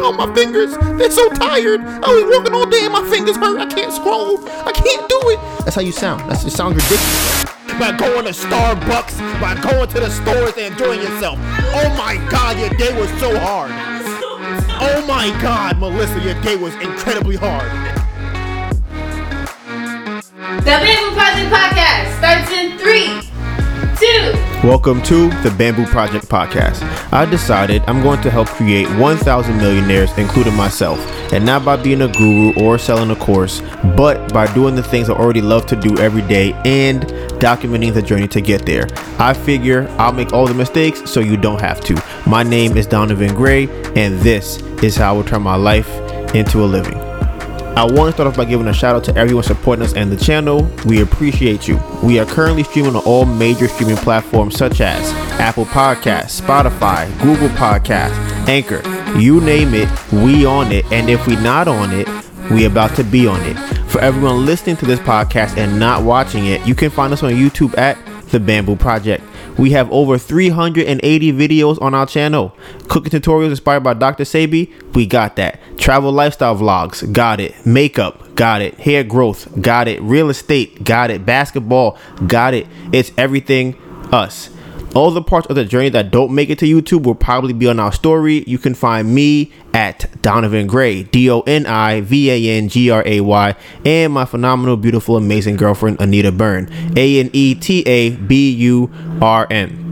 now. 0.00 0.12
My 0.12 0.32
fingers, 0.34 0.76
they're 0.98 1.10
so 1.10 1.28
tired. 1.30 1.80
I 1.80 2.08
was 2.14 2.24
working 2.24 2.54
all 2.54 2.66
day 2.66 2.84
and 2.84 2.92
my 2.92 3.08
fingers 3.08 3.36
hurt. 3.36 3.60
I 3.60 3.66
can't 3.66 3.92
scroll. 3.92 4.38
I 4.48 4.72
can't 4.72 5.08
do 5.08 5.20
it. 5.30 5.38
That's 5.64 5.74
how 5.74 5.82
you 5.82 5.92
sound. 5.92 6.28
That's, 6.30 6.44
it 6.44 6.50
sounds 6.50 6.74
ridiculous. 6.74 7.44
By 7.78 7.96
going 7.96 8.24
to 8.24 8.32
Starbucks, 8.32 9.40
by 9.40 9.58
going 9.62 9.88
to 9.88 10.00
the 10.00 10.10
stores 10.10 10.52
and 10.58 10.72
enjoying 10.72 11.00
yourself. 11.00 11.38
Oh 11.40 11.94
my 11.96 12.16
God, 12.30 12.58
your 12.58 12.70
day 12.70 12.98
was 12.98 13.08
so 13.20 13.38
hard. 13.38 13.70
Oh 14.82 15.04
my 15.06 15.30
God, 15.40 15.78
Melissa, 15.78 16.20
your 16.20 16.40
day 16.42 16.56
was 16.56 16.74
incredibly 16.76 17.36
hard. 17.36 17.70
The 20.60 20.76
Bamboo 20.76 21.14
Project 21.14 21.50
Podcast 21.52 22.18
starts 22.18 22.50
in 22.52 22.76
three, 22.78 23.06
two. 23.96 24.49
Welcome 24.62 25.00
to 25.04 25.30
the 25.42 25.50
Bamboo 25.56 25.86
Project 25.86 26.28
Podcast. 26.28 26.82
I 27.14 27.24
decided 27.24 27.82
I'm 27.86 28.02
going 28.02 28.20
to 28.20 28.30
help 28.30 28.46
create 28.46 28.86
1,000 28.98 29.56
millionaires, 29.56 30.10
including 30.18 30.54
myself, 30.54 30.98
and 31.32 31.46
not 31.46 31.64
by 31.64 31.76
being 31.76 32.02
a 32.02 32.08
guru 32.08 32.52
or 32.62 32.76
selling 32.76 33.10
a 33.10 33.16
course, 33.16 33.62
but 33.96 34.34
by 34.34 34.52
doing 34.52 34.74
the 34.74 34.82
things 34.82 35.08
I 35.08 35.14
already 35.14 35.40
love 35.40 35.64
to 35.68 35.76
do 35.76 35.96
every 35.96 36.20
day 36.20 36.52
and 36.66 37.04
documenting 37.40 37.94
the 37.94 38.02
journey 38.02 38.28
to 38.28 38.42
get 38.42 38.66
there. 38.66 38.86
I 39.18 39.32
figure 39.32 39.88
I'll 39.98 40.12
make 40.12 40.34
all 40.34 40.46
the 40.46 40.52
mistakes 40.52 41.10
so 41.10 41.20
you 41.20 41.38
don't 41.38 41.62
have 41.62 41.80
to. 41.86 42.02
My 42.26 42.42
name 42.42 42.76
is 42.76 42.86
Donivan 42.86 43.34
Gray, 43.34 43.66
and 43.96 44.20
this 44.20 44.58
is 44.82 44.94
how 44.94 45.14
I 45.14 45.16
will 45.16 45.24
turn 45.24 45.40
my 45.40 45.56
life 45.56 45.88
into 46.34 46.62
a 46.62 46.66
living. 46.66 47.09
I 47.80 47.84
want 47.84 48.08
to 48.08 48.12
start 48.12 48.28
off 48.28 48.36
by 48.36 48.44
giving 48.44 48.66
a 48.66 48.74
shout 48.74 48.94
out 48.94 49.04
to 49.04 49.16
everyone 49.16 49.42
supporting 49.42 49.82
us 49.82 49.94
and 49.94 50.12
the 50.12 50.16
channel. 50.18 50.70
We 50.84 51.00
appreciate 51.00 51.66
you. 51.66 51.80
We 52.02 52.18
are 52.18 52.26
currently 52.26 52.62
streaming 52.62 52.94
on 52.94 53.02
all 53.06 53.24
major 53.24 53.68
streaming 53.68 53.96
platforms 53.96 54.58
such 54.58 54.82
as 54.82 55.10
Apple 55.40 55.64
Podcasts, 55.64 56.42
Spotify, 56.42 57.10
Google 57.22 57.48
Podcasts, 57.56 58.18
Anchor. 58.46 58.82
You 59.18 59.40
name 59.40 59.72
it, 59.72 59.88
we 60.12 60.44
on 60.44 60.72
it. 60.72 60.84
And 60.92 61.08
if 61.08 61.26
we 61.26 61.36
not 61.36 61.68
on 61.68 61.90
it, 61.94 62.06
we 62.50 62.66
about 62.66 62.94
to 62.96 63.02
be 63.02 63.26
on 63.26 63.40
it. 63.46 63.56
For 63.90 63.98
everyone 64.02 64.44
listening 64.44 64.76
to 64.76 64.84
this 64.84 65.00
podcast 65.00 65.56
and 65.56 65.80
not 65.80 66.02
watching 66.02 66.48
it, 66.48 66.66
you 66.66 66.74
can 66.74 66.90
find 66.90 67.14
us 67.14 67.22
on 67.22 67.32
YouTube 67.32 67.78
at 67.78 67.96
The 68.26 68.40
Bamboo 68.40 68.76
Project. 68.76 69.24
We 69.56 69.70
have 69.70 69.90
over 69.90 70.18
380 70.18 71.32
videos 71.32 71.80
on 71.80 71.94
our 71.94 72.06
channel. 72.06 72.54
Cooking 72.88 73.10
tutorials 73.10 73.50
inspired 73.50 73.80
by 73.80 73.94
Dr. 73.94 74.24
Sebi, 74.24 74.70
we 74.94 75.06
got 75.06 75.36
that. 75.36 75.60
Travel 75.90 76.12
lifestyle 76.12 76.54
vlogs, 76.54 77.12
got 77.12 77.40
it. 77.40 77.66
Makeup, 77.66 78.36
got 78.36 78.62
it. 78.62 78.78
Hair 78.78 79.02
growth, 79.02 79.60
got 79.60 79.88
it. 79.88 80.00
Real 80.00 80.30
estate, 80.30 80.84
got 80.84 81.10
it. 81.10 81.26
Basketball, 81.26 81.98
got 82.28 82.54
it. 82.54 82.68
It's 82.92 83.10
everything 83.18 83.74
us. 84.12 84.50
All 84.94 85.10
the 85.10 85.20
parts 85.20 85.48
of 85.48 85.56
the 85.56 85.64
journey 85.64 85.88
that 85.88 86.12
don't 86.12 86.32
make 86.32 86.48
it 86.48 86.60
to 86.60 86.64
YouTube 86.64 87.02
will 87.02 87.16
probably 87.16 87.52
be 87.52 87.66
on 87.66 87.80
our 87.80 87.90
story. 87.90 88.44
You 88.46 88.56
can 88.56 88.74
find 88.74 89.12
me 89.12 89.52
at 89.74 90.02
Donivan 90.22 90.68
Gray, 90.68 91.02
D 91.02 91.28
O 91.28 91.40
N 91.40 91.66
I 91.66 92.02
V 92.02 92.30
A 92.30 92.56
N 92.56 92.68
G 92.68 92.88
R 92.88 93.02
A 93.04 93.20
Y, 93.20 93.56
and 93.84 94.12
my 94.12 94.26
phenomenal, 94.26 94.76
beautiful, 94.76 95.16
amazing 95.16 95.56
girlfriend, 95.56 96.00
Aneta 96.00 96.30
Burn, 96.30 96.70
A 96.96 97.18
N 97.18 97.30
E 97.32 97.56
T 97.56 97.82
A 97.88 98.10
B 98.10 98.52
U 98.52 98.92
R 99.20 99.44
N. 99.50 99.90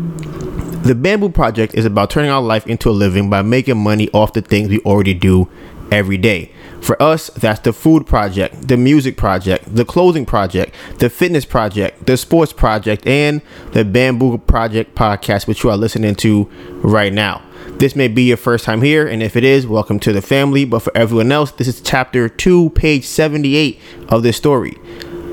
The 0.84 0.94
Bamboo 0.94 1.30
Project 1.30 1.74
is 1.74 1.84
about 1.84 2.08
turning 2.08 2.30
our 2.30 2.40
life 2.40 2.66
into 2.68 2.88
a 2.88 2.92
living 2.92 3.28
by 3.28 3.42
making 3.42 3.76
money 3.78 4.08
off 4.12 4.32
the 4.32 4.40
things 4.40 4.68
we 4.68 4.78
already 4.82 5.12
do 5.12 5.50
every 5.90 6.18
day. 6.18 6.52
For 6.80 7.00
us, 7.02 7.28
that's 7.30 7.60
the 7.60 7.72
food 7.72 8.06
project, 8.06 8.68
the 8.68 8.76
music 8.76 9.16
project, 9.16 9.74
the 9.74 9.84
clothing 9.84 10.24
project, 10.26 10.74
the 10.98 11.10
fitness 11.10 11.44
project, 11.44 12.06
the 12.06 12.16
sports 12.16 12.52
project, 12.52 13.06
and 13.06 13.42
the 13.72 13.84
Bamboo 13.84 14.38
Project 14.38 14.94
podcast, 14.94 15.46
which 15.46 15.64
you 15.64 15.70
are 15.70 15.76
listening 15.76 16.14
to 16.16 16.44
right 16.82 17.12
now. 17.12 17.42
This 17.78 17.94
may 17.94 18.08
be 18.08 18.22
your 18.22 18.36
first 18.36 18.64
time 18.64 18.82
here, 18.82 19.06
and 19.06 19.22
if 19.22 19.36
it 19.36 19.44
is, 19.44 19.66
welcome 19.66 20.00
to 20.00 20.12
the 20.12 20.22
family. 20.22 20.64
But 20.64 20.80
for 20.80 20.96
everyone 20.96 21.30
else, 21.30 21.52
this 21.52 21.68
is 21.68 21.80
chapter 21.80 22.28
2, 22.28 22.70
page 22.70 23.04
78 23.04 23.78
of 24.08 24.22
this 24.22 24.36
story. 24.36 24.76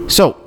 So, 0.07 0.41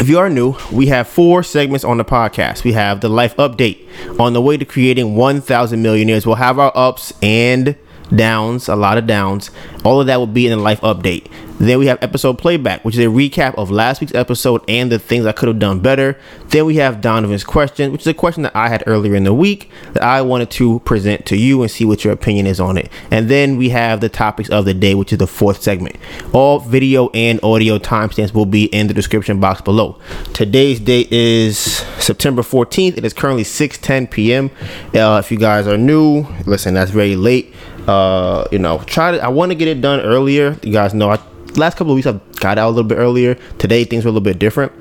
if 0.00 0.08
you 0.08 0.18
are 0.18 0.30
new, 0.30 0.56
we 0.72 0.86
have 0.86 1.06
four 1.06 1.42
segments 1.42 1.84
on 1.84 1.98
the 1.98 2.04
podcast. 2.04 2.64
We 2.64 2.72
have 2.72 3.00
the 3.00 3.08
life 3.08 3.36
update 3.36 3.86
on 4.18 4.32
the 4.32 4.40
way 4.40 4.56
to 4.56 4.64
creating 4.64 5.14
1,000 5.14 5.82
millionaires. 5.82 6.26
We'll 6.26 6.36
have 6.36 6.58
our 6.58 6.72
ups 6.74 7.12
and 7.20 7.76
downs, 8.14 8.68
a 8.68 8.76
lot 8.76 8.98
of 8.98 9.06
downs. 9.06 9.50
All 9.84 10.00
of 10.00 10.06
that 10.06 10.18
will 10.18 10.26
be 10.26 10.46
in 10.46 10.56
the 10.56 10.62
life 10.62 10.80
update. 10.80 11.30
Then 11.60 11.78
we 11.78 11.86
have 11.88 11.98
episode 12.02 12.38
playback, 12.38 12.86
which 12.86 12.96
is 12.96 13.04
a 13.04 13.08
recap 13.08 13.54
of 13.56 13.70
last 13.70 14.00
week's 14.00 14.14
episode 14.14 14.62
and 14.66 14.90
the 14.90 14.98
things 14.98 15.26
I 15.26 15.32
could 15.32 15.48
have 15.48 15.58
done 15.58 15.80
better. 15.80 16.18
Then 16.48 16.64
we 16.64 16.76
have 16.76 17.02
Donivan's 17.02 17.44
question, 17.44 17.92
which 17.92 18.00
is 18.00 18.06
a 18.06 18.14
question 18.14 18.44
that 18.44 18.56
I 18.56 18.70
had 18.70 18.82
earlier 18.86 19.14
in 19.14 19.24
the 19.24 19.34
week 19.34 19.70
that 19.92 20.02
I 20.02 20.22
wanted 20.22 20.50
to 20.52 20.80
present 20.80 21.26
to 21.26 21.36
you 21.36 21.60
and 21.60 21.70
see 21.70 21.84
what 21.84 22.02
your 22.02 22.14
opinion 22.14 22.46
is 22.46 22.60
on 22.60 22.78
it. 22.78 22.90
And 23.10 23.28
then 23.28 23.58
we 23.58 23.68
have 23.68 24.00
the 24.00 24.08
topics 24.08 24.48
of 24.48 24.64
the 24.64 24.72
day, 24.72 24.94
which 24.94 25.12
is 25.12 25.18
the 25.18 25.26
fourth 25.26 25.60
segment. 25.60 25.96
All 26.32 26.60
video 26.60 27.10
and 27.10 27.38
audio 27.42 27.78
timestamps 27.78 28.32
will 28.32 28.46
be 28.46 28.64
in 28.64 28.86
the 28.86 28.94
description 28.94 29.38
box 29.38 29.60
below. 29.60 30.00
Today's 30.32 30.80
date 30.80 31.12
is 31.12 31.58
September 31.58 32.40
14th. 32.40 32.96
It 32.96 33.04
is 33.04 33.12
currently 33.12 33.44
6:10 33.44 34.10
p.m. 34.10 34.50
Uh, 34.94 35.20
if 35.22 35.30
you 35.30 35.36
guys 35.36 35.66
are 35.66 35.76
new, 35.76 36.26
listen, 36.46 36.72
that's 36.72 36.90
very 36.90 37.16
late. 37.16 37.54
Uh, 37.86 38.46
you 38.52 38.58
know, 38.58 38.78
try 38.86 39.12
to. 39.12 39.22
I 39.22 39.28
want 39.28 39.50
to 39.50 39.56
get 39.56 39.68
it 39.68 39.80
done 39.80 40.00
earlier. 40.00 40.58
You 40.62 40.72
guys 40.72 40.94
know 40.94 41.10
I 41.10 41.18
last 41.56 41.76
couple 41.76 41.92
of 41.92 41.96
weeks 41.96 42.06
I've 42.06 42.20
got 42.36 42.58
out 42.58 42.68
a 42.68 42.70
little 42.70 42.84
bit 42.84 42.98
earlier. 42.98 43.34
Today 43.58 43.84
things 43.84 44.04
were 44.04 44.08
a 44.08 44.12
little 44.12 44.24
bit 44.24 44.38
different. 44.38 44.72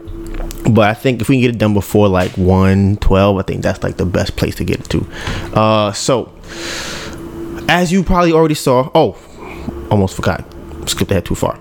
But 0.74 0.90
I 0.90 0.94
think 0.94 1.22
if 1.22 1.30
we 1.30 1.38
can 1.38 1.42
get 1.42 1.56
it 1.56 1.58
done 1.58 1.74
before 1.74 2.08
like 2.08 2.32
112, 2.38 3.38
I 3.38 3.42
think 3.42 3.64
that's 3.64 3.82
like 3.84 3.98
the 3.98 4.06
best 4.06 4.36
place 4.36 4.56
to 4.56 4.64
get 4.64 4.82
it 4.82 4.90
to. 4.90 5.08
Uh, 5.58 5.92
so, 5.94 6.32
as 7.68 7.92
you 7.92 8.04
probably 8.04 8.34
already 8.34 8.56
saw, 8.56 8.90
oh, 8.94 9.18
almost 9.90 10.16
forgot, 10.16 10.46
skipped 10.88 11.12
ahead 11.12 11.26
too 11.26 11.36
far. 11.36 11.60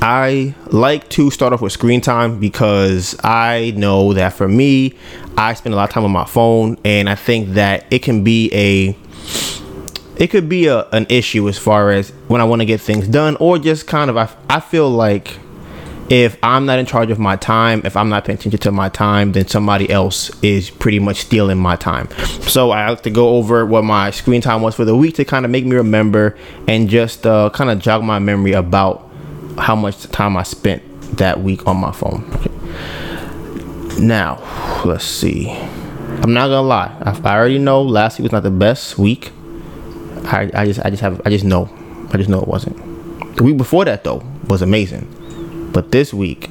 I 0.00 0.54
like 0.66 1.08
to 1.10 1.30
start 1.30 1.52
off 1.52 1.60
with 1.60 1.72
screen 1.72 2.00
time 2.00 2.38
because 2.38 3.16
I 3.24 3.72
know 3.76 4.12
that 4.12 4.32
for 4.34 4.48
me, 4.48 4.94
I 5.36 5.54
spend 5.54 5.74
a 5.74 5.76
lot 5.76 5.88
of 5.88 5.94
time 5.94 6.04
on 6.04 6.12
my 6.12 6.24
phone, 6.24 6.78
and 6.84 7.08
I 7.08 7.14
think 7.14 7.50
that 7.50 7.86
it 7.90 8.00
can 8.00 8.24
be 8.24 8.50
a 8.54 8.96
it 10.16 10.28
could 10.28 10.48
be 10.48 10.66
a, 10.66 10.88
an 10.90 11.06
issue 11.08 11.48
as 11.48 11.58
far 11.58 11.90
as 11.90 12.10
when 12.28 12.40
I 12.40 12.44
want 12.44 12.60
to 12.60 12.66
get 12.66 12.80
things 12.80 13.06
done, 13.08 13.36
or 13.36 13.58
just 13.58 13.86
kind 13.86 14.10
of 14.10 14.16
I, 14.16 14.28
I 14.48 14.60
feel 14.60 14.90
like 14.90 15.38
if 16.08 16.38
I'm 16.42 16.66
not 16.66 16.78
in 16.78 16.86
charge 16.86 17.10
of 17.10 17.18
my 17.18 17.36
time, 17.36 17.82
if 17.84 17.96
I'm 17.96 18.08
not 18.08 18.24
paying 18.24 18.38
attention 18.38 18.60
to 18.60 18.70
my 18.70 18.88
time, 18.88 19.32
then 19.32 19.48
somebody 19.48 19.90
else 19.90 20.30
is 20.42 20.70
pretty 20.70 21.00
much 21.00 21.22
stealing 21.22 21.58
my 21.58 21.74
time. 21.76 22.08
So 22.42 22.70
I 22.70 22.88
like 22.88 23.02
to 23.02 23.10
go 23.10 23.30
over 23.30 23.66
what 23.66 23.82
my 23.82 24.12
screen 24.12 24.40
time 24.40 24.62
was 24.62 24.76
for 24.76 24.84
the 24.84 24.96
week 24.96 25.16
to 25.16 25.24
kind 25.24 25.44
of 25.44 25.50
make 25.50 25.64
me 25.64 25.74
remember 25.74 26.36
and 26.68 26.88
just 26.88 27.26
uh, 27.26 27.50
kind 27.50 27.70
of 27.70 27.80
jog 27.80 28.04
my 28.04 28.20
memory 28.20 28.52
about 28.52 29.10
how 29.58 29.74
much 29.74 30.04
time 30.10 30.36
I 30.36 30.44
spent 30.44 30.82
that 31.16 31.40
week 31.40 31.66
on 31.66 31.78
my 31.78 31.90
phone. 31.90 32.24
Okay. 32.34 34.00
Now, 34.00 34.40
let's 34.84 35.04
see. 35.04 35.50
I'm 35.50 36.32
not 36.32 36.48
gonna 36.48 36.62
lie. 36.62 36.96
I, 37.00 37.20
I 37.24 37.36
already 37.36 37.58
know 37.58 37.82
last 37.82 38.18
week 38.18 38.24
was 38.24 38.32
not 38.32 38.44
the 38.44 38.50
best 38.50 38.96
week. 38.96 39.32
I, 40.26 40.50
I 40.54 40.64
just 40.66 40.80
I 40.84 40.90
just 40.90 41.02
have 41.02 41.20
I 41.24 41.30
just 41.30 41.44
know. 41.44 41.68
I 42.12 42.16
just 42.16 42.28
know 42.28 42.40
it 42.40 42.48
wasn't. 42.48 42.76
The 43.36 43.42
week 43.42 43.56
before 43.56 43.84
that 43.84 44.04
though 44.04 44.22
was 44.48 44.62
amazing. 44.62 45.70
But 45.72 45.92
this 45.92 46.14
week 46.14 46.48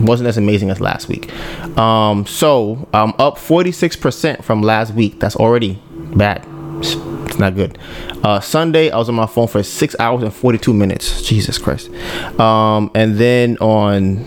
wasn't 0.00 0.28
as 0.28 0.36
amazing 0.36 0.70
as 0.70 0.80
last 0.80 1.08
week. 1.08 1.32
Um, 1.76 2.26
so 2.26 2.88
I'm 2.94 3.12
up 3.18 3.36
46% 3.36 4.42
from 4.42 4.62
last 4.62 4.94
week. 4.94 5.20
That's 5.20 5.36
already 5.36 5.82
bad. 6.14 6.46
It's 6.78 7.38
not 7.38 7.54
good. 7.54 7.78
Uh, 8.22 8.40
Sunday, 8.40 8.90
I 8.90 8.96
was 8.96 9.08
on 9.08 9.14
my 9.14 9.26
phone 9.26 9.48
for 9.48 9.62
six 9.62 9.94
hours 9.98 10.22
and 10.22 10.32
42 10.32 10.72
minutes. 10.72 11.22
Jesus 11.22 11.58
Christ. 11.58 11.90
Um, 12.38 12.90
and 12.94 13.16
then 13.18 13.58
on 13.58 14.24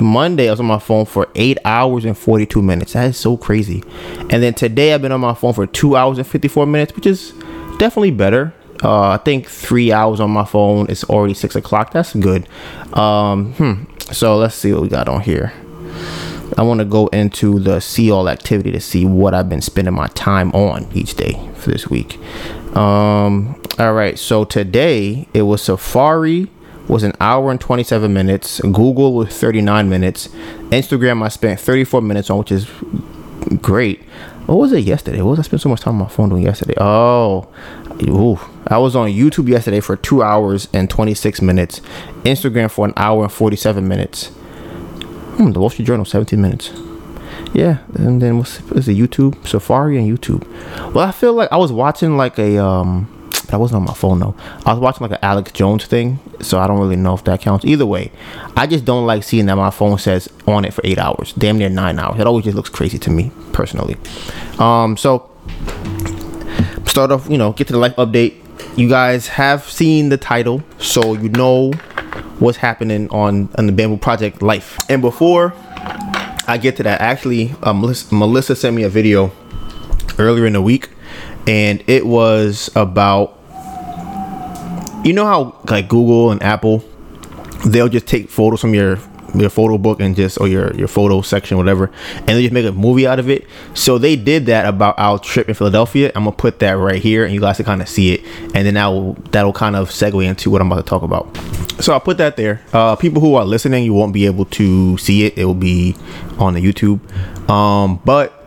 Monday, 0.00 0.48
I 0.48 0.50
was 0.50 0.60
on 0.60 0.66
my 0.66 0.78
phone 0.78 1.06
for 1.06 1.28
eight 1.34 1.58
hours 1.64 2.04
and 2.04 2.16
42 2.16 2.62
minutes. 2.62 2.92
That 2.92 3.08
is 3.08 3.16
so 3.16 3.36
crazy. 3.36 3.82
And 4.18 4.42
then 4.42 4.54
today, 4.54 4.94
I've 4.94 5.02
been 5.02 5.12
on 5.12 5.20
my 5.20 5.34
phone 5.34 5.52
for 5.52 5.66
two 5.66 5.96
hours 5.96 6.18
and 6.18 6.26
54 6.26 6.66
minutes, 6.66 6.94
which 6.94 7.06
is 7.06 7.32
definitely 7.84 8.12
better. 8.12 8.54
Uh, 8.82 9.10
I 9.10 9.18
think 9.18 9.46
three 9.46 9.92
hours 9.92 10.18
on 10.18 10.30
my 10.30 10.46
phone. 10.46 10.86
It's 10.88 11.04
already 11.04 11.34
six 11.34 11.54
o'clock. 11.54 11.92
That's 11.92 12.14
good. 12.14 12.48
Um, 12.94 13.52
hmm. 13.52 13.74
So 14.10 14.38
let's 14.38 14.54
see 14.54 14.72
what 14.72 14.80
we 14.80 14.88
got 14.88 15.06
on 15.06 15.20
here. 15.20 15.52
I 16.56 16.62
want 16.62 16.78
to 16.78 16.86
go 16.86 17.08
into 17.08 17.58
the 17.58 17.80
see 17.80 18.10
all 18.10 18.30
activity 18.30 18.72
to 18.72 18.80
see 18.80 19.04
what 19.04 19.34
I've 19.34 19.50
been 19.50 19.60
spending 19.60 19.92
my 19.92 20.06
time 20.08 20.50
on 20.52 20.88
each 20.94 21.14
day 21.14 21.38
for 21.56 21.70
this 21.70 21.88
week. 21.88 22.16
Um, 22.74 23.60
all 23.78 23.92
right. 23.92 24.18
So 24.18 24.44
today 24.44 25.28
it 25.34 25.42
was 25.42 25.62
Safari 25.62 26.50
was 26.88 27.02
an 27.02 27.12
hour 27.20 27.50
and 27.50 27.60
27 27.60 28.10
minutes. 28.14 28.60
Google 28.62 29.12
was 29.12 29.28
39 29.28 29.90
minutes. 29.90 30.28
Instagram 30.70 31.22
I 31.22 31.28
spent 31.28 31.60
34 31.60 32.00
minutes 32.00 32.30
on, 32.30 32.38
which 32.38 32.52
is 32.52 32.66
great. 33.60 34.02
What 34.46 34.58
was 34.58 34.72
it 34.72 34.80
yesterday? 34.80 35.22
What 35.22 35.30
was 35.30 35.38
I 35.38 35.42
spend 35.42 35.62
so 35.62 35.70
much 35.70 35.80
time 35.80 35.94
on 35.94 36.00
my 36.00 36.08
phone 36.08 36.28
doing 36.28 36.42
yesterday? 36.42 36.74
Oh, 36.76 37.48
ooh. 38.02 38.38
I 38.66 38.76
was 38.76 38.94
on 38.94 39.08
YouTube 39.08 39.48
yesterday 39.48 39.80
for 39.80 39.96
two 39.96 40.22
hours 40.22 40.68
and 40.74 40.90
26 40.90 41.40
minutes. 41.40 41.80
Instagram 42.24 42.70
for 42.70 42.86
an 42.86 42.92
hour 42.96 43.22
and 43.24 43.32
47 43.32 43.88
minutes. 43.88 44.28
Hmm, 44.28 45.52
the 45.52 45.60
Wall 45.60 45.70
Street 45.70 45.86
Journal, 45.86 46.04
17 46.04 46.40
minutes. 46.40 46.72
Yeah, 47.54 47.78
and 47.94 48.20
then 48.20 48.36
what's, 48.38 48.58
what's 48.70 48.86
the 48.86 48.98
YouTube? 48.98 49.46
Safari 49.46 49.96
and 49.96 50.06
YouTube. 50.18 50.46
Well, 50.92 51.06
I 51.06 51.12
feel 51.12 51.32
like 51.32 51.50
I 51.50 51.56
was 51.56 51.72
watching 51.72 52.16
like 52.16 52.38
a 52.38 52.58
um 52.62 53.23
That 53.48 53.60
wasn't 53.60 53.76
on 53.76 53.84
my 53.84 53.94
phone 53.94 54.20
though. 54.20 54.34
I 54.64 54.72
was 54.72 54.80
watching 54.80 55.02
like 55.02 55.12
an 55.12 55.18
Alex 55.22 55.52
Jones 55.52 55.84
thing, 55.84 56.18
so 56.40 56.58
I 56.58 56.66
don't 56.66 56.80
really 56.80 56.96
know 56.96 57.14
if 57.14 57.24
that 57.24 57.40
counts. 57.40 57.64
Either 57.64 57.86
way, 57.86 58.10
I 58.56 58.66
just 58.66 58.84
don't 58.84 59.06
like 59.06 59.22
seeing 59.22 59.46
that 59.46 59.56
my 59.56 59.70
phone 59.70 59.98
says 59.98 60.28
on 60.46 60.64
it 60.64 60.74
for 60.74 60.80
eight 60.84 60.98
hours, 60.98 61.32
damn 61.34 61.58
near 61.58 61.68
nine 61.68 61.98
hours. 61.98 62.20
It 62.20 62.26
always 62.26 62.44
just 62.44 62.56
looks 62.56 62.70
crazy 62.70 62.98
to 62.98 63.10
me 63.10 63.30
personally. 63.52 63.96
Um, 64.58 64.96
so 64.96 65.30
start 66.86 67.10
off, 67.12 67.28
you 67.28 67.38
know, 67.38 67.52
get 67.52 67.66
to 67.68 67.72
the 67.72 67.78
life 67.78 67.96
update. 67.96 68.34
You 68.76 68.88
guys 68.88 69.28
have 69.28 69.68
seen 69.68 70.08
the 70.08 70.16
title, 70.16 70.62
so 70.78 71.14
you 71.14 71.28
know 71.28 71.72
what's 72.38 72.58
happening 72.58 73.08
on 73.10 73.48
on 73.56 73.66
the 73.66 73.72
Bamboo 73.72 73.98
Project 73.98 74.42
Life. 74.42 74.78
And 74.88 75.00
before 75.00 75.54
I 76.46 76.58
get 76.60 76.76
to 76.76 76.82
that, 76.82 77.00
actually, 77.00 77.54
Melissa, 77.64 78.14
Melissa 78.14 78.56
sent 78.56 78.74
me 78.74 78.82
a 78.82 78.88
video 78.88 79.32
earlier 80.18 80.46
in 80.46 80.52
the 80.52 80.62
week, 80.62 80.88
and 81.46 81.82
it 81.86 82.06
was 82.06 82.70
about 82.74 83.38
you 85.04 85.12
know 85.12 85.26
how 85.26 85.58
like 85.68 85.88
Google 85.88 86.30
and 86.30 86.42
Apple 86.42 86.82
they'll 87.66 87.88
just 87.88 88.06
take 88.06 88.28
photos 88.30 88.60
from 88.60 88.74
your 88.74 88.98
your 89.34 89.50
photo 89.50 89.76
book 89.76 90.00
and 90.00 90.14
just 90.14 90.40
or 90.40 90.46
your 90.46 90.72
your 90.74 90.88
photo 90.88 91.20
section 91.20 91.56
whatever 91.56 91.90
and 92.18 92.28
they 92.28 92.42
just 92.42 92.52
make 92.52 92.64
a 92.64 92.72
movie 92.72 93.06
out 93.06 93.18
of 93.18 93.28
it. 93.28 93.46
So 93.74 93.98
they 93.98 94.16
did 94.16 94.46
that 94.46 94.66
about 94.66 94.94
our 94.98 95.18
trip 95.18 95.48
in 95.48 95.54
philadelphia. 95.54 96.12
I'm 96.14 96.24
gonna 96.24 96.36
put 96.36 96.60
that 96.60 96.72
right 96.72 97.02
here 97.02 97.24
and 97.24 97.34
you 97.34 97.40
guys 97.40 97.56
can 97.56 97.64
kind 97.64 97.82
of 97.82 97.88
see 97.88 98.14
it. 98.14 98.24
And 98.54 98.66
then 98.66 98.74
that 98.74 98.86
will 98.86 99.14
that'll 99.30 99.52
kind 99.52 99.76
of 99.76 99.90
segue 99.90 100.24
into 100.24 100.50
what 100.50 100.60
i'm 100.60 100.70
about 100.70 100.84
to 100.84 100.88
talk 100.88 101.02
about. 101.02 101.36
So 101.80 101.92
i'll 101.92 102.00
put 102.00 102.18
that 102.18 102.36
there. 102.36 102.62
Uh 102.72 102.96
people 102.96 103.20
who 103.20 103.34
are 103.34 103.44
listening 103.44 103.84
you 103.84 103.94
won't 103.94 104.12
be 104.12 104.26
able 104.26 104.44
to 104.46 104.96
see 104.98 105.24
it. 105.24 105.36
It 105.36 105.44
will 105.44 105.54
be 105.54 105.96
on 106.38 106.54
the 106.54 106.60
youtube. 106.60 107.00
Um 107.50 108.00
but 108.04 108.40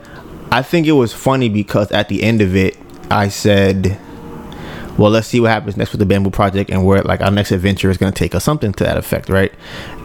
i 0.52 0.62
think 0.62 0.88
it 0.88 0.94
was 0.94 1.14
funny 1.14 1.50
because 1.50 1.92
at 1.92 2.08
the 2.08 2.24
end 2.24 2.42
of 2.42 2.56
it 2.56 2.78
i 3.10 3.28
said 3.28 4.00
well 4.98 5.12
let's 5.12 5.28
see 5.28 5.40
what 5.40 5.52
happens 5.52 5.78
next 5.78 5.92
with 5.92 6.00
the 6.00 6.06
bamboo 6.06 6.32
project 6.32 6.70
and 6.70 6.86
where 6.86 7.02
like 7.04 7.22
our 7.22 7.32
next 7.32 7.52
adventure 7.52 7.90
is 7.90 7.98
going 7.98 8.12
to 8.12 8.18
take 8.18 8.34
us 8.36 8.44
something 8.44 8.74
to 8.74 8.84
that 8.84 8.98
effect 8.98 9.30
right? 9.30 9.54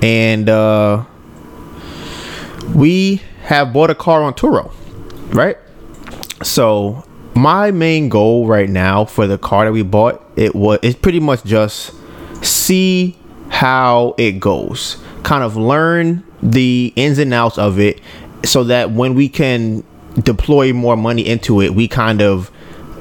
And 0.03 0.49
uh 0.49 1.05
we 2.75 3.23
have 3.45 3.73
bought 3.73 3.91
a 3.91 3.95
car 3.95 4.23
on 4.23 4.35
turo 4.35 4.73
right? 5.35 5.57
So 6.43 7.05
my 7.35 7.71
main 7.71 8.09
goal 8.09 8.47
right 8.47 8.69
now 8.69 9.05
for 9.05 9.27
the 9.27 9.39
car 9.39 9.65
that 9.65 9.73
we 9.73 9.83
bought 9.83 10.23
it 10.37 10.55
was 10.55 10.79
it's 10.83 10.99
pretty 10.99 11.21
much 11.21 11.43
just 11.45 11.95
see 12.43 13.17
how 13.49 14.15
it 14.19 14.33
goes. 14.41 15.03
Kind 15.23 15.43
of 15.43 15.57
learn 15.57 16.25
the 16.43 16.93
ins 16.97 17.19
and 17.19 17.33
outs 17.33 17.57
of 17.57 17.79
it 17.79 18.01
so 18.45 18.65
that 18.65 18.91
when 18.91 19.15
we 19.15 19.29
can 19.29 19.85
deploy 20.21 20.73
more 20.75 20.97
money 20.97 21.27
into 21.27 21.63
it 21.63 21.75
we 21.75 21.89
kind 21.89 22.21
of 22.21 22.51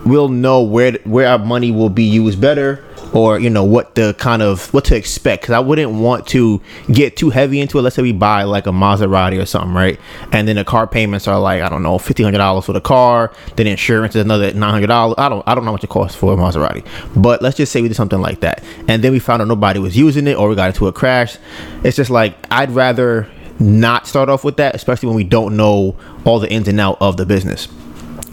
we'll 0.06 0.30
know 0.30 0.62
where 0.62 0.94
where 1.03 1.27
our 1.27 1.39
money 1.39 1.71
will 1.71 1.89
be 1.89 2.03
used 2.03 2.42
better 2.42 2.83
or 3.13 3.39
you 3.39 3.50
know 3.50 3.63
what 3.63 3.95
the 3.95 4.15
kind 4.18 4.42
of 4.42 4.74
what 4.74 4.86
to 4.86 4.95
expect. 4.95 5.44
Because 5.44 5.53
i 5.53 5.59
wouldn't 5.59 5.92
want 5.92 6.27
to 6.27 6.62
get 6.92 7.18
too 7.18 7.30
heavy 7.30 7.59
into 7.59 7.77
it. 7.77 7.81
Let's 7.81 7.95
say 7.95 8.01
we 8.01 8.12
buy 8.12 8.44
like 8.44 8.68
a 8.68 8.71
maserati 8.71 9.42
or 9.42 9.45
something 9.45 9.74
right? 9.74 10.00
And 10.31 10.48
then 10.48 10.56
the 10.56 10.63
car 10.63 10.88
payments 10.88 11.27
are 11.27 11.39
like 11.39 11.62
i 11.62 11.69
don't 11.69 11.83
know 11.83 11.98
$1500 11.98 12.63
for 12.63 12.74
the 12.74 12.81
car. 12.81 13.33
Then 13.56 13.68
insurance 13.68 14.15
is 14.15 14.21
another 14.21 14.51
$900 14.51 15.15
i 15.18 15.30
don't 15.30 15.44
i 15.48 15.56
don't 15.56 15.63
know 15.63 15.69
how 15.69 15.74
much 15.74 15.83
it 15.83 15.89
costs 15.89 16.18
for 16.18 16.33
a 16.33 16.38
maserati. 16.38 16.86
But 17.15 17.42
let's 17.42 17.57
just 17.57 17.71
say 17.71 17.81
we 17.81 17.88
did 17.88 17.95
something 17.95 18.21
like 18.21 18.39
that. 18.42 18.63
And 18.88 19.03
then 19.03 19.12
we 19.12 19.19
found 19.19 19.42
out 19.42 19.48
nobody 19.48 19.80
was 19.80 19.98
using 19.98 20.27
it 20.27 20.38
or 20.38 20.50
we 20.50 20.56
got 20.56 20.69
into 20.69 20.88
a 20.88 20.94
crash. 20.94 21.38
It's 21.83 21.98
just 21.98 22.09
like 22.09 22.36
i'd 22.51 22.71
rather 22.71 23.30
not 23.59 24.07
start 24.07 24.27
off 24.27 24.44
with 24.44 24.57
that 24.57 24.74
especially 24.74 25.07
when 25.07 25.15
we 25.15 25.24
don't 25.24 25.56
know 25.56 25.95
all 26.25 26.39
the 26.39 26.50
ins 26.50 26.68
and 26.68 26.80
out 26.80 26.98
of 27.01 27.18
the 27.18 27.25
business. 27.25 27.68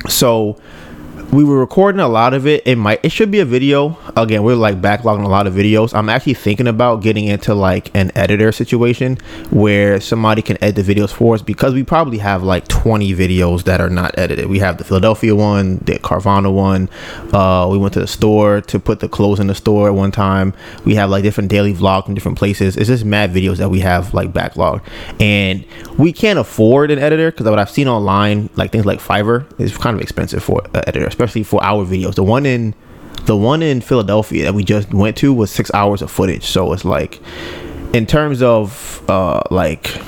So 0.09 0.57
we 1.33 1.45
were 1.45 1.59
recording 1.59 2.01
a 2.01 2.09
lot 2.09 2.33
of 2.33 2.47
it. 2.47 2.63
It 2.67 2.77
might 2.77 3.01
it 3.05 3.13
should 3.13 3.31
be 3.31 3.41
a 3.41 3.45
video. 3.45 3.99
Again, 4.17 4.43
we're 4.43 4.55
like 4.55 4.81
backlogging 4.81 5.25
a 5.25 5.29
lot 5.29 5.47
of 5.47 5.53
videos. 5.53 5.95
I'm 5.95 6.09
actually 6.09 6.35
thinking 6.35 6.67
about 6.67 7.03
getting 7.03 7.27
into 7.27 7.55
like 7.55 7.95
an 7.95 8.11
editor 8.15 8.51
situation 8.51 9.19
where 9.51 10.01
somebody 10.01 10.41
can 10.41 10.57
edit 10.63 10.87
the 10.87 10.95
videos 10.95 11.11
for 11.11 11.35
us 11.35 11.43
because 11.43 11.75
we 11.75 11.83
probably 11.83 12.19
have 12.19 12.43
like 12.43 12.67
20 12.69 13.13
videos 13.15 13.65
that 13.65 13.81
are 13.81 13.91
not 13.91 14.19
edited. 14.19 14.47
We 14.47 14.59
have 14.61 14.79
the 14.79 14.85
Philadelphia 14.85 15.35
one, 15.35 15.79
the 15.79 15.99
Carvana 15.99 16.53
one. 16.53 16.89
Uh, 17.33 17.69
we 17.71 17.77
went 17.77 17.93
to 17.95 18.01
the 18.01 18.07
store 18.07 18.63
to 18.63 18.81
put 18.81 19.01
the 19.01 19.09
clothes 19.09 19.39
in 19.39 19.49
the 19.49 19.55
store 19.55 19.89
at 19.89 19.95
one 19.95 20.11
time. 20.11 20.55
We 20.87 20.95
have 20.95 21.11
like 21.11 21.23
different 21.23 21.51
daily 21.51 21.75
vlogs 21.75 22.07
from 22.07 22.15
different 22.15 22.39
places. 22.39 22.77
It's 22.77 22.89
just 22.89 23.05
mad 23.05 23.33
videos 23.33 23.59
that 23.59 23.69
we 23.69 23.81
have 23.81 24.15
like 24.15 24.33
backlogged, 24.33 24.83
and 25.21 25.65
we 25.99 26.13
can't 26.13 26.39
afford 26.39 26.91
an 26.91 26.99
editor 26.99 27.31
because 27.31 27.47
what 27.47 27.59
I've 27.59 27.71
seen 27.71 27.87
online, 27.87 28.49
like 28.57 28.73
things 28.73 28.87
like 28.87 29.01
Fiverr, 29.01 29.45
is 29.61 29.77
kind 29.77 29.95
of 29.95 30.01
expensive 30.01 30.43
for 30.43 30.63
an 30.73 30.85
editor 30.87 31.11
especially 31.19 31.43
for 31.43 31.63
our 31.65 31.85
videos. 31.85 32.15
The 32.15 32.23
one 32.23 32.47
in 32.47 32.75
the 33.27 33.37
one 33.37 33.61
in 33.61 33.81
Philadelphia 33.81 34.45
that 34.45 34.55
we 34.55 34.63
just 34.63 34.95
went 34.95 35.17
to 35.19 35.35
was 35.35 35.51
six 35.51 35.71
hours 35.75 36.01
of 36.01 36.11
footage. 36.11 36.45
So 36.45 36.73
it's 36.73 36.85
like 36.85 37.21
in 37.93 38.07
terms 38.07 38.41
of 38.41 39.03
uh 39.11 39.43
like 39.51 40.01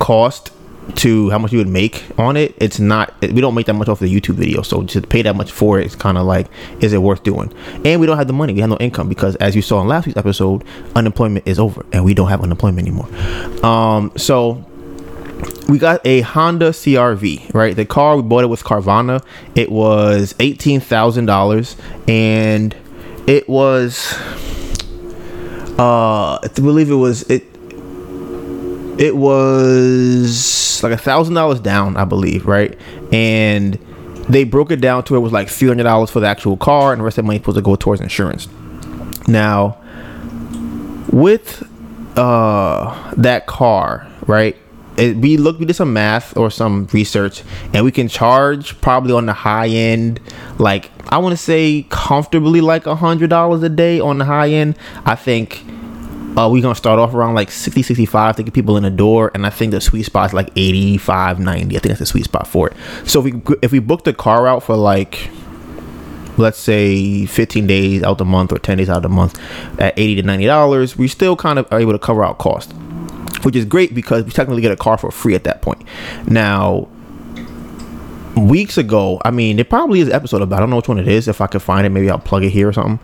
cost 0.00 0.50
to 0.96 1.30
how 1.30 1.38
much 1.38 1.52
you 1.52 1.58
would 1.58 1.68
make 1.68 2.04
on 2.18 2.36
it, 2.36 2.56
it's 2.58 2.80
not 2.80 3.14
we 3.20 3.40
don't 3.40 3.54
make 3.54 3.66
that 3.66 3.74
much 3.74 3.88
off 3.88 4.00
the 4.00 4.12
YouTube 4.12 4.34
video. 4.34 4.62
So 4.62 4.82
to 4.82 5.00
pay 5.00 5.22
that 5.22 5.36
much 5.36 5.52
for 5.52 5.78
it, 5.78 5.86
it's 5.86 5.94
kind 5.94 6.18
of 6.18 6.26
like 6.26 6.48
is 6.80 6.92
it 6.92 6.98
worth 6.98 7.22
doing? 7.22 7.52
And 7.84 8.00
we 8.00 8.06
don't 8.08 8.18
have 8.18 8.26
the 8.26 8.32
money. 8.32 8.52
We 8.52 8.60
have 8.60 8.70
no 8.70 8.78
income 8.78 9.08
because 9.08 9.36
as 9.36 9.54
you 9.54 9.62
saw 9.62 9.80
in 9.80 9.86
last 9.86 10.06
week's 10.06 10.18
episode, 10.18 10.64
unemployment 10.96 11.46
is 11.46 11.60
over 11.60 11.86
and 11.92 12.04
we 12.04 12.14
don't 12.14 12.28
have 12.28 12.42
unemployment 12.42 12.88
anymore. 12.88 13.08
Um 13.64 14.10
so 14.16 14.66
we 15.70 15.78
got 15.78 16.04
a 16.04 16.22
Honda 16.22 16.70
CRV, 16.70 17.54
right? 17.54 17.76
The 17.76 17.84
car 17.84 18.16
we 18.16 18.22
bought 18.22 18.42
it 18.42 18.48
with 18.48 18.64
Carvana. 18.64 19.24
It 19.54 19.70
was 19.70 20.34
eighteen 20.40 20.80
thousand 20.80 21.26
dollars, 21.26 21.76
and 22.08 22.74
it 23.28 23.48
was, 23.48 24.12
uh, 25.78 26.38
I 26.42 26.48
believe 26.56 26.90
it 26.90 26.96
was 26.96 27.22
it. 27.30 27.44
It 28.98 29.16
was 29.16 30.82
like 30.82 30.92
a 30.92 30.98
thousand 30.98 31.34
dollars 31.34 31.60
down, 31.60 31.96
I 31.96 32.04
believe, 32.04 32.46
right? 32.46 32.76
And 33.12 33.74
they 34.28 34.42
broke 34.42 34.72
it 34.72 34.80
down 34.80 35.04
to 35.04 35.14
it 35.14 35.20
was 35.20 35.32
like 35.32 35.48
three 35.48 35.68
hundred 35.68 35.84
dollars 35.84 36.10
for 36.10 36.18
the 36.18 36.26
actual 36.26 36.56
car, 36.56 36.92
and 36.92 37.00
the 37.00 37.04
rest 37.04 37.16
of 37.16 37.24
the 37.24 37.26
money 37.28 37.38
supposed 37.38 37.56
to 37.56 37.62
go 37.62 37.76
towards 37.76 38.00
insurance. 38.00 38.48
Now, 39.28 39.80
with 41.12 41.62
uh 42.18 43.12
that 43.16 43.46
car, 43.46 44.08
right? 44.26 44.56
It, 44.96 45.16
we 45.16 45.36
looked 45.36 45.60
we 45.60 45.66
did 45.66 45.74
some 45.74 45.92
math 45.92 46.36
or 46.36 46.50
some 46.50 46.88
research 46.92 47.42
and 47.72 47.84
we 47.84 47.92
can 47.92 48.08
charge 48.08 48.80
probably 48.80 49.12
on 49.12 49.26
the 49.26 49.32
high 49.32 49.68
end 49.68 50.20
like 50.58 50.90
i 51.08 51.18
want 51.18 51.32
to 51.32 51.42
say 51.42 51.86
comfortably 51.88 52.60
like 52.60 52.86
a 52.86 52.94
hundred 52.94 53.30
dollars 53.30 53.62
a 53.62 53.68
day 53.68 54.00
on 54.00 54.18
the 54.18 54.24
high 54.24 54.50
end. 54.50 54.76
I 55.04 55.14
think 55.14 55.64
uh, 56.36 56.48
we're 56.50 56.62
gonna 56.62 56.74
start 56.74 56.98
off 56.98 57.12
around 57.12 57.34
like 57.34 57.50
60 57.50 57.82
65 57.82 58.36
to 58.36 58.42
get 58.44 58.54
people 58.54 58.76
in 58.76 58.84
the 58.84 58.90
door 58.90 59.30
and 59.34 59.44
i 59.44 59.50
think 59.50 59.72
the 59.72 59.80
sweet 59.80 60.04
spot 60.04 60.30
is 60.30 60.32
like 60.32 60.50
85 60.54 61.40
90 61.40 61.76
i 61.76 61.78
think 61.80 61.88
that's 61.88 61.98
the 61.98 62.06
sweet 62.06 62.24
spot 62.24 62.46
for 62.46 62.68
it. 62.68 62.76
So 63.04 63.24
if 63.26 63.34
we 63.34 63.42
if 63.62 63.72
we 63.72 63.78
book 63.80 64.04
the 64.04 64.12
car 64.12 64.46
out 64.46 64.62
for 64.62 64.76
like 64.76 65.30
let's 66.36 66.58
say 66.58 67.26
15 67.26 67.66
days 67.66 68.02
out 68.02 68.18
the 68.18 68.24
month 68.24 68.52
or 68.52 68.58
10 68.58 68.78
days 68.78 68.88
out 68.88 69.02
the 69.02 69.08
month 69.08 69.38
at 69.78 69.98
80 69.98 70.22
to 70.22 70.22
90 70.22 70.46
dollars 70.46 70.96
we 70.96 71.08
still 71.08 71.36
kind 71.36 71.58
of 71.58 71.70
are 71.72 71.80
able 71.80 71.92
to 71.92 71.98
cover 71.98 72.24
our 72.24 72.34
cost 72.34 72.72
which 73.42 73.56
is 73.56 73.64
great 73.64 73.94
because 73.94 74.24
we 74.24 74.30
technically 74.30 74.62
get 74.62 74.72
a 74.72 74.76
car 74.76 74.98
for 74.98 75.10
free 75.10 75.34
at 75.34 75.44
that 75.44 75.62
point. 75.62 75.82
Now, 76.26 76.88
weeks 78.36 78.78
ago, 78.78 79.20
I 79.24 79.30
mean, 79.30 79.58
it 79.58 79.68
probably 79.68 80.00
is 80.00 80.08
an 80.08 80.14
episode 80.14 80.42
about. 80.42 80.56
I 80.56 80.60
don't 80.60 80.70
know 80.70 80.76
which 80.76 80.88
one 80.88 80.98
it 80.98 81.08
is. 81.08 81.28
If 81.28 81.40
I 81.40 81.46
can 81.46 81.60
find 81.60 81.86
it, 81.86 81.90
maybe 81.90 82.10
I'll 82.10 82.18
plug 82.18 82.44
it 82.44 82.50
here 82.50 82.68
or 82.68 82.72
something. 82.72 82.98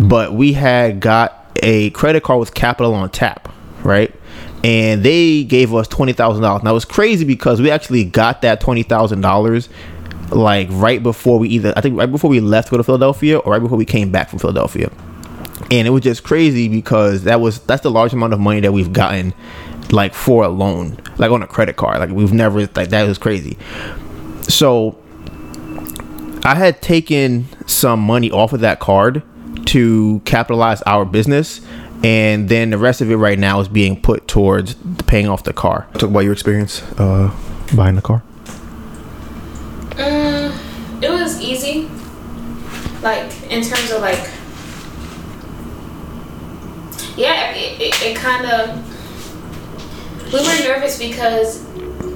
But 0.00 0.34
we 0.34 0.52
had 0.52 1.00
got 1.00 1.58
a 1.62 1.90
credit 1.90 2.22
card 2.22 2.40
with 2.40 2.54
Capital 2.54 2.94
on 2.94 3.10
tap, 3.10 3.52
right? 3.82 4.14
And 4.64 5.02
they 5.02 5.44
gave 5.44 5.74
us 5.74 5.88
twenty 5.88 6.12
thousand 6.12 6.42
dollars. 6.42 6.62
Now 6.62 6.70
it 6.70 6.74
was 6.74 6.84
crazy 6.84 7.24
because 7.24 7.60
we 7.60 7.70
actually 7.70 8.04
got 8.04 8.42
that 8.42 8.60
twenty 8.60 8.82
thousand 8.82 9.20
dollars 9.20 9.68
like 10.30 10.68
right 10.70 11.02
before 11.02 11.38
we 11.38 11.48
either 11.48 11.72
I 11.76 11.80
think 11.80 11.96
right 11.96 12.10
before 12.10 12.28
we 12.28 12.40
left 12.40 12.68
to 12.68 12.72
go 12.72 12.76
to 12.76 12.84
Philadelphia 12.84 13.38
or 13.38 13.52
right 13.52 13.62
before 13.62 13.78
we 13.78 13.84
came 13.84 14.10
back 14.10 14.28
from 14.28 14.38
Philadelphia. 14.38 14.90
And 15.70 15.86
it 15.86 15.90
was 15.90 16.02
just 16.02 16.24
crazy 16.24 16.68
because 16.68 17.24
that 17.24 17.40
was 17.40 17.60
that's 17.60 17.82
the 17.82 17.90
large 17.90 18.12
amount 18.12 18.32
of 18.32 18.40
money 18.40 18.60
that 18.60 18.72
we've 18.72 18.92
gotten 18.92 19.32
like 19.90 20.14
for 20.14 20.44
a 20.44 20.48
loan, 20.48 20.98
like 21.18 21.30
on 21.30 21.42
a 21.42 21.46
credit 21.46 21.76
card. 21.76 21.98
Like 21.98 22.10
we've 22.10 22.32
never 22.32 22.60
like 22.60 22.90
that 22.90 23.06
was 23.06 23.18
crazy. 23.18 23.58
So 24.42 24.98
I 26.44 26.54
had 26.54 26.80
taken 26.80 27.46
some 27.66 28.00
money 28.00 28.30
off 28.30 28.52
of 28.52 28.60
that 28.60 28.80
card 28.80 29.22
to 29.66 30.20
capitalize 30.24 30.82
our 30.82 31.04
business 31.04 31.60
and 32.04 32.48
then 32.48 32.70
the 32.70 32.78
rest 32.78 33.00
of 33.00 33.10
it 33.10 33.16
right 33.16 33.38
now 33.38 33.60
is 33.60 33.68
being 33.68 34.00
put 34.00 34.28
towards 34.28 34.74
paying 35.06 35.28
off 35.28 35.42
the 35.42 35.52
car. 35.52 35.88
Talk 35.94 36.10
about 36.10 36.20
your 36.20 36.32
experience 36.32 36.82
uh, 36.98 37.34
buying 37.74 37.96
the 37.96 38.02
car. 38.02 38.22
Mm, 39.90 41.02
it 41.02 41.10
was 41.10 41.40
easy. 41.40 41.90
Like 43.02 43.30
in 43.50 43.62
terms 43.62 43.90
of 43.90 44.00
like, 44.00 44.30
yeah, 47.16 47.52
it, 47.52 47.80
it, 47.80 48.02
it 48.02 48.16
kind 48.16 48.46
of. 48.46 48.87
We 50.32 50.40
were 50.40 50.68
nervous 50.68 50.98
because 50.98 51.62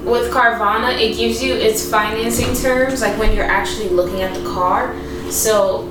with 0.03 0.31
Carvana, 0.31 0.99
it 0.99 1.15
gives 1.17 1.41
you 1.41 1.53
its 1.53 1.89
financing 1.89 2.53
terms, 2.55 3.01
like 3.01 3.17
when 3.17 3.35
you're 3.35 3.45
actually 3.45 3.89
looking 3.89 4.21
at 4.21 4.33
the 4.35 4.43
car. 4.43 4.93
So 5.31 5.89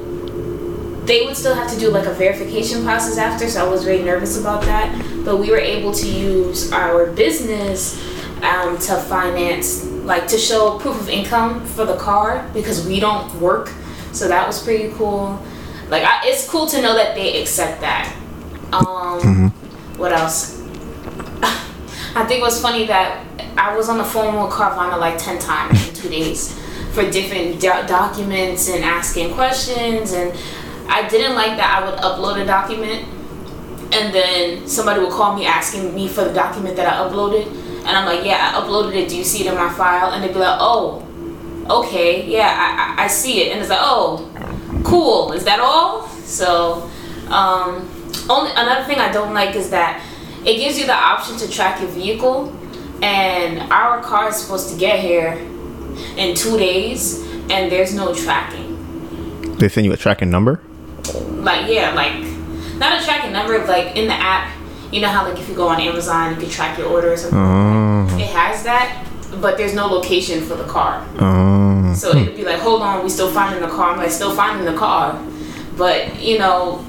they 1.04 1.24
would 1.24 1.36
still 1.36 1.54
have 1.54 1.70
to 1.72 1.78
do 1.78 1.90
like 1.90 2.06
a 2.06 2.12
verification 2.12 2.84
process 2.84 3.18
after, 3.18 3.48
so 3.48 3.66
I 3.66 3.68
was 3.68 3.82
very 3.84 4.02
nervous 4.02 4.38
about 4.38 4.62
that. 4.62 4.94
But 5.24 5.38
we 5.38 5.50
were 5.50 5.58
able 5.58 5.92
to 5.94 6.06
use 6.08 6.70
our 6.72 7.06
business 7.12 7.98
um, 8.42 8.78
to 8.78 8.96
finance, 8.96 9.84
like 10.04 10.28
to 10.28 10.38
show 10.38 10.78
proof 10.78 11.00
of 11.00 11.08
income 11.08 11.64
for 11.66 11.84
the 11.84 11.96
car 11.96 12.48
because 12.54 12.86
we 12.86 13.00
don't 13.00 13.32
work. 13.40 13.72
So 14.12 14.28
that 14.28 14.46
was 14.46 14.62
pretty 14.62 14.92
cool. 14.94 15.42
Like 15.88 16.04
I, 16.04 16.20
it's 16.24 16.48
cool 16.48 16.66
to 16.66 16.80
know 16.82 16.94
that 16.94 17.14
they 17.16 17.40
accept 17.40 17.80
that. 17.80 18.14
Um, 18.72 19.50
What 19.96 20.12
else? 20.12 20.60
I 22.14 22.26
think 22.26 22.40
it 22.40 22.42
was 22.42 22.60
funny 22.60 22.86
that 22.86 23.24
I 23.56 23.74
was 23.74 23.88
on 23.88 23.96
the 23.96 24.04
phone 24.04 24.34
with 24.42 24.52
Carvana 24.52 24.98
like 24.98 25.16
10 25.16 25.38
times 25.38 25.88
in 25.88 25.94
two 25.94 26.08
days 26.10 26.58
for 26.92 27.10
different 27.10 27.58
do- 27.58 27.86
documents 27.86 28.68
and 28.68 28.84
asking 28.84 29.32
questions. 29.32 30.12
And 30.12 30.38
I 30.88 31.08
didn't 31.08 31.34
like 31.36 31.56
that 31.56 31.82
I 31.82 31.90
would 31.90 31.98
upload 32.00 32.42
a 32.42 32.44
document 32.44 33.08
and 33.94 34.14
then 34.14 34.68
somebody 34.68 35.00
would 35.00 35.10
call 35.12 35.34
me 35.36 35.46
asking 35.46 35.94
me 35.94 36.06
for 36.06 36.24
the 36.24 36.34
document 36.34 36.76
that 36.76 36.86
I 36.86 37.08
uploaded. 37.08 37.46
And 37.46 37.88
I'm 37.88 38.04
like, 38.04 38.24
yeah, 38.24 38.52
I 38.54 38.60
uploaded 38.60 38.94
it. 38.94 39.08
Do 39.08 39.16
you 39.16 39.24
see 39.24 39.46
it 39.46 39.50
in 39.50 39.54
my 39.54 39.72
file? 39.72 40.12
And 40.12 40.22
they'd 40.22 40.32
be 40.32 40.38
like, 40.38 40.58
oh, 40.60 41.06
okay, 41.68 42.26
yeah, 42.26 42.94
I, 42.98 43.04
I, 43.04 43.06
see 43.06 43.42
it. 43.42 43.52
And 43.52 43.60
it's 43.60 43.70
like, 43.70 43.78
oh, 43.80 44.30
cool. 44.84 45.32
Is 45.32 45.44
that 45.44 45.60
all? 45.60 46.06
So, 46.08 46.90
um, 47.28 47.88
only 48.28 48.50
another 48.52 48.84
thing 48.84 48.98
I 48.98 49.10
don't 49.10 49.34
like 49.34 49.56
is 49.56 49.70
that 49.70 50.02
it 50.44 50.56
gives 50.56 50.78
you 50.78 50.86
the 50.86 50.94
option 50.94 51.36
to 51.38 51.50
track 51.50 51.80
your 51.80 51.90
vehicle, 51.90 52.52
and 53.02 53.70
our 53.72 54.00
car 54.02 54.28
is 54.28 54.36
supposed 54.36 54.70
to 54.70 54.78
get 54.78 55.00
here 55.00 55.32
in 56.16 56.34
two 56.34 56.56
days, 56.56 57.20
and 57.50 57.70
there's 57.70 57.94
no 57.94 58.14
tracking. 58.14 59.56
They 59.56 59.68
send 59.68 59.86
you 59.86 59.92
a 59.92 59.96
tracking 59.96 60.30
number. 60.30 60.60
Like, 61.26 61.68
yeah, 61.68 61.92
like 61.94 62.14
not 62.76 63.00
a 63.00 63.04
tracking 63.04 63.32
number, 63.32 63.64
like 63.66 63.96
in 63.96 64.06
the 64.06 64.14
app. 64.14 64.52
You 64.92 65.00
know 65.00 65.08
how 65.08 65.24
like 65.26 65.38
if 65.38 65.48
you 65.48 65.54
go 65.54 65.68
on 65.68 65.80
Amazon, 65.80 66.34
you 66.34 66.40
can 66.40 66.50
track 66.50 66.78
your 66.78 66.88
order 66.88 67.12
or 67.12 67.16
something. 67.16 67.38
Oh. 67.38 68.18
It 68.18 68.28
has 68.28 68.62
that, 68.64 69.06
but 69.40 69.56
there's 69.56 69.74
no 69.74 69.86
location 69.86 70.42
for 70.42 70.54
the 70.54 70.64
car. 70.64 71.06
Oh. 71.18 71.94
So 71.94 72.16
it'd 72.16 72.36
be 72.36 72.44
like, 72.44 72.60
hold 72.60 72.82
on, 72.82 73.02
we 73.02 73.10
still 73.10 73.30
finding 73.30 73.60
the 73.60 73.68
car. 73.68 73.92
I'm 73.92 73.98
like, 73.98 74.10
still 74.10 74.34
finding 74.34 74.64
the 74.64 74.78
car. 74.78 75.18
But, 75.76 76.20
you 76.20 76.38
know, 76.38 76.84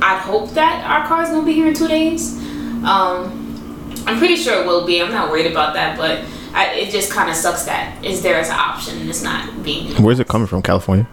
I'd 0.00 0.20
hope 0.20 0.50
that 0.50 0.84
our 0.84 1.06
car's 1.06 1.28
gonna 1.28 1.44
be 1.44 1.52
here 1.52 1.68
in 1.68 1.74
two 1.74 1.88
days. 1.88 2.40
Um, 2.84 3.94
I'm 4.06 4.18
pretty 4.18 4.36
sure 4.36 4.62
it 4.62 4.66
will 4.66 4.86
be. 4.86 5.00
I'm 5.00 5.10
not 5.10 5.30
worried 5.30 5.50
about 5.50 5.74
that, 5.74 5.96
but 5.96 6.24
I, 6.52 6.74
it 6.74 6.90
just 6.90 7.10
kind 7.10 7.30
of 7.30 7.36
sucks 7.36 7.64
that 7.64 8.04
it's 8.04 8.20
there 8.20 8.38
as 8.38 8.48
an 8.48 8.56
option 8.56 8.98
and 8.98 9.08
it's 9.08 9.22
not 9.22 9.62
being 9.62 9.88
used. 9.88 10.00
Where's 10.00 10.20
it 10.20 10.28
coming 10.28 10.46
from? 10.46 10.62
California. 10.62 11.06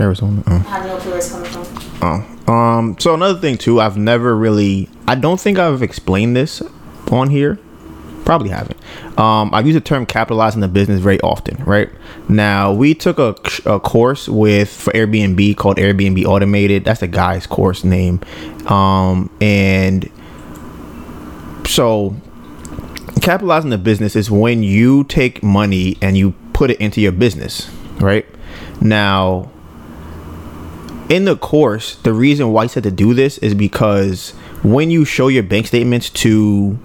Arizona. 0.00 0.42
Oh. 0.46 0.66
I 0.68 0.78
don't 0.78 0.88
know 0.88 1.10
where 1.10 1.18
it's 1.18 1.30
coming 1.30 1.50
from. 1.50 1.66
Oh. 2.48 2.52
Um. 2.52 2.96
So 2.98 3.14
another 3.14 3.38
thing 3.38 3.56
too, 3.58 3.80
I've 3.80 3.96
never 3.96 4.36
really. 4.36 4.88
I 5.06 5.14
don't 5.14 5.40
think 5.40 5.58
I've 5.58 5.82
explained 5.82 6.34
this 6.34 6.62
on 7.12 7.30
here. 7.30 7.58
Probably 8.24 8.48
haven't. 8.48 8.78
Um. 9.18 9.54
I've 9.54 9.66
used 9.66 9.76
the 9.76 9.80
term 9.80 10.04
capitalizing 10.06 10.60
the 10.60 10.68
business 10.68 11.00
very 11.00 11.20
often. 11.20 11.62
Right 11.64 11.90
now, 12.28 12.72
we 12.72 12.94
took 12.94 13.18
a, 13.18 13.36
a 13.66 13.78
course 13.78 14.28
with 14.28 14.68
for 14.68 14.92
Airbnb 14.94 15.56
called 15.56 15.76
Airbnb 15.76 16.24
Automated. 16.24 16.84
That's 16.84 17.00
the 17.00 17.06
guy's 17.06 17.46
course 17.46 17.84
name. 17.84 18.20
Um. 18.66 19.30
And 19.40 20.10
so 21.66 22.16
capitalizing 23.20 23.70
the 23.70 23.78
business 23.78 24.16
is 24.16 24.30
when 24.30 24.62
you 24.62 25.04
take 25.04 25.42
money 25.42 25.96
and 26.02 26.16
you 26.16 26.34
put 26.52 26.70
it 26.70 26.80
into 26.80 27.00
your 27.00 27.12
business, 27.12 27.70
right? 27.98 28.26
Now, 28.80 29.50
in 31.08 31.24
the 31.24 31.36
course, 31.36 31.96
the 31.96 32.12
reason 32.12 32.52
why 32.52 32.64
I 32.64 32.66
said 32.66 32.82
to 32.84 32.90
do 32.90 33.14
this 33.14 33.38
is 33.38 33.54
because 33.54 34.30
when 34.62 34.90
you 34.90 35.04
show 35.04 35.28
your 35.28 35.42
bank 35.42 35.66
statements 35.66 36.10
to, 36.10 36.78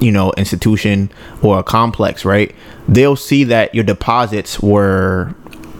you 0.00 0.12
know, 0.12 0.32
institution 0.36 1.10
or 1.42 1.58
a 1.58 1.62
complex, 1.62 2.24
right? 2.24 2.54
They'll 2.88 3.16
see 3.16 3.44
that 3.44 3.74
your 3.74 3.84
deposits 3.84 4.60
were 4.60 5.34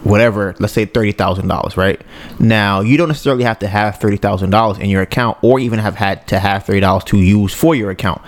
whatever, 0.07 0.55
let's 0.59 0.73
say 0.73 0.85
thirty 0.85 1.13
thousand 1.13 1.49
dollars, 1.49 1.77
right? 1.77 2.01
Now 2.39 2.81
you 2.81 2.97
don't 2.97 3.09
necessarily 3.09 3.45
have 3.45 3.59
to 3.61 3.69
have 3.69 3.99
thirty 3.99 4.17
thousand 4.17 4.51
dollars 4.51 4.79
in 4.79 4.89
your 4.89 5.03
account, 5.03 5.39
or 5.43 5.59
even 5.59 5.79
have 5.79 5.97
had 5.97 6.27
to 6.29 6.39
have 6.39 6.65
thirty 6.65 6.81
dollars 6.81 7.05
to 7.05 7.19
use 7.19 7.53
for 7.53 7.75
your 7.75 7.91
account. 7.91 8.23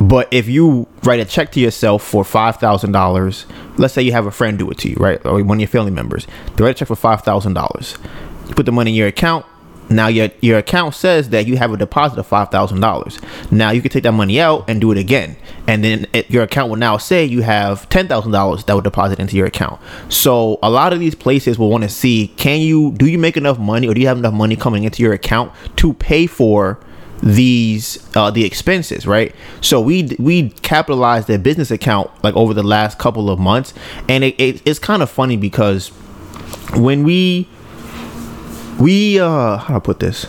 But 0.00 0.28
if 0.30 0.46
you 0.46 0.86
write 1.04 1.20
a 1.20 1.24
check 1.24 1.52
to 1.52 1.60
yourself 1.60 2.02
for 2.02 2.24
five 2.24 2.56
thousand 2.56 2.92
dollars, 2.92 3.46
let's 3.78 3.94
say 3.94 4.02
you 4.02 4.12
have 4.12 4.26
a 4.26 4.30
friend 4.30 4.58
do 4.58 4.70
it 4.70 4.78
to 4.78 4.90
you, 4.90 4.96
right, 4.96 5.24
or 5.24 5.42
one 5.42 5.56
of 5.56 5.60
your 5.60 5.68
family 5.68 5.90
members, 5.90 6.26
they 6.56 6.64
write 6.64 6.70
a 6.70 6.74
check 6.74 6.88
for 6.88 6.96
five 6.96 7.22
thousand 7.22 7.54
dollars. 7.54 7.96
You 8.48 8.54
put 8.54 8.66
the 8.66 8.72
money 8.72 8.90
in 8.90 8.96
your 8.96 9.08
account. 9.08 9.46
Now 9.88 10.08
your 10.08 10.30
your 10.40 10.58
account 10.58 10.94
says 10.94 11.30
that 11.30 11.46
you 11.46 11.56
have 11.56 11.72
a 11.72 11.76
deposit 11.76 12.18
of 12.18 12.26
five 12.26 12.50
thousand 12.50 12.80
dollars. 12.80 13.18
Now 13.50 13.70
you 13.70 13.80
can 13.80 13.90
take 13.90 14.02
that 14.02 14.12
money 14.12 14.40
out 14.40 14.68
and 14.68 14.80
do 14.80 14.90
it 14.90 14.98
again, 14.98 15.36
and 15.66 15.84
then 15.84 16.06
it, 16.12 16.30
your 16.30 16.42
account 16.42 16.70
will 16.70 16.76
now 16.76 16.96
say 16.96 17.24
you 17.24 17.42
have 17.42 17.88
ten 17.88 18.08
thousand 18.08 18.32
dollars 18.32 18.64
that 18.64 18.74
will 18.74 18.80
deposit 18.80 19.20
into 19.20 19.36
your 19.36 19.46
account. 19.46 19.80
So 20.08 20.58
a 20.62 20.70
lot 20.70 20.92
of 20.92 20.98
these 20.98 21.14
places 21.14 21.58
will 21.58 21.70
want 21.70 21.84
to 21.84 21.88
see 21.88 22.28
can 22.36 22.60
you 22.60 22.92
do 22.92 23.06
you 23.06 23.18
make 23.18 23.36
enough 23.36 23.58
money 23.58 23.86
or 23.86 23.94
do 23.94 24.00
you 24.00 24.08
have 24.08 24.18
enough 24.18 24.34
money 24.34 24.56
coming 24.56 24.84
into 24.84 25.02
your 25.02 25.12
account 25.12 25.52
to 25.76 25.92
pay 25.94 26.26
for 26.26 26.80
these 27.22 27.98
uh 28.14 28.30
the 28.30 28.44
expenses 28.44 29.06
right 29.06 29.34
so 29.62 29.80
we 29.80 30.14
we 30.18 30.50
capitalized 30.50 31.26
their 31.26 31.38
business 31.38 31.70
account 31.70 32.10
like 32.22 32.36
over 32.36 32.52
the 32.52 32.62
last 32.62 32.98
couple 32.98 33.30
of 33.30 33.38
months 33.38 33.72
and 34.06 34.22
it, 34.22 34.38
it 34.38 34.60
it's 34.66 34.78
kind 34.78 35.02
of 35.02 35.08
funny 35.08 35.34
because 35.34 35.88
when 36.74 37.04
we 37.04 37.48
we 38.78 39.20
uh 39.20 39.56
how 39.56 39.74
do 39.74 39.76
I 39.76 39.80
put 39.80 40.00
this? 40.00 40.26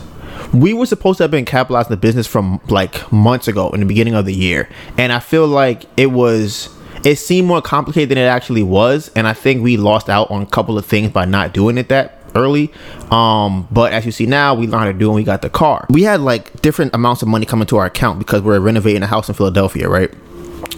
We 0.52 0.72
were 0.72 0.86
supposed 0.86 1.18
to 1.18 1.24
have 1.24 1.30
been 1.30 1.44
capitalizing 1.44 1.90
the 1.90 1.96
business 1.96 2.26
from 2.26 2.60
like 2.68 3.10
months 3.12 3.48
ago 3.48 3.70
in 3.70 3.80
the 3.80 3.86
beginning 3.86 4.14
of 4.14 4.24
the 4.24 4.34
year. 4.34 4.68
And 4.96 5.12
I 5.12 5.18
feel 5.20 5.46
like 5.46 5.84
it 5.96 6.06
was 6.06 6.74
it 7.04 7.16
seemed 7.16 7.46
more 7.46 7.62
complicated 7.62 8.10
than 8.10 8.18
it 8.18 8.26
actually 8.26 8.62
was. 8.62 9.10
And 9.14 9.26
I 9.26 9.32
think 9.32 9.62
we 9.62 9.76
lost 9.76 10.08
out 10.08 10.30
on 10.30 10.42
a 10.42 10.46
couple 10.46 10.78
of 10.78 10.86
things 10.86 11.10
by 11.10 11.24
not 11.24 11.52
doing 11.52 11.78
it 11.78 11.88
that 11.88 12.18
early. 12.34 12.72
Um, 13.10 13.68
but 13.70 13.92
as 13.92 14.04
you 14.06 14.12
see 14.12 14.26
now, 14.26 14.54
we 14.54 14.66
learned 14.66 14.84
how 14.84 14.92
to 14.92 14.98
do 14.98 15.08
and 15.08 15.14
we 15.16 15.24
got 15.24 15.42
the 15.42 15.50
car. 15.50 15.86
We 15.90 16.02
had 16.02 16.20
like 16.20 16.60
different 16.60 16.94
amounts 16.94 17.22
of 17.22 17.28
money 17.28 17.46
coming 17.46 17.66
to 17.68 17.76
our 17.76 17.86
account 17.86 18.18
because 18.18 18.42
we're 18.42 18.60
renovating 18.60 19.02
a 19.02 19.06
house 19.06 19.28
in 19.28 19.34
Philadelphia, 19.34 19.88
right? 19.88 20.12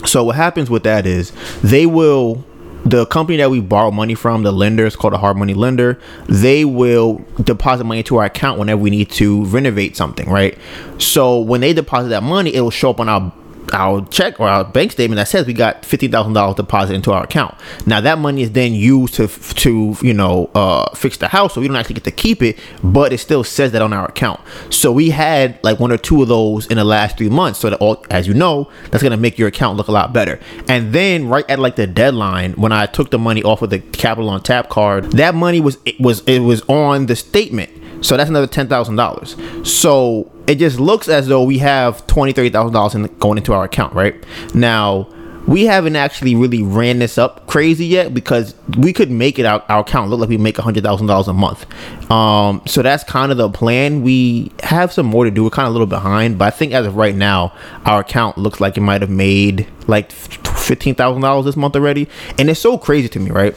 So 0.07 0.25
what 0.25 0.37
happens 0.37 0.71
with 0.71 0.83
that 0.85 1.07
is 1.07 1.33
they 1.63 1.87
will 1.87 2.45
the 2.85 3.07
company 3.07 3.37
that 3.39 3.51
we 3.51 3.61
borrow 3.61 3.91
money 3.91 4.15
from, 4.15 4.43
the 4.43 4.53
lender, 4.53 4.87
is 4.87 4.97
called 4.97 5.13
a 5.13 5.19
hard 5.19 5.37
money 5.37 5.55
lender. 5.55 5.99
They 6.29 6.65
will 6.65 7.25
deposit 7.43 7.85
money 7.85 8.03
to 8.05 8.17
our 8.17 8.25
account 8.25 8.59
whenever 8.59 8.81
we 8.81 8.91
need 8.91 9.11
to 9.13 9.45
renovate 9.47 9.97
something, 9.97 10.29
right? 10.29 10.57
So 10.99 11.41
when 11.41 11.61
they 11.61 11.73
deposit 11.73 12.09
that 12.09 12.23
money, 12.23 12.55
it 12.55 12.61
will 12.61 12.71
show 12.71 12.91
up 12.91 13.01
on 13.01 13.09
our 13.09 13.33
our 13.73 14.05
check 14.07 14.41
or 14.41 14.49
our 14.49 14.65
bank 14.65 14.93
statement 14.93 15.17
that 15.17 15.29
says 15.29 15.47
we 15.47 15.53
got 15.53 15.85
fifteen 15.85 16.11
thousand 16.11 16.33
dollars 16.33 16.57
deposit 16.57 16.95
into 16.95 17.13
our 17.13 17.25
account. 17.25 17.55
Now 17.87 18.01
that 18.01 18.19
money 18.19 18.43
is 18.43 18.53
then 18.53 18.75
used 18.75 19.15
to 19.15 19.29
to 19.29 19.97
you 20.03 20.15
know 20.15 20.51
uh, 20.55 20.95
fix 20.95 21.17
the 21.17 21.29
house, 21.29 21.55
so 21.55 21.61
we 21.61 21.69
don't 21.69 21.77
actually 21.77 21.95
get 21.95 22.05
to 22.05 22.11
keep 22.11 22.43
it, 22.43 22.59
but 22.83 23.13
it 23.13 23.19
still 23.19 23.45
says 23.45 23.73
that 23.73 23.83
on 23.83 23.93
our 23.93 24.07
account. 24.07 24.41
So 24.71 24.93
we 24.93 25.11
had 25.11 25.59
like 25.63 25.79
one 25.79 25.93
or 25.93 25.99
two 25.99 26.23
of 26.23 26.29
those 26.29 26.67
in 26.67 26.77
the 26.77 26.85
last 26.85 27.19
three 27.19 27.29
months. 27.29 27.61
So 27.61 27.71
that 27.71 27.79
all, 27.81 28.05
as 28.11 28.27
you 28.27 28.35
know, 28.35 28.71
that's 28.91 29.03
gonna 29.03 29.17
make 29.17 29.39
your 29.39 29.49
account 29.49 29.77
look 29.77 29.89
a 29.89 29.93
lot 29.93 30.13
better. 30.13 30.41
And 30.69 30.93
then 30.93 31.29
right 31.29 31.49
at 31.49 31.59
like 31.59 31.77
the 31.77 31.87
deadline, 31.87 32.53
when 32.53 32.73
I 32.73 32.87
took 32.87 33.11
the 33.11 33.19
money 33.19 33.43
off 33.43 33.63
of 33.63 33.71
the 33.71 33.79
Capital 33.79 34.31
on 34.31 34.43
Tap 34.43 34.69
card, 34.69 35.13
that 35.13 35.35
money 35.35 35.61
was 35.61 35.79
it 35.85 36.01
was 36.01 36.23
it 36.27 36.41
was 36.41 36.63
on 36.63 37.07
the 37.07 37.17
statement. 37.17 37.71
So 38.01 38.17
that's 38.17 38.31
another 38.31 38.47
ten 38.47 38.69
thousand 38.69 38.97
dollars. 38.97 39.37
So 39.65 40.31
it 40.47 40.57
just 40.57 40.81
looks 40.81 41.09
as 41.09 41.29
though 41.29 41.45
we 41.45 41.59
have 41.59 42.07
twenty, 42.07 42.33
thirty 42.33 42.51
thousand 42.51 42.73
dollars 42.73 42.95
in, 42.95 43.05
going 43.19 43.39
into 43.39 43.53
our 43.53 43.65
account, 43.65 43.95
right? 43.95 44.15
Now 44.55 45.09
we 45.47 45.65
haven't 45.65 45.97
actually 45.97 46.35
really 46.35 46.63
ran 46.63 46.99
this 46.99 47.19
up 47.19 47.47
crazy 47.47 47.87
yet 47.87 48.13
because 48.13 48.55
we 48.79 48.93
could 48.93 49.11
make 49.11 49.39
it 49.39 49.47
our, 49.47 49.65
our 49.69 49.81
account 49.81 50.11
look 50.11 50.21
like 50.21 50.29
we 50.29 50.37
make 50.37 50.59
a 50.59 50.63
hundred 50.63 50.85
thousand 50.85 51.07
dollars 51.07 51.29
a 51.29 51.33
month. 51.33 51.67
Um, 52.11 52.63
so 52.67 52.83
that's 52.83 53.05
kind 53.05 53.33
of 53.33 53.39
the 53.39 53.49
plan. 53.49 54.03
We 54.03 54.53
have 54.63 54.93
some 54.93 55.07
more 55.07 55.25
to 55.25 55.31
do. 55.31 55.43
We're 55.43 55.51
kind 55.51 55.67
of 55.67 55.71
a 55.71 55.73
little 55.73 55.87
behind, 55.87 56.39
but 56.39 56.47
I 56.47 56.51
think 56.51 56.73
as 56.73 56.87
of 56.87 56.97
right 56.97 57.15
now, 57.15 57.53
our 57.85 58.01
account 58.01 58.39
looks 58.39 58.61
like 58.61 58.77
it 58.77 58.83
might 58.83 59.01
have 59.01 59.11
made 59.11 59.67
like 59.89 60.13
fifteen 60.13 60.95
thousand 60.95 61.23
dollars 61.23 61.47
this 61.47 61.57
month 61.57 61.75
already, 61.75 62.09
and 62.39 62.49
it's 62.49 62.61
so 62.61 62.79
crazy 62.79 63.09
to 63.09 63.19
me, 63.19 63.31
right? 63.31 63.57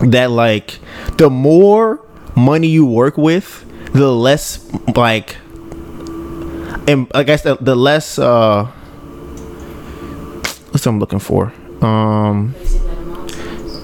That 0.00 0.30
like 0.30 0.78
the 1.16 1.30
more 1.30 2.00
money 2.38 2.68
you 2.68 2.86
work 2.86 3.18
with, 3.18 3.64
the 3.92 4.12
less 4.12 4.64
like 4.94 5.36
and 6.88 7.10
I 7.14 7.22
guess 7.22 7.42
the, 7.42 7.56
the 7.56 7.74
less 7.74 8.18
uh 8.18 8.64
what's 10.70 10.86
what 10.86 10.86
I'm 10.86 10.98
looking 11.00 11.18
for. 11.18 11.52
Um 11.82 12.54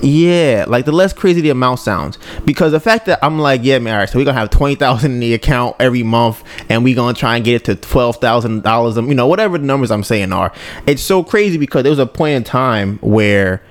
yeah, 0.04 0.66
like 0.68 0.84
the 0.84 0.92
less 0.92 1.14
crazy 1.14 1.40
the 1.40 1.48
amount 1.50 1.80
sounds. 1.80 2.18
Because 2.44 2.72
the 2.72 2.80
fact 2.80 3.06
that 3.06 3.18
I'm 3.22 3.38
like, 3.38 3.62
yeah, 3.64 3.78
man, 3.78 3.94
all 3.94 4.00
right, 4.00 4.08
so 4.08 4.18
we're 4.18 4.26
gonna 4.26 4.38
have 4.38 4.50
twenty 4.50 4.74
thousand 4.74 5.12
in 5.12 5.20
the 5.20 5.32
account 5.34 5.76
every 5.80 6.02
month, 6.02 6.44
and 6.68 6.84
we're 6.84 6.94
gonna 6.94 7.14
try 7.14 7.36
and 7.36 7.44
get 7.44 7.54
it 7.54 7.64
to 7.64 7.76
twelve 7.76 8.16
thousand 8.16 8.62
dollars, 8.62 8.96
you 8.96 9.14
know, 9.14 9.26
whatever 9.26 9.56
the 9.56 9.64
numbers 9.64 9.90
I'm 9.90 10.04
saying 10.04 10.32
are. 10.32 10.52
It's 10.86 11.02
so 11.02 11.24
crazy 11.24 11.56
because 11.56 11.84
there 11.84 11.90
was 11.90 11.98
a 11.98 12.06
point 12.06 12.36
in 12.36 12.44
time 12.44 12.98
where 12.98 13.62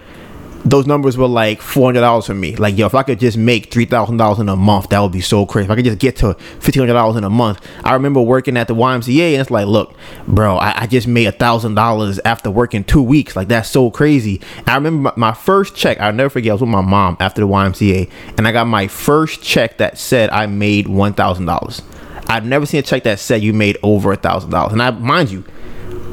those 0.66 0.88
numbers 0.88 1.18
were 1.18 1.28
like 1.28 1.62
four 1.62 1.88
hundred 1.88 2.02
dollars 2.02 2.26
for 2.26 2.34
me. 2.34 2.56
Like, 2.56 2.78
yo, 2.78 2.86
if 2.86 2.96
I 2.96 3.04
could 3.04 3.20
just 3.20 3.38
make 3.38 3.72
three 3.72 3.86
thousand 3.86 4.18
dollars 4.18 4.40
in 4.40 4.48
a 4.50 4.56
month, 4.56 4.90
that 4.90 5.00
would 5.00 5.12
be 5.12 5.22
so 5.22 5.46
crazy. 5.46 5.66
If 5.66 5.72
I 5.72 5.76
could 5.76 5.86
just 5.86 6.00
get 6.00 6.16
to 6.18 6.34
fifteen 6.60 6.82
hundred 6.82 6.94
dollars 6.94 7.18
in 7.18 7.24
a 7.24 7.30
month, 7.30 7.66
I 7.84 7.94
remember 7.94 8.22
working 8.22 8.56
at 8.58 8.68
the 8.68 8.76
YMCA, 8.76 9.34
and 9.34 9.42
it's 9.42 9.52
like, 9.52 9.68
look, 9.68 9.94
bro, 10.28 10.58
I, 10.58 10.84
I 10.84 10.88
just 10.88 11.08
made 11.08 11.26
a 11.26 11.32
thousand 11.32 11.76
dollars 11.76 12.20
after 12.26 12.50
working 12.50 12.84
two 12.84 13.04
weeks. 13.04 13.36
Like, 13.36 13.50
that's 13.50 13.70
so 13.70 13.92
crazy. 13.92 14.42
And 14.60 14.70
I 14.70 14.76
remember 14.76 15.12
my, 15.16 15.30
my 15.30 15.34
first 15.34 15.76
check. 15.76 16.00
I'll 16.00 16.14
never 16.14 16.30
forget. 16.30 16.52
I 16.52 16.54
was 16.54 16.62
with 16.62 16.70
my 16.70 16.82
mom 16.82 17.18
after 17.20 17.42
the 17.42 17.48
YMCA, 17.48 18.10
and 18.38 18.48
I 18.48 18.52
got 18.52 18.68
my 18.68 18.88
first 18.88 19.42
check 19.42 19.78
that 19.78 19.98
said 19.98 20.30
I 20.30 20.46
made 20.46 20.88
one 20.88 21.14
thousand 21.14 21.46
dollars. 21.46 21.82
I've 22.28 22.46
never 22.46 22.66
seen 22.66 22.80
a 22.80 22.84
check 22.84 23.04
that 23.04 23.20
said 23.20 23.44
you 23.44 23.54
made 23.54 23.78
over 23.84 24.14
a 24.14 24.16
thousand 24.16 24.52
dollars. 24.52 24.74
And 24.74 24.82
I, 24.82 24.92
mind 24.92 25.30
you, 25.30 25.44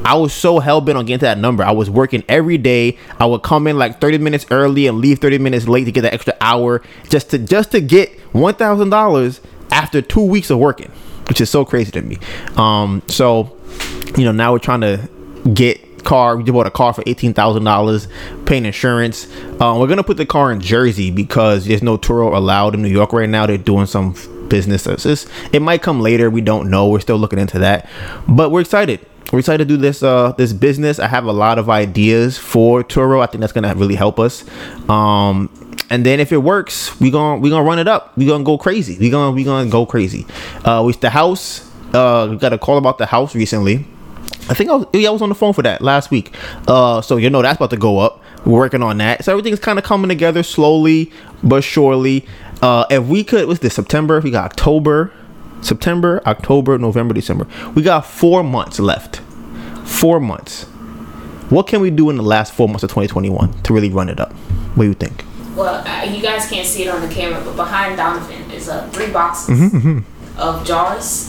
I 0.03 0.15
was 0.15 0.33
so 0.33 0.59
hell 0.59 0.81
bent 0.81 0.97
on 0.97 1.05
getting 1.05 1.19
to 1.19 1.25
that 1.25 1.37
number. 1.37 1.63
I 1.63 1.71
was 1.71 1.89
working 1.89 2.23
every 2.27 2.57
day. 2.57 2.97
I 3.19 3.25
would 3.25 3.43
come 3.43 3.67
in 3.67 3.77
like 3.77 4.01
30 4.01 4.17
minutes 4.17 4.45
early 4.51 4.87
and 4.87 4.99
leave 4.99 5.19
30 5.19 5.37
minutes 5.37 5.67
late 5.67 5.85
to 5.85 5.91
get 5.91 6.01
that 6.01 6.13
extra 6.13 6.35
hour 6.41 6.81
just 7.09 7.29
to 7.31 7.37
just 7.37 7.71
to 7.71 7.81
get 7.81 8.11
one 8.33 8.55
thousand 8.55 8.89
dollars 8.89 9.41
after 9.71 10.01
two 10.01 10.25
weeks 10.25 10.49
of 10.49 10.57
working, 10.57 10.89
which 11.27 11.39
is 11.39 11.49
so 11.49 11.63
crazy 11.63 11.91
to 11.91 12.01
me. 12.01 12.17
Um, 12.57 13.01
so 13.07 13.55
you 14.17 14.25
know 14.25 14.31
now 14.31 14.53
we're 14.53 14.59
trying 14.59 14.81
to 14.81 15.09
get 15.53 16.03
car. 16.03 16.35
We 16.35 16.43
just 16.43 16.53
bought 16.53 16.67
a 16.67 16.71
car 16.71 16.93
for 16.93 17.03
eighteen 17.05 17.33
thousand 17.33 17.63
dollars, 17.63 18.07
paying 18.45 18.65
insurance. 18.65 19.27
Um, 19.61 19.79
we're 19.79 19.87
gonna 19.87 20.03
put 20.03 20.17
the 20.17 20.25
car 20.25 20.51
in 20.51 20.61
Jersey 20.61 21.11
because 21.11 21.65
there's 21.65 21.83
no 21.83 21.97
Turo 21.97 22.35
allowed 22.35 22.73
in 22.73 22.81
New 22.81 22.89
York 22.89 23.13
right 23.13 23.29
now. 23.29 23.45
They're 23.45 23.57
doing 23.57 23.85
some 23.85 24.15
business. 24.49 25.27
It 25.53 25.61
might 25.61 25.81
come 25.81 26.01
later. 26.01 26.29
We 26.29 26.41
don't 26.41 26.69
know. 26.69 26.89
We're 26.89 26.99
still 26.99 27.17
looking 27.17 27.39
into 27.39 27.59
that, 27.59 27.89
but 28.27 28.49
we're 28.49 28.61
excited 28.61 29.05
we're 29.31 29.39
excited 29.39 29.67
to 29.67 29.75
do 29.75 29.77
this 29.77 30.03
uh 30.03 30.33
this 30.33 30.51
business. 30.53 30.99
I 30.99 31.07
have 31.07 31.25
a 31.25 31.31
lot 31.31 31.57
of 31.57 31.69
ideas 31.69 32.37
for 32.37 32.83
Turo. 32.83 33.21
I 33.21 33.27
think 33.27 33.41
that's 33.41 33.53
gonna 33.53 33.73
really 33.75 33.95
help 33.95 34.19
us. 34.19 34.43
Um 34.89 35.49
and 35.89 36.05
then 36.05 36.19
if 36.19 36.31
it 36.31 36.37
works, 36.37 36.99
we 36.99 37.11
gonna 37.11 37.39
we 37.39 37.49
gonna 37.49 37.63
run 37.67 37.79
it 37.79 37.87
up. 37.87 38.17
We 38.17 38.25
gonna 38.25 38.43
go 38.43 38.57
crazy. 38.57 38.97
We 38.99 39.09
gonna 39.09 39.31
we 39.31 39.43
gonna 39.43 39.69
go 39.69 39.85
crazy. 39.85 40.25
Uh 40.65 40.83
with 40.85 40.99
the 41.01 41.09
house, 41.09 41.69
uh 41.93 42.27
we 42.29 42.37
got 42.37 42.51
a 42.53 42.57
call 42.57 42.77
about 42.77 42.97
the 42.97 43.05
house 43.05 43.33
recently. 43.35 43.85
I 44.49 44.53
think 44.53 44.69
I 44.69 44.75
was 44.75 44.85
yeah, 44.93 45.09
I 45.09 45.11
was 45.11 45.21
on 45.21 45.29
the 45.29 45.35
phone 45.35 45.53
for 45.53 45.61
that 45.61 45.81
last 45.81 46.11
week. 46.11 46.35
Uh 46.67 47.01
so 47.01 47.17
you 47.17 47.29
know 47.29 47.41
that's 47.41 47.57
about 47.57 47.69
to 47.69 47.77
go 47.77 47.99
up. 47.99 48.21
We're 48.45 48.53
working 48.59 48.83
on 48.83 48.97
that. 48.97 49.23
So 49.23 49.31
everything's 49.31 49.59
kind 49.59 49.77
of 49.79 49.85
coming 49.85 50.09
together 50.09 50.43
slowly 50.43 51.11
but 51.41 51.63
surely. 51.63 52.25
Uh 52.61 52.85
if 52.89 53.03
we 53.05 53.23
could 53.23 53.47
what's 53.47 53.61
this 53.61 53.75
September, 53.75 54.17
If 54.17 54.25
we 54.25 54.31
got 54.31 54.45
October, 54.45 55.13
September, 55.61 56.21
October, 56.25 56.77
November, 56.77 57.13
December. 57.13 57.47
We 57.75 57.81
got 57.83 58.05
four 58.05 58.43
months 58.43 58.79
left. 58.79 59.21
Four 59.85 60.19
months. 60.19 60.63
What 61.49 61.67
can 61.67 61.81
we 61.81 61.91
do 61.91 62.09
in 62.09 62.17
the 62.17 62.23
last 62.23 62.53
four 62.53 62.67
months 62.67 62.83
of 62.83 62.89
2021 62.89 63.63
to 63.63 63.73
really 63.73 63.89
run 63.89 64.09
it 64.09 64.19
up? 64.19 64.33
What 64.75 64.83
do 64.83 64.89
you 64.89 64.93
think? 64.93 65.25
Well, 65.55 65.85
uh, 65.85 66.03
you 66.03 66.21
guys 66.21 66.49
can't 66.49 66.65
see 66.65 66.83
it 66.83 66.87
on 66.87 67.01
the 67.01 67.13
camera, 67.13 67.43
but 67.43 67.55
behind 67.55 67.99
Donivan 67.99 68.51
is 68.53 68.69
uh, 68.69 68.87
three 68.89 69.11
boxes 69.11 69.59
mm-hmm, 69.59 69.77
mm-hmm. 69.77 70.39
of 70.39 70.65
jars 70.65 71.27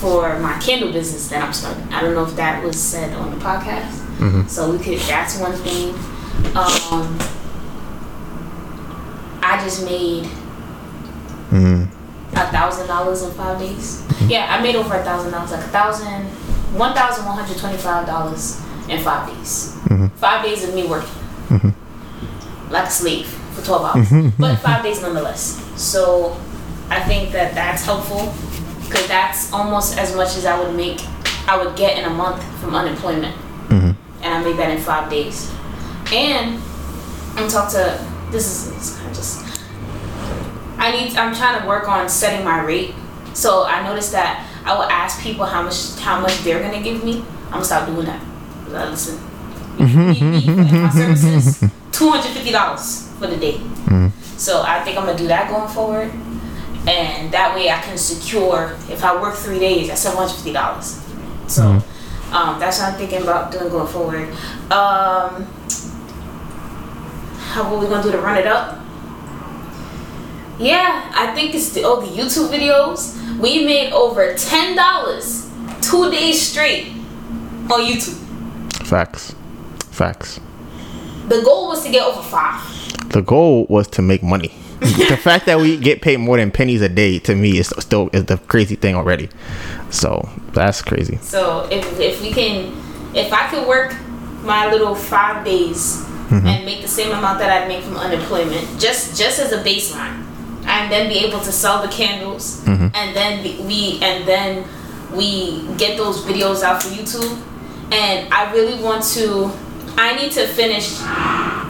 for 0.00 0.38
my 0.40 0.58
candle 0.58 0.90
business 0.90 1.28
that 1.28 1.44
I'm 1.44 1.52
starting. 1.52 1.84
I 1.92 2.00
don't 2.00 2.14
know 2.14 2.24
if 2.24 2.34
that 2.36 2.64
was 2.64 2.80
said 2.80 3.14
on 3.14 3.30
the 3.30 3.44
podcast. 3.44 4.00
Mm-hmm. 4.18 4.46
So 4.48 4.72
we 4.72 4.78
could. 4.78 4.98
That's 5.00 5.38
one 5.38 5.52
thing. 5.52 5.90
Um, 6.56 7.18
I 9.42 9.60
just 9.62 9.84
made. 9.84 10.24
Mm 11.50 12.01
a 12.32 12.50
thousand 12.50 12.86
dollars 12.86 13.22
in 13.22 13.30
five 13.32 13.58
days. 13.58 14.02
Mm-hmm. 14.02 14.30
Yeah, 14.30 14.46
I 14.48 14.62
made 14.62 14.76
over 14.76 14.94
a 14.94 15.04
thousand 15.04 15.32
dollars, 15.32 15.52
like 15.52 15.64
a 15.64 15.68
thousand, 15.68 16.24
one 16.76 16.94
thousand 16.94 17.24
one 17.26 17.36
hundred 17.36 17.58
twenty-five 17.58 18.06
dollars 18.06 18.60
in 18.88 19.00
five 19.02 19.28
days. 19.28 19.76
Mm-hmm. 19.84 20.06
Five 20.16 20.44
days 20.44 20.66
of 20.66 20.74
me 20.74 20.86
working 20.86 21.08
mm-hmm. 21.48 22.72
like 22.72 22.88
a 22.88 22.90
slave 22.90 23.26
for 23.26 23.64
twelve 23.64 23.84
hours, 23.84 24.08
mm-hmm. 24.08 24.40
but 24.40 24.56
five 24.58 24.82
days 24.82 25.02
nonetheless. 25.02 25.60
So 25.76 26.36
I 26.88 27.00
think 27.00 27.32
that 27.32 27.54
that's 27.54 27.84
helpful 27.84 28.32
because 28.82 29.06
that's 29.08 29.52
almost 29.52 29.98
as 29.98 30.14
much 30.14 30.36
as 30.36 30.44
I 30.44 30.58
would 30.58 30.74
make, 30.74 31.00
I 31.46 31.62
would 31.62 31.76
get 31.76 31.98
in 31.98 32.04
a 32.04 32.10
month 32.10 32.42
from 32.60 32.74
unemployment, 32.74 33.34
mm-hmm. 33.68 33.92
and 34.22 34.34
I 34.34 34.42
made 34.42 34.56
that 34.56 34.70
in 34.70 34.78
five 34.78 35.10
days. 35.10 35.50
And 36.12 36.60
I'm 37.36 37.48
talk 37.48 37.70
to 37.72 37.98
this 38.30 38.46
is, 38.46 38.74
this 38.74 38.90
is 38.90 38.96
kind 38.96 39.10
of 39.10 39.16
just 39.16 39.51
I 40.82 40.90
need. 40.90 41.16
I'm 41.16 41.32
trying 41.32 41.60
to 41.62 41.68
work 41.68 41.88
on 41.88 42.08
setting 42.08 42.44
my 42.44 42.60
rate. 42.60 42.92
So 43.34 43.64
I 43.64 43.86
noticed 43.86 44.10
that 44.12 44.44
I 44.64 44.74
will 44.74 44.90
ask 44.90 45.22
people 45.22 45.46
how 45.46 45.62
much 45.62 45.96
how 46.00 46.20
much 46.20 46.36
they're 46.42 46.60
gonna 46.60 46.82
give 46.82 47.04
me. 47.04 47.24
I'm 47.46 47.52
gonna 47.52 47.64
stop 47.64 47.86
doing 47.86 48.06
that. 48.06 48.20
Uh, 48.66 48.90
listen, 48.90 49.20
my 49.78 50.90
services 50.90 51.70
two 51.92 52.10
hundred 52.10 52.32
fifty 52.32 52.50
dollars 52.50 53.08
for 53.20 53.28
the 53.28 53.36
day. 53.36 53.58
Mm. 53.86 54.10
So 54.36 54.62
I 54.62 54.82
think 54.82 54.98
I'm 54.98 55.06
gonna 55.06 55.16
do 55.16 55.28
that 55.28 55.48
going 55.48 55.68
forward, 55.68 56.10
and 56.88 57.30
that 57.30 57.54
way 57.54 57.70
I 57.70 57.80
can 57.80 57.96
secure 57.96 58.76
if 58.90 59.04
I 59.04 59.14
work 59.22 59.36
three 59.36 59.60
days 59.60 59.88
at 59.88 59.98
seven 59.98 60.18
hundred 60.18 60.34
fifty 60.34 60.52
dollars. 60.52 61.00
So 61.46 61.62
mm. 61.62 62.32
um, 62.34 62.58
that's 62.58 62.80
what 62.80 62.88
I'm 62.88 62.98
thinking 62.98 63.22
about 63.22 63.52
doing 63.52 63.68
going 63.68 63.86
forward. 63.86 64.28
Um, 64.72 65.46
how 67.54 67.70
what 67.70 67.80
we 67.80 67.86
gonna 67.86 68.02
do 68.02 68.10
to 68.10 68.18
run 68.18 68.36
it 68.36 68.48
up? 68.48 68.81
Yeah, 70.58 71.10
I 71.14 71.34
think 71.34 71.54
it's 71.54 71.72
the, 71.72 71.82
oh 71.84 72.00
the 72.00 72.06
YouTube 72.06 72.50
videos. 72.50 73.18
We 73.38 73.64
made 73.64 73.92
over 73.92 74.34
ten 74.34 74.76
dollars 74.76 75.50
two 75.80 76.10
days 76.10 76.40
straight 76.40 76.88
on 77.70 77.80
YouTube. 77.80 78.18
Facts, 78.86 79.34
facts. 79.90 80.40
The 81.28 81.42
goal 81.42 81.68
was 81.68 81.84
to 81.84 81.90
get 81.90 82.06
over 82.06 82.22
five. 82.22 82.62
The 83.10 83.22
goal 83.22 83.66
was 83.68 83.88
to 83.88 84.02
make 84.02 84.22
money. 84.22 84.52
the 84.80 85.16
fact 85.16 85.46
that 85.46 85.58
we 85.60 85.76
get 85.76 86.02
paid 86.02 86.18
more 86.18 86.36
than 86.36 86.50
pennies 86.50 86.82
a 86.82 86.88
day 86.88 87.18
to 87.20 87.36
me 87.36 87.58
is 87.58 87.72
still 87.78 88.10
is 88.12 88.24
the 88.24 88.36
crazy 88.36 88.74
thing 88.74 88.96
already. 88.96 89.28
So 89.90 90.28
that's 90.52 90.82
crazy. 90.82 91.18
So 91.22 91.68
if 91.70 92.00
if 92.00 92.20
we 92.20 92.32
can, 92.32 92.74
if 93.14 93.32
I 93.32 93.48
could 93.48 93.66
work 93.68 93.94
my 94.42 94.70
little 94.70 94.94
five 94.94 95.44
days 95.44 96.02
mm-hmm. 96.28 96.46
and 96.46 96.64
make 96.64 96.82
the 96.82 96.88
same 96.88 97.12
amount 97.12 97.38
that 97.38 97.50
I'd 97.50 97.68
make 97.68 97.84
from 97.84 97.96
unemployment, 97.96 98.80
just 98.80 99.16
just 99.16 99.38
as 99.38 99.52
a 99.52 99.62
baseline, 99.62 100.26
and 100.64 100.90
then 100.90 101.08
be 101.08 101.18
able 101.18 101.40
to 101.40 101.52
sell 101.52 101.82
the 101.82 101.88
candles 101.88 102.62
mm-hmm. 102.64 102.88
and 102.94 103.16
then 103.16 103.66
we 103.66 103.98
and 104.02 104.26
then 104.26 104.64
we 105.14 105.62
get 105.76 105.96
those 105.96 106.22
videos 106.24 106.62
out 106.62 106.82
for 106.82 106.88
YouTube 106.88 107.40
and 107.92 108.32
I 108.32 108.52
really 108.52 108.82
want 108.82 109.04
to 109.14 109.50
I 109.96 110.16
need 110.16 110.32
to 110.32 110.46
finish 110.46 110.98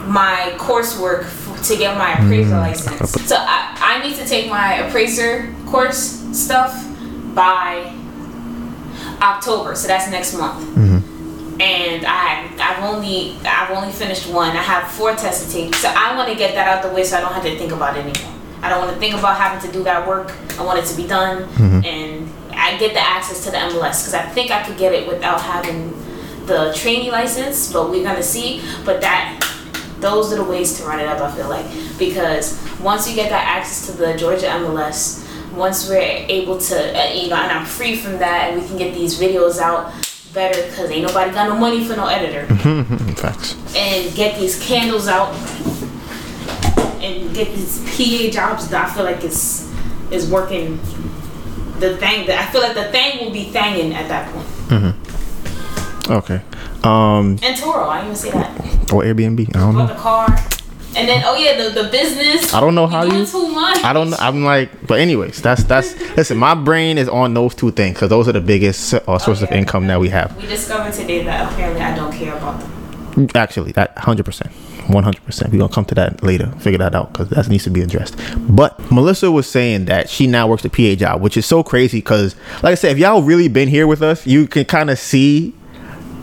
my 0.07 0.53
coursework 0.57 1.23
f- 1.23 1.67
to 1.67 1.77
get 1.77 1.97
my 1.97 2.13
appraiser 2.13 2.51
mm-hmm. 2.51 2.59
license. 2.59 3.11
So 3.27 3.35
I, 3.37 3.99
I 4.01 4.07
need 4.07 4.15
to 4.15 4.25
take 4.25 4.49
my 4.49 4.75
appraiser 4.75 5.53
course 5.67 6.21
stuff 6.37 6.73
by 7.33 7.93
October. 9.21 9.75
So 9.75 9.87
that's 9.87 10.09
next 10.09 10.33
month. 10.33 10.65
Mm-hmm. 10.75 11.61
And 11.61 12.05
I 12.05 12.49
I've 12.59 12.83
only 12.83 13.37
I've 13.45 13.71
only 13.71 13.91
finished 13.91 14.27
one. 14.29 14.51
I 14.51 14.61
have 14.61 14.89
four 14.89 15.15
tests 15.15 15.45
to 15.45 15.51
take. 15.51 15.75
So 15.75 15.91
I 15.93 16.15
want 16.15 16.29
to 16.29 16.35
get 16.35 16.55
that 16.55 16.67
out 16.67 16.83
the 16.83 16.93
way 16.93 17.03
so 17.03 17.17
I 17.17 17.21
don't 17.21 17.33
have 17.33 17.43
to 17.43 17.57
think 17.57 17.71
about 17.71 17.97
it 17.97 18.05
anymore. 18.05 18.33
I 18.63 18.69
don't 18.69 18.79
want 18.79 18.93
to 18.93 18.99
think 18.99 19.13
about 19.13 19.37
having 19.37 19.69
to 19.69 19.77
do 19.77 19.83
that 19.83 20.07
work. 20.07 20.33
I 20.57 20.63
want 20.63 20.79
it 20.79 20.85
to 20.85 20.95
be 20.95 21.05
done, 21.05 21.43
mm-hmm. 21.43 21.83
and 21.83 22.29
I 22.51 22.77
get 22.77 22.93
the 22.93 23.01
access 23.01 23.43
to 23.43 23.51
the 23.51 23.57
MLS 23.57 24.01
because 24.01 24.13
I 24.13 24.23
think 24.29 24.51
I 24.51 24.63
could 24.63 24.77
get 24.77 24.93
it 24.93 25.05
without 25.05 25.41
having 25.41 25.91
the 26.45 26.73
trainee 26.73 27.11
license. 27.11 27.73
But 27.73 27.89
we're 27.89 28.05
gonna 28.05 28.23
see. 28.23 28.63
But 28.85 29.01
that 29.01 29.39
those 29.99 30.31
are 30.31 30.37
the 30.37 30.43
ways 30.45 30.77
to 30.79 30.85
run 30.85 31.01
it 31.01 31.07
up. 31.07 31.19
I 31.19 31.35
feel 31.35 31.49
like 31.49 31.65
because 31.99 32.57
once 32.79 33.07
you 33.07 33.15
get 33.15 33.29
that 33.31 33.45
access 33.45 33.85
to 33.87 33.97
the 33.97 34.15
Georgia 34.15 34.47
MLS, 34.47 35.27
once 35.53 35.89
we're 35.89 35.99
able 35.99 36.57
to, 36.57 36.75
uh, 36.75 37.13
you 37.13 37.29
know, 37.29 37.35
and 37.35 37.51
I'm 37.51 37.65
free 37.65 37.97
from 37.97 38.17
that, 38.19 38.51
and 38.51 38.61
we 38.61 38.67
can 38.67 38.77
get 38.77 38.93
these 38.93 39.19
videos 39.19 39.59
out 39.59 39.93
better 40.33 40.61
because 40.69 40.89
ain't 40.89 41.05
nobody 41.05 41.31
got 41.31 41.47
no 41.47 41.55
money 41.55 41.83
for 41.83 41.95
no 41.95 42.07
editor. 42.07 42.47
Facts. 43.15 43.55
And 43.75 44.13
get 44.15 44.39
these 44.39 44.61
candles 44.63 45.07
out 45.07 45.33
get 47.33 47.53
these 47.53 47.79
PA 47.79 48.31
jobs 48.31 48.67
that 48.69 48.85
I 48.89 48.93
feel 48.93 49.03
like 49.03 49.23
is 49.23 49.71
is 50.11 50.29
working. 50.29 50.77
The 51.79 51.97
thing 51.97 52.27
that 52.27 52.47
I 52.47 52.51
feel 52.51 52.61
like 52.61 52.75
the 52.75 52.91
thing 52.91 53.25
will 53.25 53.31
be 53.31 53.45
thanging 53.45 53.93
at 53.93 54.07
that 54.07 54.31
point. 54.31 54.47
Mm-hmm. 54.69 56.11
Okay. 56.11 56.41
Um. 56.83 57.39
And 57.41 57.57
Turo, 57.57 57.87
I 57.87 58.01
didn't 58.01 58.05
even 58.05 58.15
say 58.15 58.31
that. 58.31 58.93
Or 58.93 59.03
Airbnb. 59.03 59.55
I 59.55 59.59
don't 59.59 59.75
know. 59.75 59.87
the 59.87 59.95
car. 59.95 60.27
And 60.95 61.09
then 61.09 61.23
oh 61.25 61.35
yeah, 61.35 61.57
the, 61.57 61.81
the 61.81 61.89
business. 61.89 62.53
I 62.53 62.59
don't 62.59 62.75
know 62.75 62.85
how 62.87 63.03
you. 63.03 63.25
Too 63.25 63.47
much. 63.49 63.83
I 63.83 63.93
don't. 63.93 64.11
know. 64.11 64.17
I'm 64.19 64.43
like, 64.43 64.85
but 64.85 64.99
anyways, 64.99 65.41
that's 65.41 65.63
that's. 65.63 65.99
listen, 66.15 66.37
my 66.37 66.53
brain 66.53 66.97
is 66.97 67.09
on 67.09 67.33
those 67.33 67.55
two 67.55 67.71
things 67.71 67.95
because 67.95 68.09
those 68.09 68.27
are 68.27 68.33
the 68.33 68.41
biggest 68.41 68.93
uh, 68.93 69.17
source 69.17 69.41
oh, 69.41 69.45
of 69.45 69.51
income 69.51 69.87
that 69.87 69.99
we 69.99 70.09
have. 70.09 70.35
We 70.37 70.45
discovered 70.47 70.93
today 70.93 71.23
that 71.23 71.51
apparently 71.51 71.81
I 71.81 71.95
don't 71.95 72.13
care 72.13 72.35
about 72.35 72.59
them. 72.59 73.29
Actually, 73.33 73.71
that 73.71 73.97
hundred 73.97 74.25
percent. 74.25 74.51
100%. 74.87 75.51
We're 75.51 75.57
going 75.57 75.69
to 75.69 75.73
come 75.73 75.85
to 75.85 75.95
that 75.95 76.23
later, 76.23 76.51
figure 76.59 76.79
that 76.79 76.95
out 76.95 77.13
because 77.13 77.29
that 77.29 77.47
needs 77.47 77.63
to 77.65 77.69
be 77.69 77.81
addressed. 77.81 78.17
But 78.37 78.79
Melissa 78.91 79.31
was 79.31 79.49
saying 79.49 79.85
that 79.85 80.09
she 80.09 80.27
now 80.27 80.47
works 80.47 80.63
PA 80.63 80.95
job, 80.95 81.21
which 81.21 81.37
is 81.37 81.45
so 81.45 81.63
crazy 81.63 81.99
because, 81.99 82.35
like 82.61 82.71
I 82.71 82.75
said, 82.75 82.91
if 82.91 82.97
y'all 82.97 83.21
really 83.21 83.47
been 83.47 83.69
here 83.69 83.87
with 83.87 84.01
us, 84.01 84.25
you 84.25 84.47
can 84.47 84.65
kind 84.65 84.89
of 84.89 84.99
see 84.99 85.53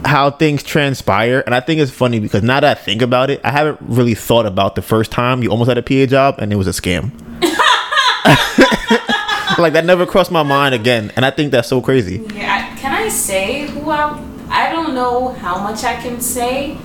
how 0.04 0.30
things 0.30 0.62
transpire, 0.62 1.42
and 1.44 1.54
I 1.54 1.60
think 1.60 1.80
it's 1.80 1.90
funny 1.90 2.20
because 2.20 2.42
now 2.42 2.60
that 2.60 2.78
I 2.78 2.80
think 2.80 3.02
about 3.02 3.30
it, 3.30 3.40
I 3.44 3.50
haven't 3.50 3.78
really 3.82 4.14
thought 4.14 4.46
about 4.46 4.74
the 4.74 4.82
first 4.82 5.10
time 5.10 5.42
you 5.42 5.50
almost 5.50 5.68
had 5.68 5.78
a 5.78 5.82
PA 5.82 6.06
job 6.06 6.36
and 6.38 6.52
it 6.52 6.56
was 6.56 6.66
a 6.66 6.70
scam. 6.70 7.12
like 9.58 9.74
that 9.74 9.84
never 9.84 10.06
crossed 10.06 10.30
my 10.30 10.42
mind 10.42 10.74
again, 10.74 11.12
and 11.16 11.24
I 11.24 11.30
think 11.30 11.52
that's 11.52 11.68
so 11.68 11.80
crazy. 11.80 12.24
Yeah, 12.34 12.74
can 12.76 12.92
I 12.92 13.08
say 13.08 13.66
who 13.66 13.90
I? 13.90 14.26
I 14.48 14.72
don't 14.72 14.94
know 14.94 15.28
how 15.28 15.62
much 15.62 15.84
I 15.84 16.00
can 16.00 16.20
say 16.20 16.76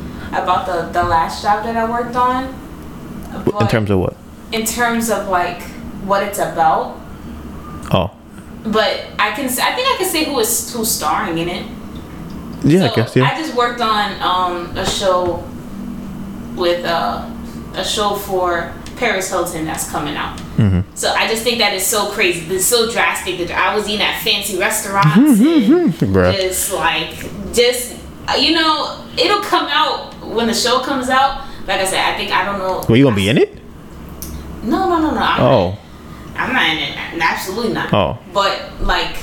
about 0.43 0.65
the 0.65 0.91
the 0.91 1.03
last 1.03 1.41
job 1.43 1.63
that 1.65 1.75
I 1.75 1.89
worked 1.89 2.15
on. 2.15 2.53
In 3.61 3.67
terms 3.67 3.89
of 3.89 3.99
what? 3.99 4.15
In 4.51 4.65
terms 4.65 5.09
of 5.09 5.27
like 5.27 5.61
what 6.05 6.23
it's 6.23 6.39
about. 6.39 6.97
Oh. 7.91 8.11
But 8.63 9.05
I 9.19 9.31
can. 9.31 9.45
I 9.45 9.71
think 9.75 9.87
I 9.87 9.95
can 9.97 10.07
say 10.09 10.25
who 10.25 10.39
is 10.39 10.73
who's 10.73 10.89
starring 10.91 11.37
in 11.37 11.49
it. 11.49 11.65
Yeah, 12.63 12.79
So, 12.79 12.85
I 12.91 12.95
guess 12.95 13.15
yeah. 13.15 13.23
I 13.31 13.37
just 13.37 13.53
worked 13.55 13.81
on 13.81 14.19
um, 14.21 14.75
a 14.77 14.85
show 14.85 15.43
with 16.55 16.83
uh, 16.85 17.29
a 17.75 17.83
show 17.83 18.15
for 18.15 18.73
Paris 18.95 19.29
Hilton 19.29 19.65
that's 19.65 19.89
coming 19.91 20.15
out. 20.15 20.37
Mm-hmm. 20.57 20.95
So 20.95 21.09
I 21.11 21.27
just 21.27 21.43
think 21.43 21.59
that 21.59 21.73
is 21.73 21.85
so 21.85 22.09
crazy. 22.11 22.55
It's 22.55 22.65
so 22.65 22.89
drastic. 22.91 23.37
That 23.39 23.51
I 23.51 23.75
was 23.75 23.87
eating 23.87 24.01
at 24.05 24.21
fancy 24.23 24.57
restaurants 24.57 25.15
Mm-hmm. 25.39 26.13
and 26.15 26.35
just 26.37 26.73
like 26.73 27.09
just 27.53 27.97
uh, 28.27 28.33
you 28.39 28.55
know 28.55 29.05
it'll 29.17 29.41
come 29.43 29.67
out 29.69 30.14
when 30.33 30.47
the 30.47 30.53
show 30.53 30.79
comes 30.79 31.09
out. 31.09 31.45
Like 31.67 31.81
I 31.81 31.85
said, 31.85 31.99
I 31.99 32.17
think 32.17 32.31
I 32.31 32.45
don't 32.45 32.59
know. 32.59 32.83
Well, 32.87 32.95
you 32.97 33.03
gonna 33.05 33.15
be 33.15 33.29
in 33.29 33.37
it? 33.37 33.57
No, 34.63 34.89
no, 34.89 34.99
no, 34.99 35.11
no. 35.11 35.19
I'm 35.21 35.41
Oh. 35.41 35.69
not, 36.35 36.39
I'm 36.39 36.53
not 36.53 36.63
in 36.69 36.77
it. 36.77 36.97
Absolutely 37.23 37.73
not. 37.73 37.93
Oh. 37.93 38.17
But 38.33 38.81
like 38.81 39.15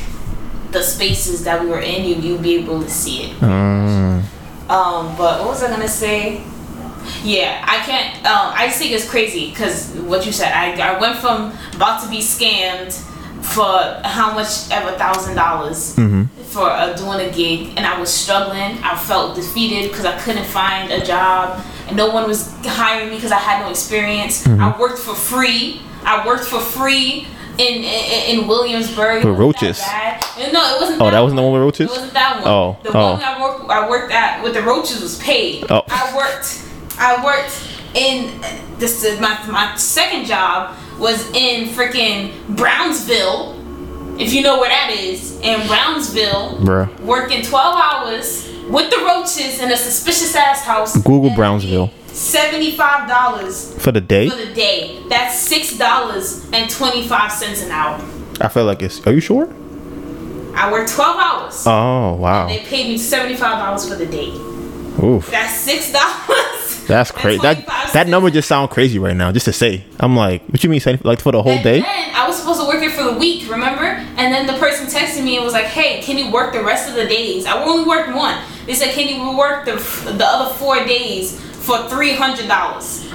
the 0.71 0.83
spaces 0.83 1.45
that 1.45 1.61
we 1.61 1.69
were 1.69 1.81
in, 1.81 2.05
you 2.05 2.15
you'll 2.17 2.43
be 2.43 2.55
able 2.57 2.83
to 2.83 2.91
see 2.91 3.25
it. 3.25 3.37
Mm. 3.41 4.23
Um, 4.71 5.17
but 5.17 5.41
what 5.41 5.49
was 5.49 5.63
I 5.63 5.69
gonna 5.71 5.87
say? 5.89 6.43
Yeah, 7.25 7.65
I 7.69 7.79
can't. 7.85 8.17
Um, 8.25 8.53
I 8.55 8.67
just 8.67 8.79
think 8.79 8.93
it's 8.93 9.09
crazy 9.09 9.51
because 9.51 9.91
what 10.07 10.25
you 10.25 10.33
said. 10.33 10.53
I, 10.53 10.73
I 10.95 11.01
went 11.01 11.19
from 11.19 11.53
about 11.75 12.03
to 12.05 12.09
be 12.09 12.19
scammed 12.21 12.93
for 13.43 13.67
how 14.09 14.33
much 14.35 14.71
ever 14.71 14.93
thousand 14.97 15.35
dollars 15.37 15.97
for 16.53 16.69
uh, 16.71 16.93
doing 16.95 17.21
a 17.29 17.33
gig, 17.33 17.73
and 17.77 17.87
I 17.87 17.99
was 17.99 18.13
struggling. 18.13 18.79
I 18.83 18.97
felt 18.97 19.35
defeated 19.35 19.91
because 19.91 20.05
I 20.05 20.19
couldn't 20.21 20.45
find 20.45 20.93
a 20.93 21.05
job, 21.05 21.65
and 21.89 21.97
no 21.97 22.11
one 22.11 22.29
was 22.29 22.55
hiring 22.65 23.09
me 23.09 23.17
because 23.17 23.33
I 23.33 23.39
had 23.39 23.65
no 23.65 23.71
experience. 23.71 24.47
I 24.47 24.79
worked 24.79 24.99
for 24.99 25.15
free. 25.15 25.81
I 26.05 26.27
worked 26.27 26.45
for 26.45 26.61
free. 26.61 27.27
In, 27.59 27.85
in, 27.85 28.39
in 28.41 28.49
Williamsburg, 28.49 29.23
It 29.23 29.29
With 29.29 29.37
that 29.37 29.43
roaches. 29.43 29.79
No, 30.55 30.75
it 30.75 30.81
wasn't. 30.81 31.03
Oh, 31.03 31.11
that 31.11 31.21
wasn't 31.21 31.37
the 31.37 31.43
one 31.43 31.53
with 31.53 31.61
roaches? 31.61 31.91
It 31.91 31.91
wasn't 31.91 32.15
that 32.15 32.37
one. 32.37 32.49
Oh, 32.49 32.79
the 32.83 32.97
oh. 32.97 33.13
one 33.13 33.23
I 33.23 33.43
worked 33.43 33.71
I 33.71 33.91
worked 33.91 34.13
at 34.13 34.43
with 34.43 34.55
the 34.55 34.63
roaches 34.63 35.03
was 35.03 35.19
paid. 35.19 35.67
Oh. 35.71 35.83
I 35.89 36.17
worked 36.17 36.65
I 36.99 37.23
worked 37.23 37.69
in 37.95 38.41
this 38.79 39.05
is 39.05 39.21
my 39.21 39.39
my 39.49 39.77
second 39.77 40.25
job 40.25 40.75
was 40.99 41.31
in 41.33 41.69
freaking 41.69 42.33
Brownsville. 42.57 43.62
If 44.19 44.33
you 44.33 44.43
know 44.43 44.59
where 44.61 44.69
that 44.69 44.91
is, 44.91 45.41
in 45.41 45.67
Brownsville, 45.67 46.59
Bruh. 46.59 47.01
working 47.01 47.43
12 47.43 47.77
hours 47.77 48.49
with 48.69 48.91
the 48.91 48.99
roaches 48.99 49.61
in 49.61 49.71
a 49.73 49.77
suspicious 49.77 50.35
ass 50.35 50.63
house. 50.65 50.97
Google 51.03 51.31
Brownsville. 51.35 51.91
Seventy-five 52.07 53.09
dollars 53.09 53.73
For 53.83 53.91
the 53.91 54.01
day? 54.01 54.29
for 54.29 54.37
the 54.37 54.53
day. 54.53 55.03
That's 55.09 55.35
six 55.39 55.79
dollars 55.79 56.47
and 56.53 56.69
twenty-five 56.71 57.33
cents 57.33 57.63
an 57.63 57.71
hour. 57.71 57.99
I 58.41 58.49
feel 58.49 58.65
like 58.67 58.83
it's. 58.83 59.05
Are 59.07 59.13
you 59.13 59.21
sure? 59.21 59.49
I 60.55 60.71
worked 60.71 60.91
12 60.93 61.17
hours. 61.19 61.65
Oh 61.67 62.15
wow. 62.17 62.49
They 62.49 62.59
paid 62.61 62.87
me 62.89 62.99
seventy-five 62.99 63.59
dollars 63.59 63.89
for 63.89 63.95
the 63.95 64.05
day. 64.07 64.29
Oof. 65.03 65.31
That's 65.31 65.55
six 65.55 65.91
dollars. 65.91 66.85
That's 66.87 67.11
crazy. 67.21 67.41
That 67.41 67.67
that 67.95 68.09
number 68.09 68.29
just 68.31 68.47
sound 68.47 68.71
crazy 68.71 68.99
right 68.99 69.17
now. 69.17 69.33
Just 69.33 69.47
to 69.47 69.53
say, 69.53 69.83
I'm 69.99 70.15
like, 70.15 70.43
what 70.49 70.63
you 70.63 70.69
mean? 70.69 70.83
Like 71.03 71.21
for 71.21 71.33
the 71.33 71.43
whole 71.43 71.53
And 71.53 71.65
day? 71.65 71.83
I 71.83 72.27
was 72.29 72.37
supposed 72.39 72.61
to 72.61 72.67
work 72.69 72.83
it 72.83 72.93
for 72.93 73.05
the 73.05 73.15
week, 73.19 73.51
remember? 73.51 73.92
And 74.17 74.33
then 74.33 74.47
the 74.47 74.55
person 74.55 74.87
texted 74.87 75.25
me 75.25 75.37
and 75.37 75.45
was 75.45 75.55
like, 75.55 75.67
"Hey, 75.67 76.03
can 76.03 76.19
you 76.19 76.31
work 76.31 76.53
the 76.53 76.63
rest 76.63 76.89
of 76.89 76.95
the 76.95 77.07
days?" 77.07 77.47
I 77.47 77.63
only 77.63 77.85
worked 77.89 78.15
one. 78.15 78.39
They 78.67 78.75
said, 78.75 78.93
"Can 78.95 79.09
you 79.09 79.37
work 79.37 79.65
the 79.65 79.77
the 80.13 80.25
other 80.25 80.55
four 80.55 80.85
days 80.85 81.41
for 81.41 81.89
three 81.89 82.13
hundred 82.13 82.49
dollars?" 82.49 83.09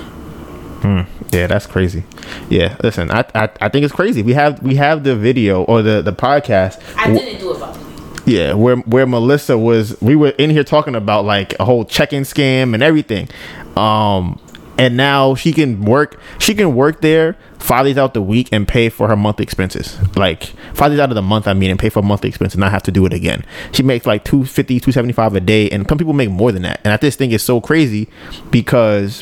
Yeah, 1.31 1.47
that's 1.47 1.65
crazy. 1.65 2.03
Yeah, 2.49 2.77
listen, 2.83 3.11
I, 3.11 3.25
I 3.35 3.49
I 3.59 3.69
think 3.69 3.83
it's 3.83 3.93
crazy. 3.93 4.21
We 4.21 4.33
have 4.33 4.61
we 4.63 4.75
have 4.75 5.03
the 5.03 5.15
video 5.15 5.63
or 5.63 5.81
the 5.81 6.01
the 6.01 6.13
podcast. 6.13 6.81
I 6.97 7.11
didn't 7.11 7.39
do 7.39 7.53
it 7.53 7.59
by 7.59 7.71
the 7.71 7.79
way. 7.79 7.85
Yeah, 8.25 8.53
where 8.53 8.77
where 8.77 9.05
Melissa 9.05 9.57
was, 9.57 9.99
we 10.01 10.15
were 10.15 10.29
in 10.29 10.49
here 10.49 10.63
talking 10.63 10.95
about 10.95 11.25
like 11.25 11.57
a 11.59 11.65
whole 11.65 11.85
check-in 11.85 12.23
scam 12.23 12.73
and 12.73 12.83
everything. 12.83 13.29
Um, 13.75 14.39
and 14.77 14.95
now 14.95 15.35
she 15.35 15.53
can 15.53 15.83
work. 15.85 16.19
She 16.39 16.53
can 16.53 16.75
work 16.75 17.01
there 17.01 17.37
five 17.59 17.85
days 17.85 17.97
out 17.97 18.13
the 18.13 18.21
week 18.21 18.49
and 18.51 18.67
pay 18.67 18.89
for 18.89 19.07
her 19.07 19.15
monthly 19.15 19.43
expenses. 19.43 19.97
Like 20.15 20.43
five 20.73 20.91
days 20.91 20.99
out 20.99 21.09
of 21.09 21.15
the 21.15 21.21
month, 21.21 21.47
I 21.47 21.53
mean, 21.53 21.69
and 21.69 21.79
pay 21.79 21.89
for 21.89 22.01
monthly 22.01 22.29
expenses, 22.29 22.55
and 22.55 22.61
not 22.61 22.71
have 22.71 22.83
to 22.83 22.91
do 22.91 23.05
it 23.05 23.13
again. 23.13 23.45
She 23.71 23.83
makes 23.83 24.05
like 24.05 24.23
250 24.23 24.79
275 24.79 25.35
a 25.35 25.39
day, 25.39 25.69
and 25.69 25.87
some 25.87 25.97
people 25.97 26.13
make 26.13 26.29
more 26.29 26.51
than 26.51 26.63
that. 26.63 26.81
And 26.83 26.93
I 26.93 26.97
just 26.97 27.17
think 27.17 27.33
it's 27.33 27.43
so 27.43 27.59
crazy 27.61 28.07
because 28.51 29.21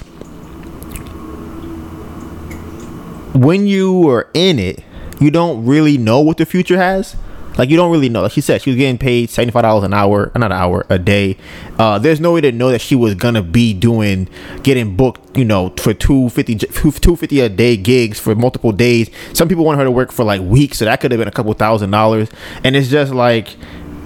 when 3.33 3.67
you 3.67 4.09
are 4.09 4.29
in 4.33 4.59
it, 4.59 4.83
you 5.19 5.31
don't 5.31 5.65
really 5.65 5.97
know 5.97 6.21
what 6.21 6.37
the 6.37 6.45
future 6.45 6.77
has. 6.77 7.15
Like 7.57 7.69
you 7.69 7.77
don't 7.77 7.91
really 7.91 8.09
know. 8.09 8.21
Like 8.23 8.33
she 8.33 8.41
said, 8.41 8.61
she 8.61 8.69
was 8.69 8.77
getting 8.77 8.97
paid 8.97 9.29
seventy 9.29 9.51
five 9.51 9.63
dollars 9.63 9.83
an 9.83 9.93
hour, 9.93 10.31
not 10.35 10.51
an 10.51 10.57
hour, 10.57 10.85
a 10.89 10.99
day. 10.99 11.37
Uh, 11.79 11.99
there's 11.99 12.19
no 12.19 12.33
way 12.33 12.41
to 12.41 12.51
know 12.51 12.69
that 12.69 12.81
she 12.81 12.95
was 12.95 13.15
gonna 13.15 13.41
be 13.41 13.73
doing 13.73 14.27
getting 14.63 14.95
booked, 14.95 15.37
you 15.37 15.45
know, 15.45 15.69
for 15.77 15.93
250 15.93 16.55
250 16.55 17.39
a 17.39 17.49
day 17.49 17.77
gigs 17.77 18.19
for 18.19 18.35
multiple 18.35 18.71
days. 18.71 19.09
Some 19.33 19.47
people 19.47 19.63
want 19.63 19.77
her 19.77 19.85
to 19.85 19.91
work 19.91 20.11
for 20.11 20.23
like 20.23 20.41
weeks, 20.41 20.79
so 20.79 20.85
that 20.85 20.99
could 20.99 21.11
have 21.11 21.19
been 21.19 21.27
a 21.27 21.31
couple 21.31 21.53
thousand 21.53 21.91
dollars. 21.91 22.29
And 22.63 22.75
it's 22.75 22.89
just 22.89 23.13
like 23.13 23.49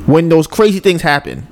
when 0.05 0.29
those 0.29 0.47
crazy 0.47 0.79
things 0.79 1.01
happen, 1.01 1.47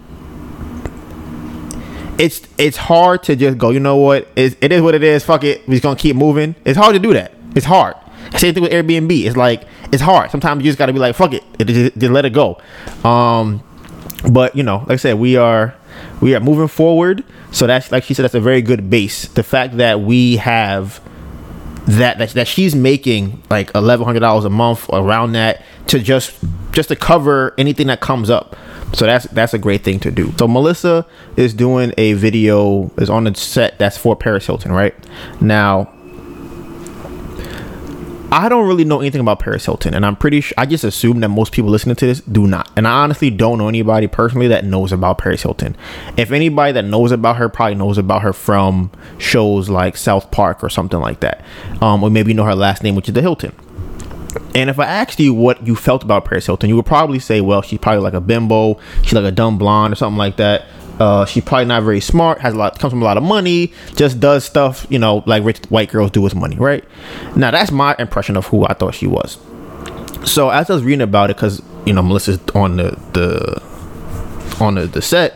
it's 2.20 2.42
it's 2.58 2.78
hard 2.78 3.24
to 3.24 3.36
just 3.36 3.58
go. 3.58 3.70
You 3.70 3.80
know 3.80 3.98
what? 3.98 4.28
It's, 4.36 4.56
it 4.62 4.72
is 4.72 4.82
what 4.82 4.96
it 4.96 5.04
is. 5.04 5.24
Fuck 5.24 5.44
it. 5.44 5.68
We're 5.68 5.76
just 5.76 5.84
gonna 5.84 5.96
keep 5.96 6.16
moving. 6.16 6.56
It's 6.66 6.78
hard 6.78 6.94
to 6.94 7.00
do 7.00 7.14
that. 7.14 7.34
It's 7.56 7.66
hard. 7.66 7.96
Same 8.36 8.54
thing 8.54 8.64
with 8.64 8.72
Airbnb. 8.72 9.26
It's 9.26 9.38
like 9.38 9.68
it's 9.92 10.02
hard. 10.02 10.32
Sometimes 10.32 10.64
you 10.64 10.70
just 10.70 10.78
gotta 10.78 10.94
be 10.94 11.00
like, 11.00 11.16
fuck 11.16 11.34
it, 11.34 11.44
just 11.68 12.12
let 12.12 12.26
it 12.26 12.34
go. 12.34 12.60
Um, 13.04 13.64
but 14.32 14.56
you 14.56 14.64
know, 14.64 14.80
like 14.80 14.92
I 14.92 14.96
said, 14.98 15.20
we 15.20 15.38
are 15.38 15.76
we 16.22 16.36
are 16.36 16.40
moving 16.40 16.68
forward. 16.68 17.24
So 17.52 17.68
that's 17.68 17.92
like 17.92 18.04
she 18.04 18.14
said, 18.14 18.24
that's 18.24 18.36
a 18.36 18.42
very 18.42 18.62
good 18.62 18.90
base. 18.90 19.28
The 19.28 19.44
fact 19.44 19.78
that 19.78 20.02
we 20.02 20.38
have 20.38 21.02
that 21.88 22.18
that, 22.18 22.30
that 22.32 22.48
she's 22.48 22.76
making 22.76 23.42
like 23.50 23.74
eleven 23.74 24.06
hundred 24.06 24.20
dollars 24.20 24.46
a 24.46 24.50
month 24.50 24.90
around 24.92 25.34
that 25.34 25.64
to 25.88 26.00
just 26.00 26.36
just 26.72 26.90
to 26.90 26.96
cover 26.96 27.54
anything 27.58 27.88
that 27.88 28.02
comes 28.02 28.30
up. 28.30 28.56
So 28.94 29.06
that's 29.06 29.26
that's 29.28 29.54
a 29.54 29.58
great 29.58 29.84
thing 29.84 30.00
to 30.02 30.12
do. 30.12 30.34
So 30.38 30.48
Melissa 30.48 31.06
is 31.36 31.54
doing 31.54 31.94
a 31.98 32.14
video 32.14 32.92
is 32.98 33.10
on 33.10 33.26
the 33.26 33.36
set 33.36 33.78
that's 33.80 33.98
for 33.98 34.16
Paris 34.16 34.46
Hilton, 34.46 34.72
right? 34.72 34.96
Now 35.42 35.94
I 38.30 38.50
don't 38.50 38.68
really 38.68 38.84
know 38.84 39.00
anything 39.00 39.22
about 39.22 39.40
Paris 39.40 39.66
Hilton, 39.66 39.94
and 39.94 40.06
I'm 40.06 40.18
pretty 40.18 40.42
sure 40.42 40.54
I 40.58 40.66
just 40.66 40.84
assume 40.84 41.22
that 41.22 41.30
most 41.30 41.54
people 41.54 41.70
listening 41.70 41.96
to 41.96 42.06
this 42.06 42.20
do 42.20 42.46
not. 42.46 42.70
And 42.76 42.86
I 42.86 43.04
honestly 43.04 43.30
don't 43.30 43.58
know 43.58 43.70
anybody 43.70 44.08
personally 44.08 44.50
that 44.50 44.66
knows 44.66 44.92
about 44.92 45.18
Paris 45.18 45.44
Hilton. 45.44 45.78
If 46.18 46.32
anybody 46.32 46.74
that 46.74 46.84
knows 46.84 47.14
about 47.14 47.38
her 47.38 47.48
probably 47.48 47.76
knows 47.76 47.98
about 47.98 48.24
her 48.24 48.34
from 48.34 48.92
shows 49.18 49.70
like 49.70 49.96
South 49.96 50.30
Park 50.30 50.62
or 50.62 50.68
something 50.70 51.00
like 51.00 51.22
that, 51.22 51.46
um, 51.82 52.04
or 52.04 52.10
maybe 52.10 52.32
you 52.32 52.36
know 52.36 52.44
her 52.44 52.56
last 52.56 52.84
name, 52.84 52.96
which 52.96 53.08
is 53.08 53.14
the 53.14 53.22
Hilton. 53.22 53.54
And 54.54 54.70
if 54.70 54.78
I 54.78 54.86
asked 54.86 55.22
you 55.22 55.34
what 55.34 55.66
you 55.66 55.76
felt 55.78 56.04
about 56.04 56.26
Paris 56.26 56.48
Hilton, 56.48 56.68
you 56.68 56.76
would 56.76 56.86
probably 56.86 57.20
say, 57.20 57.40
well, 57.40 57.62
she's 57.62 57.80
probably 57.80 58.02
like 58.02 58.14
a 58.14 58.22
bimbo, 58.22 58.78
she's 59.04 59.14
like 59.14 59.24
a 59.24 59.32
dumb 59.32 59.58
blonde 59.58 59.94
or 59.94 59.96
something 59.96 60.18
like 60.18 60.36
that. 60.36 60.66
Uh, 61.00 61.26
she's 61.26 61.44
probably 61.44 61.66
not 61.66 61.84
very 61.84 62.02
smart, 62.02 62.40
has 62.40 62.54
a 62.54 62.58
lot, 62.58 62.80
comes 62.80 62.92
from 62.92 63.02
a 63.02 63.06
lot 63.06 63.18
of 63.18 63.24
money, 63.24 63.72
just 63.96 64.20
does 64.20 64.44
stuff, 64.44 64.88
you 64.90 64.98
know, 64.98 65.24
like 65.26 65.44
rich 65.44 65.60
white 65.70 65.90
girls 65.90 66.12
do 66.12 66.22
with 66.22 66.34
money, 66.34 66.56
right? 66.56 66.84
Now 67.36 67.52
that's 67.52 67.72
my 67.72 67.96
impression 68.00 68.36
of 68.36 68.48
who 68.48 68.66
I 68.66 68.74
thought 68.74 68.96
she 68.96 69.08
was. 69.08 69.38
So 70.26 70.50
as 70.50 70.70
I 70.70 70.74
was 70.74 70.84
reading 70.84 71.02
about 71.02 71.30
it, 71.30 71.38
because 71.38 71.62
you 71.86 71.94
know 71.94 72.02
Melissa's 72.02 72.40
on 72.54 72.78
the 72.78 72.92
the 73.14 73.64
on 74.60 74.76
the, 74.76 74.88
the 74.88 75.02
set, 75.02 75.36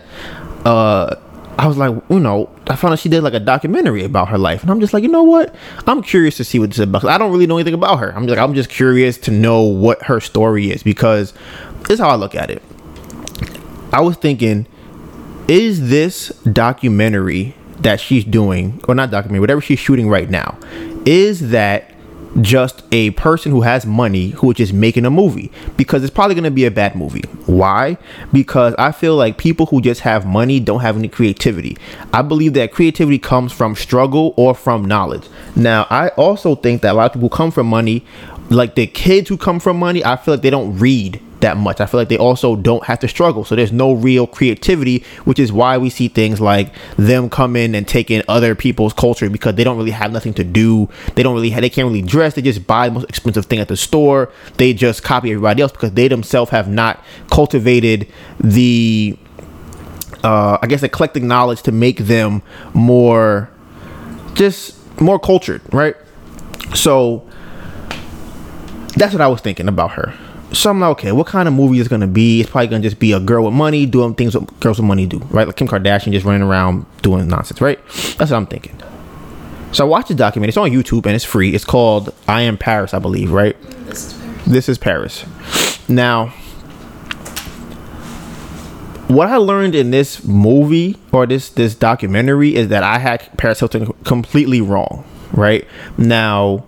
uh, 0.65 1.15
I 1.57 1.67
was 1.67 1.77
like, 1.77 1.95
you 2.09 2.19
know, 2.19 2.49
I 2.67 2.75
found 2.75 2.93
out 2.93 2.99
she 2.99 3.07
did 3.09 3.21
like 3.21 3.33
a 3.33 3.39
documentary 3.39 4.03
about 4.03 4.29
her 4.29 4.37
life, 4.37 4.63
and 4.63 4.71
I'm 4.71 4.79
just 4.79 4.93
like, 4.93 5.03
you 5.03 5.09
know 5.09 5.23
what? 5.23 5.53
I'm 5.85 6.01
curious 6.01 6.37
to 6.37 6.43
see 6.43 6.57
what 6.57 6.69
this 6.69 6.79
is 6.79 6.85
about. 6.85 7.05
I 7.05 7.17
don't 7.17 7.31
really 7.31 7.45
know 7.45 7.57
anything 7.57 7.73
about 7.73 7.99
her. 7.99 8.11
I'm 8.15 8.23
just 8.23 8.37
like, 8.37 8.39
I'm 8.39 8.55
just 8.55 8.69
curious 8.69 9.17
to 9.19 9.31
know 9.31 9.61
what 9.61 10.01
her 10.03 10.19
story 10.19 10.71
is 10.71 10.81
because 10.81 11.33
this 11.81 11.91
is 11.91 11.99
how 11.99 12.09
I 12.09 12.15
look 12.15 12.33
at 12.33 12.49
it. 12.49 12.63
I 13.93 14.01
was 14.01 14.17
thinking, 14.17 14.65
is 15.47 15.89
this 15.89 16.29
documentary 16.39 17.55
that 17.79 17.99
she's 17.99 18.23
doing, 18.23 18.81
or 18.87 18.95
not 18.95 19.11
documentary, 19.11 19.39
whatever 19.39 19.61
she's 19.61 19.79
shooting 19.79 20.09
right 20.09 20.29
now, 20.29 20.57
is 21.05 21.49
that 21.49 21.91
just 22.39 22.83
a 22.93 23.11
person 23.11 23.51
who 23.51 23.61
has 23.61 23.85
money 23.85 24.29
who 24.29 24.51
is 24.51 24.57
just 24.57 24.73
making 24.73 25.05
a 25.05 25.09
movie 25.09 25.51
because 25.75 26.01
it's 26.01 26.13
probably 26.13 26.33
going 26.33 26.45
to 26.45 26.51
be 26.51 26.63
a 26.63 26.71
bad 26.71 26.95
movie. 26.95 27.23
Why? 27.45 27.97
Because 28.31 28.73
I 28.79 28.93
feel 28.93 29.15
like 29.17 29.37
people 29.37 29.65
who 29.65 29.81
just 29.81 30.01
have 30.01 30.25
money 30.25 30.59
don't 30.59 30.79
have 30.79 30.95
any 30.95 31.09
creativity. 31.09 31.77
I 32.13 32.21
believe 32.21 32.53
that 32.53 32.71
creativity 32.71 33.19
comes 33.19 33.51
from 33.51 33.75
struggle 33.75 34.33
or 34.37 34.55
from 34.55 34.85
knowledge. 34.85 35.27
Now, 35.55 35.87
I 35.89 36.09
also 36.09 36.55
think 36.55 36.83
that 36.83 36.91
a 36.91 36.93
lot 36.93 37.07
of 37.07 37.13
people 37.13 37.29
come 37.29 37.51
from 37.51 37.67
money, 37.67 38.05
like 38.49 38.75
the 38.75 38.87
kids 38.87 39.27
who 39.27 39.35
come 39.35 39.59
from 39.59 39.77
money, 39.77 40.03
I 40.05 40.15
feel 40.15 40.35
like 40.35 40.41
they 40.41 40.49
don't 40.49 40.77
read 40.77 41.21
that 41.41 41.57
much. 41.57 41.79
I 41.79 41.85
feel 41.85 41.99
like 41.99 42.09
they 42.09 42.17
also 42.17 42.55
don't 42.55 42.83
have 42.85 42.99
to 42.99 43.07
struggle. 43.07 43.43
So 43.43 43.55
there's 43.55 43.71
no 43.71 43.93
real 43.93 44.25
creativity, 44.25 45.03
which 45.25 45.39
is 45.39 45.51
why 45.51 45.77
we 45.77 45.89
see 45.89 46.07
things 46.07 46.39
like 46.39 46.73
them 46.97 47.29
come 47.29 47.55
in 47.55 47.75
and 47.75 47.87
take 47.87 48.09
in 48.09 48.23
other 48.27 48.55
people's 48.55 48.93
culture 48.93 49.29
because 49.29 49.55
they 49.55 49.63
don't 49.63 49.77
really 49.77 49.91
have 49.91 50.11
nothing 50.11 50.33
to 50.35 50.43
do. 50.43 50.89
They 51.15 51.23
don't 51.23 51.35
really 51.35 51.49
have, 51.51 51.61
they 51.61 51.69
can't 51.69 51.87
really 51.87 52.01
dress. 52.01 52.33
They 52.33 52.41
just 52.41 52.65
buy 52.65 52.87
the 52.87 52.95
most 52.95 53.09
expensive 53.09 53.45
thing 53.45 53.59
at 53.59 53.67
the 53.67 53.77
store. 53.77 54.31
They 54.57 54.73
just 54.73 55.03
copy 55.03 55.31
everybody 55.31 55.61
else 55.61 55.71
because 55.71 55.91
they 55.91 56.07
themselves 56.07 56.51
have 56.51 56.67
not 56.67 57.03
cultivated 57.29 58.07
the 58.39 59.17
uh, 60.23 60.59
I 60.61 60.67
guess 60.67 60.83
eclectic 60.83 61.23
knowledge 61.23 61.63
to 61.63 61.71
make 61.71 61.97
them 61.97 62.43
more 62.73 63.49
just 64.35 64.77
more 65.01 65.19
cultured, 65.19 65.61
right? 65.73 65.95
So 66.75 67.27
that's 68.95 69.13
what 69.13 69.21
I 69.21 69.27
was 69.27 69.41
thinking 69.41 69.67
about 69.67 69.91
her 69.91 70.13
so 70.53 70.69
I'm 70.69 70.79
like, 70.79 70.91
okay, 70.91 71.11
what 71.11 71.27
kind 71.27 71.47
of 71.47 71.53
movie 71.53 71.79
is 71.79 71.87
gonna 71.87 72.07
be? 72.07 72.41
It's 72.41 72.49
probably 72.49 72.67
gonna 72.67 72.83
just 72.83 72.99
be 72.99 73.13
a 73.13 73.19
girl 73.19 73.45
with 73.45 73.53
money 73.53 73.85
doing 73.85 74.15
things 74.15 74.35
what 74.37 74.59
girls 74.59 74.79
with 74.79 74.87
money 74.87 75.05
do, 75.05 75.19
right? 75.29 75.47
Like 75.47 75.55
Kim 75.55 75.67
Kardashian 75.67 76.11
just 76.11 76.25
running 76.25 76.41
around 76.41 76.85
doing 77.01 77.27
nonsense, 77.27 77.61
right? 77.61 77.79
That's 78.17 78.31
what 78.31 78.33
I'm 78.33 78.47
thinking. 78.47 78.81
So 79.71 79.85
I 79.85 79.87
watched 79.87 80.09
the 80.09 80.15
documentary. 80.15 80.49
It's 80.49 80.57
on 80.57 80.69
YouTube 80.69 81.05
and 81.05 81.15
it's 81.15 81.23
free. 81.23 81.53
It's 81.55 81.63
called 81.63 82.13
I 82.27 82.41
Am 82.41 82.57
Paris, 82.57 82.93
I 82.93 82.99
believe, 82.99 83.31
right? 83.31 83.55
This 83.85 84.07
is 84.07 84.13
Paris. 84.13 84.45
This 84.45 84.69
is 84.69 84.77
Paris. 84.77 85.89
Now, 85.89 86.33
what 89.07 89.27
I 89.27 89.37
learned 89.37 89.75
in 89.75 89.91
this 89.91 90.25
movie 90.25 90.97
or 91.11 91.25
this 91.25 91.49
this 91.49 91.75
documentary 91.75 92.55
is 92.55 92.69
that 92.69 92.83
I 92.83 92.97
had 92.97 93.37
Paris 93.37 93.59
Hilton 93.59 93.93
completely 94.03 94.59
wrong, 94.59 95.05
right? 95.33 95.65
Now 95.97 96.65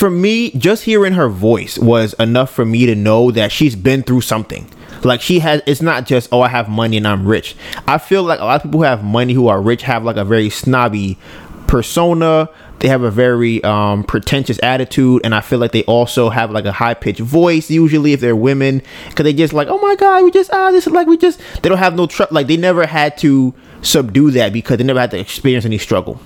for 0.00 0.08
me, 0.08 0.50
just 0.52 0.84
hearing 0.84 1.12
her 1.12 1.28
voice 1.28 1.78
was 1.78 2.14
enough 2.14 2.50
for 2.50 2.64
me 2.64 2.86
to 2.86 2.94
know 2.94 3.30
that 3.32 3.52
she's 3.52 3.76
been 3.76 4.02
through 4.02 4.22
something. 4.22 4.66
Like 5.04 5.20
she 5.20 5.40
has, 5.40 5.60
it's 5.66 5.82
not 5.82 6.06
just 6.06 6.30
oh 6.32 6.40
I 6.40 6.48
have 6.48 6.70
money 6.70 6.96
and 6.96 7.06
I'm 7.06 7.26
rich. 7.26 7.54
I 7.86 7.98
feel 7.98 8.22
like 8.22 8.40
a 8.40 8.44
lot 8.46 8.56
of 8.56 8.62
people 8.62 8.80
who 8.80 8.84
have 8.84 9.04
money 9.04 9.34
who 9.34 9.48
are 9.48 9.60
rich 9.60 9.82
have 9.82 10.02
like 10.02 10.16
a 10.16 10.24
very 10.24 10.48
snobby 10.48 11.18
persona. 11.66 12.48
They 12.78 12.88
have 12.88 13.02
a 13.02 13.10
very 13.10 13.62
um, 13.62 14.02
pretentious 14.04 14.58
attitude, 14.62 15.20
and 15.22 15.34
I 15.34 15.42
feel 15.42 15.58
like 15.58 15.72
they 15.72 15.84
also 15.84 16.30
have 16.30 16.50
like 16.50 16.64
a 16.64 16.72
high 16.72 16.94
pitched 16.94 17.20
voice. 17.20 17.70
Usually, 17.70 18.14
if 18.14 18.20
they're 18.20 18.34
women, 18.34 18.80
because 19.10 19.24
they 19.24 19.34
just 19.34 19.52
like, 19.52 19.68
oh 19.68 19.76
my 19.80 19.96
god, 19.96 20.24
we 20.24 20.30
just 20.30 20.50
ah, 20.50 20.70
this 20.70 20.86
is 20.86 20.94
like 20.94 21.08
we 21.08 21.18
just. 21.18 21.42
They 21.62 21.68
don't 21.68 21.76
have 21.76 21.94
no 21.94 22.06
trust. 22.06 22.32
Like 22.32 22.46
they 22.46 22.56
never 22.56 22.86
had 22.86 23.18
to 23.18 23.52
subdue 23.82 24.30
that 24.30 24.54
because 24.54 24.78
they 24.78 24.84
never 24.84 25.00
had 25.00 25.10
to 25.10 25.18
experience 25.18 25.66
any 25.66 25.76
struggle 25.76 26.22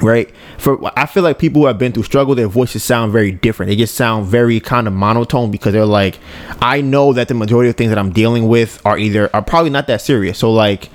right 0.00 0.32
for 0.58 0.78
i 0.98 1.06
feel 1.06 1.22
like 1.22 1.38
people 1.38 1.62
who 1.62 1.66
have 1.66 1.78
been 1.78 1.92
through 1.92 2.02
struggle 2.02 2.34
their 2.34 2.48
voices 2.48 2.82
sound 2.82 3.12
very 3.12 3.30
different 3.30 3.68
they 3.68 3.76
just 3.76 3.94
sound 3.94 4.26
very 4.26 4.60
kind 4.60 4.86
of 4.86 4.92
monotone 4.92 5.50
because 5.50 5.72
they're 5.72 5.86
like 5.86 6.18
i 6.60 6.80
know 6.80 7.12
that 7.12 7.28
the 7.28 7.34
majority 7.34 7.68
of 7.68 7.76
things 7.76 7.90
that 7.90 7.98
i'm 7.98 8.12
dealing 8.12 8.48
with 8.48 8.80
are 8.84 8.98
either 8.98 9.34
are 9.34 9.42
probably 9.42 9.70
not 9.70 9.86
that 9.86 10.00
serious 10.00 10.38
so 10.38 10.52
like 10.52 10.90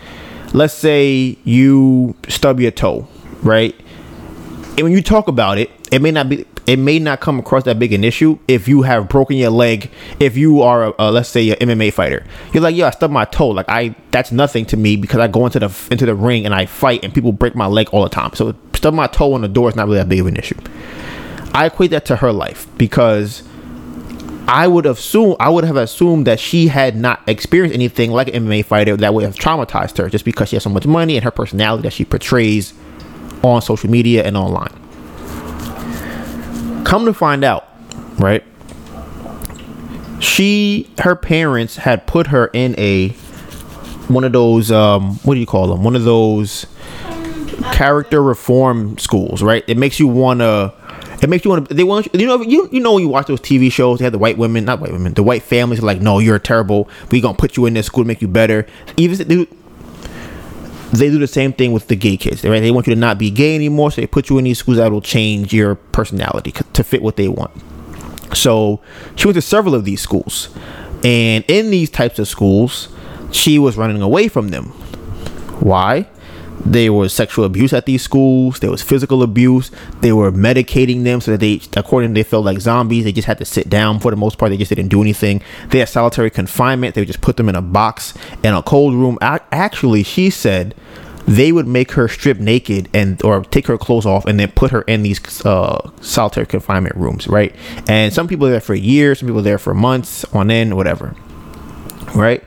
let's 0.53 0.73
say 0.73 1.37
you 1.43 2.15
stub 2.27 2.59
your 2.59 2.71
toe 2.71 3.07
right 3.41 3.75
and 4.77 4.81
when 4.81 4.91
you 4.91 5.01
talk 5.01 5.27
about 5.27 5.57
it 5.57 5.69
it 5.91 6.01
may 6.01 6.11
not 6.11 6.29
be 6.29 6.45
it 6.69 6.77
may 6.77 6.99
not 6.99 7.19
come 7.19 7.39
across 7.39 7.63
that 7.63 7.79
big 7.79 7.93
an 7.93 8.03
issue 8.03 8.37
if 8.47 8.67
you 8.67 8.83
have 8.83 9.09
broken 9.09 9.37
your 9.37 9.49
leg. 9.49 9.89
If 10.19 10.37
you 10.37 10.61
are, 10.61 10.89
a, 10.89 10.93
a, 10.99 11.11
let's 11.11 11.27
say, 11.27 11.49
an 11.49 11.57
MMA 11.67 11.91
fighter, 11.91 12.23
you're 12.53 12.61
like, 12.61 12.75
yo 12.75 12.85
I 12.85 12.91
stubbed 12.91 13.11
my 13.11 13.25
toe. 13.25 13.47
Like 13.47 13.65
I, 13.67 13.95
that's 14.11 14.31
nothing 14.31 14.65
to 14.67 14.77
me 14.77 14.95
because 14.95 15.17
I 15.17 15.27
go 15.27 15.47
into 15.47 15.57
the 15.57 15.87
into 15.89 16.05
the 16.05 16.13
ring 16.13 16.45
and 16.45 16.53
I 16.53 16.67
fight 16.67 17.03
and 17.03 17.11
people 17.11 17.31
break 17.31 17.55
my 17.55 17.65
leg 17.65 17.89
all 17.91 18.03
the 18.03 18.09
time. 18.09 18.35
So 18.35 18.51
stub 18.79 18.93
my 18.93 19.07
toe 19.07 19.33
on 19.33 19.41
the 19.41 19.47
door 19.47 19.69
is 19.69 19.75
not 19.75 19.87
really 19.87 19.99
that 19.99 20.09
big 20.09 20.19
of 20.21 20.27
an 20.27 20.37
issue. 20.37 20.57
I 21.53 21.65
equate 21.65 21.91
that 21.91 22.05
to 22.05 22.17
her 22.17 22.31
life 22.31 22.67
because 22.77 23.43
I 24.47 24.67
would 24.67 24.85
assume 24.85 25.35
I 25.39 25.49
would 25.49 25.63
have 25.63 25.75
assumed 25.75 26.25
that 26.27 26.39
she 26.39 26.69
had 26.69 26.95
not 26.95 27.21
experienced 27.27 27.75
anything 27.75 28.11
like 28.11 28.29
an 28.29 28.45
MMA 28.45 28.65
fighter 28.65 28.97
that 28.97 29.13
would 29.13 29.23
have 29.23 29.35
traumatized 29.35 29.97
her 29.97 30.09
just 30.09 30.25
because 30.25 30.49
she 30.49 30.55
has 30.55 30.63
so 30.63 30.69
much 30.69 30.87
money 30.87 31.15
and 31.15 31.23
her 31.23 31.31
personality 31.31 31.83
that 31.83 31.93
she 31.93 32.05
portrays 32.05 32.73
on 33.43 33.61
social 33.61 33.89
media 33.89 34.23
and 34.23 34.35
online. 34.35 34.73
Come 36.83 37.05
to 37.05 37.13
find 37.13 37.43
out, 37.43 37.67
right? 38.17 38.43
She, 40.19 40.89
her 40.99 41.15
parents 41.15 41.75
had 41.77 42.07
put 42.07 42.27
her 42.27 42.47
in 42.53 42.75
a 42.79 43.09
one 44.07 44.23
of 44.23 44.31
those 44.31 44.71
um, 44.71 45.15
what 45.19 45.35
do 45.35 45.39
you 45.39 45.45
call 45.45 45.67
them? 45.67 45.83
One 45.83 45.95
of 45.95 46.03
those 46.03 46.65
character 47.71 48.21
reform 48.21 48.97
schools, 48.97 49.41
right? 49.43 49.63
It 49.67 49.77
makes 49.77 49.99
you 49.99 50.07
wanna. 50.07 50.73
It 51.21 51.29
makes 51.29 51.43
you 51.43 51.51
want 51.51 51.67
to. 51.67 51.73
They 51.73 51.83
want 51.83 52.07
you 52.13 52.27
know 52.27 52.41
you 52.41 52.69
you 52.71 52.79
know 52.79 52.93
when 52.93 53.03
you 53.03 53.09
watch 53.09 53.27
those 53.27 53.41
TV 53.41 53.71
shows, 53.71 53.99
they 53.99 54.05
have 54.05 54.13
the 54.13 54.19
white 54.19 54.37
women, 54.37 54.65
not 54.65 54.79
white 54.79 54.91
women, 54.91 55.13
the 55.13 55.23
white 55.23 55.43
families 55.43 55.79
are 55.79 55.85
like, 55.85 56.01
no, 56.01 56.19
you're 56.19 56.39
terrible. 56.39 56.89
We 57.11 57.21
gonna 57.21 57.37
put 57.37 57.57
you 57.57 57.65
in 57.65 57.73
this 57.73 57.87
school 57.87 58.03
to 58.03 58.07
make 58.07 58.21
you 58.21 58.27
better. 58.27 58.65
Even 58.97 59.27
they, 59.27 59.47
they 60.91 61.09
do 61.09 61.19
the 61.19 61.27
same 61.27 61.53
thing 61.53 61.71
with 61.71 61.87
the 61.87 61.95
gay 61.95 62.17
kids, 62.17 62.43
right? 62.43 62.59
They 62.59 62.71
want 62.71 62.87
you 62.87 62.95
to 62.95 62.99
not 62.99 63.17
be 63.17 63.29
gay 63.29 63.55
anymore, 63.55 63.91
so 63.91 64.01
they 64.01 64.07
put 64.07 64.29
you 64.29 64.37
in 64.37 64.45
these 64.45 64.59
schools 64.59 64.77
that 64.77 64.91
will 64.91 65.01
change 65.01 65.53
your 65.53 65.75
personality 65.75 66.51
to 66.51 66.83
fit 66.83 67.01
what 67.01 67.15
they 67.15 67.27
want. 67.27 67.51
So 68.33 68.81
she 69.15 69.27
went 69.27 69.35
to 69.35 69.41
several 69.41 69.75
of 69.75 69.85
these 69.85 70.01
schools, 70.01 70.49
and 71.03 71.43
in 71.47 71.69
these 71.69 71.89
types 71.89 72.17
of 72.19 72.27
schools, 72.27 72.89
she 73.31 73.59
was 73.59 73.77
running 73.77 74.01
away 74.01 74.27
from 74.27 74.49
them. 74.49 74.65
Why? 75.59 76.07
There 76.65 76.91
was 76.93 77.13
sexual 77.13 77.45
abuse 77.45 77.73
at 77.73 77.85
these 77.85 78.01
schools. 78.01 78.59
There 78.59 78.69
was 78.69 78.81
physical 78.81 79.23
abuse. 79.23 79.71
They 80.01 80.11
were 80.11 80.31
medicating 80.31 81.03
them 81.03 81.21
so 81.21 81.31
that 81.31 81.39
they, 81.39 81.61
according 81.75 82.11
to 82.11 82.13
they 82.13 82.23
felt 82.23 82.45
like 82.45 82.59
zombies. 82.59 83.05
They 83.05 83.11
just 83.11 83.27
had 83.27 83.37
to 83.39 83.45
sit 83.45 83.69
down 83.69 83.99
for 83.99 84.11
the 84.11 84.17
most 84.17 84.37
part. 84.37 84.51
They 84.51 84.57
just 84.57 84.69
didn't 84.69 84.89
do 84.89 85.01
anything. 85.01 85.41
They 85.69 85.79
had 85.79 85.89
solitary 85.89 86.29
confinement. 86.29 86.95
They 86.95 87.01
would 87.01 87.07
just 87.07 87.21
put 87.21 87.37
them 87.37 87.49
in 87.49 87.55
a 87.55 87.61
box 87.61 88.13
in 88.43 88.53
a 88.53 88.61
cold 88.61 88.93
room. 88.93 89.17
Actually, 89.21 90.03
she 90.03 90.29
said 90.29 90.75
they 91.29 91.51
would 91.51 91.67
make 91.67 91.91
her 91.91 92.07
strip 92.07 92.39
naked 92.39 92.89
and 92.93 93.23
or 93.23 93.43
take 93.43 93.67
her 93.67 93.77
clothes 93.77 94.05
off 94.05 94.25
and 94.25 94.39
then 94.39 94.51
put 94.51 94.71
her 94.71 94.81
in 94.81 95.03
these 95.03 95.45
uh, 95.45 95.89
solitary 96.01 96.47
confinement 96.47 96.95
rooms, 96.95 97.27
right? 97.27 97.55
And 97.87 98.11
some 98.11 98.27
people 98.27 98.47
are 98.47 98.51
there 98.51 98.61
for 98.61 98.73
years. 98.73 99.19
Some 99.19 99.27
people 99.27 99.39
are 99.39 99.43
there 99.43 99.59
for 99.59 99.73
months 99.75 100.25
on 100.33 100.49
end, 100.49 100.75
whatever, 100.75 101.15
right? 102.15 102.43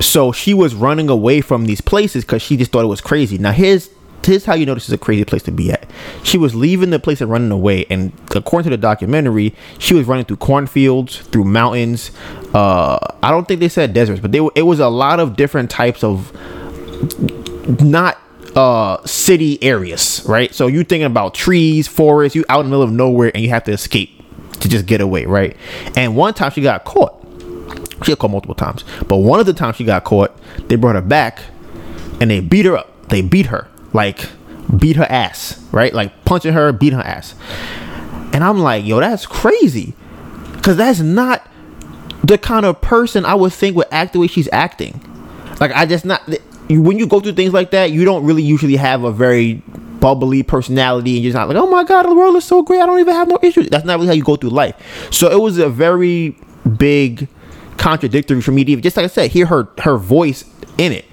So 0.00 0.32
she 0.32 0.54
was 0.54 0.74
running 0.74 1.08
away 1.08 1.40
from 1.40 1.66
these 1.66 1.80
places 1.80 2.24
because 2.24 2.42
she 2.42 2.56
just 2.56 2.70
thought 2.70 2.84
it 2.84 2.88
was 2.88 3.00
crazy. 3.00 3.38
Now 3.38 3.52
here's 3.52 3.90
here's 4.24 4.44
how 4.44 4.54
you 4.54 4.66
know 4.66 4.74
this 4.74 4.86
is 4.88 4.92
a 4.92 4.98
crazy 4.98 5.24
place 5.24 5.42
to 5.44 5.50
be 5.50 5.72
at. 5.72 5.88
She 6.22 6.38
was 6.38 6.54
leaving 6.54 6.90
the 6.90 6.98
place 6.98 7.20
and 7.20 7.30
running 7.30 7.50
away, 7.50 7.86
and 7.90 8.12
according 8.34 8.70
to 8.70 8.76
the 8.76 8.80
documentary, 8.80 9.54
she 9.78 9.94
was 9.94 10.06
running 10.06 10.24
through 10.24 10.36
cornfields, 10.36 11.18
through 11.18 11.44
mountains. 11.44 12.10
Uh, 12.54 12.98
I 13.22 13.30
don't 13.30 13.48
think 13.48 13.60
they 13.60 13.68
said 13.68 13.92
deserts, 13.92 14.20
but 14.20 14.32
they 14.32 14.46
it 14.54 14.62
was 14.62 14.80
a 14.80 14.88
lot 14.88 15.20
of 15.20 15.36
different 15.36 15.70
types 15.70 16.04
of 16.04 16.32
not 17.80 18.18
uh 18.56 19.04
city 19.04 19.62
areas, 19.62 20.22
right? 20.26 20.54
So 20.54 20.66
you 20.66 20.84
thinking 20.84 21.06
about 21.06 21.34
trees, 21.34 21.88
forests, 21.88 22.34
you 22.36 22.44
out 22.48 22.60
in 22.60 22.66
the 22.66 22.70
middle 22.70 22.82
of 22.82 22.92
nowhere, 22.92 23.30
and 23.34 23.42
you 23.42 23.50
have 23.50 23.64
to 23.64 23.72
escape 23.72 24.10
to 24.60 24.68
just 24.68 24.86
get 24.86 25.00
away, 25.00 25.26
right? 25.26 25.56
And 25.96 26.16
one 26.16 26.34
time 26.34 26.50
she 26.50 26.62
got 26.62 26.84
caught 26.84 27.17
she 28.02 28.12
got 28.12 28.18
caught 28.18 28.30
multiple 28.30 28.54
times. 28.54 28.84
But 29.08 29.16
one 29.18 29.40
of 29.40 29.46
the 29.46 29.52
times 29.52 29.76
she 29.76 29.84
got 29.84 30.04
caught, 30.04 30.36
they 30.68 30.76
brought 30.76 30.94
her 30.94 31.02
back 31.02 31.42
and 32.20 32.30
they 32.30 32.40
beat 32.40 32.66
her 32.66 32.76
up. 32.76 33.08
They 33.08 33.22
beat 33.22 33.46
her. 33.46 33.68
Like 33.92 34.28
beat 34.76 34.96
her 34.96 35.06
ass, 35.08 35.64
right? 35.72 35.92
Like 35.92 36.24
punching 36.24 36.52
her, 36.52 36.72
beat 36.72 36.92
her 36.92 37.00
ass. 37.00 37.34
And 38.32 38.44
I'm 38.44 38.58
like, 38.58 38.84
yo, 38.84 39.00
that's 39.00 39.26
crazy. 39.26 39.94
Cause 40.62 40.76
that's 40.76 41.00
not 41.00 41.48
the 42.22 42.36
kind 42.36 42.66
of 42.66 42.80
person 42.80 43.24
I 43.24 43.34
would 43.34 43.52
think 43.52 43.76
would 43.76 43.86
act 43.90 44.12
the 44.12 44.18
way 44.18 44.26
she's 44.26 44.48
acting. 44.52 45.00
Like 45.60 45.72
I 45.72 45.86
just 45.86 46.04
not 46.04 46.22
when 46.68 46.98
you 46.98 47.06
go 47.06 47.20
through 47.20 47.32
things 47.32 47.54
like 47.54 47.70
that, 47.70 47.90
you 47.90 48.04
don't 48.04 48.24
really 48.24 48.42
usually 48.42 48.76
have 48.76 49.04
a 49.04 49.10
very 49.10 49.62
bubbly 50.00 50.42
personality 50.42 51.16
and 51.16 51.24
you're 51.24 51.32
not 51.32 51.48
like, 51.48 51.56
oh 51.56 51.68
my 51.68 51.84
god, 51.84 52.02
the 52.04 52.14
world 52.14 52.36
is 52.36 52.44
so 52.44 52.62
great. 52.62 52.80
I 52.80 52.86
don't 52.86 53.00
even 53.00 53.14
have 53.14 53.28
no 53.28 53.38
issues. 53.42 53.68
That's 53.68 53.84
not 53.84 53.94
really 53.94 54.08
how 54.08 54.12
you 54.12 54.22
go 54.22 54.36
through 54.36 54.50
life. 54.50 54.76
So 55.10 55.30
it 55.30 55.40
was 55.40 55.58
a 55.58 55.68
very 55.68 56.36
big 56.76 57.28
contradictory 57.78 58.42
for 58.42 58.52
me 58.52 58.64
to 58.64 58.72
even 58.72 58.82
just 58.82 58.96
like 58.96 59.04
I 59.04 59.08
said, 59.08 59.30
hear 59.30 59.46
her 59.46 59.68
her 59.78 59.96
voice 59.96 60.44
in 60.76 60.92
it. 60.92 61.04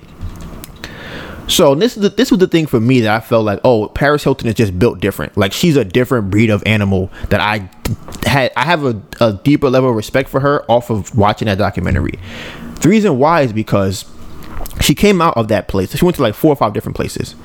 So 1.47 1.75
this 1.75 1.95
is 1.95 2.01
the, 2.01 2.09
this 2.09 2.31
was 2.31 2.39
the 2.39 2.47
thing 2.47 2.65
for 2.65 2.79
me 2.79 3.01
that 3.01 3.15
I 3.15 3.19
felt 3.19 3.45
like, 3.45 3.59
oh, 3.63 3.87
Paris 3.89 4.23
Hilton 4.23 4.47
is 4.47 4.55
just 4.55 4.79
built 4.79 4.99
different. 4.99 5.37
Like 5.37 5.53
she's 5.53 5.77
a 5.77 5.85
different 5.85 6.31
breed 6.31 6.49
of 6.49 6.63
animal 6.65 7.11
that 7.29 7.39
I 7.39 7.69
had. 8.27 8.51
I 8.57 8.65
have 8.65 8.83
a, 8.83 8.99
a 9.21 9.33
deeper 9.43 9.69
level 9.69 9.91
of 9.91 9.95
respect 9.95 10.27
for 10.27 10.39
her 10.39 10.63
off 10.69 10.89
of 10.89 11.15
watching 11.15 11.45
that 11.45 11.59
documentary. 11.59 12.17
The 12.81 12.89
reason 12.89 13.19
why 13.19 13.41
is 13.41 13.53
because 13.53 14.05
she 14.81 14.95
came 14.95 15.21
out 15.21 15.37
of 15.37 15.47
that 15.49 15.67
place. 15.67 15.95
She 15.95 16.03
went 16.03 16.15
to 16.17 16.23
like 16.23 16.33
four 16.33 16.51
or 16.51 16.55
five 16.55 16.73
different 16.73 16.95
places, 16.95 17.35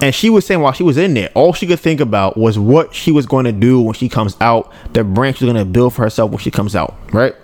And 0.00 0.14
she 0.14 0.30
was 0.30 0.46
saying 0.46 0.60
while 0.60 0.72
she 0.72 0.82
was 0.82 0.96
in 0.96 1.14
there, 1.14 1.30
all 1.34 1.52
she 1.52 1.66
could 1.66 1.80
think 1.80 2.00
about 2.00 2.36
was 2.36 2.58
what 2.58 2.94
she 2.94 3.12
was 3.12 3.26
going 3.26 3.44
to 3.44 3.52
do 3.52 3.80
when 3.80 3.94
she 3.94 4.08
comes 4.08 4.36
out, 4.40 4.72
the 4.92 5.04
brand 5.04 5.36
she's 5.36 5.46
going 5.46 5.56
to 5.56 5.64
build 5.64 5.94
for 5.94 6.02
herself 6.02 6.30
when 6.30 6.40
she 6.40 6.50
comes 6.50 6.74
out, 6.74 6.96
right? 7.12 7.34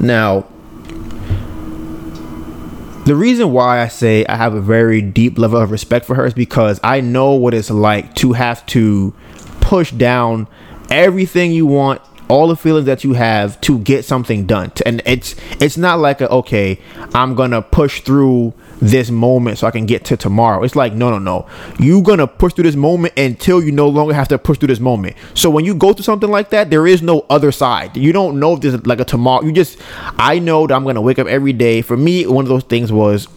Now, 0.00 0.46
the 3.04 3.14
reason 3.14 3.52
why 3.52 3.80
I 3.80 3.88
say 3.88 4.24
I 4.26 4.36
have 4.36 4.54
a 4.54 4.60
very 4.60 5.02
deep 5.02 5.38
level 5.38 5.60
of 5.60 5.70
respect 5.70 6.06
for 6.06 6.14
her 6.14 6.26
is 6.26 6.34
because 6.34 6.80
I 6.82 7.00
know 7.00 7.32
what 7.32 7.54
it's 7.54 7.70
like 7.70 8.14
to 8.16 8.32
have 8.32 8.64
to 8.66 9.14
push 9.60 9.90
down 9.92 10.46
everything 10.90 11.52
you 11.52 11.66
want 11.66 12.00
all 12.28 12.46
the 12.46 12.56
feelings 12.56 12.86
that 12.86 13.02
you 13.02 13.14
have 13.14 13.60
to 13.62 13.78
get 13.80 14.04
something 14.04 14.46
done. 14.46 14.72
And 14.86 15.02
it's 15.04 15.34
it's 15.60 15.76
not 15.76 15.98
like 15.98 16.20
a 16.20 16.30
okay 16.30 16.78
i'm 17.12 17.34
gonna 17.34 17.60
push 17.60 18.02
through 18.02 18.54
this 18.80 19.10
moment 19.10 19.58
so 19.58 19.66
i 19.66 19.70
can 19.70 19.86
get 19.86 20.04
to 20.04 20.16
tomorrow 20.16 20.62
it's 20.62 20.74
like 20.74 20.92
no 20.94 21.10
no 21.10 21.18
no 21.18 21.46
you 21.78 22.02
gonna 22.02 22.26
push 22.26 22.52
through 22.54 22.64
this 22.64 22.76
moment 22.76 23.12
until 23.18 23.62
you 23.62 23.70
no 23.70 23.88
longer 23.88 24.14
have 24.14 24.28
to 24.28 24.38
push 24.38 24.58
through 24.58 24.68
this 24.68 24.80
moment 24.80 25.14
so 25.34 25.50
when 25.50 25.64
you 25.64 25.74
go 25.74 25.92
through 25.92 26.04
something 26.04 26.30
like 26.30 26.50
that 26.50 26.70
there 26.70 26.86
is 26.86 27.02
no 27.02 27.24
other 27.28 27.52
side 27.52 27.94
you 27.96 28.12
don't 28.12 28.40
know 28.40 28.54
if 28.54 28.60
there's 28.60 28.86
like 28.86 29.00
a 29.00 29.04
tomorrow 29.04 29.44
you 29.44 29.52
just 29.52 29.78
i 30.18 30.38
know 30.38 30.66
that 30.66 30.74
i'm 30.74 30.84
gonna 30.84 31.00
wake 31.00 31.18
up 31.18 31.26
every 31.26 31.52
day 31.52 31.82
for 31.82 31.96
me 31.96 32.26
one 32.26 32.44
of 32.44 32.48
those 32.48 32.64
things 32.64 32.90
was 32.90 33.28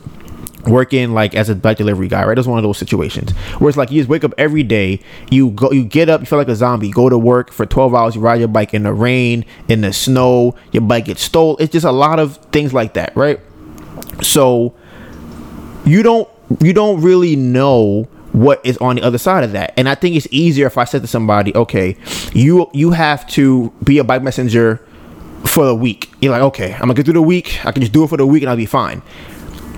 working 0.68 1.14
like 1.14 1.36
as 1.36 1.50
a 1.50 1.56
bike 1.56 1.78
delivery 1.78 2.08
guy, 2.08 2.24
right? 2.26 2.36
That's 2.36 2.48
one 2.48 2.58
of 2.58 2.64
those 2.64 2.78
situations 2.78 3.32
where 3.60 3.70
it's 3.70 3.78
like 3.78 3.92
you 3.92 4.00
just 4.00 4.10
wake 4.10 4.24
up 4.24 4.34
every 4.38 4.64
day, 4.64 5.00
you 5.30 5.52
go, 5.52 5.72
you 5.72 5.84
get 5.84 6.10
up, 6.10 6.22
you 6.22 6.26
feel 6.26 6.40
like 6.40 6.48
a 6.48 6.56
zombie, 6.56 6.90
go 6.90 7.10
to 7.10 7.18
work 7.18 7.52
for 7.52 7.66
12 7.66 7.94
hours, 7.94 8.16
you 8.16 8.22
ride 8.22 8.40
your 8.40 8.48
bike 8.48 8.74
in 8.74 8.84
the 8.84 8.94
rain, 8.94 9.46
in 9.68 9.82
the 9.82 9.94
snow, 9.94 10.56
your 10.72 10.82
bike 10.82 11.06
gets 11.06 11.22
stolen. 11.22 11.58
It's 11.60 11.72
just 11.72 11.86
a 11.86 11.92
lot 11.92 12.20
of 12.20 12.38
things 12.52 12.74
like 12.74 12.94
that, 12.94 13.16
right? 13.16 13.40
So 14.22 14.74
you 15.86 16.04
don't 16.04 16.30
you 16.60 16.74
don't 16.74 17.02
really 17.02 17.36
know 17.36 18.04
what 18.34 18.66
is 18.66 18.78
on 18.78 18.96
the 18.96 19.02
other 19.04 19.18
side 19.18 19.44
of 19.44 19.52
that. 19.52 19.74
And 19.78 19.88
I 19.88 19.96
think 19.96 20.16
it's 20.16 20.28
easier 20.32 20.66
if 20.68 20.78
I 20.78 20.86
said 20.86 21.02
to 21.02 21.08
somebody, 21.08 21.56
okay, 21.56 21.96
you 22.34 22.70
you 22.74 22.92
have 22.92 23.28
to 23.32 23.72
be 23.84 24.00
a 24.00 24.04
bike 24.04 24.24
messenger 24.24 24.86
for 25.46 25.66
the 25.66 25.76
week. 25.76 26.12
You're 26.22 26.32
like, 26.32 26.42
okay, 26.42 26.74
I'm 26.74 26.82
gonna 26.82 26.96
get 26.96 27.06
through 27.06 27.14
the 27.14 27.22
week. 27.22 27.66
I 27.66 27.72
can 27.72 27.82
just 27.82 27.94
do 27.94 28.04
it 28.04 28.08
for 28.08 28.18
the 28.18 28.26
week 28.26 28.44
and 28.44 28.50
I'll 28.50 28.58
be 28.58 28.66
fine. 28.66 29.02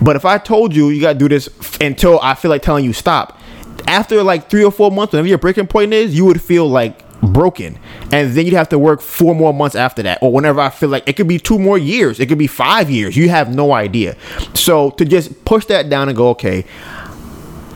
But 0.02 0.16
if 0.16 0.26
I 0.26 0.38
told 0.38 0.76
you 0.76 0.90
you 0.90 1.02
gotta 1.02 1.18
do 1.18 1.30
this 1.30 1.50
until 1.80 2.20
I 2.22 2.36
feel 2.36 2.50
like 2.50 2.62
telling 2.62 2.86
you 2.86 2.94
stop, 2.94 3.40
after 3.88 4.24
like 4.24 4.50
three 4.50 4.64
or 4.64 4.72
four 4.72 4.92
months, 4.92 5.14
whenever 5.14 5.28
your 5.28 5.38
breaking 5.38 5.68
point 5.68 5.94
is, 5.94 6.16
you 6.16 6.26
would 6.26 6.42
feel 6.42 6.68
like 6.68 7.05
broken. 7.26 7.78
And 8.12 8.34
then 8.34 8.46
you'd 8.46 8.54
have 8.54 8.70
to 8.70 8.80
work 8.80 9.02
four 9.02 9.36
more 9.36 9.54
months 9.54 9.76
after 9.76 10.04
that. 10.04 10.20
Or 10.22 10.32
whenever 10.32 10.60
I 10.60 10.70
feel 10.70 10.90
like 10.90 11.08
it 11.08 11.14
could 11.14 11.28
be 11.28 11.40
two 11.40 11.60
more 11.60 11.78
years, 11.78 12.20
it 12.20 12.28
could 12.28 12.38
be 12.38 12.48
five 12.48 12.90
years. 12.90 13.16
You 13.16 13.30
have 13.30 13.54
no 13.54 13.74
idea. 13.74 14.16
So 14.54 14.92
to 14.92 15.06
just 15.06 15.46
push 15.46 15.66
that 15.66 15.90
down 15.90 16.08
and 16.08 16.18
go, 16.18 16.30
okay, 16.30 16.66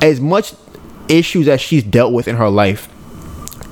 as 0.02 0.22
much 0.22 0.54
issues 1.08 1.48
as 1.48 1.60
she's 1.60 1.84
dealt 1.84 2.14
with 2.14 2.28
in 2.28 2.36
her 2.36 2.50
life, 2.50 2.88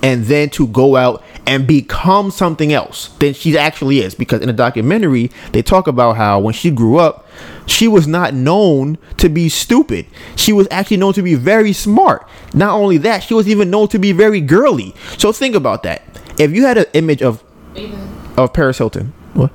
and 0.03 0.25
then 0.25 0.49
to 0.51 0.67
go 0.67 0.95
out 0.95 1.23
and 1.47 1.65
become 1.65 2.29
something 2.29 2.73
else 2.73 3.07
than 3.19 3.33
she 3.33 3.57
actually 3.57 3.99
is. 3.99 4.13
Because 4.13 4.41
in 4.41 4.47
the 4.47 4.53
documentary, 4.53 5.31
they 5.53 5.61
talk 5.61 5.87
about 5.87 6.17
how 6.17 6.39
when 6.39 6.53
she 6.53 6.69
grew 6.69 6.97
up, 6.97 7.25
she 7.65 7.87
was 7.87 8.05
not 8.05 8.33
known 8.33 8.97
to 9.17 9.29
be 9.29 9.47
stupid. 9.49 10.05
She 10.35 10.51
was 10.51 10.67
actually 10.69 10.97
known 10.97 11.13
to 11.13 11.23
be 11.23 11.35
very 11.35 11.73
smart. 11.73 12.27
Not 12.53 12.71
only 12.75 12.97
that, 12.99 13.23
she 13.23 13.33
was 13.33 13.47
even 13.47 13.69
known 13.69 13.87
to 13.89 13.97
be 13.99 14.11
very 14.11 14.41
girly. 14.41 14.93
So 15.17 15.31
think 15.31 15.55
about 15.55 15.83
that. 15.83 16.03
If 16.37 16.51
you 16.51 16.65
had 16.65 16.77
an 16.77 16.85
image 16.93 17.21
of 17.23 17.43
Even 17.75 18.07
of 18.35 18.53
Paris 18.53 18.77
Hilton, 18.77 19.13
what? 19.33 19.51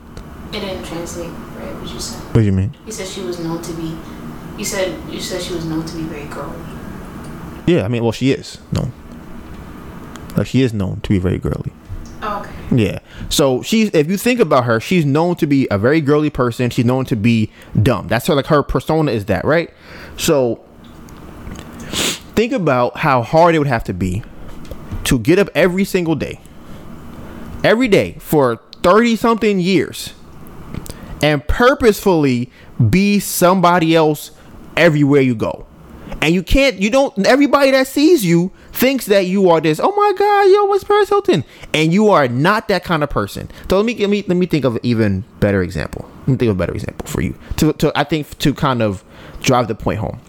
it 0.48 0.60
didn't 0.60 0.84
translate, 0.84 1.28
right? 1.28 1.74
What 1.74 1.92
you 1.92 2.00
said. 2.00 2.20
What 2.26 2.34
do 2.34 2.42
you 2.42 2.52
mean? 2.52 2.74
You 2.86 2.92
said 2.92 3.06
she 3.06 3.20
was 3.20 3.38
known 3.38 3.62
to 3.62 3.72
be. 3.74 3.96
You 4.58 4.64
said 4.64 4.98
you 5.10 5.20
said 5.20 5.42
she 5.42 5.54
was 5.54 5.64
known 5.66 5.84
to 5.86 5.94
be 5.96 6.02
very 6.02 6.26
girly. 6.26 6.58
Yeah, 7.66 7.84
I 7.84 7.88
mean, 7.88 8.02
well, 8.02 8.12
she 8.12 8.32
is 8.32 8.58
known. 8.72 8.92
Like 10.36 10.46
she 10.46 10.62
is 10.62 10.72
known 10.72 11.00
to 11.02 11.08
be 11.10 11.18
very 11.18 11.38
girly. 11.38 11.72
Oh, 12.22 12.40
okay. 12.40 12.52
Yeah. 12.84 12.98
So 13.30 13.62
she's 13.62 13.90
if 13.92 14.08
you 14.08 14.16
think 14.16 14.40
about 14.40 14.64
her, 14.64 14.78
she's 14.78 15.04
known 15.04 15.34
to 15.36 15.46
be 15.46 15.66
a 15.70 15.78
very 15.78 16.00
girly 16.00 16.30
person. 16.30 16.70
She's 16.70 16.84
known 16.84 17.04
to 17.06 17.16
be 17.16 17.50
dumb. 17.82 18.08
That's 18.08 18.26
her 18.28 18.34
like 18.34 18.46
her 18.46 18.62
persona 18.62 19.10
is 19.10 19.24
that, 19.26 19.44
right? 19.44 19.70
So 20.16 20.64
think 22.34 22.52
about 22.52 22.98
how 22.98 23.22
hard 23.22 23.54
it 23.54 23.58
would 23.58 23.66
have 23.66 23.84
to 23.84 23.92
be 23.92 24.22
to 25.04 25.18
get 25.18 25.38
up 25.38 25.48
every 25.54 25.84
single 25.84 26.14
day. 26.14 26.40
Every 27.64 27.88
day 27.88 28.16
for 28.18 28.60
30 28.82 29.16
something 29.16 29.60
years 29.60 30.14
and 31.22 31.46
purposefully 31.46 32.50
be 32.90 33.20
somebody 33.20 33.94
else 33.94 34.32
everywhere 34.76 35.20
you 35.20 35.34
go. 35.34 35.66
And 36.20 36.34
you 36.34 36.42
can't, 36.42 36.80
you 36.80 36.90
don't, 36.90 37.26
everybody 37.26 37.70
that 37.72 37.86
sees 37.86 38.24
you 38.24 38.52
thinks 38.72 39.06
that 39.06 39.26
you 39.26 39.50
are 39.50 39.60
this, 39.60 39.78
oh 39.82 39.94
my 39.94 40.12
God, 40.18 40.42
yo, 40.44 40.64
what's 40.64 40.84
Paris 40.84 41.08
Hilton? 41.08 41.44
And 41.72 41.92
you 41.92 42.08
are 42.10 42.26
not 42.26 42.68
that 42.68 42.84
kind 42.84 43.02
of 43.02 43.10
person. 43.10 43.48
So 43.68 43.76
let 43.76 43.86
me, 43.86 43.94
let 43.96 44.10
me, 44.10 44.24
let 44.26 44.36
me 44.36 44.46
think 44.46 44.64
of 44.64 44.76
an 44.76 44.80
even 44.82 45.24
better 45.40 45.62
example. 45.62 46.10
Let 46.20 46.28
me 46.28 46.36
think 46.36 46.50
of 46.50 46.56
a 46.56 46.58
better 46.58 46.72
example 46.72 47.06
for 47.06 47.20
you. 47.20 47.34
To, 47.58 47.72
to 47.74 47.92
I 47.94 48.04
think, 48.04 48.38
to 48.38 48.54
kind 48.54 48.82
of 48.82 49.04
drive 49.40 49.68
the 49.68 49.74
point 49.74 50.00
home. 50.00 50.20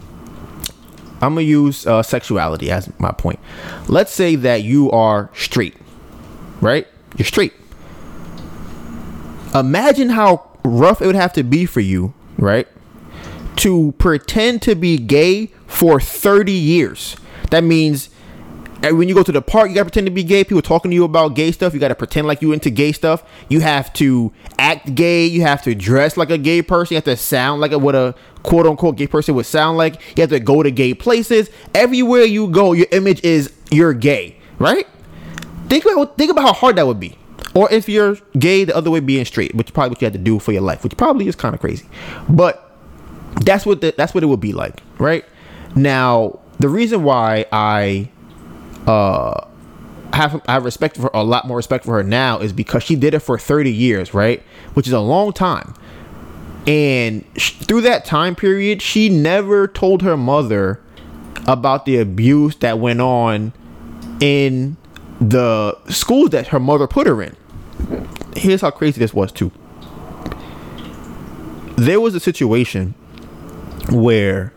I'm 1.22 1.36
to 1.36 1.44
use 1.44 1.88
uh, 1.88 2.04
sexuality 2.04 2.70
as 2.70 2.92
my 3.00 3.12
point. 3.12 3.40
Let's 3.88 4.12
say 4.12 4.36
that 4.36 4.64
you 4.64 4.92
are 4.92 5.30
straight, 5.34 5.76
right? 6.60 6.86
You're 7.18 7.26
straight. 7.26 7.54
Imagine 9.56 10.10
how 10.10 10.52
rough 10.66 11.02
it 11.02 11.06
would 11.06 11.16
have 11.16 11.32
to 11.34 11.44
be 11.44 11.66
for 11.66 11.80
you, 11.80 12.14
right? 12.38 12.68
To 13.58 13.94
pretend 13.98 14.62
to 14.64 14.76
be 14.76 14.98
gay 14.98 15.48
for 15.66 16.02
30 16.02 16.52
years. 16.52 17.16
That 17.52 17.64
means 17.64 18.10
and 18.84 18.98
when 18.98 19.08
you 19.08 19.16
go 19.16 19.24
to 19.24 19.32
the 19.32 19.42
park, 19.42 19.70
you 19.70 19.76
gotta 19.76 19.86
pretend 19.86 20.08
to 20.08 20.12
be 20.12 20.24
gay. 20.24 20.44
People 20.44 20.62
talking 20.62 20.92
to 20.92 20.96
you 20.96 21.06
about 21.06 21.36
gay 21.36 21.54
stuff. 21.54 21.74
You 21.74 21.80
gotta 21.80 21.96
pretend 21.96 22.28
like 22.28 22.42
you 22.42 22.52
into 22.52 22.70
gay 22.70 22.92
stuff. 22.92 23.24
You 23.48 23.62
have 23.62 23.94
to 23.94 24.34
act 24.60 24.94
gay. 24.94 25.26
You 25.26 25.42
have 25.44 25.62
to 25.64 25.74
dress 25.74 26.18
like 26.18 26.30
a 26.30 26.38
gay 26.38 26.62
person. 26.62 26.96
You 26.96 26.98
have 26.98 27.06
to 27.06 27.16
sound 27.16 27.62
like 27.62 27.72
a, 27.72 27.80
what 27.80 27.96
a 27.96 28.14
quote 28.44 28.68
unquote 28.68 28.98
gay 28.98 29.08
person 29.08 29.36
would 29.36 29.46
sound 29.46 29.78
like. 29.78 30.02
You 30.18 30.22
have 30.22 30.32
to 30.32 30.40
go 30.42 30.62
to 30.62 30.70
gay 30.70 30.94
places. 30.94 31.50
Everywhere 31.74 32.24
you 32.24 32.50
go, 32.50 32.74
your 32.74 32.88
image 32.92 33.24
is 33.24 33.54
you're 33.72 33.94
gay, 33.94 34.38
right? 34.60 34.86
Think 35.70 35.86
about 35.86 36.18
think 36.18 36.30
about 36.30 36.44
how 36.44 36.54
hard 36.54 36.76
that 36.76 36.86
would 36.86 37.00
be. 37.00 37.18
Or 37.56 37.72
if 37.72 37.88
you're 37.88 38.18
gay, 38.38 38.66
the 38.66 38.76
other 38.76 38.92
way 38.92 39.00
being 39.00 39.24
straight, 39.24 39.56
which 39.56 39.68
is 39.68 39.72
probably 39.72 39.92
what 39.92 40.02
you 40.02 40.06
had 40.08 40.14
to 40.14 40.20
do 40.20 40.40
for 40.40 40.52
your 40.52 40.62
life, 40.62 40.84
which 40.84 40.98
probably 40.98 41.28
is 41.28 41.36
kind 41.38 41.56
of 41.56 41.62
crazy. 41.62 41.88
But 42.28 42.70
that's 43.46 43.66
what 43.66 43.80
the, 43.80 43.94
that's 43.96 44.14
what 44.14 44.24
it 44.24 44.28
would 44.28 44.42
be 44.42 44.52
like, 44.52 44.82
right? 44.98 45.24
Now, 45.76 46.40
the 46.60 46.68
reason 46.68 47.04
why 47.04 47.46
I 47.52 48.10
uh 48.88 49.48
have 50.14 50.42
I 50.48 50.54
have 50.54 50.66
respect 50.66 50.98
for 50.98 51.10
a 51.14 51.24
lot 51.24 51.48
more 51.48 51.58
respect 51.58 51.86
for 51.86 51.94
her 51.94 52.04
now 52.04 52.40
is 52.40 52.54
because 52.54 52.84
she 52.84 52.96
did 52.96 53.14
it 53.14 53.20
for 53.20 53.38
30 53.38 53.72
years, 53.72 54.14
right? 54.14 54.42
Which 54.74 54.88
is 54.88 54.94
a 54.94 55.00
long 55.00 55.34
time. 55.34 55.74
And 56.68 57.26
sh- 57.36 57.54
through 57.54 57.82
that 57.82 58.06
time 58.06 58.36
period, 58.36 58.82
she 58.82 59.10
never 59.10 59.68
told 59.68 60.02
her 60.04 60.16
mother 60.16 60.80
about 61.48 61.86
the 61.86 61.98
abuse 61.98 62.56
that 62.58 62.80
went 62.80 63.02
on 63.02 63.54
in 64.22 64.78
the 65.20 65.78
schools 65.90 66.30
that 66.30 66.48
her 66.48 66.60
mother 66.60 66.88
put 66.88 67.08
her 67.08 67.22
in. 67.22 67.36
Here's 68.36 68.62
how 68.62 68.72
crazy 68.72 69.00
this 69.00 69.14
was 69.14 69.32
too. 69.32 69.52
There 71.76 72.00
was 72.00 72.14
a 72.16 72.20
situation 72.20 72.94
where 73.90 74.54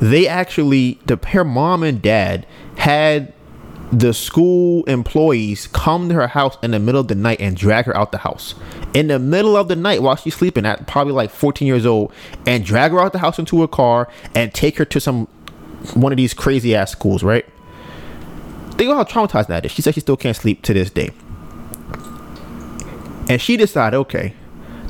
they 0.00 0.28
actually 0.28 1.00
the 1.06 1.18
her 1.28 1.44
mom 1.44 1.82
and 1.82 2.00
dad 2.00 2.46
had 2.76 3.32
the 3.92 4.12
school 4.12 4.84
employees 4.84 5.66
come 5.68 6.08
to 6.08 6.14
her 6.14 6.28
house 6.28 6.56
in 6.62 6.72
the 6.72 6.78
middle 6.78 7.00
of 7.00 7.08
the 7.08 7.14
night 7.14 7.40
and 7.40 7.56
drag 7.56 7.86
her 7.86 7.96
out 7.96 8.12
the 8.12 8.18
house. 8.18 8.54
In 8.92 9.08
the 9.08 9.18
middle 9.18 9.56
of 9.56 9.68
the 9.68 9.76
night 9.76 10.02
while 10.02 10.16
she's 10.16 10.34
sleeping 10.34 10.66
at 10.66 10.86
probably 10.86 11.14
like 11.14 11.30
14 11.30 11.66
years 11.66 11.86
old 11.86 12.12
and 12.46 12.64
drag 12.64 12.92
her 12.92 13.00
out 13.00 13.12
the 13.12 13.18
house 13.18 13.38
into 13.38 13.62
a 13.62 13.68
car 13.68 14.08
and 14.34 14.52
take 14.52 14.76
her 14.78 14.84
to 14.84 15.00
some 15.00 15.26
one 15.94 16.12
of 16.12 16.16
these 16.16 16.34
crazy 16.34 16.74
ass 16.74 16.90
schools 16.90 17.22
right? 17.22 17.46
Think 18.72 18.90
about 18.90 19.10
how 19.10 19.26
traumatized 19.26 19.48
that 19.48 19.64
is. 19.64 19.72
She 19.72 19.82
said 19.82 19.94
she 19.94 20.00
still 20.00 20.16
can't 20.16 20.36
sleep 20.36 20.62
to 20.62 20.74
this 20.74 20.90
day. 20.90 21.10
And 23.28 23.40
she 23.40 23.56
decided 23.56 23.96
okay 23.96 24.34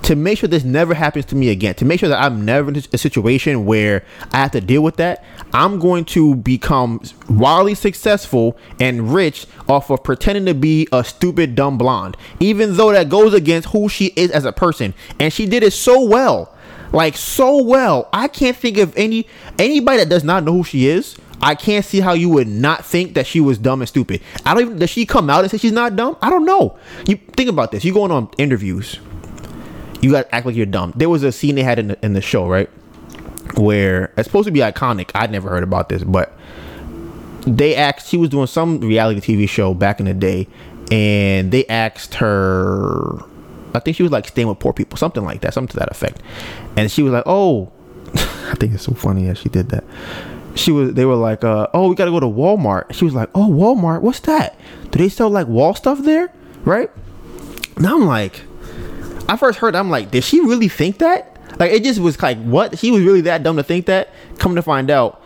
to 0.02 0.16
make 0.16 0.38
sure 0.38 0.48
this 0.48 0.64
never 0.64 0.94
happens 0.94 1.24
to 1.26 1.36
me 1.36 1.50
again, 1.50 1.74
to 1.74 1.84
make 1.84 2.00
sure 2.00 2.08
that 2.08 2.22
I'm 2.22 2.44
never 2.44 2.70
in 2.70 2.76
a 2.92 2.98
situation 2.98 3.64
where 3.64 4.04
I 4.32 4.38
have 4.38 4.52
to 4.52 4.60
deal 4.60 4.82
with 4.82 4.96
that, 4.96 5.24
I'm 5.52 5.78
going 5.78 6.04
to 6.06 6.36
become 6.36 7.00
wildly 7.28 7.74
successful 7.74 8.56
and 8.80 9.12
rich 9.12 9.46
off 9.68 9.90
of 9.90 10.02
pretending 10.02 10.46
to 10.46 10.54
be 10.54 10.88
a 10.92 11.04
stupid, 11.04 11.54
dumb 11.54 11.78
blonde, 11.78 12.16
even 12.40 12.76
though 12.76 12.92
that 12.92 13.08
goes 13.08 13.34
against 13.34 13.68
who 13.68 13.88
she 13.88 14.06
is 14.16 14.30
as 14.30 14.44
a 14.44 14.52
person. 14.52 14.94
And 15.18 15.32
she 15.32 15.46
did 15.46 15.62
it 15.62 15.72
so 15.72 16.04
well, 16.04 16.54
like 16.92 17.16
so 17.16 17.62
well. 17.62 18.08
I 18.12 18.28
can't 18.28 18.56
think 18.56 18.78
of 18.78 18.96
any 18.96 19.26
anybody 19.58 19.98
that 19.98 20.08
does 20.08 20.24
not 20.24 20.44
know 20.44 20.52
who 20.52 20.64
she 20.64 20.88
is. 20.88 21.16
I 21.40 21.54
can't 21.54 21.84
see 21.84 22.00
how 22.00 22.14
you 22.14 22.28
would 22.30 22.48
not 22.48 22.84
think 22.84 23.14
that 23.14 23.24
she 23.24 23.38
was 23.40 23.58
dumb 23.58 23.80
and 23.80 23.88
stupid. 23.88 24.22
I 24.44 24.54
don't 24.54 24.62
even 24.64 24.78
does 24.78 24.90
she 24.90 25.06
come 25.06 25.30
out 25.30 25.42
and 25.42 25.50
say 25.50 25.58
she's 25.58 25.72
not 25.72 25.94
dumb? 25.94 26.16
I 26.20 26.30
don't 26.30 26.44
know. 26.44 26.78
You 27.06 27.16
think 27.16 27.48
about 27.48 27.70
this. 27.70 27.84
You 27.84 27.92
going 27.92 28.10
on 28.10 28.28
interviews 28.38 28.98
you 30.00 30.12
to 30.12 30.34
act 30.34 30.46
like 30.46 30.54
you're 30.54 30.66
dumb. 30.66 30.92
There 30.96 31.08
was 31.08 31.22
a 31.22 31.32
scene 31.32 31.54
they 31.54 31.62
had 31.62 31.78
in 31.78 31.88
the, 31.88 31.98
in 32.04 32.12
the 32.12 32.20
show, 32.20 32.48
right? 32.48 32.68
Where 33.56 34.12
it's 34.16 34.26
supposed 34.26 34.46
to 34.46 34.52
be 34.52 34.60
iconic. 34.60 35.10
I'd 35.14 35.30
never 35.30 35.48
heard 35.48 35.62
about 35.62 35.88
this, 35.88 36.04
but 36.04 36.32
they 37.46 37.74
asked 37.74 38.08
she 38.08 38.16
was 38.16 38.28
doing 38.28 38.46
some 38.46 38.80
reality 38.80 39.20
TV 39.20 39.48
show 39.48 39.74
back 39.74 40.00
in 40.00 40.06
the 40.06 40.14
day, 40.14 40.48
and 40.90 41.50
they 41.50 41.66
asked 41.66 42.14
her. 42.14 43.18
I 43.74 43.80
think 43.80 43.96
she 43.96 44.02
was 44.02 44.12
like 44.12 44.26
staying 44.26 44.48
with 44.48 44.58
poor 44.58 44.72
people, 44.72 44.96
something 44.96 45.24
like 45.24 45.40
that, 45.42 45.54
something 45.54 45.72
to 45.72 45.78
that 45.78 45.90
effect. 45.90 46.20
And 46.76 46.90
she 46.90 47.02
was 47.02 47.12
like, 47.12 47.24
"Oh, 47.26 47.72
I 48.14 48.54
think 48.58 48.74
it's 48.74 48.84
so 48.84 48.94
funny 48.94 49.26
that 49.26 49.38
she 49.38 49.48
did 49.48 49.70
that." 49.70 49.84
She 50.54 50.72
was. 50.72 50.94
They 50.94 51.04
were 51.04 51.16
like, 51.16 51.44
uh, 51.44 51.68
"Oh, 51.74 51.88
we 51.88 51.94
got 51.94 52.06
to 52.06 52.10
go 52.10 52.20
to 52.20 52.26
Walmart." 52.26 52.92
She 52.92 53.04
was 53.04 53.14
like, 53.14 53.30
"Oh, 53.34 53.48
Walmart? 53.48 54.02
What's 54.02 54.20
that? 54.20 54.58
Do 54.90 54.98
they 54.98 55.08
sell 55.08 55.30
like 55.30 55.46
wall 55.46 55.74
stuff 55.74 56.00
there?" 56.00 56.32
Right? 56.64 56.90
Now 57.78 57.94
I'm 57.94 58.06
like, 58.06 58.42
I 59.28 59.36
first 59.36 59.58
heard, 59.58 59.76
I'm 59.76 59.90
like, 59.90 60.10
did 60.10 60.24
she 60.24 60.40
really 60.40 60.68
think 60.68 60.98
that? 60.98 61.36
Like, 61.58 61.72
it 61.72 61.82
just 61.82 62.00
was 62.00 62.20
like, 62.20 62.38
what? 62.42 62.78
She 62.78 62.90
was 62.90 63.02
really 63.02 63.20
that 63.22 63.42
dumb 63.42 63.56
to 63.56 63.62
think 63.62 63.86
that? 63.86 64.10
Come 64.38 64.54
to 64.54 64.62
find 64.62 64.90
out, 64.90 65.22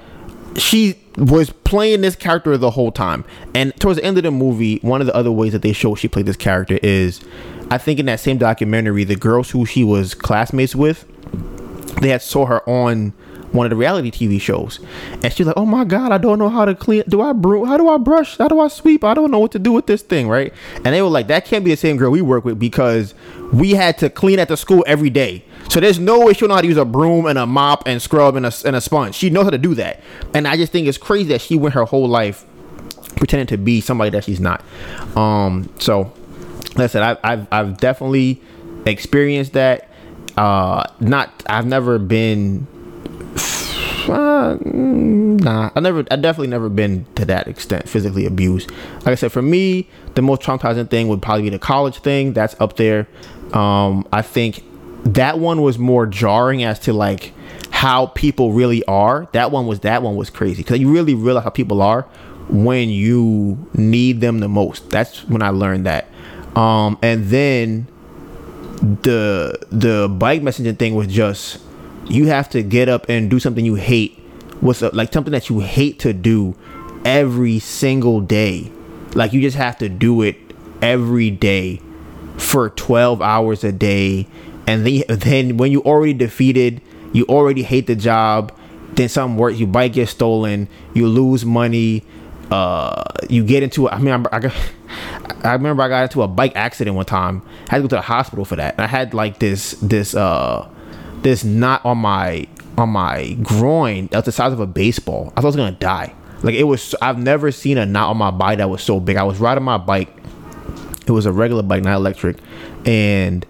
she 0.56 0.98
was 1.16 1.50
playing 1.50 2.00
this 2.00 2.16
character 2.16 2.56
the 2.56 2.70
whole 2.70 2.92
time. 2.92 3.24
And 3.54 3.74
towards 3.78 3.98
the 3.98 4.04
end 4.04 4.16
of 4.16 4.24
the 4.24 4.30
movie, 4.30 4.78
one 4.78 5.00
of 5.00 5.06
the 5.06 5.14
other 5.14 5.30
ways 5.30 5.52
that 5.52 5.62
they 5.62 5.72
show 5.72 5.94
she 5.94 6.08
played 6.08 6.26
this 6.26 6.36
character 6.36 6.78
is, 6.82 7.20
I 7.70 7.78
think 7.78 7.98
in 7.98 8.06
that 8.06 8.20
same 8.20 8.38
documentary, 8.38 9.04
the 9.04 9.16
girls 9.16 9.50
who 9.50 9.66
she 9.66 9.84
was 9.84 10.14
classmates 10.14 10.74
with, 10.74 11.06
they 12.00 12.08
had 12.08 12.22
saw 12.22 12.46
her 12.46 12.68
on 12.68 13.12
one 13.52 13.66
of 13.66 13.70
the 13.70 13.76
reality 13.76 14.10
TV 14.10 14.40
shows, 14.40 14.80
and 15.22 15.32
she's 15.32 15.46
like, 15.46 15.56
"Oh 15.56 15.66
my 15.66 15.84
god, 15.84 16.10
I 16.12 16.18
don't 16.18 16.38
know 16.38 16.48
how 16.48 16.64
to 16.64 16.74
clean. 16.74 17.04
Do 17.08 17.20
I 17.20 17.32
brew? 17.32 17.64
How 17.64 17.76
do 17.76 17.88
I 17.88 17.98
brush? 17.98 18.38
How 18.38 18.48
do 18.48 18.60
I 18.60 18.68
sweep? 18.68 19.04
I 19.04 19.14
don't 19.14 19.30
know 19.30 19.38
what 19.38 19.52
to 19.52 19.58
do 19.58 19.72
with 19.72 19.86
this 19.86 20.02
thing, 20.02 20.28
right?" 20.28 20.52
And 20.76 20.86
they 20.86 21.02
were 21.02 21.08
like, 21.08 21.28
"That 21.28 21.44
can't 21.44 21.64
be 21.64 21.70
the 21.70 21.76
same 21.76 21.96
girl 21.96 22.10
we 22.10 22.22
work 22.22 22.44
with 22.44 22.58
because 22.58 23.14
we 23.52 23.72
had 23.72 23.98
to 23.98 24.08
clean 24.08 24.38
at 24.38 24.48
the 24.48 24.56
school 24.56 24.82
every 24.86 25.10
day. 25.10 25.44
So 25.68 25.78
there's 25.78 25.98
no 25.98 26.24
way 26.24 26.32
she'll 26.32 26.48
know 26.48 26.54
how 26.54 26.62
to 26.62 26.66
use 26.66 26.78
a 26.78 26.84
broom 26.84 27.26
and 27.26 27.38
a 27.38 27.46
mop 27.46 27.86
and 27.86 28.00
scrub 28.00 28.34
and 28.34 28.46
a, 28.46 28.52
and 28.64 28.74
a 28.74 28.80
sponge. 28.80 29.14
She 29.14 29.30
knows 29.30 29.44
how 29.44 29.50
to 29.50 29.58
do 29.58 29.74
that. 29.74 30.00
And 30.34 30.48
I 30.48 30.56
just 30.56 30.72
think 30.72 30.88
it's 30.88 30.98
crazy 30.98 31.28
that 31.28 31.42
she 31.42 31.56
went 31.56 31.74
her 31.74 31.84
whole 31.84 32.08
life 32.08 32.44
pretending 33.16 33.46
to 33.48 33.58
be 33.58 33.80
somebody 33.80 34.10
that 34.10 34.24
she's 34.24 34.40
not. 34.40 34.64
Um, 35.14 35.70
so 35.78 36.12
like 36.76 36.84
I 36.84 36.86
said, 36.86 37.02
I've, 37.02 37.18
I've, 37.22 37.46
I've 37.52 37.76
definitely 37.78 38.40
experienced 38.86 39.52
that. 39.52 39.88
Uh, 40.36 40.84
not, 41.00 41.42
I've 41.46 41.66
never 41.66 41.98
been, 41.98 42.66
uh, 44.08 44.58
nah, 44.64 45.70
I 45.74 45.80
never, 45.80 46.04
I 46.10 46.16
definitely 46.16 46.48
never 46.48 46.68
been 46.68 47.06
to 47.16 47.24
that 47.26 47.48
extent 47.48 47.88
physically 47.88 48.26
abused. 48.26 48.70
Like 48.98 49.08
I 49.08 49.14
said, 49.14 49.32
for 49.32 49.42
me, 49.42 49.88
the 50.14 50.22
most 50.22 50.42
traumatizing 50.42 50.90
thing 50.90 51.08
would 51.08 51.22
probably 51.22 51.44
be 51.44 51.50
the 51.50 51.58
college 51.58 51.98
thing. 51.98 52.32
That's 52.32 52.58
up 52.60 52.76
there. 52.76 53.08
Um, 53.52 54.06
I 54.12 54.22
think 54.22 54.64
that 55.04 55.38
one 55.38 55.62
was 55.62 55.78
more 55.78 56.06
jarring 56.06 56.62
as 56.62 56.78
to 56.80 56.92
like 56.92 57.32
how 57.70 58.06
people 58.06 58.52
really 58.52 58.84
are. 58.84 59.28
That 59.32 59.50
one 59.50 59.66
was 59.66 59.80
that 59.80 60.02
one 60.02 60.16
was 60.16 60.30
crazy 60.30 60.62
because 60.62 60.78
you 60.78 60.92
really 60.92 61.14
realize 61.14 61.44
how 61.44 61.50
people 61.50 61.82
are 61.82 62.02
when 62.48 62.88
you 62.88 63.68
need 63.74 64.20
them 64.20 64.38
the 64.38 64.48
most. 64.48 64.90
That's 64.90 65.24
when 65.24 65.42
I 65.42 65.50
learned 65.50 65.86
that. 65.86 66.08
Um, 66.56 66.98
and 67.02 67.26
then 67.26 67.88
the 68.80 69.58
the 69.70 70.08
bike 70.08 70.42
messaging 70.42 70.78
thing 70.78 70.94
was 70.94 71.06
just 71.06 71.58
you 72.06 72.26
have 72.26 72.48
to 72.50 72.62
get 72.62 72.88
up 72.88 73.08
and 73.08 73.30
do 73.30 73.38
something 73.38 73.64
you 73.64 73.74
hate. 73.76 74.18
What's 74.60 74.82
up? 74.82 74.94
like 74.94 75.12
something 75.12 75.32
that 75.32 75.48
you 75.48 75.60
hate 75.60 75.98
to 76.00 76.12
do 76.12 76.54
every 77.04 77.58
single 77.58 78.20
day. 78.20 78.70
Like 79.14 79.32
you 79.32 79.40
just 79.40 79.56
have 79.56 79.78
to 79.78 79.88
do 79.88 80.22
it 80.22 80.36
every 80.80 81.30
day 81.30 81.80
for 82.38 82.70
12 82.70 83.22
hours 83.22 83.64
a 83.64 83.72
day 83.72 84.26
and 84.66 84.86
then, 84.86 85.02
then 85.08 85.56
when 85.56 85.70
you 85.70 85.82
already 85.82 86.12
defeated 86.14 86.80
you 87.12 87.24
already 87.26 87.62
hate 87.62 87.86
the 87.86 87.96
job 87.96 88.56
then 88.94 89.08
something 89.08 89.36
works 89.36 89.58
your 89.58 89.68
bike 89.68 89.92
gets 89.92 90.10
stolen 90.10 90.68
you 90.94 91.06
lose 91.06 91.44
money 91.44 92.02
uh 92.50 93.02
you 93.28 93.44
get 93.44 93.62
into 93.62 93.88
i 93.88 93.98
mean 93.98 94.12
I, 94.12 94.36
I, 94.36 94.38
got, 94.40 94.54
I 95.44 95.52
remember 95.52 95.82
i 95.82 95.88
got 95.88 96.02
into 96.04 96.22
a 96.22 96.28
bike 96.28 96.52
accident 96.56 96.96
one 96.96 97.06
time 97.06 97.42
I 97.68 97.72
had 97.72 97.76
to 97.78 97.82
go 97.82 97.88
to 97.88 97.96
the 97.96 98.02
hospital 98.02 98.44
for 98.44 98.56
that 98.56 98.74
and 98.74 98.82
i 98.82 98.86
had 98.86 99.14
like 99.14 99.38
this 99.38 99.72
this 99.82 100.14
uh 100.14 100.68
this 101.22 101.44
knot 101.44 101.84
on 101.84 101.98
my 101.98 102.46
on 102.78 102.88
my 102.88 103.34
groin 103.42 104.08
that's 104.10 104.26
the 104.26 104.32
size 104.32 104.52
of 104.52 104.60
a 104.60 104.66
baseball. 104.66 105.32
I 105.36 105.40
thought 105.40 105.44
i 105.44 105.46
was 105.48 105.56
gonna 105.56 105.72
die. 105.72 106.14
Like 106.42 106.54
it 106.54 106.64
was 106.64 106.94
i've 107.00 107.18
never 107.18 107.52
seen 107.52 107.78
a 107.78 107.86
knot 107.86 108.10
on 108.10 108.16
my 108.16 108.30
body 108.30 108.56
that 108.56 108.70
was 108.70 108.82
so 108.82 109.00
big. 109.00 109.16
I 109.16 109.22
was 109.22 109.38
riding 109.38 109.64
my 109.64 109.78
bike. 109.78 110.10
It 111.06 111.10
was 111.10 111.26
a 111.26 111.32
regular 111.32 111.62
bike 111.62 111.82
not 111.82 111.96
electric. 111.96 112.38
And 112.84 113.46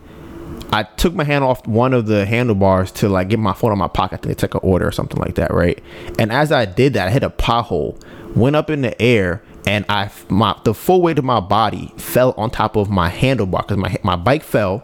I 0.72 0.84
took 0.84 1.12
my 1.14 1.24
hand 1.24 1.44
off 1.44 1.66
one 1.66 1.92
of 1.92 2.06
the 2.06 2.24
handlebars 2.24 2.90
to 2.92 3.08
like 3.08 3.28
get 3.28 3.38
my 3.38 3.52
phone 3.52 3.72
on 3.72 3.78
my 3.78 3.88
pocket. 3.88 4.22
To 4.22 4.34
take 4.34 4.54
an 4.54 4.60
order 4.62 4.88
or 4.88 4.92
something 4.92 5.20
like 5.20 5.34
that, 5.34 5.52
right? 5.52 5.82
And 6.18 6.32
as 6.32 6.50
I 6.50 6.64
did 6.64 6.94
that, 6.94 7.08
I 7.08 7.10
hit 7.10 7.22
a 7.22 7.28
pothole, 7.28 8.02
went 8.34 8.56
up 8.56 8.70
in 8.70 8.80
the 8.80 9.00
air, 9.00 9.42
and 9.66 9.84
I 9.90 10.10
my 10.30 10.58
the 10.64 10.72
full 10.72 11.02
weight 11.02 11.18
of 11.18 11.24
my 11.24 11.40
body 11.40 11.92
fell 11.98 12.32
on 12.38 12.50
top 12.50 12.76
of 12.76 12.88
my 12.88 13.10
handlebar 13.10 13.66
because 13.66 13.76
my 13.76 13.96
my 14.02 14.16
bike 14.16 14.42
fell, 14.42 14.82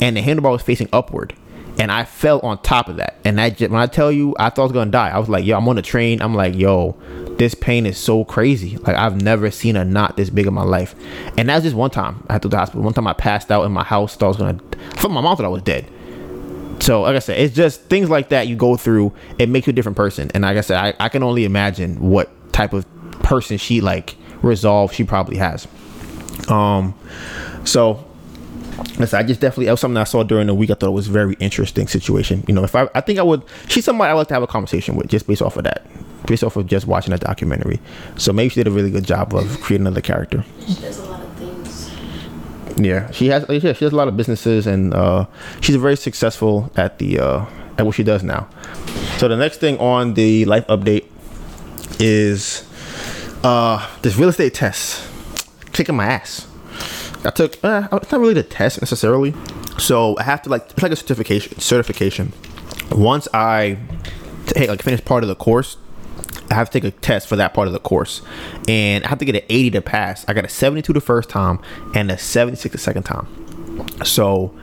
and 0.00 0.16
the 0.16 0.20
handlebar 0.20 0.52
was 0.52 0.62
facing 0.62 0.90
upward, 0.92 1.34
and 1.78 1.90
I 1.90 2.04
fell 2.04 2.40
on 2.40 2.60
top 2.62 2.88
of 2.88 2.96
that. 2.96 3.16
And 3.24 3.40
I 3.40 3.50
just, 3.50 3.70
when 3.70 3.80
I 3.80 3.86
tell 3.86 4.12
you, 4.12 4.34
I 4.38 4.50
thought 4.50 4.62
I 4.62 4.64
was 4.64 4.72
gonna 4.72 4.90
die. 4.90 5.10
I 5.10 5.18
was 5.18 5.28
like, 5.28 5.44
yo, 5.44 5.56
I'm 5.56 5.68
on 5.68 5.76
the 5.76 5.82
train. 5.82 6.22
I'm 6.22 6.34
like, 6.34 6.54
yo, 6.54 6.96
this 7.36 7.54
pain 7.54 7.86
is 7.86 7.98
so 7.98 8.24
crazy. 8.24 8.76
Like 8.78 8.96
I've 8.96 9.20
never 9.20 9.50
seen 9.50 9.76
a 9.76 9.84
knot 9.84 10.16
this 10.16 10.30
big 10.30 10.46
in 10.46 10.54
my 10.54 10.62
life. 10.62 10.94
And 11.36 11.48
that's 11.48 11.64
just 11.64 11.76
one 11.76 11.90
time 11.90 12.24
I 12.28 12.34
had 12.34 12.42
to 12.42 12.48
the 12.48 12.56
hospital. 12.56 12.82
One 12.82 12.94
time 12.94 13.06
I 13.06 13.12
passed 13.12 13.50
out 13.50 13.64
in 13.64 13.72
my 13.72 13.84
house. 13.84 14.16
Thought 14.16 14.26
I 14.26 14.28
was 14.28 14.36
gonna. 14.36 14.58
Thought 14.94 15.10
my 15.10 15.20
mom 15.20 15.36
thought 15.36 15.46
I 15.46 15.48
was 15.48 15.62
dead. 15.62 15.90
So 16.80 17.02
like 17.02 17.16
I 17.16 17.20
said, 17.20 17.40
it's 17.40 17.54
just 17.54 17.82
things 17.82 18.10
like 18.10 18.28
that 18.28 18.46
you 18.46 18.56
go 18.56 18.76
through. 18.76 19.12
It 19.38 19.48
makes 19.48 19.66
you 19.66 19.72
a 19.72 19.74
different 19.74 19.96
person. 19.96 20.30
And 20.34 20.42
like 20.42 20.56
I 20.56 20.60
said, 20.60 20.78
I, 20.78 21.04
I 21.04 21.08
can 21.08 21.22
only 21.22 21.44
imagine 21.44 22.00
what 22.00 22.30
type 22.52 22.72
of 22.72 22.86
person 23.22 23.58
she 23.58 23.80
like 23.80 24.16
resolve 24.42 24.92
she 24.92 25.04
probably 25.04 25.38
has. 25.38 25.66
Um, 26.48 26.94
so 27.64 28.04
Listen, 28.98 29.18
I 29.18 29.22
just 29.22 29.40
definitely 29.40 29.66
that 29.66 29.72
was 29.72 29.80
something 29.80 29.96
I 29.96 30.04
saw 30.04 30.22
during 30.22 30.46
the 30.46 30.54
week. 30.54 30.70
I 30.70 30.74
thought 30.74 30.88
it 30.88 30.92
was 30.92 31.08
a 31.08 31.12
very 31.12 31.34
interesting 31.40 31.88
situation. 31.88 32.44
You 32.46 32.54
know, 32.54 32.64
if 32.64 32.74
I 32.74 32.88
I 32.94 33.00
think 33.00 33.18
I 33.18 33.22
would 33.22 33.42
she's 33.68 33.84
somebody 33.84 34.10
I 34.10 34.14
like 34.14 34.28
to 34.28 34.34
have 34.34 34.42
a 34.42 34.46
conversation 34.46 34.96
with 34.96 35.08
just 35.08 35.26
based 35.26 35.42
off 35.42 35.56
of 35.56 35.64
that. 35.64 35.86
Based 36.26 36.42
off 36.42 36.56
of 36.56 36.66
just 36.66 36.86
watching 36.86 37.12
a 37.12 37.18
documentary. 37.18 37.80
So 38.16 38.32
maybe 38.32 38.48
she 38.48 38.60
did 38.60 38.66
a 38.66 38.70
really 38.70 38.90
good 38.90 39.04
job 39.04 39.34
of 39.34 39.60
creating 39.60 39.86
another 39.86 40.00
character. 40.00 40.44
She 40.66 40.74
does 40.74 40.98
a 40.98 41.04
lot 41.04 41.20
of 41.22 41.32
things. 41.34 41.90
Yeah. 42.78 43.10
She 43.10 43.26
has 43.28 43.44
yeah, 43.48 43.72
she 43.72 43.84
has 43.84 43.92
a 43.92 43.96
lot 43.96 44.08
of 44.08 44.16
businesses 44.16 44.66
and 44.66 44.94
uh, 44.94 45.26
she's 45.60 45.76
very 45.76 45.96
successful 45.96 46.70
at 46.76 46.98
the 46.98 47.18
uh, 47.20 47.44
at 47.78 47.84
what 47.86 47.94
she 47.94 48.02
does 48.04 48.22
now. 48.22 48.48
So 49.18 49.28
the 49.28 49.36
next 49.36 49.58
thing 49.58 49.78
on 49.78 50.14
the 50.14 50.44
life 50.46 50.66
update 50.68 51.06
is 52.00 52.64
uh 53.44 53.86
this 54.02 54.16
real 54.16 54.28
estate 54.30 54.54
test. 54.54 55.06
Kicking 55.72 55.96
my 55.96 56.06
ass. 56.06 56.46
I 57.24 57.30
took 57.30 57.62
uh, 57.64 57.88
it's 57.92 58.12
not 58.12 58.20
really 58.20 58.34
the 58.34 58.42
test 58.42 58.80
necessarily. 58.80 59.34
So 59.78 60.16
I 60.18 60.24
have 60.24 60.42
to 60.42 60.50
like 60.50 60.70
it's 60.70 60.82
like 60.82 60.92
a 60.92 60.96
certification 60.96 61.58
certification. 61.58 62.32
Once 62.92 63.28
I 63.32 63.78
take 64.46 64.68
like 64.68 64.82
finish 64.82 65.04
part 65.04 65.24
of 65.24 65.28
the 65.28 65.34
course, 65.34 65.76
I 66.50 66.54
have 66.54 66.70
to 66.70 66.80
take 66.80 66.84
a 66.84 66.96
test 66.96 67.28
for 67.28 67.36
that 67.36 67.54
part 67.54 67.66
of 67.66 67.72
the 67.72 67.80
course, 67.80 68.22
and 68.68 69.04
I 69.04 69.08
have 69.08 69.18
to 69.18 69.24
get 69.24 69.36
an 69.36 69.42
80 69.48 69.70
to 69.72 69.82
pass. 69.82 70.24
I 70.28 70.34
got 70.34 70.44
a 70.44 70.48
72 70.48 70.92
the 70.92 71.00
first 71.00 71.28
time 71.28 71.60
and 71.94 72.10
a 72.10 72.18
76 72.18 72.72
the 72.72 72.78
second 72.78 73.04
time. 73.04 73.26
So 74.04 74.54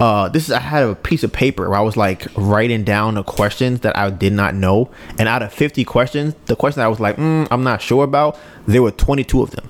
uh, 0.00 0.28
this 0.30 0.48
is 0.48 0.52
I 0.52 0.60
had 0.60 0.84
a 0.84 0.94
piece 0.94 1.22
of 1.22 1.32
paper 1.32 1.68
where 1.68 1.78
I 1.78 1.82
was 1.82 1.96
like 1.96 2.26
writing 2.36 2.84
down 2.84 3.14
the 3.14 3.22
questions 3.22 3.80
that 3.80 3.96
I 3.96 4.08
did 4.10 4.32
not 4.32 4.54
know, 4.54 4.90
and 5.18 5.28
out 5.28 5.42
of 5.42 5.52
50 5.52 5.84
questions, 5.84 6.34
the 6.46 6.56
question 6.56 6.82
I 6.82 6.88
was 6.88 7.00
like, 7.00 7.16
mm, 7.16 7.46
I'm 7.50 7.62
not 7.62 7.82
sure 7.82 8.02
about, 8.02 8.38
there 8.66 8.82
were 8.82 8.90
22 8.90 9.42
of 9.42 9.50
them 9.50 9.68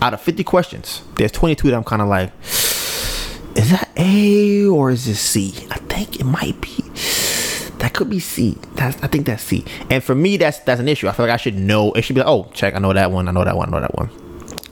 out 0.00 0.14
of 0.14 0.20
50 0.20 0.44
questions, 0.44 1.02
there's 1.16 1.32
22 1.32 1.70
that 1.70 1.76
I'm 1.76 1.84
kind 1.84 2.02
of 2.02 2.08
like, 2.08 2.32
is 3.56 3.70
that 3.70 3.90
A 3.96 4.66
or 4.66 4.90
is 4.90 5.06
this 5.06 5.20
C? 5.20 5.52
I 5.70 5.78
think 5.78 6.20
it 6.20 6.24
might 6.24 6.60
be. 6.60 6.76
That 7.78 7.92
could 7.94 8.10
be 8.10 8.20
C. 8.20 8.56
That's, 8.74 9.00
I 9.02 9.06
think 9.08 9.26
that's 9.26 9.42
C. 9.42 9.64
And 9.90 10.02
for 10.02 10.14
me, 10.14 10.36
that's 10.36 10.58
that's 10.60 10.80
an 10.80 10.88
issue. 10.88 11.08
I 11.08 11.12
feel 11.12 11.26
like 11.26 11.32
I 11.32 11.36
should 11.36 11.56
know. 11.56 11.92
It 11.92 12.02
should 12.02 12.14
be 12.14 12.20
like, 12.20 12.28
oh, 12.28 12.50
check. 12.52 12.74
I 12.74 12.78
know 12.78 12.92
that 12.92 13.10
one. 13.10 13.28
I 13.28 13.32
know 13.32 13.44
that 13.44 13.56
one. 13.56 13.68
I 13.68 13.72
know 13.72 13.80
that 13.80 13.94
one. 13.94 14.10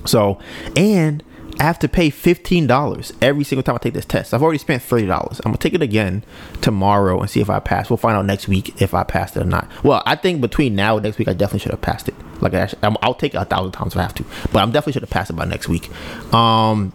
So, 0.06 0.38
and 0.76 1.22
I 1.58 1.62
have 1.62 1.78
to 1.78 1.88
pay 1.88 2.10
fifteen 2.10 2.66
dollars 2.66 3.12
every 3.22 3.44
single 3.44 3.62
time 3.62 3.76
I 3.76 3.78
take 3.78 3.94
this 3.94 4.04
test. 4.04 4.34
I've 4.34 4.42
already 4.42 4.58
spent 4.58 4.82
thirty 4.82 5.06
dollars. 5.06 5.40
I'm 5.40 5.52
gonna 5.52 5.58
take 5.58 5.74
it 5.74 5.82
again 5.82 6.22
tomorrow 6.60 7.18
and 7.20 7.30
see 7.30 7.40
if 7.40 7.48
I 7.48 7.60
pass. 7.60 7.88
We'll 7.88 7.96
find 7.96 8.16
out 8.16 8.26
next 8.26 8.46
week 8.46 8.80
if 8.82 8.92
I 8.92 9.04
passed 9.04 9.36
it 9.36 9.42
or 9.42 9.46
not. 9.46 9.70
Well, 9.82 10.02
I 10.04 10.16
think 10.16 10.40
between 10.42 10.74
now 10.74 10.96
and 10.96 11.04
next 11.04 11.18
week, 11.18 11.28
I 11.28 11.32
definitely 11.32 11.60
should 11.60 11.72
have 11.72 11.80
passed 11.80 12.08
it. 12.08 12.14
Like 12.40 12.52
I, 12.52 12.68
will 12.82 13.14
take 13.14 13.34
it 13.34 13.38
a 13.38 13.44
thousand 13.46 13.72
times 13.72 13.94
if 13.94 13.98
I 13.98 14.02
have 14.02 14.14
to, 14.14 14.24
but 14.52 14.56
I'm 14.56 14.70
definitely 14.70 14.92
should 14.94 15.02
have 15.02 15.10
passed 15.10 15.30
it 15.30 15.34
by 15.34 15.46
next 15.46 15.68
week. 15.68 15.88
Um, 16.34 16.92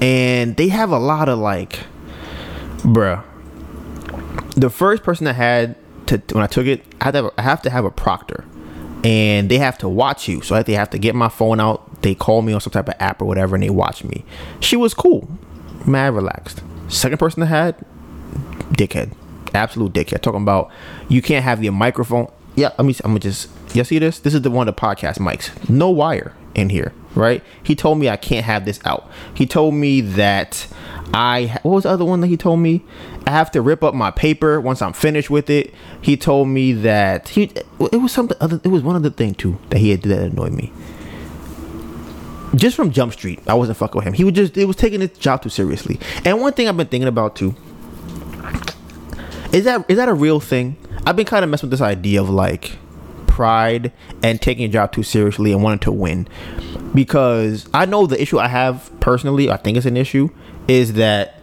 and 0.00 0.56
they 0.56 0.68
have 0.68 0.90
a 0.90 0.98
lot 0.98 1.28
of 1.28 1.38
like, 1.38 1.80
bruh. 2.78 3.24
The 4.54 4.70
first 4.70 5.02
person 5.02 5.24
that 5.24 5.34
had 5.34 5.76
to 6.06 6.22
when 6.32 6.44
I 6.44 6.46
took 6.46 6.66
it, 6.66 6.84
I 7.00 7.06
have 7.06 7.14
to 7.14 7.22
have, 7.22 7.32
I 7.38 7.42
have, 7.42 7.62
to 7.62 7.70
have 7.70 7.84
a 7.84 7.90
proctor, 7.90 8.44
and 9.04 9.50
they 9.50 9.58
have 9.58 9.78
to 9.78 9.88
watch 9.88 10.28
you. 10.28 10.42
So 10.42 10.62
they 10.62 10.74
have 10.74 10.90
to 10.90 10.98
get 10.98 11.14
my 11.14 11.28
phone 11.28 11.60
out. 11.60 11.95
They 12.06 12.14
call 12.14 12.40
me 12.40 12.52
on 12.52 12.60
some 12.60 12.70
type 12.70 12.86
of 12.86 12.94
app 13.00 13.20
or 13.20 13.24
whatever, 13.24 13.56
and 13.56 13.64
they 13.64 13.70
watch 13.70 14.04
me. 14.04 14.24
She 14.60 14.76
was 14.76 14.94
cool, 14.94 15.28
mad 15.84 16.14
relaxed. 16.14 16.62
Second 16.86 17.18
person 17.18 17.42
I 17.42 17.46
had, 17.46 17.84
dickhead, 18.70 19.12
absolute 19.52 19.92
dickhead. 19.92 20.20
Talking 20.20 20.42
about 20.42 20.70
you 21.08 21.20
can't 21.20 21.42
have 21.42 21.64
your 21.64 21.72
microphone 21.72 22.30
yeah, 22.56 22.70
let 22.78 22.86
me. 22.86 22.94
I'm 23.04 23.10
gonna 23.10 23.20
just. 23.20 23.50
You 23.74 23.84
see 23.84 23.98
this? 23.98 24.18
This 24.18 24.32
is 24.32 24.40
the 24.40 24.50
one 24.50 24.66
of 24.66 24.74
the 24.74 24.80
podcast 24.80 25.18
mics. 25.18 25.68
No 25.68 25.90
wire 25.90 26.34
in 26.54 26.70
here, 26.70 26.94
right? 27.14 27.42
He 27.62 27.76
told 27.76 27.98
me 27.98 28.08
I 28.08 28.16
can't 28.16 28.46
have 28.46 28.64
this 28.64 28.80
out. 28.86 29.08
He 29.34 29.46
told 29.46 29.74
me 29.74 30.00
that 30.00 30.66
I. 31.12 31.58
What 31.62 31.72
was 31.72 31.82
the 31.82 31.90
other 31.90 32.06
one 32.06 32.22
that 32.22 32.28
he 32.28 32.38
told 32.38 32.60
me? 32.60 32.82
I 33.26 33.30
have 33.32 33.50
to 33.50 33.60
rip 33.60 33.84
up 33.84 33.94
my 33.94 34.10
paper 34.10 34.58
once 34.58 34.80
I'm 34.80 34.94
finished 34.94 35.28
with 35.28 35.50
it. 35.50 35.74
He 36.00 36.16
told 36.16 36.48
me 36.48 36.72
that 36.72 37.28
he. 37.28 37.52
It 37.78 38.00
was 38.00 38.12
something 38.12 38.38
other. 38.40 38.58
It 38.64 38.68
was 38.68 38.82
one 38.82 38.96
other 38.96 39.10
thing 39.10 39.34
too 39.34 39.58
that 39.68 39.78
he 39.78 39.90
had 39.90 40.02
that 40.02 40.22
annoyed 40.22 40.52
me. 40.52 40.72
Just 42.56 42.74
from 42.74 42.90
Jump 42.90 43.12
Street, 43.12 43.40
I 43.46 43.54
wasn't 43.54 43.78
fucking 43.78 43.98
with 43.98 44.06
him. 44.06 44.14
He 44.14 44.24
was 44.24 44.34
just. 44.34 44.56
It 44.56 44.64
was 44.64 44.76
taking 44.76 45.00
his 45.00 45.10
job 45.10 45.42
too 45.42 45.48
seriously. 45.48 46.00
And 46.24 46.40
one 46.40 46.52
thing 46.52 46.68
I've 46.68 46.76
been 46.76 46.86
thinking 46.86 47.08
about 47.08 47.36
too. 47.36 47.54
Is 49.52 49.64
that 49.64 49.88
is 49.88 49.96
that 49.96 50.08
a 50.08 50.14
real 50.14 50.40
thing? 50.40 50.76
I've 51.04 51.16
been 51.16 51.26
kind 51.26 51.44
of 51.44 51.50
messing 51.50 51.68
with 51.68 51.78
this 51.78 51.86
idea 51.86 52.20
of 52.20 52.30
like 52.30 52.78
pride 53.26 53.92
and 54.22 54.40
taking 54.40 54.64
a 54.64 54.68
job 54.68 54.92
too 54.92 55.02
seriously 55.02 55.52
and 55.52 55.62
wanting 55.62 55.80
to 55.80 55.92
win 55.92 56.26
because 56.94 57.68
I 57.74 57.84
know 57.84 58.06
the 58.06 58.20
issue 58.20 58.38
I 58.38 58.48
have 58.48 58.90
personally, 59.00 59.50
I 59.50 59.58
think 59.58 59.76
it's 59.76 59.86
an 59.86 59.96
issue, 59.96 60.30
is 60.66 60.94
that 60.94 61.40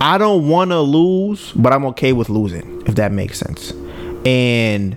I 0.00 0.16
don't 0.16 0.48
want 0.48 0.70
to 0.70 0.80
lose, 0.80 1.52
but 1.52 1.72
I'm 1.72 1.84
okay 1.86 2.12
with 2.12 2.28
losing, 2.30 2.82
if 2.86 2.94
that 2.94 3.12
makes 3.12 3.38
sense. 3.38 3.72
And 4.24 4.96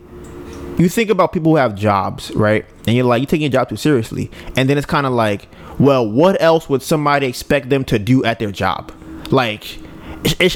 you 0.77 0.89
think 0.89 1.09
about 1.09 1.33
people 1.33 1.51
who 1.51 1.57
have 1.57 1.75
jobs, 1.75 2.31
right? 2.31 2.65
And 2.87 2.95
you're 2.95 3.05
like, 3.05 3.21
you're 3.21 3.27
taking 3.27 3.43
your 3.43 3.51
job 3.51 3.69
too 3.69 3.75
seriously. 3.75 4.31
And 4.55 4.69
then 4.69 4.77
it's 4.77 4.87
kind 4.87 5.05
of 5.05 5.13
like, 5.13 5.47
well, 5.79 6.09
what 6.09 6.41
else 6.41 6.69
would 6.69 6.81
somebody 6.81 7.27
expect 7.27 7.69
them 7.69 7.83
to 7.85 7.99
do 7.99 8.23
at 8.23 8.39
their 8.39 8.51
job? 8.51 8.91
Like, 9.31 9.79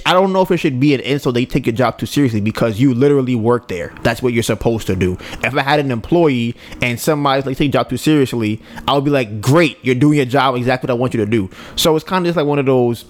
I 0.05 0.13
don't 0.13 0.31
know 0.31 0.41
if 0.41 0.51
it 0.51 0.57
should 0.57 0.79
be 0.79 0.93
an 0.93 0.99
insult 1.01 1.33
they 1.33 1.45
take 1.45 1.65
your 1.65 1.75
job 1.75 1.97
too 1.97 2.05
seriously 2.05 2.41
because 2.41 2.79
you 2.79 2.93
literally 2.93 3.35
work 3.35 3.67
there. 3.67 3.93
That's 4.03 4.21
what 4.21 4.33
you're 4.33 4.43
supposed 4.43 4.85
to 4.87 4.95
do. 4.95 5.17
If 5.43 5.55
I 5.55 5.61
had 5.63 5.79
an 5.79 5.91
employee 5.91 6.55
and 6.81 6.99
somebody's 6.99 7.45
like 7.45 7.57
take 7.57 7.73
your 7.73 7.83
job 7.83 7.89
too 7.89 7.97
seriously, 7.97 8.61
I 8.87 8.93
would 8.93 9.05
be 9.05 9.11
like, 9.11 9.41
great, 9.41 9.77
you're 9.83 9.95
doing 9.95 10.17
your 10.17 10.25
job 10.25 10.55
exactly 10.55 10.87
what 10.87 10.91
I 10.91 10.99
want 10.99 11.13
you 11.13 11.25
to 11.25 11.29
do. 11.29 11.49
So 11.75 11.95
it's 11.95 12.05
kind 12.05 12.25
of 12.25 12.29
just 12.29 12.37
like 12.37 12.45
one 12.45 12.59
of 12.59 12.65
those 12.67 13.05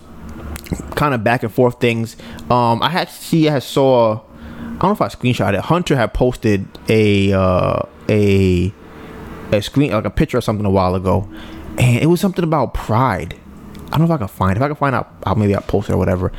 kind 0.95 1.13
of 1.13 1.23
back 1.23 1.43
and 1.43 1.53
forth 1.53 1.79
things. 1.79 2.15
Um, 2.49 2.81
I 2.81 2.91
actually 2.93 3.49
I 3.49 3.59
saw, 3.59 4.21
I 4.75 4.79
don't 4.79 4.89
know 4.89 4.91
if 4.91 5.01
I 5.01 5.07
screenshot 5.07 5.53
it. 5.53 5.61
Hunter 5.61 5.95
had 5.95 6.13
posted 6.13 6.67
a 6.89 7.33
uh, 7.33 7.81
a 8.09 8.73
a 9.51 9.61
screen 9.61 9.91
like 9.91 10.05
a 10.05 10.09
picture 10.09 10.37
or 10.37 10.41
something 10.41 10.65
a 10.65 10.71
while 10.71 10.95
ago, 10.95 11.29
and 11.77 12.01
it 12.01 12.07
was 12.07 12.19
something 12.19 12.43
about 12.43 12.73
pride 12.73 13.35
I 13.95 13.97
don't 13.97 14.07
know 14.07 14.15
if 14.15 14.19
I 14.19 14.25
can 14.25 14.27
find. 14.27 14.57
If 14.57 14.63
I 14.63 14.67
can 14.67 14.75
find 14.75 14.95
out, 14.95 15.13
I'll 15.25 15.35
maybe 15.35 15.55
I'll 15.55 15.61
post 15.61 15.89
it 15.89 15.93
or 15.93 15.97
whatever. 15.97 16.31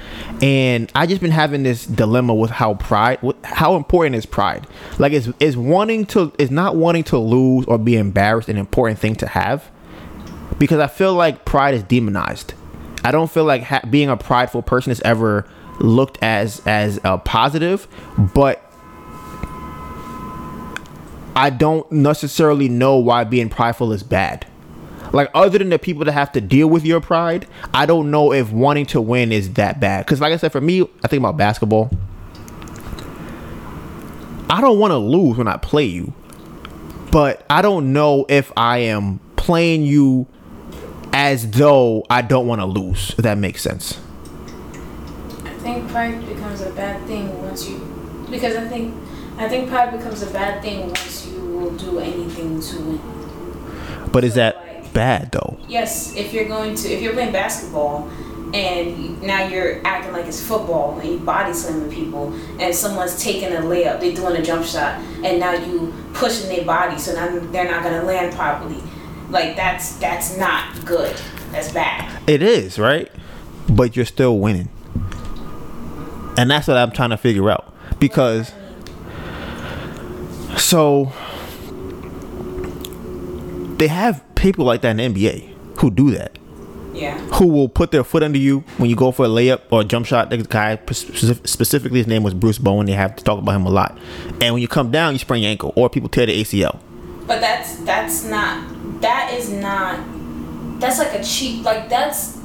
And 0.42 0.90
I 0.94 1.06
just 1.06 1.20
been 1.20 1.30
having 1.30 1.62
this 1.62 1.86
dilemma 1.86 2.34
with 2.34 2.50
how 2.50 2.74
pride, 2.74 3.18
how 3.44 3.76
important 3.76 4.16
is 4.16 4.26
pride? 4.26 4.66
Like, 4.98 5.12
is 5.12 5.32
is 5.38 5.56
wanting 5.56 6.06
to 6.06 6.32
is 6.38 6.50
not 6.50 6.76
wanting 6.76 7.04
to 7.04 7.18
lose 7.18 7.64
or 7.66 7.78
be 7.78 7.96
embarrassed 7.96 8.48
an 8.48 8.56
important 8.56 8.98
thing 8.98 9.14
to 9.16 9.26
have? 9.28 9.70
Because 10.58 10.80
I 10.80 10.86
feel 10.86 11.14
like 11.14 11.44
pride 11.44 11.74
is 11.74 11.82
demonized. 11.84 12.54
I 13.04 13.12
don't 13.12 13.30
feel 13.30 13.44
like 13.44 13.62
ha- 13.62 13.82
being 13.88 14.08
a 14.08 14.16
prideful 14.16 14.62
person 14.62 14.90
is 14.90 15.00
ever 15.02 15.48
looked 15.78 16.18
as 16.22 16.60
as 16.66 17.00
a 17.04 17.18
positive, 17.18 17.86
but 18.34 18.62
I 21.34 21.50
don't 21.50 21.90
necessarily 21.92 22.68
know 22.68 22.96
why 22.96 23.24
being 23.24 23.50
prideful 23.50 23.92
is 23.92 24.02
bad. 24.02 24.46
Like 25.12 25.30
other 25.34 25.58
than 25.58 25.68
the 25.68 25.78
people 25.78 26.04
that 26.04 26.12
have 26.12 26.32
to 26.32 26.40
deal 26.40 26.68
with 26.68 26.84
your 26.84 27.00
pride, 27.00 27.46
I 27.72 27.86
don't 27.86 28.10
know 28.10 28.32
if 28.32 28.50
wanting 28.50 28.86
to 28.86 29.00
win 29.00 29.32
is 29.32 29.52
that 29.54 29.78
bad. 29.78 30.04
Because 30.04 30.20
like 30.20 30.32
I 30.32 30.36
said, 30.36 30.52
for 30.52 30.60
me, 30.60 30.82
I 31.04 31.08
think 31.08 31.20
about 31.20 31.36
basketball. 31.36 31.90
I 34.48 34.60
don't 34.60 34.78
want 34.78 34.92
to 34.92 34.98
lose 34.98 35.36
when 35.36 35.48
I 35.48 35.56
play 35.56 35.84
you, 35.84 36.12
but 37.10 37.44
I 37.50 37.62
don't 37.62 37.92
know 37.92 38.26
if 38.28 38.52
I 38.56 38.78
am 38.78 39.18
playing 39.36 39.82
you 39.82 40.26
as 41.12 41.50
though 41.50 42.04
I 42.08 42.22
don't 42.22 42.46
want 42.46 42.60
to 42.60 42.66
lose. 42.66 43.10
If 43.10 43.18
that 43.18 43.38
makes 43.38 43.62
sense. 43.62 43.98
I 45.66 45.74
think 45.74 45.90
pride 45.90 46.28
becomes 46.28 46.60
a 46.60 46.70
bad 46.70 47.04
thing 47.08 47.42
once 47.42 47.68
you, 47.68 47.78
because 48.30 48.54
I 48.54 48.68
think, 48.68 48.94
I 49.36 49.48
think 49.48 49.68
pride 49.68 49.98
becomes 49.98 50.22
a 50.22 50.30
bad 50.30 50.62
thing 50.62 50.86
once 50.86 51.26
you 51.26 51.40
will 51.40 51.72
do 51.72 51.98
anything 51.98 52.60
to 52.60 52.76
win. 52.78 54.10
But 54.12 54.22
is 54.22 54.36
that 54.36 54.92
bad 54.94 55.32
though. 55.32 55.58
Yes, 55.66 56.14
if 56.14 56.32
you're 56.32 56.46
going 56.46 56.76
to 56.76 56.88
if 56.88 57.02
you're 57.02 57.14
playing 57.14 57.32
basketball 57.32 58.08
and 58.54 59.20
now 59.22 59.48
you're 59.48 59.84
acting 59.84 60.12
like 60.12 60.26
it's 60.26 60.40
football 60.40 61.00
and 61.00 61.10
you 61.10 61.18
body 61.18 61.52
slamming 61.52 61.90
people 61.90 62.32
and 62.60 62.72
someone's 62.72 63.20
taking 63.20 63.48
a 63.48 63.60
layup, 63.60 63.98
they're 63.98 64.14
doing 64.14 64.36
a 64.36 64.42
jump 64.42 64.64
shot 64.64 65.00
and 65.24 65.40
now 65.40 65.52
you 65.52 65.92
pushing 66.14 66.48
their 66.48 66.64
body 66.64 66.96
so 66.96 67.12
now 67.12 67.40
they're 67.50 67.68
not 67.68 67.82
gonna 67.82 68.04
land 68.04 68.32
properly. 68.36 68.80
Like 69.30 69.56
that's 69.56 69.96
that's 69.96 70.38
not 70.38 70.84
good. 70.84 71.16
That's 71.50 71.72
bad. 71.72 72.22
It 72.28 72.40
is, 72.40 72.78
right? 72.78 73.10
But 73.68 73.96
you're 73.96 74.06
still 74.06 74.38
winning. 74.38 74.68
And 76.36 76.50
that's 76.50 76.68
what 76.68 76.76
I'm 76.76 76.90
trying 76.90 77.10
to 77.10 77.16
figure 77.16 77.50
out. 77.50 77.72
Because 77.98 78.52
so 80.56 81.12
they 83.78 83.88
have 83.88 84.22
people 84.34 84.64
like 84.64 84.82
that 84.82 84.98
in 84.98 85.14
the 85.14 85.28
NBA 85.28 85.78
who 85.78 85.90
do 85.90 86.10
that. 86.12 86.38
Yeah. 86.94 87.18
Who 87.34 87.48
will 87.48 87.68
put 87.68 87.90
their 87.90 88.04
foot 88.04 88.22
under 88.22 88.38
you 88.38 88.60
when 88.78 88.88
you 88.88 88.96
go 88.96 89.12
for 89.12 89.26
a 89.26 89.28
layup 89.28 89.62
or 89.70 89.82
a 89.82 89.84
jump 89.84 90.06
shot. 90.06 90.30
The 90.30 90.38
guy 90.38 90.80
specifically, 90.90 91.98
his 91.98 92.06
name 92.06 92.22
was 92.22 92.32
Bruce 92.32 92.58
Bowen. 92.58 92.86
They 92.86 92.92
have 92.92 93.16
to 93.16 93.24
talk 93.24 93.38
about 93.38 93.54
him 93.54 93.66
a 93.66 93.70
lot. 93.70 93.98
And 94.40 94.54
when 94.54 94.62
you 94.62 94.68
come 94.68 94.90
down, 94.90 95.12
you 95.12 95.18
sprain 95.18 95.42
your 95.42 95.50
ankle, 95.50 95.74
or 95.76 95.90
people 95.90 96.08
tear 96.08 96.24
the 96.24 96.40
ACL. 96.40 96.80
But 97.26 97.40
that's 97.40 97.76
that's 97.80 98.24
not 98.24 99.00
that 99.02 99.34
is 99.34 99.50
not 99.50 100.00
that's 100.80 100.98
like 100.98 101.12
a 101.12 101.22
cheap 101.22 101.64
like 101.64 101.88
that's 101.90 102.35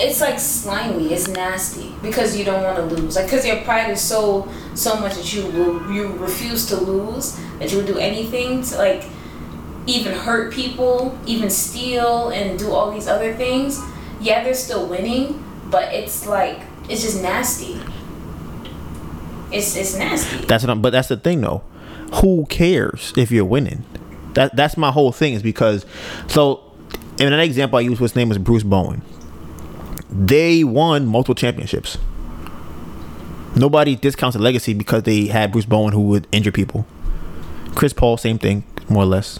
it's 0.00 0.20
like 0.20 0.38
slimy. 0.38 1.12
It's 1.12 1.28
nasty 1.28 1.94
because 2.02 2.36
you 2.36 2.44
don't 2.44 2.62
want 2.62 2.76
to 2.76 2.82
lose. 2.94 3.16
Like 3.16 3.26
because 3.26 3.46
your 3.46 3.62
pride 3.62 3.90
is 3.90 4.00
so 4.00 4.48
so 4.74 4.98
much 4.98 5.14
that 5.14 5.32
you 5.32 5.46
will 5.46 5.92
you 5.92 6.08
refuse 6.16 6.66
to 6.66 6.76
lose 6.76 7.38
that 7.58 7.70
you 7.70 7.78
will 7.78 7.86
do 7.86 7.98
anything 7.98 8.62
to 8.62 8.76
like 8.76 9.04
even 9.86 10.12
hurt 10.12 10.52
people, 10.52 11.18
even 11.26 11.50
steal 11.50 12.28
and 12.30 12.58
do 12.58 12.70
all 12.70 12.92
these 12.92 13.08
other 13.08 13.34
things, 13.34 13.80
yeah, 14.20 14.44
they're 14.44 14.54
still 14.54 14.86
winning, 14.86 15.44
but 15.70 15.92
it's 15.92 16.26
like 16.26 16.60
it's 16.88 17.02
just 17.02 17.22
nasty. 17.22 17.80
It's 19.52 19.76
it's 19.76 19.96
nasty. 19.96 20.44
That's 20.46 20.64
what 20.64 20.70
I'm, 20.70 20.80
but 20.80 20.90
that's 20.90 21.08
the 21.08 21.16
thing 21.16 21.40
though. 21.40 21.62
Who 22.16 22.46
cares 22.46 23.12
if 23.16 23.30
you're 23.30 23.44
winning? 23.44 23.84
That 24.34 24.56
that's 24.56 24.76
my 24.76 24.90
whole 24.90 25.12
thing 25.12 25.34
is 25.34 25.42
because 25.42 25.84
so 26.28 26.72
in 27.18 27.32
an 27.32 27.40
example 27.40 27.78
I 27.78 27.82
used 27.82 28.00
his 28.00 28.16
name 28.16 28.28
was 28.28 28.38
Bruce 28.38 28.62
Bowen. 28.62 29.02
They 30.12 30.62
won 30.62 31.06
multiple 31.06 31.34
championships. 31.34 31.98
Nobody 33.56 33.96
discounts 33.96 34.36
the 34.36 34.42
legacy 34.42 34.74
because 34.74 35.02
they 35.02 35.26
had 35.26 35.52
Bruce 35.52 35.66
Bowen 35.66 35.92
who 35.92 36.02
would 36.02 36.26
injure 36.32 36.52
people. 36.52 36.86
Chris 37.74 37.92
Paul, 37.92 38.16
same 38.16 38.38
thing, 38.38 38.64
more 38.88 39.02
or 39.02 39.06
less 39.06 39.38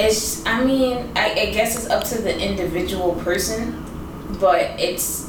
it's 0.00 0.44
i 0.46 0.64
mean 0.64 1.10
I, 1.16 1.32
I, 1.32 1.46
guess 1.52 1.76
it's 1.76 1.90
up 1.90 2.04
to 2.04 2.22
the 2.22 2.38
individual 2.38 3.14
person 3.16 3.84
but 4.40 4.62
it's 4.80 5.28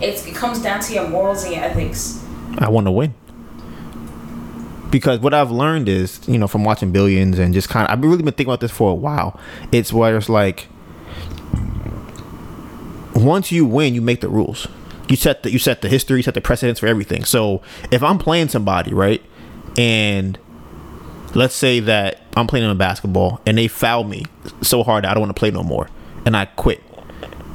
it's 0.00 0.26
it 0.26 0.34
comes 0.34 0.62
down 0.62 0.80
to 0.80 0.92
your 0.92 1.08
morals 1.08 1.44
and 1.44 1.54
your 1.54 1.64
ethics 1.64 2.22
i 2.58 2.68
want 2.68 2.86
to 2.86 2.90
win 2.90 3.14
because 4.90 5.20
what 5.20 5.32
i've 5.34 5.50
learned 5.50 5.88
is 5.88 6.20
you 6.28 6.38
know 6.38 6.46
from 6.48 6.64
watching 6.64 6.92
billions 6.92 7.38
and 7.38 7.54
just 7.54 7.68
kind 7.68 7.86
of 7.86 7.92
i've 7.92 8.02
really 8.02 8.18
been 8.18 8.26
thinking 8.26 8.46
about 8.46 8.60
this 8.60 8.70
for 8.70 8.90
a 8.90 8.94
while 8.94 9.38
it's 9.72 9.92
where 9.92 10.16
it's 10.16 10.28
like 10.28 10.68
once 13.24 13.52
you 13.52 13.64
win 13.64 13.94
you 13.94 14.00
make 14.00 14.20
the 14.20 14.28
rules 14.28 14.66
you 15.08 15.16
set 15.16 15.42
the 15.42 15.50
you 15.50 15.58
set 15.58 15.82
the 15.82 15.88
history 15.88 16.18
you 16.18 16.22
set 16.22 16.34
the 16.34 16.40
precedence 16.40 16.78
for 16.78 16.86
everything 16.86 17.24
so 17.24 17.62
if 17.90 18.02
i'm 18.02 18.18
playing 18.18 18.48
somebody 18.48 18.92
right 18.92 19.22
and 19.76 20.38
let's 21.34 21.54
say 21.54 21.80
that 21.80 22.20
I'm 22.36 22.46
playing 22.46 22.64
in 22.64 22.70
a 22.70 22.74
basketball 22.74 23.40
and 23.46 23.58
they 23.58 23.68
foul 23.68 24.04
me 24.04 24.24
so 24.62 24.82
hard 24.82 25.04
I 25.04 25.14
don't 25.14 25.20
want 25.20 25.34
to 25.34 25.38
play 25.38 25.50
no 25.50 25.62
more 25.62 25.88
and 26.24 26.36
I 26.36 26.46
quit. 26.46 26.82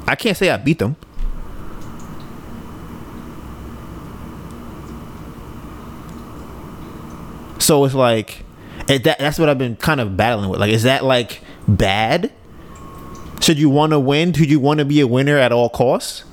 I 0.06 0.14
can't 0.14 0.36
say 0.36 0.50
I 0.50 0.56
beat 0.56 0.78
them. 0.78 0.96
So 7.58 7.84
it's 7.84 7.94
like 7.94 8.44
that, 8.88 9.18
that's 9.18 9.38
what 9.38 9.48
I've 9.48 9.58
been 9.58 9.76
kind 9.76 10.00
of 10.00 10.16
battling 10.16 10.50
with. 10.50 10.60
Like 10.60 10.72
is 10.72 10.82
that 10.82 11.04
like 11.04 11.40
bad? 11.66 12.32
Should 13.40 13.58
you 13.58 13.68
want 13.68 13.92
to 13.92 14.00
win? 14.00 14.32
Do 14.32 14.44
you 14.44 14.58
want 14.58 14.78
to 14.78 14.84
be 14.84 15.00
a 15.00 15.06
winner 15.06 15.36
at 15.36 15.52
all 15.52 15.68
costs? 15.68 16.24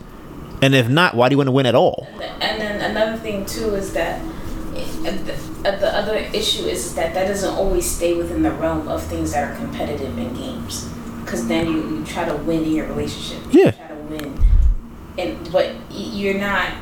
And 0.62 0.76
if 0.76 0.88
not, 0.88 1.16
why 1.16 1.28
do 1.28 1.34
you 1.34 1.38
want 1.38 1.48
to 1.48 1.52
win 1.52 1.66
at 1.66 1.76
all? 1.76 2.08
And 2.40 2.62
then 2.62 2.92
another 2.92 3.18
thing 3.18 3.46
too 3.46 3.76
is 3.76 3.94
that 3.94 4.22
uh, 4.22 5.78
the 5.78 5.92
other 5.96 6.16
issue 6.16 6.64
is 6.64 6.94
that 6.96 7.14
that 7.14 7.28
doesn't 7.28 7.54
always 7.54 7.90
stay 7.90 8.16
within 8.16 8.44
the 8.44 8.52
realm 8.52 8.88
of 8.88 9.04
things 9.04 9.34
that 9.34 9.52
are 9.52 9.56
competitive 9.56 10.18
in 10.18 10.34
games. 10.34 10.88
Because 11.24 11.48
then 11.48 11.68
you, 11.68 11.98
you 11.98 12.06
try 12.06 12.26
to 12.26 12.36
win 12.36 12.64
in 12.64 12.72
your 12.72 12.88
relationship. 12.88 13.42
Yeah. 13.52 13.66
You 13.66 13.72
try 13.72 13.88
to 13.88 13.96
win. 13.96 14.40
And, 15.18 15.52
but 15.52 15.76
you're 15.92 16.40
not. 16.40 16.74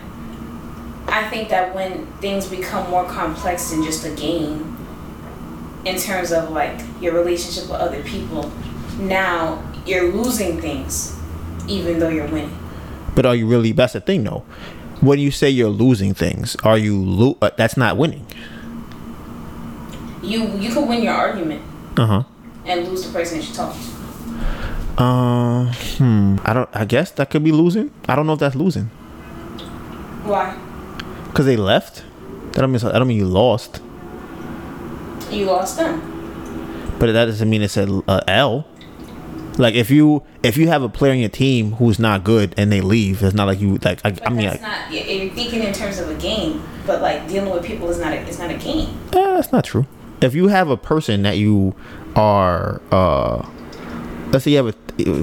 I 1.08 1.28
think 1.30 1.50
that 1.50 1.74
when 1.74 2.06
things 2.18 2.48
become 2.48 2.90
more 2.90 3.06
complex 3.06 3.72
than 3.72 3.84
just 3.84 4.06
a 4.06 4.12
game, 4.12 4.78
in 5.86 5.98
terms 5.98 6.32
of 6.32 6.52
like 6.52 6.80
your 7.02 7.14
relationship 7.14 7.70
with 7.70 7.80
other 7.80 8.04
people, 8.04 8.52
now 9.00 9.64
you're 9.86 10.12
losing 10.12 10.60
things, 10.62 11.16
even 11.68 12.00
though 12.00 12.10
you're 12.10 12.28
winning. 12.28 12.56
But 13.16 13.26
are 13.26 13.36
you 13.36 13.48
really? 13.48 13.72
That's 13.72 13.94
the 13.94 14.02
thing, 14.02 14.24
though. 14.24 14.44
When 15.02 15.20
you 15.20 15.32
say 15.32 15.50
you're 15.50 15.70
losing 15.70 16.14
things, 16.14 16.56
are 16.64 16.78
you? 16.78 17.02
Lo- 17.04 17.38
uh, 17.42 17.52
that's 17.58 17.78
not 17.78 17.98
winning. 17.98 18.26
You 20.22 20.48
you 20.60 20.72
could 20.74 20.88
win 20.88 21.02
your 21.02 21.14
argument 21.14 21.62
Uh 21.98 22.06
huh. 22.06 22.24
and 22.66 22.88
lose 22.88 23.06
the 23.08 23.14
person 23.14 23.40
that 23.40 23.48
you 23.48 23.54
talk 23.54 23.74
to. 23.74 25.02
Uh, 25.02 25.72
hmm. 25.98 26.36
I 26.44 26.54
don't. 26.54 26.70
I 26.74 26.84
guess 26.86 27.12
that 27.12 27.30
could 27.30 27.44
be 27.44 27.52
losing. 27.54 27.92
I 28.08 28.16
don't 28.16 28.28
know 28.28 28.34
if 28.34 28.40
that's 28.40 28.56
losing 28.56 28.86
Why? 30.28 30.58
because 31.28 31.46
they 31.46 31.56
left. 31.56 32.04
That 32.54 32.62
don't 32.62 32.72
mean. 32.72 32.82
I 32.84 32.98
don't 33.00 33.08
mean 33.08 33.18
you 33.18 33.26
lost. 33.28 33.80
You 35.32 35.46
lost 35.46 35.78
them. 35.78 36.02
But 37.00 37.14
that 37.14 37.26
doesn't 37.26 37.50
mean 37.50 37.62
it's 37.62 37.78
a, 37.78 37.88
a 38.10 38.22
L. 38.28 38.68
Like 39.60 39.76
if 39.76 39.92
you 39.92 40.24
if 40.42 40.56
you 40.56 40.70
have 40.70 40.84
a 40.84 40.90
player 40.90 41.12
in 41.12 41.20
your 41.20 41.30
team 41.30 41.74
who's 41.74 42.00
not 42.00 42.24
good 42.24 42.54
and 42.56 42.72
they 42.72 42.80
leave, 42.80 43.22
it's 43.22 43.36
not 43.36 43.46
like 43.46 43.60
you 43.60 43.78
like. 43.84 44.00
I, 44.06 44.16
I 44.26 44.30
mean, 44.30 44.48
that's 44.48 44.62
like, 44.62 44.62
not. 44.62 44.92
You're 44.92 45.30
thinking 45.32 45.64
in 45.64 45.74
terms 45.74 46.00
of 46.00 46.10
a 46.10 46.16
game, 46.16 46.64
but 46.88 47.02
like 47.02 47.28
dealing 47.28 47.52
with 47.52 47.66
people 47.66 47.90
is 47.90 48.00
not. 48.00 48.14
A, 48.14 48.16
it's 48.22 48.40
not 48.40 48.50
a 48.50 48.58
game. 48.58 48.88
eh, 49.12 49.34
that's 49.36 49.52
not 49.52 49.66
true. 49.66 49.86
If 50.22 50.34
you 50.34 50.48
have 50.48 50.70
a 50.70 50.78
person 50.78 51.24
that 51.24 51.38
you 51.38 51.76
are, 52.16 52.82
uh 52.92 53.48
let's 54.32 54.46
say 54.46 54.52
you 54.52 54.58
have 54.58 54.68
a 54.68 54.74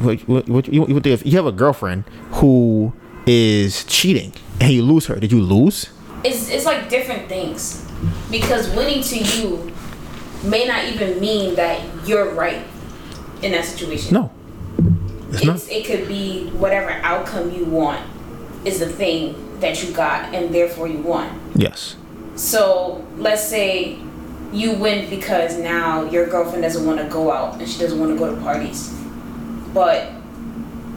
what, 0.01 0.21
what, 0.29 0.49
what 0.49 0.69
you, 0.69 0.87
if 1.05 1.25
you 1.25 1.33
have 1.33 1.47
a 1.47 1.53
girlfriend 1.53 2.05
who 2.33 2.93
is 3.27 3.85
cheating 3.85 4.35
and 4.61 4.71
you 4.71 4.83
lose 4.83 5.07
her, 5.07 5.17
did 5.17 5.33
you 5.33 5.41
lose? 5.41 5.89
It's 6.25 6.51
it's 6.51 6.67
like 6.67 6.91
different 6.91 7.27
things, 7.29 7.87
because 8.31 8.69
winning 8.77 9.03
to 9.03 9.19
you 9.19 9.73
may 10.45 10.67
not 10.67 10.85
even 10.85 11.21
mean 11.21 11.55
that 11.55 11.81
you're 12.07 12.35
right 12.35 12.63
in 13.43 13.53
that 13.53 13.65
situation. 13.65 14.15
No, 14.15 14.31
it's 15.31 15.45
not. 15.45 15.69
It 15.71 15.87
could 15.87 16.09
be 16.09 16.49
whatever 16.51 16.91
outcome 16.91 17.51
you 17.53 17.65
want 17.65 18.05
is 18.65 18.81
the 18.81 18.89
thing 18.89 19.59
that 19.61 19.83
you 19.83 19.93
got, 19.93 20.35
and 20.35 20.55
therefore 20.55 20.89
you 20.89 20.99
won. 20.99 21.41
Yes. 21.55 21.97
So 22.35 23.07
let's 23.17 23.43
say 23.43 23.99
you 24.53 24.75
win 24.75 25.09
because 25.11 25.59
now 25.59 26.05
your 26.05 26.27
girlfriend 26.27 26.63
doesn't 26.63 26.87
want 26.87 27.01
to 27.01 27.07
go 27.09 27.33
out 27.33 27.59
and 27.59 27.69
she 27.69 27.79
doesn't 27.79 27.99
want 27.99 28.13
to 28.13 28.19
go 28.19 28.35
to 28.35 28.41
parties, 28.43 28.95
but 29.73 30.11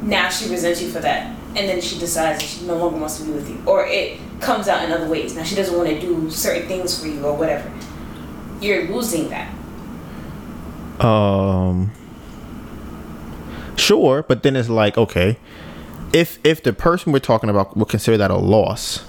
now 0.02 0.30
she 0.30 0.50
resents 0.50 0.82
you 0.82 0.90
for 0.90 1.00
that, 1.00 1.36
and 1.56 1.68
then 1.70 1.82
she 1.82 2.00
decides 2.00 2.40
that 2.40 2.48
she 2.48 2.66
no 2.66 2.76
longer 2.76 3.00
wants 3.00 3.18
to 3.20 3.26
be 3.26 3.32
with 3.32 3.50
you, 3.50 3.62
or 3.66 3.86
it 3.86 4.20
comes 4.40 4.68
out 4.68 4.84
in 4.86 4.92
other 4.92 5.08
ways. 5.08 5.36
Now 5.36 5.44
she 5.44 5.56
doesn't 5.56 5.76
want 5.76 5.90
to 5.90 6.00
do 6.00 6.30
certain 6.30 6.68
things 6.68 7.00
for 7.00 7.08
you 7.08 7.26
or 7.26 7.36
whatever. 7.36 7.72
You're 8.62 8.88
losing 8.88 9.30
that. 9.30 9.54
Um. 11.04 11.92
Sure, 13.80 14.24
but 14.24 14.44
then 14.44 14.56
it's 14.56 14.70
like 14.70 14.98
okay, 14.98 15.38
if 16.14 16.40
if 16.44 16.62
the 16.64 16.74
person 16.74 17.12
we're 17.12 17.20
talking 17.20 17.50
about 17.50 17.76
would 17.78 17.88
consider 17.88 18.18
that 18.18 18.32
a 18.32 18.38
loss, 18.38 19.06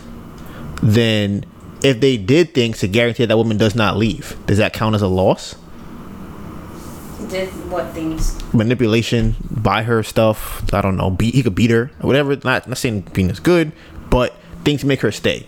then 0.82 1.44
if 1.82 2.00
they 2.00 2.16
did 2.16 2.54
things 2.54 2.78
to 2.80 2.88
guarantee 2.88 3.24
that 3.24 3.36
woman 3.36 3.56
does 3.56 3.74
not 3.74 3.96
leave, 3.96 4.36
does 4.46 4.58
that 4.58 4.72
count 4.72 4.94
as 4.94 5.02
a 5.02 5.08
loss? 5.08 5.56
Did 7.28 7.48
what 7.70 7.92
things? 7.92 8.38
Manipulation, 8.52 9.36
buy 9.50 9.82
her 9.82 10.02
stuff. 10.02 10.72
I 10.72 10.80
don't 10.80 10.96
know. 10.96 11.10
Beat 11.10 11.34
he 11.34 11.42
could 11.42 11.54
beat 11.54 11.70
her, 11.70 11.90
whatever. 12.00 12.36
Not 12.36 12.68
not 12.68 12.78
saying 12.78 13.02
being 13.12 13.30
is 13.30 13.40
good, 13.40 13.72
but 14.08 14.34
things 14.64 14.84
make 14.84 15.00
her 15.00 15.12
stay. 15.12 15.46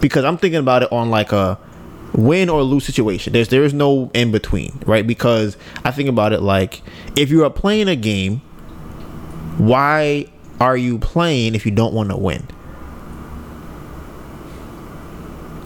Because 0.00 0.24
I'm 0.24 0.38
thinking 0.38 0.60
about 0.60 0.82
it 0.82 0.92
on 0.92 1.10
like 1.10 1.32
a 1.32 1.58
win 2.14 2.48
or 2.48 2.62
lose 2.62 2.84
situation. 2.84 3.32
There's 3.32 3.48
there 3.48 3.64
is 3.64 3.74
no 3.74 4.10
in 4.14 4.30
between, 4.30 4.80
right? 4.86 5.06
Because 5.06 5.56
I 5.84 5.90
think 5.90 6.08
about 6.08 6.32
it 6.32 6.40
like 6.40 6.82
if 7.16 7.30
you 7.30 7.44
are 7.44 7.50
playing 7.50 7.88
a 7.88 7.96
game, 7.96 8.40
why 9.58 10.26
are 10.60 10.76
you 10.76 10.98
playing 10.98 11.54
if 11.54 11.64
you 11.64 11.72
don't 11.72 11.94
want 11.94 12.10
to 12.10 12.16
win? 12.16 12.46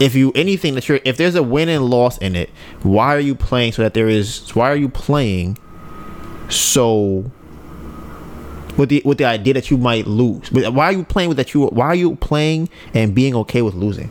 If 0.01 0.15
you 0.15 0.33
anything 0.35 0.75
that 0.75 0.89
you're 0.89 1.01
if 1.05 1.17
there's 1.17 1.35
a 1.35 1.43
win 1.43 1.69
and 1.69 1.85
loss 1.85 2.19
in 2.19 2.35
it, 2.35 2.51
why 2.83 3.15
are 3.15 3.21
you 3.21 3.35
playing 3.35 3.73
so 3.73 3.83
that 3.83 3.95
there 3.95 4.09
is 4.09 4.55
why 4.55 4.71
are 4.71 4.77
you 4.77 4.89
playing 4.89 5.59
so 6.49 7.31
with 8.77 8.89
the 8.89 9.03
with 9.05 9.19
the 9.19 9.25
idea 9.25 9.55
that 9.55 9.71
you 9.71 9.79
might 9.79 10.07
lose? 10.07 10.51
But 10.51 10.75
why 10.75 10.87
are 10.87 10.93
you 10.93 11.05
playing 11.05 11.29
with 11.29 11.37
that 11.37 11.55
you 11.55 11.67
why 11.67 11.87
are 11.87 11.95
you 11.95 12.17
playing 12.17 12.69
and 12.95 13.15
being 13.15 13.35
okay 13.37 13.63
with 13.63 13.75
losing? 13.75 14.11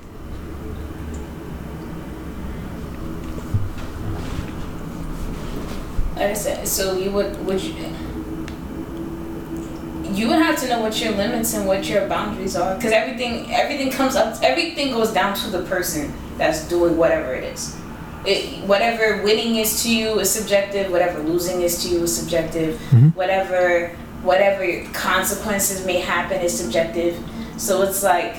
Said, 6.22 6.68
so 6.68 6.98
you 6.98 7.10
would 7.12 7.46
would 7.46 7.62
you 7.62 7.74
you 10.14 10.28
would 10.28 10.38
have 10.38 10.60
to 10.60 10.68
know 10.68 10.80
what 10.80 11.02
your 11.02 11.14
limits 11.14 11.54
and 11.56 11.68
what 11.68 11.88
your 11.90 12.08
boundaries 12.08 12.56
are 12.56 12.76
because 12.76 12.92
everything 12.92 13.52
everything 13.52 13.92
comes 13.92 14.16
up 14.16 14.38
everything 14.44 14.92
goes 14.92 15.12
down 15.12 15.36
to 15.36 15.50
the 15.50 15.64
person 15.64 16.14
that's 16.38 16.68
doing 16.68 16.96
whatever 16.96 17.34
it 17.34 17.44
is. 17.44 17.76
It, 18.24 18.64
whatever 18.68 19.24
winning 19.24 19.56
is 19.56 19.82
to 19.82 19.94
you 19.94 20.20
is 20.20 20.30
subjective 20.30 20.92
whatever 20.92 21.24
losing 21.24 21.62
is 21.62 21.84
to 21.84 21.90
you 21.90 22.04
is 22.04 22.16
subjective. 22.16 22.76
Mm-hmm. 22.76 23.08
Whatever 23.10 23.90
whatever 24.22 24.88
consequences 24.94 25.84
may 25.88 26.00
happen 26.00 26.40
is 26.42 26.56
subjective. 26.56 27.18
So 27.58 27.82
it's 27.82 28.04
like 28.04 28.36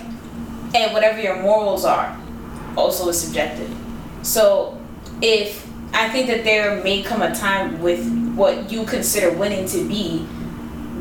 and 0.74 0.92
whatever 0.92 1.20
your 1.20 1.42
morals 1.42 1.84
are 1.84 2.16
also 2.76 3.08
is 3.08 3.20
subjective. 3.20 3.74
So 4.22 4.80
if 5.20 5.71
I 5.92 6.08
think 6.08 6.26
that 6.28 6.44
there 6.44 6.82
may 6.82 7.02
come 7.02 7.22
a 7.22 7.34
time 7.34 7.80
with 7.82 8.32
what 8.34 8.72
you 8.72 8.84
consider 8.84 9.36
winning 9.36 9.66
to 9.68 9.86
be 9.86 10.26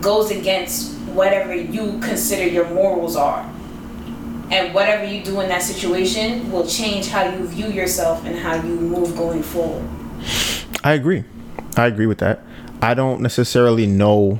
goes 0.02 0.32
against 0.32 0.98
whatever 1.10 1.54
you 1.56 2.00
consider 2.00 2.48
your 2.48 2.68
morals 2.70 3.16
are. 3.16 3.50
And 4.52 4.74
whatever 4.74 5.06
you 5.06 5.24
do 5.24 5.40
in 5.40 5.48
that 5.48 5.62
situation 5.62 6.52
will 6.52 6.68
change 6.68 7.08
how 7.08 7.24
you 7.24 7.48
view 7.48 7.68
yourself 7.68 8.26
and 8.26 8.38
how 8.38 8.56
you 8.56 8.76
move 8.76 9.16
going 9.16 9.44
forward. 9.44 9.88
I 10.84 10.94
agree. 10.94 11.24
I 11.78 11.88
agree 11.88 12.06
with 12.06 12.18
that. 12.18 12.44
I 12.82 12.94
don't 12.94 13.22
necessarily 13.22 13.88
know. 13.88 14.36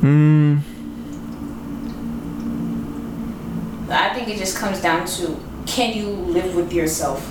Hmm. 0.00 0.58
I 3.90 4.14
think 4.14 4.28
it 4.28 4.38
just 4.38 4.56
comes 4.56 4.80
down 4.80 5.06
to 5.06 5.49
can 5.70 5.96
you 5.96 6.08
live 6.08 6.56
with 6.56 6.72
yourself 6.72 7.24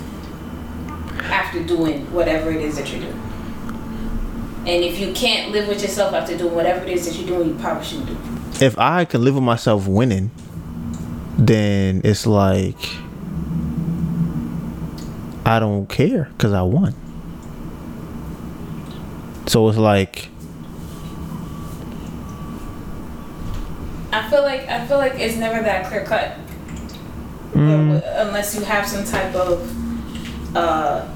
after 1.23 1.61
doing 1.61 2.11
whatever 2.13 2.51
it 2.51 2.61
is 2.61 2.77
that 2.77 2.89
you're 2.89 3.01
doing? 3.01 3.21
And 4.59 4.83
if 4.83 4.97
you 4.99 5.11
can't 5.13 5.51
live 5.51 5.67
with 5.67 5.81
yourself 5.81 6.13
after 6.13 6.37
doing 6.37 6.55
whatever 6.55 6.85
it 6.85 6.89
is 6.89 7.05
that 7.05 7.19
you're 7.19 7.27
doing, 7.27 7.49
you 7.49 7.55
probably 7.55 7.83
shouldn't 7.83 8.07
do 8.07 8.13
it. 8.13 8.61
If 8.61 8.79
I 8.79 9.03
can 9.03 9.23
live 9.23 9.35
with 9.35 9.43
myself 9.43 9.87
winning, 9.87 10.31
then 11.37 12.01
it's 12.05 12.25
like 12.25 12.77
I 15.45 15.59
don't 15.59 15.87
care 15.87 16.29
because 16.37 16.53
I 16.53 16.61
won. 16.61 16.95
So 19.47 19.67
it's 19.67 19.77
like 19.77 20.29
I 24.13 24.29
feel 24.29 24.43
like 24.43 24.61
I 24.67 24.85
feel 24.87 24.97
like 24.97 25.15
it's 25.15 25.35
never 25.35 25.61
that 25.61 25.87
clear 25.87 26.05
cut. 26.05 26.37
Mm, 27.59 28.27
unless 28.27 28.55
you 28.55 28.61
have 28.61 28.87
some 28.87 29.03
type 29.03 29.33
of 29.35 30.55
uh, 30.55 31.07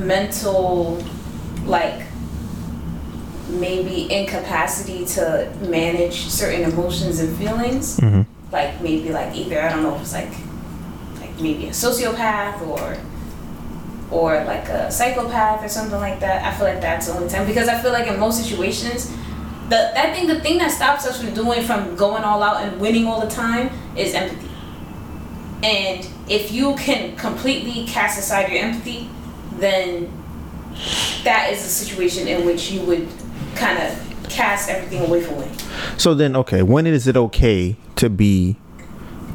mental 0.00 1.02
like 1.64 2.02
maybe 3.48 4.12
incapacity 4.12 5.04
to 5.04 5.50
manage 5.62 6.26
certain 6.28 6.70
emotions 6.70 7.18
and 7.18 7.36
feelings 7.38 7.98
mhm. 7.98 8.26
like 8.52 8.80
maybe 8.82 9.10
like 9.10 9.34
either 9.34 9.60
i 9.60 9.68
don't 9.70 9.82
know 9.82 9.94
if 9.94 10.02
it's 10.02 10.12
like 10.12 10.30
like 11.18 11.40
maybe 11.40 11.66
a 11.66 11.70
sociopath 11.70 12.60
or 12.66 12.96
or 14.10 14.44
like 14.44 14.68
a 14.68 14.90
psychopath 14.90 15.64
or 15.64 15.68
something 15.68 15.98
like 15.98 16.20
that 16.20 16.44
i 16.44 16.56
feel 16.56 16.66
like 16.66 16.80
that's 16.80 17.06
the 17.06 17.14
only 17.14 17.28
time 17.28 17.46
because 17.46 17.68
i 17.68 17.80
feel 17.80 17.92
like 17.92 18.06
in 18.06 18.18
most 18.20 18.42
situations 18.42 19.10
the 19.68 19.98
I 19.98 20.12
think 20.12 20.28
the 20.28 20.40
thing 20.40 20.58
that 20.58 20.70
stops 20.70 21.06
us 21.06 21.20
from 21.20 21.34
doing 21.34 21.62
from 21.62 21.94
going 21.96 22.24
all 22.24 22.42
out 22.42 22.62
and 22.62 22.80
winning 22.80 23.06
all 23.06 23.20
the 23.20 23.30
time 23.30 23.70
is 23.96 24.14
empathy. 24.14 24.47
And 25.62 26.06
if 26.28 26.52
you 26.52 26.76
can 26.76 27.16
completely 27.16 27.84
cast 27.86 28.18
aside 28.18 28.50
your 28.50 28.62
empathy, 28.62 29.08
then 29.58 30.10
that 31.24 31.52
is 31.52 31.64
a 31.64 31.68
situation 31.68 32.28
in 32.28 32.46
which 32.46 32.70
you 32.70 32.80
would 32.82 33.08
kind 33.56 33.78
of 33.78 34.26
cast 34.28 34.68
everything 34.68 35.04
away 35.04 35.22
from 35.22 35.36
winning. 35.36 35.58
So 35.96 36.14
then, 36.14 36.36
okay, 36.36 36.62
when 36.62 36.86
is 36.86 37.06
it 37.06 37.16
okay 37.16 37.76
to 37.96 38.08
be 38.08 38.56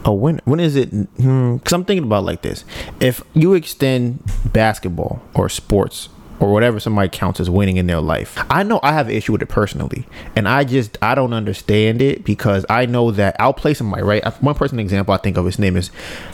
a 0.05 0.13
winner? 0.13 0.39
When 0.45 0.59
is 0.59 0.75
it? 0.75 0.89
Hmm, 0.89 1.57
because 1.57 1.73
I'm 1.73 1.85
thinking 1.85 2.05
about 2.05 2.19
it 2.19 2.27
like 2.27 2.41
this: 2.41 2.63
if 2.99 3.21
you 3.33 3.53
extend 3.53 4.23
basketball 4.53 5.21
or 5.33 5.49
sports 5.49 6.09
or 6.43 6.51
whatever 6.51 6.77
somebody 6.77 7.07
counts 7.07 7.39
as 7.39 7.49
winning 7.49 7.77
in 7.77 7.87
their 7.87 8.01
life. 8.01 8.37
I 8.49 8.63
know 8.63 8.81
I 8.83 8.91
have 8.91 9.07
an 9.07 9.15
issue 9.15 9.31
with 9.31 9.41
it 9.41 9.47
personally, 9.47 10.05
and 10.35 10.45
I 10.45 10.65
just 10.65 10.97
I 11.01 11.15
don't 11.15 11.31
understand 11.31 12.01
it 12.01 12.25
because 12.25 12.65
I 12.69 12.85
know 12.85 13.11
that 13.11 13.37
I'll 13.39 13.53
play 13.53 13.73
somebody 13.73 14.03
right. 14.03 14.25
One 14.41 14.53
person 14.53 14.77
example 14.77 15.13
I 15.13 15.17
think 15.17 15.37
of 15.37 15.45
his 15.45 15.57
name 15.57 15.77
is 15.77 15.89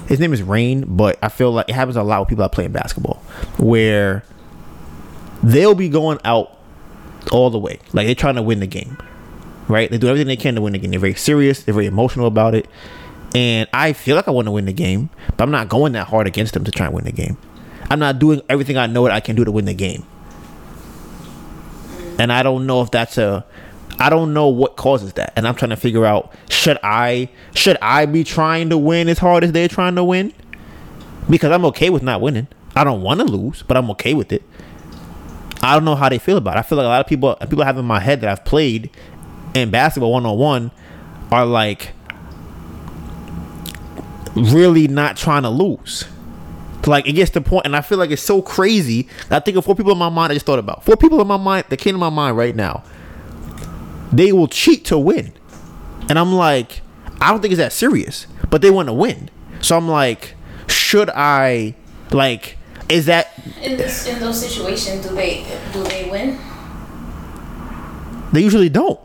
his 0.08 0.20
name 0.20 0.34
is 0.34 0.42
Rain, 0.42 0.84
but 0.88 1.20
I 1.22 1.30
feel 1.30 1.52
like 1.52 1.70
it 1.70 1.76
happens 1.76 1.96
a 1.96 2.02
lot 2.02 2.22
with 2.22 2.30
people 2.30 2.42
that 2.42 2.52
play 2.52 2.66
in 2.66 2.72
basketball 2.72 3.18
where 3.60 4.24
they'll 5.44 5.76
be 5.76 5.90
going 5.90 6.18
out 6.26 6.58
all 7.32 7.52
the 7.52 7.60
way, 7.60 7.80
like 7.94 8.08
they're 8.08 8.16
trying 8.16 8.36
to 8.36 8.42
win 8.42 8.62
the 8.62 8.68
game, 8.68 8.98
right? 9.68 9.92
They 9.92 10.00
do 10.00 10.08
everything 10.08 10.28
they 10.28 10.38
can 10.38 10.56
to 10.56 10.62
win 10.62 10.74
the 10.74 10.80
game. 10.80 10.90
They're 10.90 11.00
very 11.00 11.14
serious. 11.14 11.62
They're 11.62 11.76
very 11.76 11.86
emotional 11.86 12.26
about 12.26 12.56
it. 12.56 12.68
And 13.36 13.70
I 13.74 13.94
feel 13.94 14.16
like 14.16 14.28
I 14.28 14.32
want 14.32 14.48
to 14.48 14.52
win 14.52 14.66
the 14.66 14.74
game, 14.74 15.12
but 15.38 15.44
I'm 15.44 15.52
not 15.52 15.70
going 15.70 15.94
that 15.94 16.08
hard 16.08 16.26
against 16.26 16.56
them 16.56 16.64
to 16.64 16.72
try 16.72 16.88
and 16.88 16.96
win 16.96 17.06
the 17.06 17.12
game. 17.12 17.38
I'm 17.90 18.00
not 18.00 18.20
doing 18.20 18.42
everything 18.50 18.78
I 18.78 18.88
know 18.88 19.04
that 19.04 19.12
I 19.12 19.20
can 19.20 19.36
do 19.36 19.44
to 19.44 19.52
win 19.52 19.66
the 19.66 19.74
game. 19.74 20.06
And 22.20 22.32
I 22.32 22.44
don't 22.44 22.66
know 22.68 22.82
if 22.82 22.92
that's 22.92 23.18
a 23.18 23.46
I 23.98 24.10
don't 24.10 24.34
know 24.34 24.48
what 24.48 24.78
causes 24.78 25.14
that. 25.14 25.34
And 25.36 25.48
I'm 25.48 25.56
trying 25.56 25.70
to 25.70 25.76
figure 25.76 26.06
out 26.06 26.34
should 26.50 26.78
I 26.84 27.30
should 27.54 27.78
I 27.82 28.06
be 28.06 28.24
trying 28.24 28.70
to 28.70 28.78
win 28.78 29.10
as 29.10 29.20
hard 29.20 29.44
as 29.44 29.52
they're 29.52 29.68
trying 29.68 29.96
to 29.96 30.04
win? 30.04 30.34
Because 31.30 31.52
I'm 31.52 31.66
okay 31.66 31.90
with 31.90 32.04
not 32.04 32.22
winning. 32.22 32.48
I 32.76 32.84
don't 32.84 33.02
want 33.02 33.20
to 33.20 33.26
lose, 33.26 33.64
but 33.64 33.76
I'm 33.76 33.90
okay 33.92 34.14
with 34.14 34.32
it. 34.32 34.44
I 35.62 35.74
don't 35.74 35.84
know 35.84 35.96
how 35.96 36.08
they 36.08 36.18
feel 36.18 36.38
about 36.38 36.56
it. 36.56 36.60
I 36.60 36.62
feel 36.62 36.78
like 36.78 36.86
a 36.86 36.88
lot 36.88 37.02
of 37.02 37.08
people 37.08 37.36
people 37.36 37.64
have 37.64 37.78
in 37.78 37.86
my 37.86 38.00
head 38.00 38.22
that 38.22 38.30
I've 38.30 38.46
played 38.46 38.90
in 39.54 39.72
basketball 39.72 40.14
one 40.14 40.26
on 40.26 40.38
one 40.38 40.72
are 41.32 41.46
like 41.46 41.92
really 44.36 44.88
not 44.88 45.18
trying 45.18 45.44
to 45.44 45.50
lose. 45.50 46.06
Like 46.86 47.08
it 47.08 47.14
gets 47.14 47.32
to 47.32 47.40
the 47.40 47.50
point, 47.50 47.66
and 47.66 47.76
I 47.76 47.82
feel 47.82 47.98
like 47.98 48.10
it's 48.10 48.22
so 48.22 48.42
crazy. 48.42 49.08
I 49.30 49.40
think 49.40 49.58
of 49.58 49.66
four 49.66 49.76
people 49.76 49.92
in 49.92 49.98
my 49.98 50.10
mind. 50.10 50.32
I 50.32 50.36
just 50.36 50.46
thought 50.46 50.60
about 50.60 50.84
four 50.84 50.96
people 50.96 51.20
in 51.22 51.28
my 51.28 51.38
mind 51.38 51.66
that 51.70 51.78
came 51.78 51.94
to 51.94 52.00
my 52.00 52.10
mind 52.10 52.38
right 52.38 52.56
now. 52.56 52.84
They 54.12 54.32
will 54.32 54.48
cheat 54.48 54.86
to 54.86 54.98
win, 54.98 55.34
and 56.08 56.18
I'm 56.18 56.34
like, 56.34 56.82
I 57.22 57.32
don't 57.32 57.42
think 57.42 57.52
it's 57.52 57.60
that 57.60 57.74
serious, 57.74 58.28
but 58.50 58.62
they 58.62 58.72
want 58.72 58.88
to 58.88 58.94
win. 58.94 59.30
So 59.62 59.78
I'm 59.78 59.88
like, 59.88 60.36
should 60.68 61.10
I 61.10 61.76
like? 62.12 62.58
Is 62.88 63.06
that 63.06 63.34
in 63.62 63.78
this 63.78 64.08
in 64.08 64.20
those 64.20 64.40
situations? 64.40 65.06
Do 65.06 65.14
they 65.14 65.46
do 65.74 65.84
they 65.84 66.10
win? 66.10 66.40
They 68.32 68.42
usually 68.42 68.70
don't, 68.70 69.00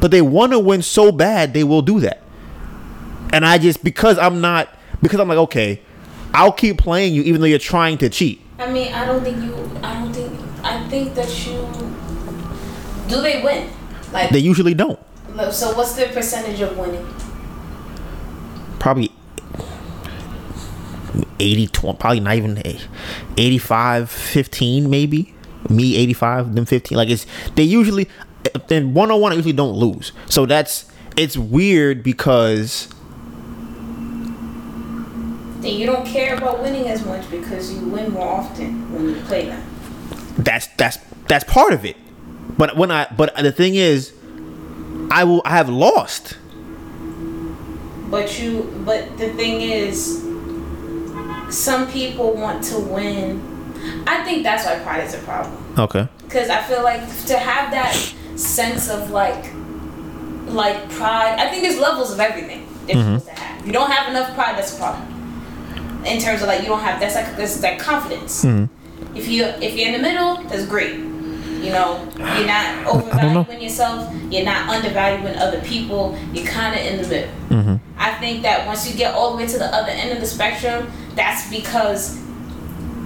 but 0.00 0.10
they 0.10 0.22
want 0.22 0.52
to 0.52 0.58
win 0.58 0.82
so 0.82 1.12
bad 1.12 1.54
they 1.54 1.64
will 1.64 1.82
do 1.82 2.00
that. 2.00 2.22
And 3.32 3.44
I 3.44 3.58
just 3.58 3.82
because 3.82 4.16
I'm 4.18 4.40
not 4.40 4.68
because 5.02 5.20
I'm 5.20 5.28
like 5.28 5.38
okay, 5.38 5.80
I'll 6.32 6.52
keep 6.52 6.78
playing 6.78 7.14
you 7.14 7.22
even 7.22 7.40
though 7.40 7.46
you're 7.46 7.58
trying 7.58 7.98
to 7.98 8.08
cheat. 8.08 8.40
I 8.58 8.70
mean, 8.70 8.92
I 8.92 9.04
don't 9.04 9.22
think 9.22 9.42
you. 9.42 9.54
I 9.82 9.94
don't 9.94 10.12
think. 10.12 10.40
I 10.62 10.88
think 10.88 11.14
that 11.14 11.46
you. 11.46 11.66
Do 13.08 13.20
they 13.20 13.42
win? 13.42 13.70
Like 14.12 14.30
they 14.30 14.38
usually 14.38 14.74
don't. 14.74 14.98
So 15.50 15.74
what's 15.74 15.94
the 15.94 16.06
percentage 16.06 16.60
of 16.60 16.76
winning? 16.76 17.06
Probably 18.78 19.12
80 21.38 21.66
20, 21.68 21.98
probably 21.98 22.20
not 22.20 22.36
even 22.36 22.62
85 23.36 24.10
15 24.10 24.88
maybe 24.88 25.34
me 25.68 25.96
85 25.96 26.54
them 26.54 26.64
15 26.64 26.96
like 26.96 27.10
it's 27.10 27.26
they 27.54 27.62
usually 27.62 28.08
then 28.68 28.94
one-on-one 28.94 29.32
I 29.32 29.34
usually 29.34 29.52
don't 29.52 29.74
lose 29.74 30.12
so 30.28 30.46
that's 30.46 30.90
it's 31.16 31.36
weird 31.36 32.02
because 32.02 32.88
and 35.64 35.78
you 35.78 35.86
don't 35.86 36.06
care 36.06 36.36
about 36.36 36.62
winning 36.62 36.88
as 36.88 37.04
much 37.04 37.28
because 37.30 37.72
you 37.74 37.88
win 37.88 38.10
more 38.12 38.28
often 38.28 38.92
when 38.92 39.08
you 39.08 39.20
play 39.22 39.46
them 39.46 39.62
that's 40.38 40.66
that's 40.76 40.98
that's 41.28 41.44
part 41.44 41.72
of 41.72 41.84
it 41.84 41.96
but 42.58 42.76
when 42.76 42.90
i 42.90 43.06
but 43.16 43.34
the 43.36 43.52
thing 43.52 43.74
is 43.74 44.12
i 45.10 45.24
will 45.24 45.42
i 45.44 45.50
have 45.50 45.68
lost 45.68 46.36
but 48.10 48.40
you 48.40 48.70
but 48.84 49.16
the 49.18 49.32
thing 49.34 49.60
is 49.60 50.22
some 51.52 51.90
people 51.90 52.32
want 52.34 52.64
to 52.64 52.78
win. 52.78 53.40
I 54.06 54.24
think 54.24 54.42
that's 54.42 54.64
why 54.64 54.78
pride 54.80 55.04
is 55.04 55.14
a 55.14 55.18
problem. 55.18 55.74
Okay. 55.78 56.08
Because 56.22 56.48
I 56.48 56.62
feel 56.62 56.82
like 56.82 57.00
to 57.26 57.38
have 57.38 57.70
that 57.72 57.94
sense 58.36 58.88
of 58.88 59.10
like, 59.10 59.52
like 60.46 60.88
pride. 60.90 61.38
I 61.38 61.48
think 61.48 61.62
there's 61.62 61.78
levels 61.78 62.12
of 62.12 62.20
everything 62.20 62.66
they're 62.86 62.96
mm-hmm. 62.96 63.26
to 63.26 63.34
have. 63.34 63.66
You 63.66 63.72
don't 63.72 63.90
have 63.90 64.08
enough 64.08 64.34
pride, 64.34 64.56
that's 64.56 64.74
a 64.74 64.78
problem. 64.78 65.11
In 66.06 66.20
terms 66.20 66.42
of 66.42 66.48
like 66.48 66.62
you 66.62 66.66
don't 66.66 66.80
have 66.80 66.98
that's 67.00 67.14
like 67.14 67.36
that's 67.36 67.62
like 67.62 67.78
confidence. 67.78 68.44
Mm-hmm. 68.44 69.16
If 69.16 69.28
you 69.28 69.44
if 69.44 69.74
you're 69.76 69.88
in 69.88 69.92
the 69.92 69.98
middle, 69.98 70.42
that's 70.44 70.66
great. 70.66 70.94
You 70.94 71.70
know, 71.70 72.08
you're 72.16 72.46
not 72.46 72.86
overvaluing 72.92 73.62
yourself. 73.62 74.12
You're 74.30 74.44
not 74.44 74.68
undervaluing 74.68 75.36
other 75.36 75.60
people. 75.60 76.18
You're 76.32 76.46
kind 76.46 76.74
of 76.74 76.84
in 76.84 77.02
the 77.02 77.08
middle. 77.08 77.30
Mm-hmm. 77.48 77.76
I 77.96 78.14
think 78.14 78.42
that 78.42 78.66
once 78.66 78.90
you 78.90 78.96
get 78.96 79.14
all 79.14 79.30
the 79.32 79.36
way 79.36 79.46
to 79.46 79.58
the 79.58 79.66
other 79.66 79.90
end 79.90 80.10
of 80.10 80.20
the 80.20 80.26
spectrum, 80.26 80.90
that's 81.14 81.48
because 81.50 82.20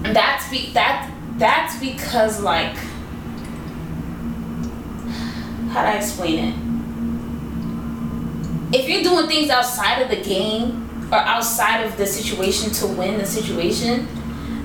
that's 0.02 0.48
be 0.48 0.72
that 0.72 1.12
that's 1.36 1.78
because 1.78 2.40
like 2.40 2.76
how 5.68 5.82
do 5.82 5.88
I 5.88 5.96
explain 5.96 6.38
it? 6.38 6.54
If 8.74 8.88
you're 8.88 9.02
doing 9.02 9.26
things 9.26 9.50
outside 9.50 10.00
of 10.00 10.08
the 10.08 10.22
game 10.22 10.85
or 11.12 11.18
outside 11.18 11.82
of 11.82 11.96
the 11.96 12.06
situation 12.06 12.70
to 12.72 12.86
win 12.86 13.18
the 13.18 13.26
situation, 13.26 14.08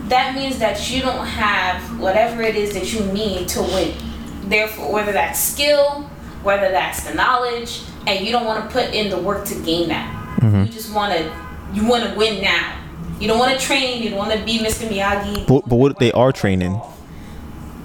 that 0.09 0.35
means 0.35 0.59
that 0.59 0.89
you 0.91 1.01
don't 1.01 1.25
have 1.25 1.99
whatever 1.99 2.41
it 2.41 2.55
is 2.55 2.73
that 2.73 2.93
you 2.93 3.01
need 3.13 3.47
to 3.49 3.61
win. 3.61 3.95
Therefore, 4.43 4.91
whether 4.91 5.11
that's 5.11 5.39
skill, 5.39 6.01
whether 6.43 6.69
that's 6.69 7.03
the 7.07 7.13
knowledge, 7.13 7.83
and 8.07 8.25
you 8.25 8.31
don't 8.31 8.45
want 8.45 8.63
to 8.63 8.71
put 8.71 8.93
in 8.93 9.09
the 9.09 9.17
work 9.17 9.45
to 9.45 9.55
gain 9.61 9.89
that. 9.89 10.37
Mm-hmm. 10.39 10.63
You 10.63 10.69
just 10.69 10.93
want 10.93 11.13
to 11.13 11.31
you 11.73 11.87
want 11.87 12.03
to 12.03 12.17
win 12.17 12.41
now. 12.41 12.77
You 13.19 13.27
don't 13.27 13.39
want 13.39 13.57
to 13.57 13.65
train. 13.65 14.01
You 14.01 14.09
don't 14.09 14.19
want 14.19 14.33
to 14.33 14.43
be 14.43 14.59
Mr. 14.59 14.87
Miyagi. 14.87 15.47
But, 15.47 15.69
but 15.69 15.75
what 15.75 15.91
if 15.91 15.97
they 15.99 16.11
are 16.11 16.31
training? 16.31 16.81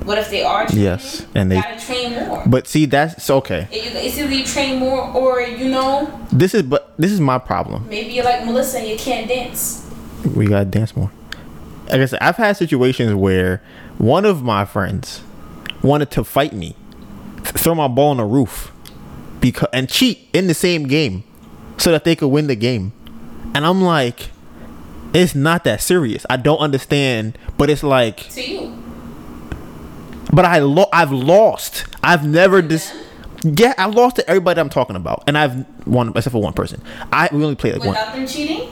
What 0.06 0.18
if 0.18 0.30
they 0.30 0.44
are 0.44 0.66
training? 0.66 0.84
Yes, 0.84 1.26
and 1.34 1.50
they 1.50 1.56
gotta 1.56 1.84
train 1.84 2.12
more. 2.12 2.44
But 2.46 2.68
see, 2.68 2.86
that's 2.86 3.28
okay. 3.28 3.66
It's 3.72 4.16
either 4.16 4.32
you 4.32 4.44
train 4.44 4.78
more 4.78 5.00
or 5.00 5.40
you 5.40 5.68
know. 5.68 6.08
This 6.30 6.54
is 6.54 6.62
but 6.62 6.94
this 6.96 7.10
is 7.10 7.20
my 7.20 7.38
problem. 7.38 7.88
Maybe 7.88 8.12
you're 8.12 8.24
like 8.24 8.44
Melissa 8.44 8.78
and 8.78 8.86
you 8.86 8.96
can't 8.96 9.26
dance. 9.28 9.90
We 10.36 10.46
gotta 10.46 10.64
dance 10.64 10.94
more. 10.96 11.10
Like 11.90 12.00
I 12.00 12.04
said, 12.06 12.20
I've 12.20 12.36
had 12.36 12.56
situations 12.56 13.14
where 13.14 13.62
one 13.98 14.24
of 14.24 14.44
my 14.44 14.64
friends 14.64 15.22
wanted 15.82 16.12
to 16.12 16.22
fight 16.22 16.52
me, 16.52 16.76
throw 17.42 17.74
my 17.74 17.88
ball 17.88 18.10
on 18.10 18.18
the 18.18 18.24
roof, 18.24 18.72
because 19.40 19.68
and 19.72 19.88
cheat 19.88 20.28
in 20.32 20.46
the 20.46 20.54
same 20.54 20.84
game, 20.84 21.24
so 21.78 21.90
that 21.90 22.04
they 22.04 22.14
could 22.14 22.28
win 22.28 22.46
the 22.46 22.56
game. 22.56 22.92
And 23.54 23.66
I'm 23.66 23.82
like, 23.82 24.30
it's 25.12 25.34
not 25.34 25.64
that 25.64 25.80
serious. 25.80 26.24
I 26.30 26.36
don't 26.36 26.58
understand, 26.58 27.38
but 27.58 27.70
it's 27.70 27.82
like 27.82 28.28
to 28.30 28.42
you. 28.42 28.82
But 30.32 30.44
I 30.44 30.58
lo- 30.58 30.88
I've 30.92 31.12
lost. 31.12 31.84
I've 32.02 32.26
never 32.26 32.62
dis. 32.62 32.92
Yeah, 33.42 33.74
I 33.78 33.86
lost 33.86 34.16
to 34.16 34.28
everybody 34.28 34.60
I'm 34.60 34.68
talking 34.70 34.96
about, 34.96 35.24
and 35.26 35.38
I've 35.38 35.64
won 35.86 36.08
except 36.16 36.32
for 36.32 36.42
one 36.42 36.52
person. 36.52 36.82
I 37.12 37.28
we 37.32 37.42
only 37.44 37.54
played 37.56 37.74
like 37.74 37.84
without 37.84 38.08
one. 38.08 38.18
them 38.20 38.26
cheating. 38.26 38.68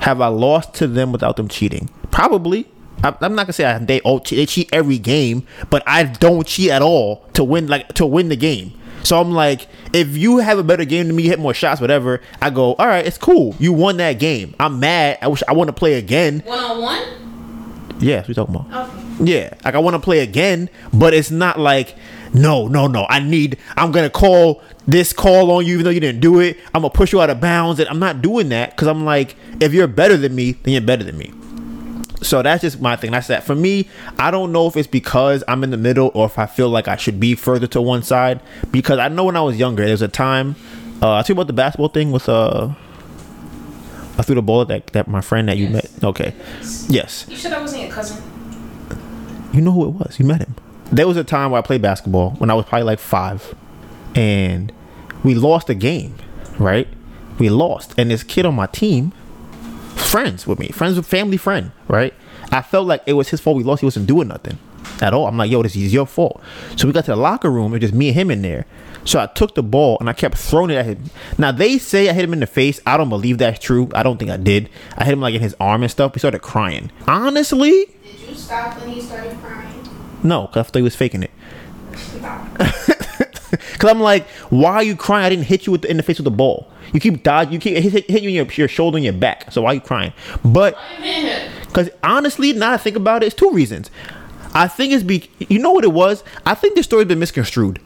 Have 0.00 0.20
I 0.20 0.28
lost 0.28 0.74
to 0.74 0.86
them 0.86 1.12
without 1.12 1.36
them 1.36 1.48
cheating? 1.48 1.90
Probably. 2.10 2.66
I'm 3.02 3.34
not 3.34 3.44
gonna 3.46 3.52
say 3.52 3.64
I, 3.66 3.78
they 3.78 4.00
oh 4.04 4.20
they 4.20 4.46
cheat 4.46 4.70
every 4.72 4.98
game, 4.98 5.46
but 5.68 5.82
I 5.86 6.04
don't 6.04 6.46
cheat 6.46 6.70
at 6.70 6.80
all 6.82 7.26
to 7.34 7.44
win 7.44 7.66
like 7.66 7.88
to 7.94 8.06
win 8.06 8.28
the 8.30 8.36
game. 8.36 8.72
So 9.02 9.20
I'm 9.20 9.30
like, 9.32 9.68
if 9.92 10.16
you 10.16 10.38
have 10.38 10.58
a 10.58 10.64
better 10.64 10.84
game 10.84 11.06
than 11.06 11.14
me, 11.14 11.24
hit 11.24 11.38
more 11.38 11.54
shots, 11.54 11.80
whatever, 11.80 12.20
I 12.42 12.50
go, 12.50 12.74
all 12.74 12.86
right, 12.88 13.06
it's 13.06 13.18
cool. 13.18 13.54
You 13.60 13.72
won 13.72 13.98
that 13.98 14.14
game. 14.14 14.54
I'm 14.58 14.80
mad. 14.80 15.18
I 15.22 15.28
wish 15.28 15.42
I 15.46 15.52
want 15.52 15.68
to 15.68 15.72
play 15.72 15.94
again. 15.94 16.40
One 16.44 16.58
on 16.58 16.82
one. 16.82 17.02
Yes, 17.98 18.28
we 18.28 18.34
talking 18.34 18.54
about. 18.54 18.88
Okay. 18.90 19.02
Yeah, 19.24 19.54
like 19.64 19.74
I 19.74 19.78
want 19.78 19.94
to 19.94 20.00
play 20.00 20.20
again, 20.20 20.68
but 20.92 21.14
it's 21.14 21.30
not 21.30 21.58
like, 21.58 21.96
no, 22.34 22.68
no, 22.68 22.86
no. 22.86 23.06
I 23.08 23.20
need. 23.20 23.58
I'm 23.76 23.92
gonna 23.92 24.10
call 24.10 24.62
this 24.86 25.12
call 25.12 25.50
on 25.50 25.64
you, 25.64 25.74
even 25.74 25.84
though 25.84 25.90
you 25.90 26.00
didn't 26.00 26.20
do 26.20 26.40
it. 26.40 26.58
I'm 26.74 26.82
gonna 26.82 26.90
push 26.90 27.12
you 27.12 27.20
out 27.20 27.30
of 27.30 27.40
bounds, 27.40 27.80
and 27.80 27.88
I'm 27.88 27.98
not 27.98 28.20
doing 28.20 28.50
that 28.50 28.70
because 28.70 28.88
I'm 28.88 29.04
like, 29.04 29.36
if 29.60 29.72
you're 29.72 29.86
better 29.86 30.16
than 30.16 30.34
me, 30.34 30.52
then 30.52 30.72
you're 30.72 30.82
better 30.82 31.04
than 31.04 31.16
me. 31.16 31.32
So 32.22 32.42
that's 32.42 32.62
just 32.62 32.80
my 32.80 32.96
thing. 32.96 33.12
That's 33.12 33.28
that. 33.28 33.44
For 33.44 33.54
me, 33.54 33.88
I 34.18 34.30
don't 34.30 34.52
know 34.52 34.66
if 34.66 34.76
it's 34.76 34.88
because 34.88 35.44
I'm 35.48 35.62
in 35.64 35.70
the 35.70 35.76
middle 35.76 36.10
or 36.14 36.26
if 36.26 36.38
I 36.38 36.46
feel 36.46 36.68
like 36.68 36.88
I 36.88 36.96
should 36.96 37.20
be 37.20 37.34
further 37.34 37.66
to 37.68 37.80
one 37.80 38.02
side. 38.02 38.40
Because 38.70 38.98
I 38.98 39.08
know 39.08 39.24
when 39.24 39.36
I 39.36 39.42
was 39.42 39.58
younger, 39.58 39.84
there 39.84 39.92
was 39.92 40.02
a 40.02 40.08
time. 40.08 40.56
Uh, 41.00 41.12
I 41.12 41.24
you 41.26 41.32
about 41.32 41.46
the 41.46 41.52
basketball 41.52 41.88
thing 41.88 42.10
with 42.10 42.28
uh. 42.28 42.74
I 44.18 44.22
threw 44.22 44.34
the 44.34 44.42
ball 44.42 44.62
at 44.62 44.68
that, 44.68 44.86
that 44.88 45.08
my 45.08 45.20
friend 45.20 45.48
that 45.48 45.56
yes. 45.56 45.68
you 45.68 45.74
met. 45.74 46.04
Okay. 46.04 46.34
Yes. 46.88 47.26
You 47.28 47.36
said 47.36 47.52
I 47.52 47.60
wasn't 47.60 47.82
your 47.82 47.90
cousin. 47.90 48.22
You 49.52 49.60
know 49.60 49.72
who 49.72 49.86
it 49.86 49.90
was. 49.90 50.18
You 50.18 50.26
met 50.26 50.40
him. 50.40 50.54
There 50.92 51.06
was 51.06 51.16
a 51.16 51.24
time 51.24 51.50
where 51.50 51.58
I 51.58 51.62
played 51.62 51.82
basketball 51.82 52.30
when 52.32 52.50
I 52.50 52.54
was 52.54 52.64
probably 52.66 52.84
like 52.84 52.98
five, 52.98 53.54
and 54.14 54.72
we 55.22 55.34
lost 55.34 55.68
a 55.68 55.74
game. 55.74 56.16
Right? 56.58 56.88
We 57.38 57.50
lost, 57.50 57.94
and 57.98 58.10
this 58.10 58.22
kid 58.22 58.46
on 58.46 58.54
my 58.54 58.66
team 58.66 59.12
friends 59.94 60.46
with 60.46 60.58
me, 60.58 60.68
friends 60.68 60.96
with 60.96 61.06
family 61.06 61.36
friend, 61.36 61.72
right? 61.88 62.14
I 62.50 62.58
I 62.58 62.62
felt 62.62 62.86
like 62.86 63.02
it 63.06 63.12
was 63.12 63.28
his 63.28 63.40
fault 63.40 63.56
we 63.56 63.64
lost. 63.64 63.80
He 63.80 63.86
wasn't 63.86 64.06
doing 64.06 64.28
nothing 64.28 64.58
at 65.00 65.12
all. 65.14 65.26
I'm 65.26 65.36
like, 65.36 65.50
yo, 65.50 65.62
this 65.62 65.76
is 65.76 65.92
your 65.92 66.06
fault. 66.06 66.40
So 66.76 66.86
we 66.86 66.92
got 66.92 67.04
to 67.06 67.12
the 67.12 67.16
locker 67.16 67.50
room. 67.50 67.72
It 67.72 67.76
was 67.76 67.80
just 67.90 67.94
me 67.94 68.08
and 68.08 68.16
him 68.16 68.30
in 68.30 68.42
there. 68.42 68.66
So 69.04 69.20
I 69.20 69.26
took 69.26 69.54
the 69.54 69.62
ball 69.62 69.96
and 70.00 70.08
I 70.10 70.12
kept 70.12 70.36
throwing 70.36 70.70
it 70.70 70.74
at 70.76 70.86
him. 70.86 71.04
Now 71.38 71.52
they 71.52 71.78
say 71.78 72.08
I 72.08 72.12
hit 72.12 72.24
him 72.24 72.32
in 72.32 72.40
the 72.40 72.46
face. 72.46 72.80
I 72.86 72.96
don't 72.96 73.08
believe 73.08 73.38
that's 73.38 73.58
true. 73.60 73.88
I 73.94 74.02
don't 74.02 74.18
think 74.18 74.30
I 74.30 74.36
did. 74.36 74.68
I 74.96 75.04
hit 75.04 75.12
him 75.12 75.20
like 75.20 75.34
in 75.34 75.40
his 75.40 75.54
arm 75.60 75.82
and 75.82 75.90
stuff. 75.90 76.14
He 76.14 76.18
started 76.18 76.42
crying. 76.42 76.90
Honestly, 77.06 77.86
Did 78.02 78.28
you 78.28 78.34
stop 78.34 78.78
when 78.80 78.88
he 78.90 79.00
started 79.00 79.38
crying? 79.38 79.72
no, 80.24 80.46
because 80.48 80.60
I 80.60 80.62
thought 80.64 80.76
he 80.78 80.82
was 80.82 80.96
faking 80.96 81.22
it. 81.22 81.30
Because 83.50 83.90
I'm 83.90 84.00
like, 84.00 84.26
why 84.50 84.74
are 84.74 84.82
you 84.82 84.96
crying? 84.96 85.24
I 85.24 85.28
didn't 85.28 85.44
hit 85.46 85.66
you 85.66 85.72
with 85.72 85.82
the, 85.82 85.90
in 85.90 85.96
the 85.98 86.02
face 86.02 86.18
with 86.18 86.24
the 86.24 86.30
ball. 86.30 86.70
You 86.92 87.00
keep 87.00 87.22
dodging. 87.22 87.52
You 87.52 87.58
keep 87.58 87.76
hit, 87.76 87.92
hit, 87.92 88.10
hit 88.10 88.22
you 88.22 88.28
in 88.30 88.34
your, 88.34 88.46
your 88.46 88.68
shoulder 88.68 88.96
and 88.96 89.04
your 89.04 89.12
back. 89.12 89.52
So 89.52 89.62
why 89.62 89.70
are 89.70 89.74
you 89.74 89.80
crying? 89.80 90.12
But 90.44 90.76
I 90.76 90.96
didn't 90.96 91.04
hit 91.04 91.42
him. 91.42 91.62
because 91.66 91.90
honestly, 92.02 92.52
now 92.52 92.72
I 92.72 92.76
think 92.76 92.96
about 92.96 93.22
it, 93.22 93.26
it's 93.26 93.34
two 93.34 93.50
reasons. 93.50 93.90
I 94.56 94.68
think 94.68 94.94
it's 94.94 95.04
be 95.04 95.28
you 95.38 95.58
know 95.58 95.70
what 95.70 95.84
it 95.84 95.92
was. 95.92 96.24
I 96.46 96.54
think 96.54 96.76
the 96.76 96.82
story's 96.82 97.06
been 97.06 97.18
misconstrued. 97.18 97.78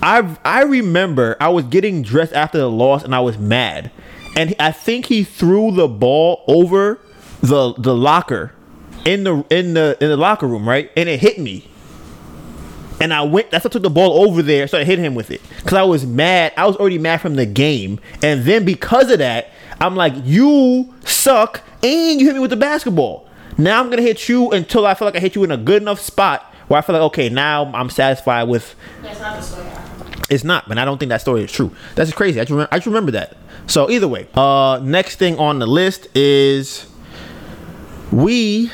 I 0.00 0.36
I 0.44 0.62
remember 0.62 1.36
I 1.40 1.48
was 1.48 1.64
getting 1.64 2.02
dressed 2.02 2.32
after 2.32 2.58
the 2.58 2.70
loss 2.70 3.02
and 3.02 3.12
I 3.12 3.18
was 3.18 3.36
mad, 3.36 3.90
and 4.36 4.54
I 4.60 4.70
think 4.70 5.06
he 5.06 5.24
threw 5.24 5.72
the 5.72 5.88
ball 5.88 6.44
over 6.46 7.00
the 7.40 7.74
the 7.76 7.96
locker 7.96 8.52
in 9.04 9.24
the 9.24 9.44
in 9.50 9.74
the 9.74 9.98
in 10.00 10.08
the 10.08 10.16
locker 10.16 10.46
room 10.46 10.68
right, 10.68 10.88
and 10.96 11.08
it 11.08 11.18
hit 11.18 11.40
me. 11.40 11.68
And 13.00 13.12
I 13.12 13.22
went. 13.22 13.50
That's 13.50 13.66
I 13.66 13.70
took 13.70 13.82
the 13.82 13.90
ball 13.90 14.28
over 14.28 14.40
there, 14.40 14.68
so 14.68 14.78
I 14.78 14.84
hit 14.84 15.00
him 15.00 15.16
with 15.16 15.32
it. 15.32 15.42
Cause 15.64 15.74
I 15.74 15.82
was 15.82 16.06
mad. 16.06 16.52
I 16.56 16.64
was 16.64 16.76
already 16.76 16.98
mad 16.98 17.20
from 17.20 17.34
the 17.34 17.44
game, 17.44 17.98
and 18.22 18.44
then 18.44 18.64
because 18.64 19.10
of 19.10 19.18
that, 19.18 19.50
I'm 19.80 19.96
like, 19.96 20.14
you 20.22 20.94
suck, 21.04 21.60
and 21.82 22.20
you 22.20 22.26
hit 22.26 22.34
me 22.34 22.40
with 22.40 22.50
the 22.50 22.56
basketball. 22.56 23.28
Now 23.56 23.80
I'm 23.80 23.90
gonna 23.90 24.02
hit 24.02 24.28
you 24.28 24.50
until 24.50 24.86
I 24.86 24.94
feel 24.94 25.06
like 25.06 25.16
I 25.16 25.20
hit 25.20 25.34
you 25.34 25.44
in 25.44 25.50
a 25.50 25.56
good 25.56 25.82
enough 25.82 26.00
spot 26.00 26.52
where 26.68 26.78
I 26.78 26.82
feel 26.82 26.94
like, 26.94 27.02
okay, 27.04 27.28
now 27.28 27.70
I'm 27.74 27.90
satisfied 27.90 28.44
with. 28.44 28.74
That's 29.02 29.20
not 29.20 29.36
the 29.36 29.42
story. 29.42 29.66
It's 30.30 30.44
not, 30.44 30.68
but 30.68 30.78
I 30.78 30.84
don't 30.84 30.98
think 30.98 31.10
that 31.10 31.20
story 31.20 31.42
is 31.44 31.52
true. 31.52 31.70
That's 31.94 32.12
crazy. 32.12 32.40
I 32.40 32.44
just 32.44 32.50
remember, 32.50 32.68
I 32.72 32.78
just 32.78 32.86
remember 32.86 33.12
that. 33.12 33.36
So 33.66 33.90
either 33.90 34.08
way, 34.08 34.26
uh, 34.34 34.80
next 34.82 35.16
thing 35.16 35.38
on 35.38 35.58
the 35.58 35.66
list 35.66 36.08
is 36.16 36.86
we 38.10 38.70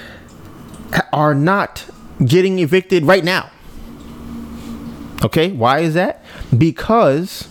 are 1.12 1.34
not 1.34 1.86
getting 2.24 2.58
evicted 2.60 3.04
right 3.04 3.24
now. 3.24 3.50
Okay, 5.24 5.52
why 5.52 5.80
is 5.80 5.94
that? 5.94 6.24
Because 6.56 7.48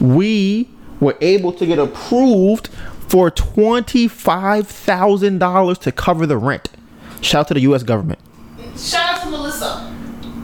we 0.00 0.70
were 1.00 1.16
able 1.20 1.52
to 1.52 1.66
get 1.66 1.78
approved 1.78 2.70
for 3.08 3.30
$25,000 3.30 5.78
to 5.78 5.92
cover 5.92 6.26
the 6.26 6.36
rent. 6.36 6.68
Shout 7.20 7.40
out 7.40 7.48
to 7.48 7.54
the 7.54 7.60
US 7.60 7.82
government. 7.82 8.18
Shout 8.76 9.14
out 9.14 9.22
to 9.24 9.30
Melissa. 9.30 9.80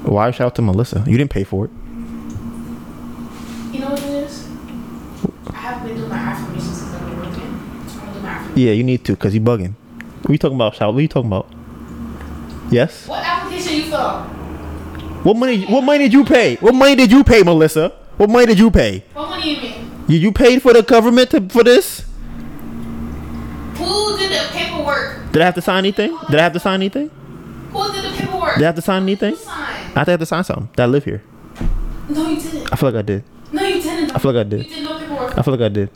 Why 0.04 0.30
shout 0.30 0.46
out 0.46 0.54
to 0.56 0.62
Melissa? 0.62 1.04
You 1.06 1.16
didn't 1.18 1.30
pay 1.30 1.44
for 1.44 1.66
it. 1.66 1.70
You 3.72 3.80
know 3.80 3.90
what 3.90 4.02
it 4.02 4.08
is? 4.08 4.48
I 5.50 5.56
haven't 5.56 5.86
been 5.88 5.96
doing 5.96 6.08
my 6.08 6.16
affirmations 6.16 6.78
since 6.80 6.94
I've 6.94 7.06
been 7.06 7.18
working. 7.18 7.42
I'm 7.42 8.06
gonna 8.14 8.20
my. 8.20 8.48
Yeah, 8.54 8.72
you 8.72 8.82
need 8.82 9.04
to, 9.04 9.14
cause 9.16 9.34
you 9.34 9.40
bugging. 9.40 9.74
What 10.22 10.30
are 10.30 10.32
you 10.32 10.38
talking 10.38 10.56
about, 10.56 10.74
Shout? 10.74 10.92
What 10.92 10.98
are 10.98 11.02
you 11.02 11.08
talking 11.08 11.30
about? 11.30 11.46
Yes. 12.70 13.06
What 13.06 13.22
application 13.24 13.74
you 13.74 13.82
fill? 13.84 14.22
What 15.22 15.36
money? 15.36 15.64
What 15.64 15.82
money 15.82 15.98
did 16.04 16.12
you 16.12 16.24
pay? 16.24 16.56
What 16.56 16.74
money 16.74 16.96
did 16.96 17.12
you 17.12 17.22
pay, 17.24 17.42
Melissa? 17.42 17.92
What 18.16 18.30
money 18.30 18.46
did 18.46 18.58
you 18.58 18.70
pay? 18.70 19.04
What 19.12 19.28
money 19.28 19.54
you 19.54 19.60
mean? 19.62 19.90
You 20.08 20.18
you 20.18 20.32
paid 20.32 20.62
for 20.62 20.72
the 20.72 20.82
government 20.82 21.30
to, 21.30 21.48
for 21.48 21.62
this? 21.62 22.04
Who 23.76 24.16
did 24.18 24.30
the 24.30 24.48
paperwork? 24.52 25.32
Did 25.32 25.42
I 25.42 25.44
have 25.46 25.54
to 25.54 25.62
sign 25.62 25.78
anything? 25.78 26.16
Did 26.30 26.40
I 26.40 26.42
have 26.42 26.52
to 26.52 26.60
sign 26.60 26.74
anything? 26.74 27.10
Who 27.72 27.92
did 27.92 28.04
the 28.04 28.16
paperwork? 28.16 28.54
Did 28.54 28.62
I 28.62 28.66
have 28.66 28.74
to 28.76 28.82
sign 28.82 29.02
anything? 29.02 29.34
I 29.34 29.84
think 29.94 30.08
I 30.08 30.10
have 30.12 30.20
to 30.20 30.26
sign 30.26 30.44
something. 30.44 30.68
That 30.76 30.84
I 30.84 30.86
live 30.86 31.04
here. 31.04 31.22
No, 32.08 32.28
you 32.28 32.40
didn't. 32.40 32.72
I 32.72 32.76
feel 32.76 32.90
like 32.90 32.98
I 32.98 33.02
did. 33.02 33.24
No, 33.52 33.62
you 33.62 33.82
didn't. 33.82 34.14
I 34.14 34.18
feel 34.18 34.32
like 34.32 34.46
I 34.46 34.48
did. 34.48 34.66
You 34.66 34.74
did 34.74 34.84
no 34.84 34.98
paperwork. 34.98 35.38
I 35.38 35.42
feel 35.42 35.54
like 35.54 35.62
I 35.62 35.68
did. 35.68 35.90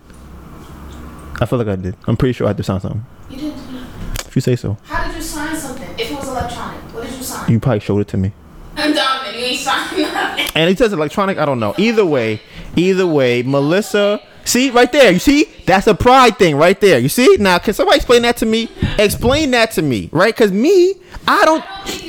I 1.40 1.46
feel 1.46 1.58
like 1.58 1.68
I 1.68 1.76
did. 1.76 1.96
I'm 2.06 2.16
pretty 2.16 2.32
sure 2.32 2.46
I 2.46 2.50
had 2.50 2.56
to 2.56 2.62
sign 2.62 2.80
something. 2.80 3.04
You 3.30 3.36
didn't. 3.36 3.86
If 4.26 4.34
you 4.36 4.42
say 4.42 4.56
so. 4.56 4.76
How 4.84 5.06
did 5.06 5.16
you 5.16 5.22
sign 5.22 5.56
something? 5.56 5.88
If 5.98 6.10
it 6.10 6.14
was 6.14 6.28
electronic, 6.28 6.80
what 6.94 7.04
did 7.04 7.14
you 7.14 7.22
sign? 7.22 7.50
You 7.50 7.60
probably 7.60 7.80
showed 7.80 8.00
it 8.00 8.08
to 8.08 8.16
me. 8.16 8.32
I'm 8.76 8.92
Donivan. 8.92 9.34
You 9.34 9.44
ain't 9.44 9.60
signed 9.60 10.02
nothing. 10.02 10.46
And 10.54 10.70
it 10.70 10.78
says 10.78 10.92
electronic. 10.92 11.38
I 11.38 11.44
don't 11.44 11.60
know. 11.60 11.74
Either 11.78 12.04
way, 12.04 12.40
either 12.76 13.06
way, 13.06 13.42
Melissa. 13.42 14.20
See 14.48 14.70
right 14.70 14.90
there. 14.90 15.12
You 15.12 15.18
see 15.18 15.44
that's 15.66 15.86
a 15.88 15.94
pride 15.94 16.38
thing 16.38 16.56
right 16.56 16.80
there. 16.80 16.98
You 16.98 17.10
see 17.10 17.36
now. 17.38 17.58
Can 17.58 17.74
somebody 17.74 17.96
explain 17.96 18.22
that 18.22 18.38
to 18.38 18.46
me? 18.46 18.70
Explain 18.98 19.50
that 19.50 19.72
to 19.72 19.82
me, 19.82 20.08
right? 20.10 20.34
Because 20.34 20.52
me, 20.52 20.94
I 21.26 21.44
don't. 21.44 21.62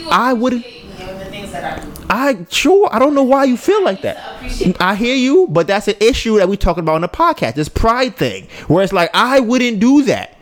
I 0.09 0.31
wouldn't. 0.31 0.65
I 2.09 2.45
sure. 2.49 2.87
I 2.93 2.97
don't 2.97 3.13
know 3.13 3.23
why 3.23 3.43
you 3.43 3.57
feel 3.57 3.83
like 3.83 4.03
that. 4.03 4.17
I 4.79 4.95
hear 4.95 5.17
you, 5.17 5.47
but 5.49 5.67
that's 5.67 5.89
an 5.89 5.95
issue 5.99 6.37
that 6.37 6.47
we 6.47 6.55
talking 6.55 6.81
about 6.81 6.95
on 6.95 7.01
the 7.01 7.09
podcast. 7.09 7.55
This 7.55 7.67
pride 7.67 8.15
thing, 8.15 8.47
where 8.67 8.85
it's 8.85 8.93
like 8.93 9.09
I 9.13 9.41
wouldn't 9.41 9.81
do 9.81 10.03
that. 10.03 10.37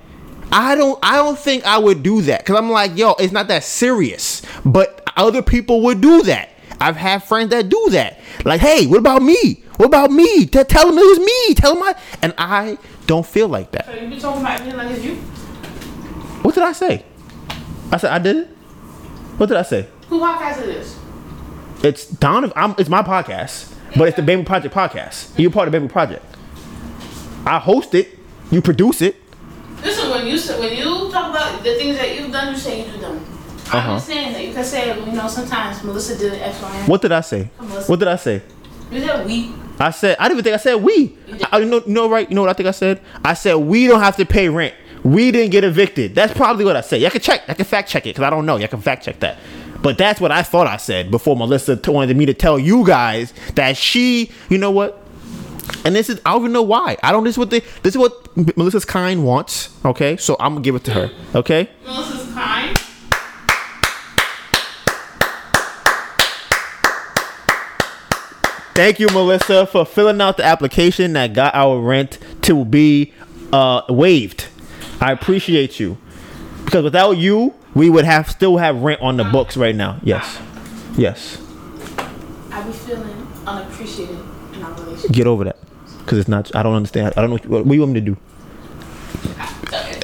I 0.51 0.75
don't. 0.75 0.99
I 1.01 1.15
don't 1.15 1.39
think 1.39 1.65
I 1.65 1.79
would 1.79 2.03
do 2.03 2.21
that 2.21 2.41
because 2.41 2.57
I'm 2.57 2.69
like, 2.69 2.95
yo, 2.95 3.13
it's 3.13 3.33
not 3.33 3.47
that 3.47 3.63
serious. 3.63 4.43
But 4.63 5.01
other 5.17 5.41
people 5.41 5.81
would 5.81 5.99
do 5.99 6.21
that. 6.23 6.49
I've 6.79 6.95
had 6.95 7.23
friends 7.23 7.49
that 7.49 7.69
do 7.69 7.87
that. 7.89 8.19
Like, 8.45 8.61
hey, 8.61 8.85
what 8.85 8.99
about 8.99 9.23
me? 9.23 9.63
What 9.77 9.85
about 9.87 10.11
me? 10.11 10.45
Tell 10.47 10.87
them 10.87 10.97
it 10.97 11.07
was 11.07 11.19
me. 11.19 11.53
Tell 11.53 11.75
them 11.75 11.83
I. 11.83 11.95
And 12.21 12.33
I 12.37 12.77
don't 13.05 13.25
feel 13.25 13.47
like 13.47 13.71
that. 13.71 13.85
So 13.85 13.93
you 13.93 14.09
be 14.09 14.19
talking 14.19 14.41
about 14.41 14.59
everything 14.59 14.77
like 14.77 14.91
it's 14.91 15.03
you? 15.03 15.15
What 16.43 16.55
did 16.55 16.63
I 16.63 16.71
say? 16.73 17.05
I 17.91 17.97
said 17.97 18.11
I 18.11 18.19
did 18.19 18.35
it. 18.37 18.47
What 19.37 19.47
did 19.47 19.57
I 19.57 19.61
say? 19.61 19.87
Who 20.09 20.19
podcast 20.19 20.63
it 20.63 20.69
is? 20.69 20.97
It's 21.83 22.09
Donivan. 22.11 22.53
I'm, 22.55 22.75
it's 22.79 22.89
my 22.89 23.03
podcast, 23.03 23.73
but 23.95 24.07
it's 24.07 24.17
the 24.17 24.23
Bamboo 24.23 24.45
Project 24.45 24.73
podcast. 24.73 25.37
You're 25.37 25.51
part 25.51 25.67
of 25.67 25.71
Bamboo 25.73 25.89
Project. 25.89 26.25
I 27.45 27.59
host 27.59 27.93
it. 27.93 28.17
You 28.51 28.61
produce 28.61 29.01
it. 29.01 29.15
Listen, 29.83 30.09
when 30.09 30.25
you 30.25 30.39
when 30.59 30.75
you 30.75 31.11
talk 31.11 31.29
about 31.29 31.63
the 31.63 31.75
things 31.75 31.97
that 31.97 32.17
you've 32.19 32.31
done, 32.31 32.53
you 32.53 32.59
say 32.59 32.83
you 32.85 32.91
do 32.91 32.97
them. 32.97 33.17
Uh-huh. 33.17 33.77
I'm 33.77 33.97
just 33.97 34.07
saying 34.07 34.33
that 34.33 34.45
you 34.45 34.53
can 34.53 34.63
say, 34.63 34.97
you 34.97 35.11
know, 35.11 35.27
sometimes 35.27 35.83
Melissa 35.83 36.17
did 36.17 36.33
X, 36.41 36.61
Y, 36.61 36.75
and 36.77 36.87
What 36.87 37.01
did 37.01 37.11
I 37.11 37.21
say? 37.21 37.43
What 37.87 37.99
did 37.99 38.07
I 38.07 38.15
say? 38.15 38.41
You 38.89 39.01
said 39.01 39.25
we. 39.25 39.53
I 39.79 39.91
said 39.91 40.17
I 40.19 40.23
didn't 40.23 40.39
even 40.39 40.43
think 40.43 40.53
I 40.55 40.57
said 40.57 40.75
we. 40.75 41.17
I, 41.51 41.59
you 41.59 41.65
know, 41.65 41.81
you 41.85 41.93
know, 41.93 42.09
right? 42.09 42.27
You 42.29 42.35
know 42.35 42.41
what 42.41 42.49
I 42.49 42.53
think 42.53 42.67
I 42.67 42.71
said? 42.71 43.01
I 43.23 43.33
said 43.33 43.55
we 43.55 43.87
don't 43.87 43.99
have 43.99 44.17
to 44.17 44.25
pay 44.25 44.49
rent. 44.49 44.73
We 45.03 45.31
didn't 45.31 45.51
get 45.51 45.63
evicted. 45.63 46.15
That's 46.15 46.33
probably 46.33 46.65
what 46.65 46.75
I 46.75 46.81
said. 46.81 47.01
You 47.01 47.09
can 47.09 47.21
check. 47.21 47.43
I 47.47 47.53
can 47.53 47.65
fact 47.65 47.89
check 47.89 48.05
it 48.05 48.09
because 48.09 48.23
I 48.23 48.29
don't 48.29 48.45
know. 48.45 48.57
You 48.57 48.67
can 48.67 48.81
fact 48.81 49.05
check 49.05 49.19
that. 49.19 49.37
But 49.81 49.97
that's 49.97 50.19
what 50.19 50.31
I 50.31 50.41
thought 50.41 50.67
I 50.67 50.77
said 50.77 51.11
before 51.11 51.35
Melissa 51.35 51.79
wanted 51.87 52.17
me 52.17 52.25
to 52.25 52.33
tell 52.33 52.57
you 52.57 52.85
guys 52.85 53.33
that 53.55 53.77
she. 53.77 54.31
You 54.49 54.57
know 54.57 54.71
what? 54.71 55.03
And 55.85 55.95
this 55.95 56.09
is 56.09 56.19
I 56.25 56.31
don't 56.31 56.41
even 56.41 56.53
know 56.53 56.63
why. 56.63 56.97
I 57.03 57.11
don't. 57.11 57.23
This 57.23 57.35
is 57.35 57.37
what 57.37 57.49
they. 57.51 57.59
This 57.83 57.93
is 57.93 57.97
what 57.97 58.35
Melissa's 58.57 58.85
kind 58.85 59.23
wants. 59.25 59.69
Okay, 59.85 60.17
so 60.17 60.35
I'm 60.39 60.53
gonna 60.53 60.63
give 60.63 60.75
it 60.75 60.83
to 60.85 60.93
her. 60.93 61.11
Okay. 61.35 61.69
Melissa's 61.85 62.33
kind. 62.33 62.77
Thank 68.77 68.99
you, 68.99 69.07
Melissa, 69.07 69.65
for 69.65 69.87
filling 69.87 70.21
out 70.21 70.37
the 70.37 70.43
application 70.45 71.13
that 71.13 71.33
got 71.33 71.55
our 71.55 71.79
rent 71.79 72.19
to 72.43 72.63
be 72.63 73.11
uh, 73.51 73.81
waived. 73.89 74.49
I 75.01 75.11
appreciate 75.11 75.79
you 75.79 75.97
because 76.63 76.83
without 76.83 77.13
you, 77.13 77.55
we 77.73 77.89
would 77.89 78.05
have 78.05 78.29
still 78.29 78.57
have 78.57 78.83
rent 78.83 79.01
on 79.01 79.17
the 79.17 79.23
books 79.23 79.57
right 79.57 79.75
now. 79.75 79.99
Yes, 80.03 80.39
yes. 80.95 81.41
I 82.51 82.61
be 82.61 82.71
feeling 82.71 83.27
unappreciated 83.47 84.19
in 84.53 84.61
our 84.61 84.71
relationship. 84.73 85.11
Get 85.11 85.25
over 85.25 85.45
that 85.45 85.57
because 86.01 86.19
it's 86.19 86.29
not. 86.29 86.55
I 86.55 86.61
don't 86.61 86.75
understand. 86.75 87.15
I 87.17 87.21
don't 87.21 87.31
know 87.31 87.37
what, 87.49 87.65
what 87.65 87.73
you 87.73 87.79
want 87.79 87.93
me 87.93 87.99
to 88.01 88.05
do. 88.05 88.17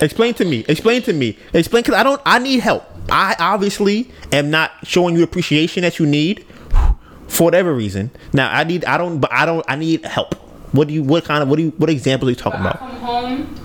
Explain 0.02 0.34
to 0.34 0.46
me. 0.46 0.66
Explain 0.68 1.04
to 1.04 1.14
me. 1.14 1.38
Explain 1.54 1.84
because 1.84 1.94
I 1.94 2.02
don't. 2.02 2.20
I 2.26 2.40
need 2.40 2.62
help. 2.62 2.86
I 3.12 3.36
obviously 3.38 4.10
am 4.32 4.50
not 4.50 4.72
showing 4.82 5.16
you 5.16 5.22
appreciation 5.22 5.84
that 5.84 6.00
you 6.00 6.08
need 6.08 6.44
for 7.34 7.44
whatever 7.46 7.74
reason. 7.74 8.12
Now 8.32 8.50
I 8.52 8.64
need. 8.64 8.86
I 8.86 8.98
don't. 8.98 9.20
But 9.20 9.32
I 9.34 9.46
don't. 9.46 9.66
I 9.68 9.76
need 9.76 10.06
help. 10.06 10.36
What 10.72 10.88
do 10.88 10.94
you? 10.94 11.04
What 11.04 11.26
kind 11.26 11.44
of? 11.44 11.50
What 11.50 11.58
do 11.58 11.64
you? 11.64 11.70
What 11.78 11.90
example 11.90 12.28
are 12.28 12.32
you 12.32 12.36
talking 12.36 12.62
about? 12.62 12.82
I 12.82 12.90
come 12.90 12.96
home. 12.98 13.60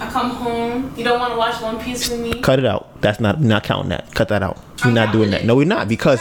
I 0.00 0.10
come 0.10 0.30
home. 0.30 0.94
You 0.96 1.04
don't 1.04 1.18
want 1.18 1.32
to 1.32 1.38
watch 1.38 1.60
One 1.60 1.78
Piece 1.80 2.08
with 2.08 2.20
me. 2.20 2.40
Cut 2.40 2.58
it 2.58 2.64
out. 2.64 3.00
That's 3.00 3.20
not. 3.20 3.40
Not 3.40 3.64
counting 3.64 3.90
that. 3.90 4.14
Cut 4.14 4.28
that 4.28 4.42
out. 4.42 4.56
We're 4.84 4.88
I'm 4.90 4.94
not 4.94 5.12
doing 5.12 5.30
counting 5.30 5.30
that. 5.30 5.44
No, 5.46 5.56
we're 5.56 5.66
not 5.66 5.88
because 5.88 6.20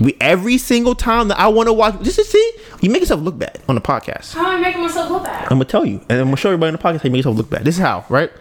we 0.00 0.16
every 0.20 0.58
single 0.58 0.96
time 0.96 1.28
that 1.28 1.38
I 1.38 1.46
want 1.48 1.68
to 1.68 1.72
watch. 1.72 2.02
Just 2.02 2.16
to 2.16 2.24
see, 2.24 2.52
you 2.80 2.90
make 2.90 3.00
yourself 3.00 3.20
look 3.20 3.38
bad 3.38 3.60
on 3.68 3.76
the 3.76 3.80
podcast. 3.80 4.34
How 4.34 4.50
am 4.50 4.58
I 4.58 4.60
making 4.60 4.82
myself 4.82 5.10
look 5.10 5.24
bad? 5.24 5.42
I'm 5.44 5.50
gonna 5.58 5.64
tell 5.66 5.84
you, 5.86 6.00
and 6.08 6.18
I'm 6.18 6.26
gonna 6.26 6.36
show 6.36 6.48
everybody 6.50 6.70
in 6.70 6.72
the 6.74 6.82
podcast 6.82 7.02
how 7.02 7.04
you 7.04 7.10
make 7.10 7.18
yourself 7.20 7.36
look 7.36 7.50
bad. 7.50 7.64
This 7.64 7.76
is 7.76 7.80
how, 7.80 8.04
right? 8.08 8.32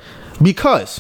Because 0.41 0.99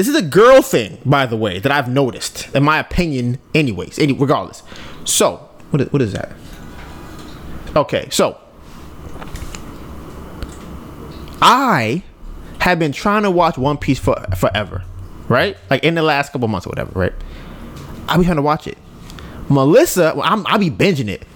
this 0.00 0.08
is 0.08 0.16
a 0.16 0.22
girl 0.22 0.62
thing, 0.62 0.96
by 1.04 1.26
the 1.26 1.36
way, 1.36 1.58
that 1.58 1.70
I've 1.70 1.86
noticed, 1.86 2.48
in 2.54 2.62
my 2.62 2.78
opinion, 2.78 3.38
anyways. 3.54 3.98
Any, 3.98 4.14
regardless. 4.14 4.62
So, 5.04 5.46
what 5.68 5.82
is, 5.82 5.92
what 5.92 6.00
is 6.00 6.14
that? 6.14 6.32
Okay, 7.76 8.08
so 8.10 8.40
I 11.42 12.02
have 12.60 12.78
been 12.78 12.92
trying 12.92 13.24
to 13.24 13.30
watch 13.30 13.58
One 13.58 13.76
Piece 13.76 13.98
for 13.98 14.16
forever, 14.38 14.84
right? 15.28 15.58
Like 15.68 15.84
in 15.84 15.96
the 15.96 16.02
last 16.02 16.32
couple 16.32 16.48
months 16.48 16.66
or 16.66 16.70
whatever, 16.70 16.98
right? 16.98 17.12
I 18.08 18.16
be 18.16 18.24
trying 18.24 18.36
to 18.36 18.42
watch 18.42 18.66
it. 18.66 18.78
Melissa, 19.50 20.14
well, 20.16 20.24
I'm, 20.24 20.46
I 20.46 20.56
be 20.56 20.70
binging 20.70 21.08
it. 21.08 21.26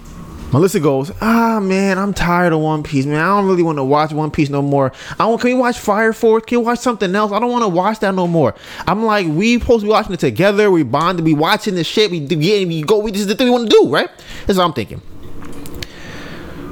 Melissa 0.55 0.79
goes, 0.79 1.11
ah 1.19 1.59
man, 1.61 1.99
I'm 1.99 2.13
tired 2.13 2.53
of 2.53 2.61
One 2.61 2.81
Piece, 2.81 3.05
man. 3.05 3.19
I 3.19 3.25
don't 3.25 3.45
really 3.45 3.61
want 3.61 3.77
to 3.77 3.83
watch 3.83 4.13
One 4.13 4.31
Piece 4.31 4.49
no 4.49 4.61
more. 4.61 4.93
I 5.19 5.25
want, 5.25 5.41
can 5.41 5.49
we 5.49 5.53
watch 5.53 5.77
Fire 5.77 6.13
Force? 6.13 6.45
Can 6.45 6.59
we 6.59 6.63
watch 6.63 6.79
something 6.79 7.13
else? 7.13 7.33
I 7.33 7.41
don't 7.41 7.51
want 7.51 7.63
to 7.63 7.67
watch 7.67 7.99
that 7.99 8.15
no 8.15 8.25
more. 8.25 8.55
I'm 8.87 9.03
like, 9.03 9.27
we 9.27 9.59
supposed 9.59 9.81
to 9.81 9.87
be 9.87 9.91
watching 9.91 10.13
it 10.13 10.21
together. 10.21 10.71
We 10.71 10.83
bonded. 10.83 11.25
We 11.25 11.33
watching 11.33 11.75
this 11.75 11.87
shit. 11.87 12.09
We 12.09 12.19
yeah, 12.19 12.65
we 12.65 12.83
go. 12.83 12.99
We 12.99 13.11
this 13.11 13.19
is 13.19 13.27
the 13.27 13.35
thing 13.35 13.47
we 13.47 13.51
want 13.51 13.69
to 13.69 13.75
do, 13.81 13.89
right? 13.89 14.09
That's 14.45 14.57
what 14.57 14.63
I'm 14.63 14.71
thinking. 14.71 15.01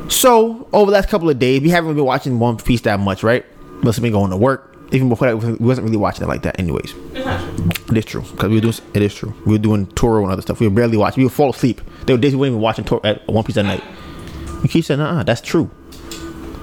So 0.07 0.65
over 0.71 0.89
the 0.89 0.93
last 0.93 1.09
couple 1.09 1.29
of 1.29 1.37
days, 1.37 1.59
we 1.59 1.67
haven't 1.67 1.93
been 1.93 2.05
watching 2.05 2.39
One 2.39 2.55
Piece 2.55 2.79
that 2.81 3.01
much, 3.01 3.21
right? 3.21 3.45
Melissa 3.81 3.99
been 3.99 4.13
going 4.13 4.31
to 4.31 4.37
work. 4.37 4.72
Even 4.93 5.09
before 5.09 5.27
that, 5.27 5.37
we 5.37 5.53
wasn't 5.55 5.85
really 5.85 5.97
watching 5.97 6.23
it 6.23 6.27
like 6.27 6.43
that, 6.43 6.59
anyways. 6.59 6.93
It 7.13 7.97
is 7.97 8.05
true 8.05 8.21
because 8.21 8.49
we 8.49 8.55
were 8.55 8.61
doing. 8.61 8.75
It 8.93 9.01
is 9.01 9.13
true. 9.13 9.33
We 9.45 9.53
were 9.53 9.57
doing 9.57 9.87
Turo 9.87 10.21
and 10.23 10.31
other 10.31 10.41
stuff. 10.43 10.59
We 10.59 10.67
were 10.67 10.73
barely 10.73 10.97
watching. 10.97 11.21
We 11.21 11.25
would 11.25 11.33
fall 11.33 11.49
asleep. 11.49 11.81
There 12.05 12.15
were 12.15 12.21
days 12.21 12.33
we 12.33 12.41
weren't 12.41 12.51
even 12.51 12.61
watching 12.61 12.85
Toro 12.85 13.01
at 13.03 13.27
One 13.27 13.43
Piece 13.43 13.57
at 13.57 13.65
night. 13.65 13.83
We 14.61 14.69
keep 14.69 14.85
saying, 14.85 15.01
uh, 15.01 15.23
that's 15.23 15.41
true. 15.41 15.69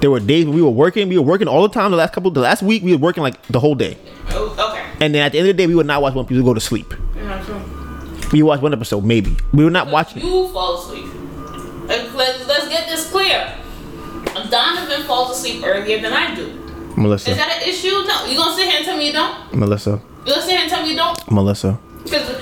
There 0.00 0.10
were 0.10 0.20
days 0.20 0.46
when 0.46 0.54
we 0.54 0.62
were 0.62 0.70
working. 0.70 1.08
We 1.08 1.18
were 1.18 1.24
working 1.24 1.48
all 1.48 1.62
the 1.62 1.68
time. 1.74 1.90
The 1.90 1.96
last 1.96 2.12
couple, 2.12 2.30
the 2.30 2.40
last 2.40 2.62
week, 2.62 2.82
we 2.82 2.92
were 2.92 2.98
working 2.98 3.22
like 3.22 3.42
the 3.48 3.60
whole 3.60 3.74
day. 3.74 3.98
Oh, 4.30 4.70
okay. 4.70 5.04
And 5.04 5.14
then 5.14 5.22
at 5.26 5.32
the 5.32 5.38
end 5.38 5.48
of 5.48 5.56
the 5.56 5.62
day, 5.62 5.66
we 5.66 5.74
would 5.74 5.86
not 5.86 6.00
watch 6.00 6.14
One 6.14 6.24
Piece. 6.24 6.36
We 6.36 6.42
would 6.42 6.50
go 6.50 6.54
to 6.54 6.60
sleep. 6.60 6.94
Yeah, 7.16 7.42
true. 7.44 7.60
We 8.32 8.42
would 8.42 8.48
watch 8.48 8.60
one 8.62 8.72
episode, 8.72 9.04
maybe. 9.04 9.36
We 9.52 9.64
were 9.64 9.70
not 9.70 9.88
watching. 9.88 10.22
You 10.22 10.48
fall 10.48 10.78
asleep. 10.78 11.06
Let's, 11.88 12.46
let's 12.46 12.68
get 12.68 12.88
this 12.88 13.10
clear. 13.10 13.56
Donivan 14.24 15.04
falls 15.06 15.36
asleep 15.36 15.64
earlier 15.64 16.00
than 16.00 16.12
I 16.12 16.34
do. 16.34 16.59
Is 17.08 17.24
that 17.24 17.62
an 17.62 17.68
issue? 17.68 17.88
No. 18.06 18.24
You 18.26 18.36
gonna 18.36 18.54
sit 18.54 18.68
here 18.68 18.76
and 18.78 18.84
tell 18.84 18.96
me 18.96 19.06
you 19.06 19.12
don't? 19.12 19.54
Melissa, 19.54 20.00
You 20.26 20.32
gonna 20.32 20.42
sit 20.42 20.50
here 20.52 20.60
and 20.60 20.70
tell 20.70 20.82
me 20.82 20.90
you 20.90 20.96
don't? 20.96 21.30
Melissa. 21.30 21.78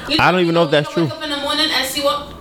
you 0.09 0.17
I 0.19 0.31
don't 0.31 0.41
even 0.41 0.55
know 0.55 0.65
if 0.65 0.71
that's 0.71 0.89
you 0.89 0.95
true. 0.95 1.05
Wake 1.05 1.13
up 1.13 1.23
in 1.23 1.31
the 1.31 1.37
morning 1.39 1.67
and 1.71 1.87
see 1.87 2.03
what. 2.03 2.35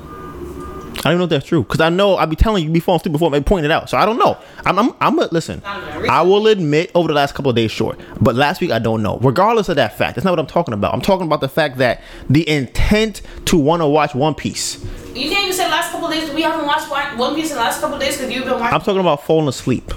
I 1.00 1.12
don't 1.12 1.14
even 1.14 1.18
know 1.20 1.24
if 1.26 1.30
that's 1.30 1.46
true 1.46 1.62
because 1.62 1.80
I 1.80 1.90
know 1.90 2.18
I 2.18 2.26
be 2.26 2.36
telling 2.36 2.64
you 2.64 2.72
before 2.72 2.96
asleep 2.96 3.12
before 3.12 3.34
I 3.34 3.40
point 3.40 3.66
it 3.66 3.72
out. 3.72 3.90
So 3.90 3.98
I 3.98 4.06
don't 4.06 4.18
know. 4.18 4.36
I'm 4.66 4.80
I'm, 4.80 4.94
I'm 5.00 5.20
a, 5.20 5.28
listen. 5.32 5.62
I 5.64 6.22
will 6.24 6.48
admit 6.48 6.92
over 6.96 7.08
the 7.08 7.14
last 7.14 7.36
couple 7.36 7.52
of 7.52 7.56
days, 7.56 7.72
short, 7.72 8.00
but 8.20 8.36
last 8.36 8.62
week 8.62 8.72
I 8.72 8.80
don't 8.80 9.04
know. 9.04 9.18
Regardless 9.20 9.70
of 9.70 9.76
that 9.76 9.96
fact, 9.98 10.16
that's 10.16 10.26
not 10.26 10.32
what 10.32 10.40
I'm 10.40 10.48
talking 10.48 10.74
about. 10.74 10.94
I'm 10.94 11.02
talking 11.02 11.28
about 11.28 11.42
the 11.42 11.50
fact 11.50 11.78
that 11.78 12.02
the 12.30 12.48
intent 12.50 13.22
to 13.46 13.58
want 13.58 13.82
to 13.84 13.88
watch 13.88 14.16
One 14.16 14.34
Piece. 14.34 14.84
You 15.14 15.30
can't 15.30 15.44
even 15.46 15.54
say 15.54 15.70
last 15.70 15.92
couple 15.92 16.10
days. 16.10 16.32
We 16.34 16.42
haven't 16.42 16.66
watched 16.66 16.90
One 16.90 17.18
One 17.18 17.36
Piece 17.36 17.52
in 17.52 17.58
the 17.58 17.62
last 17.62 17.80
couple 17.80 18.00
days 18.00 18.18
because 18.18 18.34
you've 18.34 18.46
been 18.46 18.54
watching. 18.60 18.74
I'm 18.74 18.82
talking 18.82 19.00
about 19.00 19.24
falling 19.24 19.48
asleep. 19.48 19.94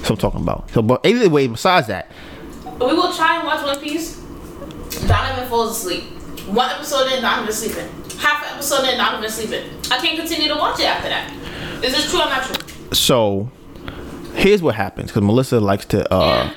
What 0.00 0.10
I'm 0.10 0.16
talking 0.16 0.40
about. 0.42 0.70
So, 0.70 0.82
but 0.82 1.04
either 1.04 1.28
way, 1.28 1.46
besides 1.46 1.86
that, 1.88 2.10
We 2.80 2.86
will 2.86 3.12
try 3.12 3.36
and 3.38 3.46
watch 3.46 3.62
One 3.64 3.78
Piece. 3.80 4.16
Donivan 5.06 5.48
falls 5.48 5.76
asleep. 5.78 6.04
One 6.48 6.70
episode 6.70 7.12
in, 7.12 7.22
Donivan's 7.22 7.56
sleeping. 7.58 7.88
Half 8.18 8.44
an 8.46 8.54
episode 8.54 8.84
in, 8.88 8.98
Donivan's 8.98 9.34
sleeping. 9.34 9.68
I 9.90 9.98
can't 9.98 10.18
continue 10.18 10.48
to 10.48 10.54
watch 10.56 10.80
it 10.80 10.86
after 10.86 11.08
that. 11.08 11.84
Is 11.84 11.92
this 11.94 12.10
true 12.10 12.20
or 12.20 12.26
not 12.26 12.42
true? 12.44 12.56
so 12.94 13.50
here's 14.34 14.62
what 14.62 14.74
happens 14.74 15.10
because 15.10 15.22
Melissa 15.22 15.60
likes 15.60 15.84
to. 15.86 16.10
uh 16.12 16.48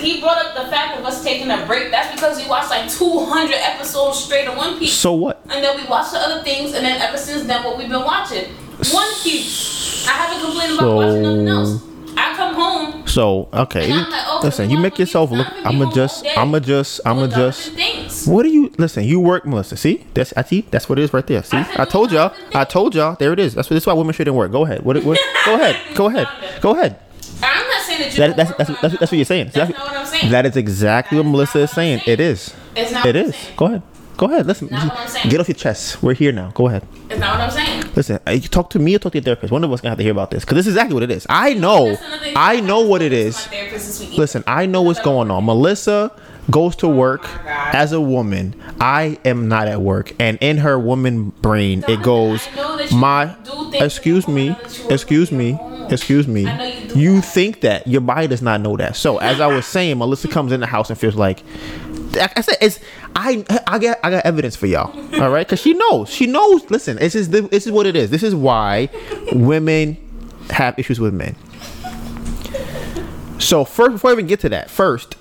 He 0.00 0.20
brought 0.20 0.38
up 0.44 0.54
the 0.54 0.70
fact 0.70 0.98
of 0.98 1.04
us 1.04 1.22
taking 1.22 1.50
a 1.50 1.64
break. 1.66 1.90
That's 1.90 2.14
because 2.14 2.38
we 2.42 2.48
watched 2.48 2.70
like 2.70 2.90
200 2.90 3.52
episodes 3.54 4.18
straight 4.24 4.46
of 4.48 4.56
One 4.56 4.78
Piece. 4.78 4.92
So 4.94 5.12
what? 5.12 5.42
And 5.50 5.62
then 5.62 5.76
we 5.80 5.86
watched 5.88 6.12
the 6.12 6.18
other 6.18 6.42
things, 6.42 6.72
and 6.72 6.84
then 6.86 7.00
ever 7.02 7.18
since 7.18 7.44
then, 7.46 7.62
what 7.64 7.76
we've 7.76 7.88
been 7.88 8.04
watching. 8.04 8.46
One 8.92 9.12
Piece. 9.22 10.06
I 10.08 10.12
haven't 10.12 10.42
complained 10.44 10.78
about 10.78 10.94
watching 10.96 11.22
nothing 11.22 11.48
else. 11.48 11.82
I 12.16 12.34
come 12.36 12.54
home. 12.54 13.06
So 13.06 13.48
okay, 13.52 13.92
like, 13.92 14.06
oh, 14.26 14.40
listen. 14.42 14.70
You 14.70 14.78
make 14.78 14.98
yourself 14.98 15.30
look. 15.30 15.46
I'ma 15.64 15.90
just. 15.92 16.26
I'ma 16.36 16.60
just. 16.60 17.00
I'ma 17.04 17.26
just. 17.26 18.28
What 18.28 18.44
do 18.44 18.48
you 18.50 18.72
listen? 18.78 19.04
You 19.04 19.20
work, 19.20 19.46
Melissa. 19.46 19.76
See, 19.76 20.06
that's 20.14 20.32
I 20.36 20.42
see. 20.42 20.62
That's 20.70 20.88
what 20.88 20.98
it 20.98 21.02
is 21.02 21.12
right 21.12 21.26
there. 21.26 21.42
See, 21.42 21.56
I 21.56 21.82
I 21.82 21.84
told 21.84 22.12
y'all. 22.12 22.34
I 22.54 22.64
told 22.64 22.94
y'all. 22.94 23.16
There 23.16 23.32
it 23.32 23.38
is. 23.38 23.54
That's 23.54 23.68
what. 23.70 23.74
That's 23.74 23.86
why 23.86 23.92
women 23.94 24.12
shouldn't 24.12 24.36
work. 24.36 24.52
Go 24.52 24.64
ahead. 24.64 24.84
What? 24.84 25.02
what 25.04 25.18
go 25.44 25.54
ahead. 25.54 25.76
Go 25.94 26.06
ahead. 26.06 26.28
Go 26.60 26.72
ahead. 26.72 26.98
I'm 27.42 27.68
not 27.68 27.82
saying 27.82 28.00
that 28.00 28.12
you. 28.12 28.18
That, 28.18 28.36
that's, 28.36 28.56
that's, 28.56 28.80
that's, 28.80 28.98
that's 28.98 29.12
what 29.12 29.16
you're 29.16 29.24
saying. 29.24 29.50
That's 29.52 29.70
not 29.70 29.80
what 29.80 29.96
I'm 29.96 30.06
saying. 30.06 30.30
That 30.30 30.46
is 30.46 30.56
exactly 30.56 31.18
what 31.18 31.26
Melissa 31.26 31.60
is 31.60 31.70
saying. 31.70 32.00
saying. 32.00 32.12
It 32.12 32.20
is. 32.20 32.54
It's 32.76 32.92
not 32.92 33.06
It 33.06 33.16
is. 33.16 33.36
Go 33.56 33.66
ahead. 33.66 33.82
Go 34.20 34.26
ahead. 34.26 34.46
Listen. 34.46 34.68
Not 34.70 34.88
what 34.88 34.98
I'm 34.98 35.08
saying. 35.08 35.30
Get 35.30 35.40
off 35.40 35.48
your 35.48 35.54
chest. 35.54 36.02
We're 36.02 36.12
here 36.12 36.30
now. 36.30 36.50
Go 36.50 36.68
ahead. 36.68 36.86
It's 37.08 37.18
not 37.18 37.38
what 37.38 37.40
I'm 37.40 37.50
saying. 37.50 37.84
Listen. 37.96 38.18
uh, 38.28 38.32
You 38.32 38.48
talk 38.48 38.68
to 38.70 38.78
me 38.78 38.94
or 38.94 38.98
talk 38.98 39.12
to 39.12 39.18
your 39.18 39.24
therapist. 39.24 39.50
One 39.50 39.64
of 39.64 39.72
us 39.72 39.80
gonna 39.80 39.92
have 39.92 39.96
to 39.96 40.02
hear 40.04 40.12
about 40.12 40.30
this 40.30 40.44
because 40.44 40.56
this 40.56 40.66
is 40.66 40.74
exactly 40.74 40.92
what 40.92 41.02
it 41.02 41.10
is. 41.10 41.26
I 41.30 41.54
know. 41.54 41.86
That's 41.86 42.02
another 42.02 42.24
thing 42.24 42.34
I 42.36 42.60
know 42.60 42.80
what 42.80 43.00
it 43.00 43.14
is. 43.14 43.38
therapist 43.46 43.86
this 43.86 44.00
week. 44.10 44.18
Listen, 44.18 44.44
I 44.46 44.66
know 44.66 44.82
what's 44.82 45.00
going 45.00 45.30
on. 45.30 45.46
Melissa 45.46 46.12
goes 46.50 46.76
to 46.76 46.88
work 46.88 47.22
Oh 47.24 47.70
as 47.72 47.92
a 47.92 48.00
woman. 48.00 48.54
I 48.78 49.18
am 49.24 49.48
not 49.48 49.68
at 49.68 49.80
work, 49.80 50.12
and 50.18 50.36
in 50.42 50.58
her 50.58 50.78
woman 50.78 51.30
brain, 51.40 51.82
it 51.88 52.02
goes, 52.02 52.46
I 52.46 52.56
know 52.56 52.76
that 52.76 52.90
you 52.90 52.96
"My, 52.98 53.36
excuse 53.80 54.28
me, 54.28 54.48
home 54.48 54.56
that 54.62 54.76
you 54.76 54.82
won't 54.84 54.92
excuse 54.92 55.32
me, 55.32 55.58
excuse 55.88 56.28
me. 56.28 56.42
You 56.94 57.14
You 57.14 57.20
think 57.22 57.62
that 57.62 57.86
your 57.86 58.02
body 58.02 58.26
does 58.26 58.42
not 58.42 58.60
know 58.60 58.76
that. 58.76 58.96
So, 58.96 59.16
as 59.16 59.40
I 59.40 59.46
was 59.46 59.64
saying, 59.76 59.96
Melissa 59.96 60.28
comes 60.28 60.52
in 60.52 60.60
the 60.60 60.66
house 60.66 60.90
and 60.90 60.98
feels 60.98 61.14
like." 61.16 61.42
like 62.12 62.36
I 62.36 62.40
said, 62.40 62.56
it's 62.60 62.80
I 63.14 63.44
I 63.66 63.78
got 63.78 63.98
I 64.02 64.10
got 64.10 64.24
evidence 64.24 64.56
for 64.56 64.66
y'all. 64.66 64.90
All 65.20 65.30
right, 65.30 65.46
because 65.46 65.60
she 65.60 65.74
knows. 65.74 66.08
She 66.10 66.26
knows. 66.26 66.70
Listen, 66.70 66.96
this 66.96 67.14
is 67.14 67.30
the, 67.30 67.42
this 67.42 67.66
is 67.66 67.72
what 67.72 67.86
it 67.86 67.96
is. 67.96 68.10
This 68.10 68.22
is 68.22 68.34
why 68.34 68.88
women 69.32 69.96
have 70.50 70.78
issues 70.78 71.00
with 71.00 71.14
men. 71.14 71.36
So 73.38 73.64
first, 73.64 73.92
before 73.92 74.10
I 74.10 74.12
even 74.14 74.26
get 74.26 74.40
to 74.40 74.48
that, 74.50 74.70
first, 74.70 75.14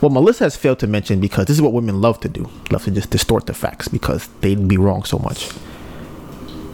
what 0.00 0.12
Melissa 0.12 0.44
has 0.44 0.56
failed 0.56 0.78
to 0.80 0.86
mention 0.86 1.20
because 1.20 1.46
this 1.46 1.56
is 1.56 1.62
what 1.62 1.72
women 1.72 2.00
love 2.00 2.20
to 2.20 2.28
do, 2.28 2.50
love 2.70 2.84
to 2.84 2.90
just 2.90 3.10
distort 3.10 3.46
the 3.46 3.54
facts 3.54 3.86
because 3.88 4.28
they'd 4.40 4.66
be 4.66 4.76
wrong 4.76 5.04
so 5.04 5.18
much. 5.18 5.50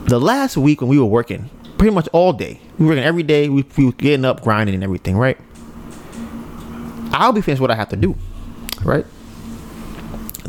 The 0.06 0.20
last 0.20 0.56
week 0.56 0.80
when 0.80 0.88
we 0.88 0.98
were 0.98 1.04
working, 1.04 1.50
pretty 1.78 1.94
much 1.94 2.08
all 2.12 2.32
day, 2.32 2.60
we 2.78 2.86
were 2.86 2.92
working 2.92 3.04
every 3.04 3.22
day. 3.22 3.48
We, 3.48 3.64
we 3.76 3.86
were 3.86 3.92
getting 3.92 4.24
up, 4.24 4.42
grinding, 4.42 4.74
and 4.74 4.84
everything, 4.84 5.16
right? 5.16 5.36
I'll 7.10 7.32
be 7.32 7.40
finished 7.40 7.60
what 7.60 7.70
I 7.70 7.74
have 7.74 7.88
to 7.90 7.96
do, 7.96 8.16
right? 8.82 9.04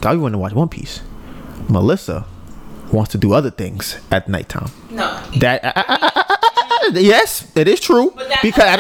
So 0.02 0.10
I 0.10 0.16
want 0.16 0.34
to 0.34 0.38
watch 0.38 0.54
One 0.54 0.70
Piece. 0.70 1.02
Melissa 1.70 2.26
wants 2.92 3.12
to 3.12 3.18
do 3.18 3.34
other 3.34 3.50
things 3.52 3.98
at 4.12 4.30
nighttime. 4.30 4.70
No. 4.90 5.20
That 5.38 5.62
I- 5.66 5.74
I- 5.76 6.38
I- 6.96 7.00
yes, 7.00 7.46
it 7.56 7.68
is 7.68 7.80
true. 7.80 8.14
That- 8.18 8.42
Because 8.42 8.80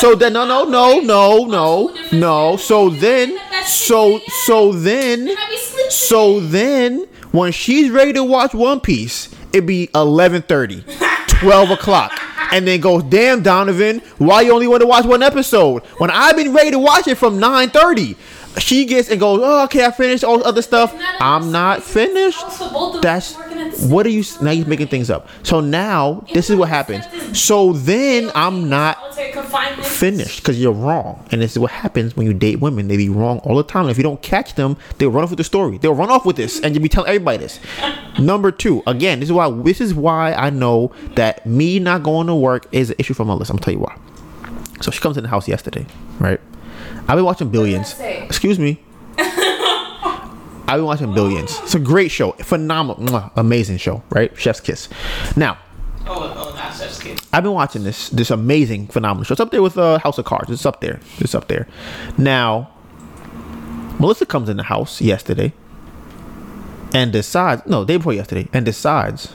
so 0.00 0.14
then 0.14 0.32
no 0.32 0.44
no 0.46 0.64
no 0.64 1.00
no 1.00 1.44
no 1.44 1.94
no. 2.12 2.56
So 2.56 2.88
then 2.90 3.38
so 3.66 4.20
so 4.44 4.72
then 4.72 5.28
I 5.28 5.46
be 5.50 5.56
sleeping. 5.56 5.90
so 5.90 6.40
then 6.40 7.06
when 7.32 7.52
she's 7.52 7.90
ready 7.90 8.12
to 8.14 8.24
watch 8.24 8.54
One 8.54 8.80
Piece, 8.80 9.28
it 9.52 9.66
be 9.66 9.88
11:30, 9.94 10.82
12 11.40 11.70
o'clock. 11.70 12.12
And 12.52 12.66
then 12.66 12.80
goes, 12.80 13.04
damn 13.04 13.44
Donivan, 13.44 14.02
why 14.18 14.40
you 14.40 14.52
only 14.52 14.66
want 14.66 14.80
to 14.80 14.86
watch 14.86 15.04
one 15.04 15.22
episode? 15.22 15.84
When 15.98 16.10
I've 16.10 16.34
been 16.36 16.52
ready 16.52 16.72
to 16.72 16.80
watch 16.80 17.06
it 17.06 17.16
from 17.16 17.38
9:30, 17.38 18.16
she 18.58 18.84
gets 18.84 19.08
and 19.10 19.20
goes, 19.20 19.40
oh, 19.42 19.64
okay, 19.64 19.84
I 19.84 19.90
finished 19.90 20.24
all 20.24 20.38
the 20.38 20.44
other 20.44 20.62
stuff. 20.62 20.94
I'm 21.20 21.52
not 21.52 21.82
finished. 21.82 22.42
That's 23.00 23.36
what 23.88 24.06
are 24.06 24.10
you 24.10 24.24
now? 24.40 24.50
You're 24.50 24.66
making 24.66 24.88
things 24.88 25.10
up. 25.10 25.28
So 25.42 25.60
now 25.60 26.24
this 26.32 26.50
is 26.50 26.56
what 26.56 26.68
happens. 26.68 27.04
So 27.38 27.72
then 27.72 28.30
I'm 28.34 28.68
not 28.68 29.14
finished 29.84 30.40
because 30.40 30.60
you're 30.60 30.72
wrong. 30.72 31.26
And 31.30 31.40
this 31.40 31.52
is 31.52 31.58
what 31.58 31.70
happens 31.70 32.16
when 32.16 32.26
you 32.26 32.34
date 32.34 32.60
women. 32.60 32.88
They 32.88 32.96
be 32.96 33.08
wrong 33.08 33.38
all 33.40 33.56
the 33.56 33.62
time. 33.62 33.88
If 33.88 33.96
you 33.96 34.02
don't 34.02 34.20
catch 34.22 34.54
them, 34.54 34.76
they'll 34.98 35.10
run 35.10 35.24
off 35.24 35.30
with 35.30 35.38
the 35.38 35.44
story. 35.44 35.78
They'll 35.78 35.94
run 35.94 36.10
off 36.10 36.26
with 36.26 36.36
this, 36.36 36.60
and 36.60 36.74
you'll 36.74 36.82
be 36.82 36.88
telling 36.88 37.08
everybody 37.08 37.38
this. 37.38 37.60
Number 38.18 38.50
two, 38.50 38.82
again, 38.86 39.20
this 39.20 39.28
is 39.28 39.32
why 39.32 39.50
this 39.50 39.80
is 39.80 39.94
why 39.94 40.32
I 40.32 40.50
know 40.50 40.92
that 41.14 41.46
me 41.46 41.78
not 41.78 42.02
going 42.02 42.26
to 42.26 42.34
work 42.34 42.66
is 42.72 42.90
an 42.90 42.96
issue 42.98 43.14
for 43.14 43.24
Melissa. 43.24 43.52
I'm 43.52 43.58
gonna 43.58 43.64
tell 43.64 43.74
you 43.74 43.80
why. 43.80 43.96
So 44.80 44.90
she 44.90 45.00
comes 45.00 45.16
in 45.16 45.22
the 45.22 45.28
house 45.28 45.46
yesterday, 45.46 45.86
right? 46.18 46.40
I've 47.10 47.16
been 47.16 47.24
watching 47.24 47.50
Billions. 47.50 47.98
Excuse 47.98 48.60
me. 48.60 48.80
I've 49.18 50.76
been 50.78 50.84
watching 50.84 51.12
Billions. 51.12 51.58
It's 51.64 51.74
a 51.74 51.80
great 51.80 52.12
show, 52.12 52.30
phenomenal, 52.32 53.32
amazing 53.34 53.78
show, 53.78 54.04
right? 54.10 54.30
Chef's 54.38 54.60
Kiss. 54.60 54.88
Now, 55.36 55.58
Oh, 56.06 56.32
oh, 56.36 56.54
not 56.54 56.72
such 56.72 57.00
kid. 57.00 57.20
I've 57.32 57.42
been 57.42 57.52
watching 57.52 57.82
this 57.82 58.10
this 58.10 58.30
amazing 58.30 58.86
phenomenal 58.86 59.24
show. 59.24 59.32
It's 59.32 59.40
up 59.40 59.50
there 59.50 59.60
with 59.60 59.76
uh, 59.76 59.98
House 59.98 60.18
of 60.18 60.24
Cards. 60.24 60.50
It's 60.50 60.64
up 60.64 60.80
there. 60.80 61.00
It's 61.18 61.34
up 61.34 61.48
there. 61.48 61.66
Now, 62.16 62.70
Melissa 63.98 64.24
comes 64.24 64.48
in 64.48 64.56
the 64.56 64.62
house 64.62 65.00
yesterday 65.00 65.52
and 66.94 67.12
decides 67.12 67.66
no 67.66 67.84
day 67.84 67.96
before 67.96 68.12
yesterday 68.12 68.48
and 68.52 68.64
decides 68.64 69.34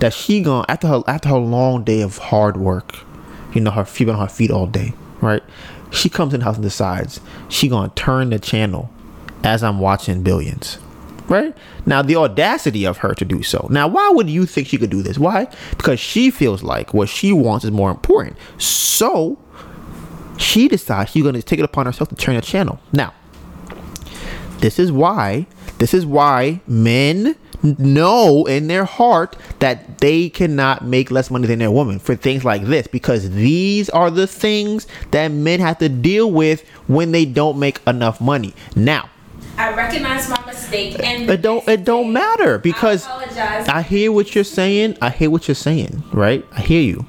that 0.00 0.14
she 0.14 0.40
gonna 0.42 0.64
after 0.70 0.88
her 0.88 1.02
after 1.06 1.28
her 1.28 1.38
long 1.38 1.84
day 1.84 2.00
of 2.00 2.16
hard 2.16 2.56
work, 2.56 2.96
you 3.52 3.60
know 3.60 3.70
her 3.72 3.84
she 3.84 4.04
been 4.06 4.14
on 4.14 4.22
her 4.22 4.34
feet 4.34 4.50
all 4.50 4.66
day, 4.66 4.94
right? 5.20 5.42
She 5.94 6.08
comes 6.08 6.34
in 6.34 6.40
the 6.40 6.44
house 6.44 6.56
and 6.56 6.64
decides 6.64 7.20
she 7.48 7.68
gonna 7.68 7.92
turn 7.94 8.30
the 8.30 8.38
channel 8.38 8.90
as 9.42 9.62
I'm 9.62 9.78
watching 9.78 10.22
Billions. 10.22 10.78
Right? 11.26 11.56
Now 11.86 12.02
the 12.02 12.16
audacity 12.16 12.84
of 12.84 12.98
her 12.98 13.14
to 13.14 13.24
do 13.24 13.42
so. 13.42 13.66
Now 13.70 13.88
why 13.88 14.10
would 14.10 14.28
you 14.28 14.44
think 14.44 14.68
she 14.68 14.76
could 14.76 14.90
do 14.90 15.02
this? 15.02 15.18
Why? 15.18 15.48
Because 15.70 15.98
she 15.98 16.30
feels 16.30 16.62
like 16.62 16.92
what 16.92 17.08
she 17.08 17.32
wants 17.32 17.64
is 17.64 17.70
more 17.70 17.90
important. 17.90 18.36
So 18.58 19.38
she 20.36 20.68
decides 20.68 21.10
she's 21.10 21.22
going 21.22 21.34
to 21.34 21.42
take 21.42 21.58
it 21.58 21.64
upon 21.64 21.86
herself 21.86 22.08
to 22.10 22.14
turn 22.14 22.34
the 22.34 22.42
channel. 22.42 22.78
Now, 22.92 23.14
this 24.58 24.78
is 24.78 24.92
why 24.92 25.46
this 25.78 25.94
is 25.94 26.06
why 26.06 26.60
men 26.66 27.36
know 27.64 28.44
in 28.46 28.66
their 28.68 28.84
heart 28.84 29.36
that 29.58 29.98
they 29.98 30.28
cannot 30.28 30.84
make 30.84 31.10
less 31.10 31.30
money 31.30 31.46
than 31.46 31.58
their 31.58 31.70
woman 31.70 31.98
for 31.98 32.14
things 32.14 32.44
like 32.44 32.64
this 32.64 32.86
because 32.86 33.30
these 33.30 33.88
are 33.90 34.10
the 34.10 34.26
things 34.26 34.86
that 35.10 35.28
men 35.28 35.60
have 35.60 35.78
to 35.78 35.88
deal 35.88 36.30
with 36.30 36.66
when 36.86 37.12
they 37.12 37.24
don't 37.24 37.58
make 37.58 37.80
enough 37.86 38.20
money. 38.20 38.54
Now, 38.76 39.08
I 39.56 39.74
recognize 39.74 40.28
my 40.28 40.44
mistake 40.46 41.00
and 41.02 41.30
it 41.30 41.42
don't 41.42 41.66
it 41.68 41.84
don't 41.84 42.12
matter 42.12 42.58
because 42.58 43.06
I. 43.06 43.64
I 43.68 43.82
hear 43.82 44.10
what 44.10 44.34
you're 44.34 44.44
saying. 44.44 44.98
I 45.00 45.10
hear 45.10 45.30
what 45.30 45.46
you're 45.48 45.54
saying, 45.54 46.02
right? 46.12 46.44
I 46.52 46.60
hear 46.60 46.82
you. 46.82 47.06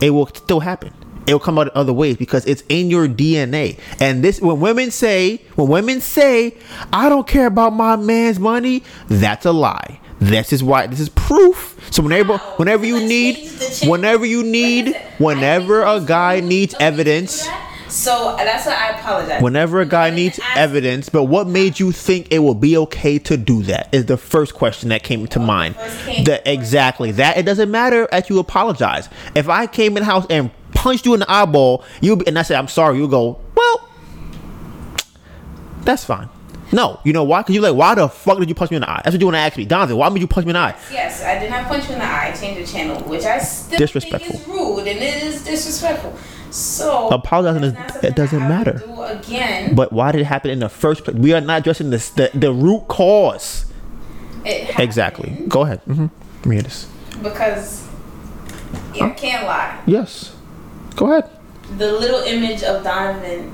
It 0.00 0.10
will 0.10 0.26
still 0.26 0.60
happen. 0.60 0.92
It 1.26 1.32
will 1.32 1.40
come 1.40 1.58
out 1.58 1.68
in 1.68 1.72
other 1.74 1.92
ways 1.92 2.16
because 2.16 2.44
it's 2.46 2.62
in 2.68 2.90
your 2.90 3.08
DNA. 3.08 3.78
And 4.00 4.22
this, 4.22 4.40
when 4.40 4.60
women 4.60 4.90
say, 4.90 5.36
when 5.54 5.68
women 5.68 6.00
say, 6.00 6.56
I 6.92 7.08
don't 7.08 7.26
care 7.26 7.46
about 7.46 7.72
my 7.72 7.96
man's 7.96 8.38
money, 8.38 8.82
that's 9.08 9.46
a 9.46 9.52
lie. 9.52 10.00
This 10.20 10.52
is 10.52 10.62
why. 10.62 10.86
This 10.86 11.00
is 11.00 11.08
proof. 11.10 11.76
So 11.90 12.02
whenever, 12.02 12.38
whenever 12.56 12.86
you 12.86 13.00
need, 13.00 13.36
change 13.36 13.50
the 13.58 13.64
change. 13.66 13.90
whenever 13.90 14.24
you 14.24 14.42
need, 14.42 14.96
whenever 15.18 15.82
a 15.82 16.00
guy 16.00 16.40
needs 16.40 16.74
of 16.74 16.80
me 16.80 16.86
to 16.86 16.88
do 16.88 17.00
evidence. 17.00 17.48
So 17.88 18.34
that's 18.36 18.66
why 18.66 18.74
I 18.74 18.98
apologize. 18.98 19.40
whenever 19.42 19.80
a 19.80 19.86
guy 19.86 20.10
needs 20.10 20.40
evidence, 20.56 21.08
but 21.08 21.24
what 21.24 21.46
made 21.46 21.78
you 21.78 21.92
think 21.92 22.32
it 22.32 22.40
will 22.40 22.54
be 22.54 22.76
okay 22.78 23.18
to 23.20 23.36
do 23.36 23.62
that 23.64 23.88
is 23.92 24.06
the 24.06 24.16
first 24.16 24.54
question 24.54 24.88
that 24.88 25.02
came 25.04 25.26
to 25.28 25.38
mind. 25.38 25.76
came- 26.04 26.26
exactly 26.44 27.12
that. 27.12 27.36
It 27.36 27.44
doesn't 27.44 27.70
matter 27.70 28.08
that 28.10 28.28
you 28.30 28.38
apologize. 28.40 29.08
If 29.34 29.48
I 29.48 29.66
came 29.66 29.96
in 29.96 30.02
house 30.02 30.26
and 30.28 30.50
punched 30.84 31.06
you 31.06 31.14
in 31.14 31.20
the 31.20 31.30
eyeball, 31.32 31.82
you 32.02 32.14
be, 32.16 32.26
and 32.28 32.38
I 32.38 32.42
said 32.42 32.58
I'm 32.58 32.68
sorry, 32.68 32.98
you 32.98 33.08
go 33.08 33.40
well. 33.56 33.88
That's 35.82 36.04
fine. 36.04 36.28
No, 36.72 36.98
you 37.04 37.12
know 37.12 37.24
why? 37.24 37.40
Because 37.42 37.54
you're 37.54 37.62
like, 37.62 37.74
why 37.74 37.94
the 37.94 38.08
fuck 38.08 38.38
did 38.38 38.48
you 38.48 38.54
punch 38.54 38.70
me 38.70 38.76
in 38.76 38.80
the 38.82 38.90
eye? 38.90 39.00
That's 39.04 39.14
what 39.14 39.20
you 39.20 39.26
want 39.26 39.36
to 39.36 39.40
ask 39.40 39.56
me, 39.56 39.66
Donivan. 39.66 39.96
Why 39.96 40.08
did 40.10 40.20
you 40.20 40.26
punch 40.26 40.44
me 40.46 40.50
in 40.50 40.54
the 40.54 40.60
eye? 40.60 40.74
Yes, 40.90 41.22
I 41.22 41.38
did 41.38 41.50
not 41.50 41.66
punch 41.68 41.86
you 41.88 41.92
in 41.94 41.98
the 42.00 42.04
eye. 42.04 42.32
I 42.32 42.36
changed 42.36 42.60
the 42.68 42.72
channel, 42.72 43.00
which 43.02 43.24
I 43.24 43.38
still 43.38 43.78
Disrespectful. 43.78 44.38
think 44.38 44.42
is 44.42 44.48
rude 44.48 44.78
and 44.80 44.98
it 44.98 45.22
is 45.22 45.44
disrespectful. 45.44 46.16
So 46.50 47.08
Apologizing 47.08 47.64
is- 47.64 48.04
it 48.04 48.14
doesn't 48.16 48.40
matter. 48.40 48.82
Do 48.84 49.02
again, 49.02 49.74
But 49.74 49.92
why 49.92 50.12
did 50.12 50.20
it 50.22 50.24
happen 50.24 50.50
in 50.50 50.58
the 50.60 50.68
first 50.68 51.04
place? 51.04 51.16
We 51.16 51.32
are 51.32 51.40
not 51.40 51.60
addressing 51.60 51.90
this, 51.90 52.10
the 52.10 52.30
the 52.34 52.52
root 52.52 52.88
cause. 52.88 53.66
Exactly. 54.44 55.30
Go 55.48 55.62
ahead. 55.62 55.80
Mm-hmm. 55.86 56.50
Hear 56.50 56.62
this. 56.62 56.86
because 57.22 57.86
you 58.94 59.04
I 59.06 59.10
can't 59.10 59.46
lie. 59.46 59.80
Yes. 59.86 60.33
Go 60.96 61.10
ahead. 61.12 61.30
The 61.78 61.92
little 61.92 62.20
image 62.22 62.62
of 62.62 62.84
Donivan, 62.84 63.48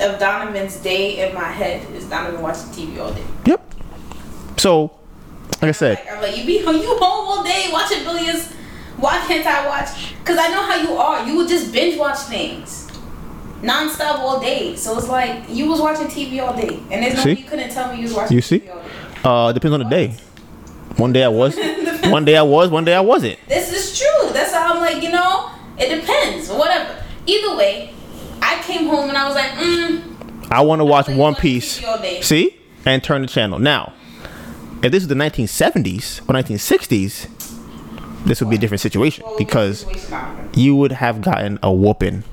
of 0.00 0.18
Donivan's 0.20 0.76
day 0.78 1.26
in 1.28 1.34
my 1.34 1.44
head 1.44 1.88
is 1.92 2.04
Donivan 2.04 2.40
watching 2.40 2.68
TV 2.70 2.98
all 3.00 3.12
day. 3.12 3.24
Yep. 3.46 3.74
So, 4.58 4.92
like 5.62 5.70
I 5.70 5.72
said, 5.72 5.98
Like, 5.98 6.12
I'm 6.12 6.20
like, 6.22 6.36
you 6.36 6.44
be 6.44 6.54
you 6.58 6.96
home 6.98 7.00
all 7.28 7.44
day 7.44 7.68
watching 7.72 8.02
billions. 8.04 8.50
Why 8.96 9.18
can't 9.26 9.46
I 9.46 9.66
watch? 9.66 10.14
Cause 10.24 10.38
I 10.38 10.48
know 10.48 10.62
how 10.62 10.76
you 10.76 10.92
are. 10.96 11.26
You 11.26 11.36
would 11.36 11.48
just 11.48 11.72
binge 11.72 11.98
watch 11.98 12.18
things, 12.20 12.86
nonstop 13.60 14.18
all 14.20 14.40
day. 14.40 14.76
So 14.76 14.96
it's 14.96 15.08
like 15.08 15.44
you 15.48 15.68
was 15.68 15.80
watching 15.80 16.06
TV 16.06 16.40
all 16.46 16.54
day, 16.56 16.80
and 16.90 17.02
there's 17.02 17.14
no 17.16 17.22
See? 17.24 17.32
you 17.32 17.44
couldn't 17.44 17.70
tell 17.70 17.90
me 17.92 17.98
you 17.98 18.04
was 18.04 18.14
watching 18.14 18.36
You 18.36 18.42
TV 18.42 18.44
see? 18.44 18.68
all 18.68 18.78
day. 18.80 18.90
uh, 19.24 19.52
depends 19.52 19.74
on 19.74 19.80
the 19.80 19.88
day. 19.88 20.16
One 20.96 21.12
day 21.12 21.24
I 21.24 21.28
was, 21.28 21.56
one 22.04 22.24
day 22.24 22.36
I 22.36 22.42
was, 22.42 22.70
one 22.70 22.84
day 22.84 22.94
I 22.94 23.00
wasn't. 23.00 23.38
This 23.48 23.72
is 23.72 23.98
true. 23.98 24.32
That's 24.32 24.52
how 24.52 24.74
I'm 24.74 24.80
like, 24.80 25.02
you 25.02 25.10
know, 25.10 25.50
it 25.78 26.00
depends. 26.00 26.48
Whatever. 26.50 27.02
Either 27.26 27.56
way, 27.56 27.92
I 28.42 28.60
came 28.62 28.86
home 28.86 29.08
and 29.08 29.16
I 29.18 29.26
was 29.26 29.34
like, 29.34 29.50
mm, 29.50 30.50
I 30.50 30.60
want 30.60 30.80
to 30.80 30.84
watch 30.84 31.08
One 31.08 31.34
Piece. 31.34 31.80
TV 31.80 31.88
all 31.88 31.98
day. 31.98 32.20
See, 32.20 32.60
and 32.84 33.02
turn 33.02 33.22
the 33.22 33.28
channel. 33.28 33.58
Now, 33.58 33.92
if 34.82 34.92
this 34.92 35.02
is 35.02 35.08
the 35.08 35.14
1970s 35.14 36.20
or 36.28 36.34
1960s, 36.34 38.24
this 38.24 38.40
would 38.40 38.50
be 38.50 38.56
a 38.56 38.58
different 38.58 38.80
situation 38.80 39.24
what 39.24 39.32
would 39.32 39.38
be 39.38 39.44
the 39.44 39.48
because 39.48 39.86
you 40.54 40.76
would 40.76 40.92
have 40.92 41.22
gotten 41.22 41.58
a 41.62 41.72
whooping, 41.72 42.24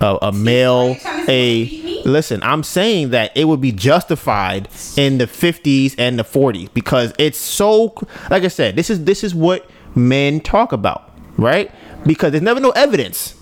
a, 0.00 0.18
a 0.22 0.32
male, 0.32 0.90
you 0.90 1.00
trying 1.00 1.20
to 1.20 1.26
say 1.26 1.52
you 1.52 1.80
a. 1.88 2.08
Listen, 2.08 2.42
I'm 2.42 2.62
saying 2.62 3.10
that 3.10 3.36
it 3.36 3.44
would 3.44 3.60
be 3.60 3.72
justified 3.72 4.68
in 4.96 5.18
the 5.18 5.26
50s 5.26 5.94
and 5.98 6.18
the 6.18 6.24
40s 6.24 6.72
because 6.72 7.12
it's 7.18 7.38
so. 7.38 7.94
Like 8.30 8.42
I 8.42 8.48
said, 8.48 8.74
this 8.74 8.90
is 8.90 9.04
this 9.04 9.22
is 9.22 9.34
what 9.34 9.68
men 9.94 10.40
talk 10.40 10.72
about, 10.72 11.10
right? 11.36 11.70
Because 12.04 12.32
there's 12.32 12.42
never 12.42 12.60
no 12.60 12.70
evidence. 12.70 13.34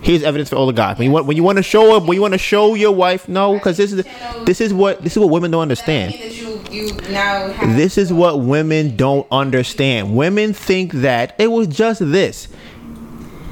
Here's 0.00 0.24
evidence 0.24 0.48
for 0.48 0.56
all 0.56 0.66
the 0.66 0.72
guys. 0.72 0.98
When 0.98 1.06
you 1.06 1.12
want 1.12 1.26
when 1.26 1.36
you 1.36 1.44
want 1.44 1.58
to 1.58 1.62
show 1.62 1.96
up, 1.96 2.04
when 2.04 2.16
you 2.16 2.22
want 2.22 2.34
to 2.34 2.38
show 2.38 2.74
your 2.74 2.90
wife, 2.92 3.28
no, 3.28 3.54
because 3.54 3.76
this 3.76 3.92
is 3.92 4.04
this 4.44 4.60
is 4.60 4.74
what 4.74 5.02
this 5.02 5.12
is 5.16 5.20
what 5.20 5.30
women 5.30 5.52
don't 5.52 5.62
understand. 5.62 6.12
mean 6.12 6.20
that 6.22 6.34
you 6.34 6.60
you 6.72 6.92
now 7.10 7.52
have 7.52 7.76
This 7.76 7.96
is 7.96 8.12
what 8.12 8.40
women 8.40 8.96
don't 8.96 9.26
understand. 9.30 10.16
Women 10.16 10.54
think 10.54 10.92
that 10.94 11.36
it 11.38 11.48
was 11.48 11.68
just 11.68 12.00
this. 12.00 12.48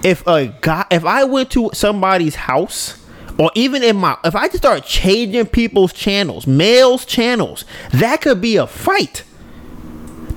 If 0.02 0.26
a 0.26 0.46
guy, 0.60 0.86
if 0.90 1.04
I 1.04 1.24
went 1.24 1.50
to 1.52 1.70
somebody's 1.72 2.34
house, 2.34 3.06
or 3.38 3.52
even 3.54 3.82
in 3.82 3.96
my, 3.96 4.16
if 4.24 4.34
I 4.34 4.46
just 4.46 4.58
start 4.58 4.84
changing 4.84 5.46
people's 5.46 5.92
channels, 5.92 6.46
males' 6.46 7.04
channels, 7.04 7.64
that 7.92 8.22
could 8.22 8.40
be 8.40 8.56
a 8.56 8.66
fight. 8.66 9.22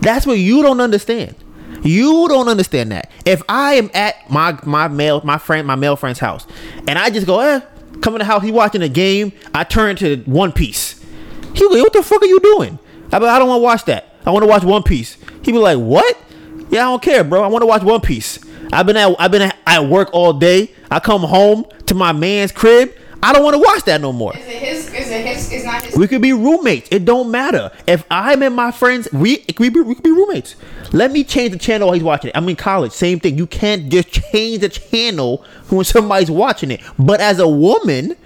That's 0.02 0.28
what 0.28 0.38
you 0.38 0.62
don't 0.62 0.82
understand. 0.82 1.36
You 1.84 2.28
don't 2.28 2.48
understand 2.48 2.92
that. 2.92 3.12
If 3.26 3.42
I 3.50 3.74
am 3.74 3.92
at 3.94 4.30
my 4.30 4.58
my 4.64 4.88
male 4.88 5.22
my 5.24 5.38
friend 5.38 5.68
my 5.68 5.76
male 5.76 5.96
friend's 5.96 6.20
house, 6.20 6.48
and 6.88 6.98
I 6.98 7.10
just 7.10 7.28
go, 7.28 7.40
eh, 7.40 7.62
come 8.02 8.16
in 8.16 8.20
the 8.20 8.26
house, 8.26 8.44
he 8.44 8.52
watching 8.52 8.82
a 8.82 8.90
game, 8.90 9.34
I 9.54 9.64
turn 9.64 9.96
to 9.98 10.18
One 10.26 10.52
Piece. 10.52 11.04
He 11.54 11.60
go, 11.60 11.70
what 11.82 11.94
the 11.94 12.02
fuck 12.04 12.22
are 12.22 12.26
you 12.28 12.40
doing? 12.40 12.80
I 13.12 13.20
be, 13.20 13.26
I 13.26 13.38
don't 13.38 13.48
want 13.48 13.60
to 13.60 13.64
watch 13.64 13.86
that. 13.86 14.16
I 14.26 14.32
want 14.32 14.44
to 14.44 14.48
watch 14.48 14.64
One 14.64 14.84
Piece. 14.84 15.18
He 15.44 15.52
be 15.52 15.58
like, 15.58 15.78
what? 15.78 16.18
Yeah, 16.70 16.88
I 16.88 16.92
don't 16.92 17.02
care, 17.02 17.24
bro. 17.24 17.44
I 17.44 17.48
want 17.48 17.62
to 17.62 17.68
watch 17.68 17.84
One 17.84 18.02
Piece. 18.02 18.40
I've 18.72 18.86
been 18.88 18.98
at 18.98 19.16
I've 19.20 19.32
been 19.32 19.44
at, 19.44 19.58
at 19.68 19.86
work 19.86 20.10
all 20.14 20.34
day. 20.34 20.72
I 20.90 21.00
come 21.00 21.22
home 21.22 21.66
to 21.88 21.94
my 21.94 22.12
man's 22.12 22.52
crib. 22.52 22.96
I 23.24 23.32
don't 23.34 23.44
want 23.44 23.54
to 23.56 23.60
watch 23.60 23.84
that 23.86 24.02
no 24.02 24.12
more. 24.12 24.36
Is 24.36 24.46
it 24.46 24.52
his? 24.52 24.88
Is 24.94 25.10
it 25.10 25.26
his? 25.26 25.52
Is 25.52 25.64
not 25.66 25.82
his? 25.82 25.96
We 25.96 26.08
could 26.08 26.22
be 26.22 26.34
roommates. 26.34 26.90
It 26.92 27.06
don't 27.06 27.32
matter. 27.32 27.72
If 27.88 28.04
I'm 28.12 28.44
in 28.44 28.54
my 28.54 28.72
friends, 28.72 29.08
we 29.14 29.46
we 29.58 29.70
be, 29.70 29.80
we 29.82 29.96
could 29.96 30.04
be 30.04 30.12
roommates. 30.12 30.56
Let 30.92 31.12
me 31.12 31.24
change 31.24 31.54
the 31.54 31.58
channel 31.60 31.88
while 31.88 31.94
he's 31.94 32.04
watching 32.04 32.30
it. 32.30 32.38
I'm 32.38 32.48
in 32.50 32.58
college. 32.58 32.92
Same 32.92 33.20
thing. 33.20 33.38
You 33.38 33.48
can't 33.48 33.90
just 33.90 34.10
change 34.10 34.60
the 34.60 34.70
channel 34.70 35.46
when 35.70 35.86
somebody's 35.96 36.30
watching 36.30 36.70
it. 36.70 36.82
But 37.00 37.22
as 37.22 37.40
a 37.40 37.48
woman, 37.48 38.18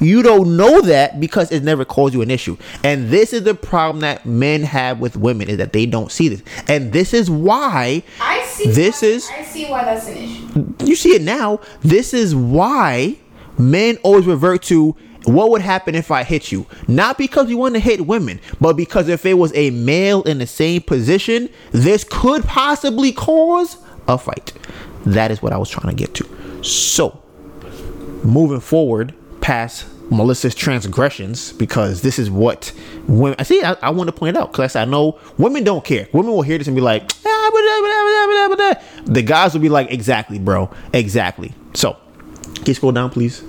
you 0.00 0.22
don't 0.22 0.56
know 0.56 0.80
that 0.80 1.20
because 1.20 1.52
it 1.52 1.62
never 1.62 1.84
caused 1.84 2.14
you 2.14 2.22
an 2.22 2.30
issue. 2.30 2.56
And 2.82 3.08
this 3.10 3.32
is 3.32 3.44
the 3.44 3.54
problem 3.54 4.00
that 4.00 4.26
men 4.26 4.62
have 4.64 4.98
with 4.98 5.16
women 5.16 5.48
is 5.48 5.58
that 5.58 5.72
they 5.72 5.86
don't 5.86 6.10
see 6.10 6.28
this. 6.28 6.42
And 6.68 6.92
this 6.92 7.14
is 7.14 7.30
why 7.30 8.02
I 8.20 8.42
see. 8.46 8.70
This 8.72 9.02
why, 9.02 9.08
is- 9.08 9.30
I 9.30 9.42
see 9.44 9.66
why 9.70 9.84
that's 9.84 10.08
an 10.08 10.16
issue. 10.16 10.74
you 10.84 10.96
see 10.96 11.10
it 11.14 11.22
now. 11.22 11.60
This 11.82 12.12
is 12.14 12.34
why 12.34 13.16
men 13.60 13.98
always 14.02 14.26
revert 14.26 14.62
to 14.64 14.96
what 15.24 15.50
would 15.50 15.60
happen 15.60 15.94
if 15.94 16.10
I 16.10 16.24
hit 16.24 16.50
you. 16.50 16.66
Not 16.88 17.18
because 17.18 17.46
we 17.46 17.54
want 17.54 17.74
to 17.74 17.80
hit 17.80 18.06
women, 18.06 18.40
but 18.60 18.76
because 18.76 19.08
if 19.08 19.26
it 19.26 19.34
was 19.34 19.52
a 19.54 19.70
male 19.70 20.22
in 20.22 20.38
the 20.38 20.46
same 20.46 20.82
position, 20.82 21.48
this 21.72 22.04
could 22.04 22.44
possibly 22.44 23.12
cause 23.12 23.76
a 24.08 24.16
fight. 24.16 24.52
That 25.04 25.30
is 25.30 25.42
what 25.42 25.52
I 25.52 25.58
was 25.58 25.68
trying 25.68 25.94
to 25.94 25.96
get 25.96 26.14
to. 26.14 26.62
So, 26.64 27.22
moving 28.24 28.60
forward 28.60 29.14
past 29.40 29.86
Melissa's 30.10 30.54
transgressions, 30.54 31.52
because 31.52 32.02
this 32.02 32.18
is 32.18 32.30
what 32.30 32.72
women. 33.06 33.36
I 33.38 33.44
see. 33.44 33.62
I, 33.62 33.90
want 33.90 34.08
to 34.08 34.12
point 34.12 34.36
out 34.36 34.50
because 34.50 34.74
I 34.74 34.84
know 34.84 35.20
women 35.38 35.62
don't 35.62 35.84
care. 35.84 36.08
Women 36.12 36.32
will 36.32 36.42
hear 36.42 36.58
this 36.58 36.66
and 36.66 36.74
be 36.74 36.82
like, 36.82 37.02
"Ah, 37.24 37.50
blah, 37.52 37.60
blah, 37.62 37.80
blah, 37.80 38.26
blah, 38.26 38.56
blah, 38.56 38.74
blah." 38.74 38.90
the 39.04 39.22
guys 39.22 39.52
will 39.52 39.60
be 39.60 39.68
like, 39.68 39.90
exactly, 39.90 40.38
bro, 40.38 40.70
exactly. 40.92 41.52
So, 41.74 41.96
can 42.54 42.66
you 42.66 42.74
scroll 42.74 42.92
down, 42.92 43.10
please? 43.10 43.42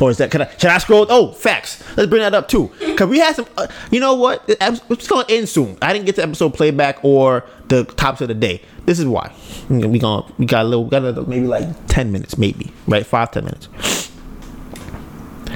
Or 0.00 0.10
is 0.10 0.18
that? 0.18 0.30
Can 0.30 0.42
I? 0.42 0.48
Should 0.56 0.70
I 0.70 0.78
scroll? 0.78 1.06
Oh, 1.08 1.32
facts. 1.32 1.82
Let's 1.96 2.10
bring 2.10 2.22
that 2.22 2.34
up 2.34 2.48
too. 2.48 2.68
Cause 2.96 3.08
we 3.08 3.18
had 3.18 3.36
some. 3.36 3.46
Uh, 3.56 3.68
you 3.90 4.00
know 4.00 4.14
what? 4.14 4.42
It's 4.48 5.06
gonna 5.06 5.24
end 5.28 5.48
soon. 5.48 5.78
I 5.80 5.92
didn't 5.92 6.06
get 6.06 6.16
the 6.16 6.22
episode 6.22 6.54
playback 6.54 7.04
or 7.04 7.44
the 7.68 7.84
tops 7.84 8.20
of 8.20 8.28
the 8.28 8.34
day. 8.34 8.60
This 8.86 8.98
is 8.98 9.06
why. 9.06 9.32
We 9.68 9.98
gonna 9.98 10.26
we 10.36 10.46
got 10.46 10.64
a 10.64 10.68
little. 10.68 10.84
We 10.84 10.90
got 10.90 11.04
a, 11.04 11.22
maybe 11.22 11.46
like 11.46 11.68
ten 11.86 12.10
minutes, 12.10 12.36
maybe 12.36 12.72
right, 12.86 13.06
five 13.06 13.30
ten 13.30 13.44
minutes. 13.44 13.68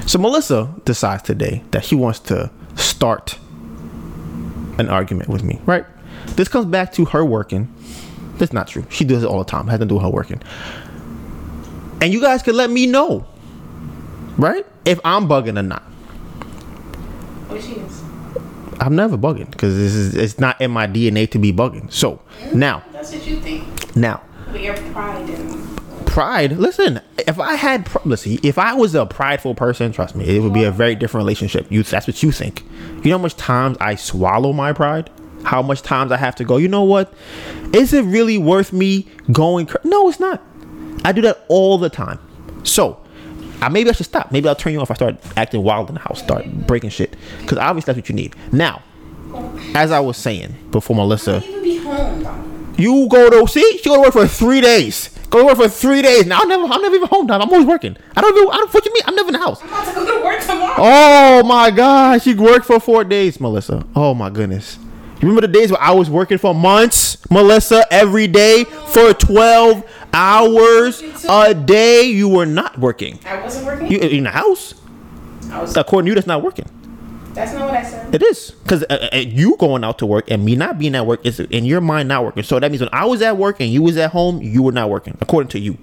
So 0.07 0.17
Melissa 0.19 0.73
decides 0.85 1.23
today 1.23 1.63
that 1.71 1.83
she 1.85 1.95
wants 1.95 2.19
to 2.21 2.49
start 2.75 3.37
an 4.79 4.89
argument 4.89 5.29
with 5.29 5.43
me. 5.43 5.59
Right. 5.65 5.85
This 6.29 6.47
comes 6.47 6.65
back 6.65 6.93
to 6.93 7.05
her 7.05 7.25
working. 7.25 7.73
That's 8.37 8.53
not 8.53 8.67
true. 8.69 8.85
She 8.89 9.03
does 9.03 9.23
it 9.23 9.27
all 9.27 9.39
the 9.39 9.45
time. 9.45 9.67
It 9.67 9.71
has 9.71 9.79
to 9.81 9.85
do 9.85 9.95
with 9.95 10.03
her 10.03 10.09
working. 10.09 10.41
And 12.01 12.13
you 12.13 12.21
guys 12.21 12.41
can 12.41 12.55
let 12.55 12.69
me 12.69 12.87
know, 12.87 13.27
right? 14.39 14.65
If 14.85 14.99
I'm 15.05 15.27
bugging 15.27 15.57
or 15.59 15.63
not. 15.63 15.83
She 17.61 17.73
is? 17.73 18.01
I'm 18.79 18.95
never 18.95 19.17
bugging 19.17 19.51
because 19.51 19.75
this 19.75 19.93
is 19.93 20.15
it's 20.15 20.39
not 20.39 20.59
in 20.61 20.71
my 20.71 20.87
DNA 20.87 21.29
to 21.31 21.39
be 21.39 21.51
bugging. 21.51 21.91
So 21.91 22.21
now, 22.53 22.83
That's 22.93 23.11
what 23.13 23.25
you 23.27 23.39
think. 23.41 23.95
now, 23.95 24.21
But 24.51 24.61
your 24.61 24.75
pride 24.93 25.29
in. 25.29 25.75
pride. 26.05 26.51
Listen, 26.53 27.01
if 27.17 27.39
I 27.39 27.55
had 27.55 27.85
pr- 27.85 27.97
listen, 28.05 28.37
if 28.43 28.57
I 28.57 28.73
was 28.75 28.95
a 28.95 29.05
prideful 29.05 29.55
person, 29.55 29.91
trust 29.91 30.15
me, 30.15 30.25
it 30.25 30.39
would 30.41 30.53
be 30.53 30.63
a 30.63 30.71
very 30.71 30.95
different 30.95 31.23
relationship. 31.25 31.67
You, 31.69 31.83
that's 31.83 32.07
what 32.07 32.23
you 32.23 32.31
think. 32.31 32.63
You 33.03 33.11
know 33.11 33.17
how 33.17 33.23
much 33.23 33.35
times 33.35 33.77
I 33.81 33.95
swallow 33.95 34.53
my 34.53 34.71
pride. 34.71 35.09
How 35.43 35.61
much 35.61 35.81
times 35.81 36.11
I 36.11 36.17
have 36.17 36.35
to 36.35 36.43
go. 36.45 36.57
You 36.57 36.67
know 36.67 36.83
what? 36.83 37.13
Is 37.73 37.93
it 37.93 38.03
really 38.05 38.37
worth 38.37 38.71
me 38.73 39.07
going? 39.31 39.65
Cr-? 39.67 39.77
No, 39.85 40.07
it's 40.09 40.19
not. 40.19 40.41
I 41.03 41.11
do 41.13 41.21
that 41.23 41.43
all 41.49 41.77
the 41.77 41.89
time. 41.89 42.19
So, 42.63 43.01
I 43.61 43.69
maybe 43.69 43.89
I 43.89 43.93
should 43.93 44.05
stop. 44.05 44.31
Maybe 44.31 44.47
I'll 44.47 44.55
turn 44.55 44.73
you 44.73 44.81
off. 44.81 44.91
I 44.91 44.93
start 44.93 45.15
acting 45.35 45.63
wild 45.63 45.89
in 45.89 45.95
the 45.95 46.01
house, 46.01 46.19
start 46.19 46.45
breaking 46.67 46.89
shit. 46.91 47.15
Because 47.41 47.57
obviously 47.57 47.93
that's 47.93 48.03
what 48.03 48.09
you 48.09 48.15
need. 48.15 48.35
Now, 48.51 48.81
as 49.75 49.91
I 49.91 49.99
was 49.99 50.17
saying 50.17 50.55
before, 50.71 50.95
Melissa. 50.95 51.43
even 51.45 51.63
be 51.63 51.77
home. 51.77 52.73
You 52.77 53.07
go 53.09 53.29
to 53.29 53.47
see 53.51 53.77
she 53.79 53.89
go 53.89 53.95
to 53.95 54.01
work 54.01 54.13
for 54.13 54.27
three 54.27 54.61
days. 54.61 55.09
Go 55.29 55.39
to 55.39 55.45
work 55.45 55.57
for 55.57 55.67
three 55.67 56.01
days. 56.01 56.25
Now 56.25 56.39
I'm 56.41 56.47
never 56.47 56.63
I'm 56.63 56.81
never 56.81 56.95
even 56.95 57.07
home 57.09 57.27
time. 57.27 57.41
I'm 57.41 57.49
always 57.49 57.67
working. 57.67 57.97
I 58.15 58.21
don't 58.21 58.33
do 58.33 58.49
I 58.49 58.57
don't 58.57 58.73
what 58.73 58.85
you 58.85 58.93
mean? 58.93 59.03
I'm 59.05 59.15
never 59.15 59.27
in 59.27 59.33
the 59.33 59.39
house. 59.39 59.61
I'm 59.61 59.67
about 59.67 59.85
to 59.87 59.93
go 59.93 60.17
to 60.17 60.23
work 60.23 60.39
tomorrow. 60.41 60.75
Oh 60.77 61.43
my 61.43 61.71
god, 61.71 62.21
she 62.21 62.33
worked 62.33 62.65
for 62.65 62.79
four 62.79 63.03
days, 63.03 63.39
Melissa. 63.39 63.85
Oh 63.95 64.13
my 64.13 64.29
goodness. 64.29 64.79
Remember 65.21 65.41
the 65.41 65.47
days 65.47 65.71
where 65.71 65.81
I 65.81 65.91
was 65.91 66.09
working 66.09 66.37
for 66.37 66.55
months, 66.55 67.17
Melissa, 67.29 67.85
every 67.91 68.27
day 68.27 68.63
for 68.63 69.13
12 69.13 69.83
hours 70.13 71.03
a 71.27 71.53
day? 71.53 72.03
You 72.03 72.29
were 72.29 72.45
not 72.45 72.77
working. 72.79 73.19
I 73.25 73.41
wasn't 73.41 73.65
working. 73.65 73.91
You 73.91 73.99
in 73.99 74.23
the 74.23 74.29
house? 74.29 74.75
I 75.51 75.61
was. 75.61 75.75
According 75.75 76.05
to 76.05 76.11
you, 76.11 76.15
that's 76.15 76.27
not 76.27 76.41
working. 76.41 76.65
That's 77.33 77.53
not 77.53 77.69
what 77.69 77.77
I 77.77 77.83
said. 77.83 78.13
It 78.15 78.23
is 78.23 78.51
because 78.63 78.83
uh, 78.83 79.09
uh, 79.13 79.17
you 79.17 79.55
going 79.57 79.83
out 79.83 79.99
to 79.99 80.05
work 80.05 80.29
and 80.31 80.43
me 80.43 80.55
not 80.55 80.79
being 80.79 80.95
at 80.95 81.05
work 81.05 81.25
is 81.25 81.39
in 81.39 81.65
your 81.65 81.81
mind 81.81 82.09
not 82.09 82.23
working. 82.23 82.43
So 82.43 82.59
that 82.59 82.71
means 82.71 82.81
when 82.81 82.89
I 82.93 83.05
was 83.05 83.21
at 83.21 83.37
work 83.37 83.59
and 83.59 83.69
you 83.69 83.81
was 83.83 83.97
at 83.97 84.11
home, 84.11 84.41
you 84.41 84.63
were 84.63 84.71
not 84.71 84.89
working 84.89 85.17
according 85.21 85.49
to 85.49 85.59
you. 85.59 85.77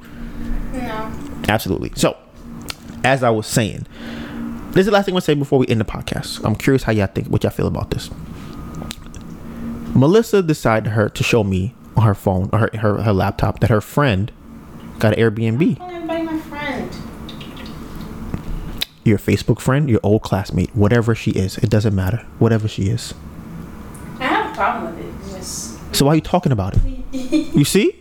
No. 0.73 1.13
Absolutely. 1.49 1.93
So, 1.95 2.17
as 3.05 3.23
I 3.23 3.31
was 3.31 3.47
saying, 3.47 3.87
this 4.71 4.81
is 4.81 4.87
the 4.87 4.93
last 4.93 5.05
thing 5.07 5.13
I'm 5.13 5.17
gonna 5.17 5.21
say 5.23 5.35
before 5.35 5.59
we 5.59 5.67
end 5.69 5.81
the 5.81 5.85
podcast. 5.85 6.45
I'm 6.45 6.57
curious 6.57 6.83
how 6.83 6.93
y'all 6.93 7.07
think, 7.07 7.29
what 7.29 7.43
y'all 7.45 7.53
feel 7.53 7.69
about 7.69 7.91
this. 7.91 8.11
Melissa 9.97 10.43
decided 10.43 10.93
her 10.93 11.09
to 11.09 11.23
show 11.23 11.43
me 11.43 11.74
on 11.97 12.05
her 12.05 12.14
phone 12.14 12.51
or 12.52 12.59
her, 12.59 12.70
her, 12.78 13.02
her 13.02 13.12
laptop 13.12 13.60
that 13.60 13.70
her 13.70 13.81
friend 13.81 14.31
got 14.98 15.14
an 15.16 15.18
Airbnb. 15.18 15.78
Calling 15.78 15.94
everybody 15.94 16.23
my 16.23 16.39
friend. 16.39 16.97
Your 19.05 19.18
Facebook 19.18 19.60
friend, 19.60 19.89
your 19.89 20.01
old 20.02 20.23
classmate, 20.23 20.74
whatever 20.74 21.14
she 21.14 21.31
is, 21.31 21.59
it 21.59 21.70
doesn't 21.70 21.94
matter. 21.94 22.27
Whatever 22.39 22.68
she 22.68 22.85
is. 22.85 23.14
I 24.18 24.24
have 24.24 24.52
a 24.52 24.55
problem 24.55 24.94
with 24.94 25.05
it. 25.05 25.14
It's 25.20 25.32
Just. 25.32 25.94
So 25.94 26.05
why 26.05 26.12
are 26.12 26.14
you 26.16 26.20
talking 26.20 26.52
about 26.52 26.77
it? 26.77 26.82
You 27.56 27.64
see? 27.64 27.93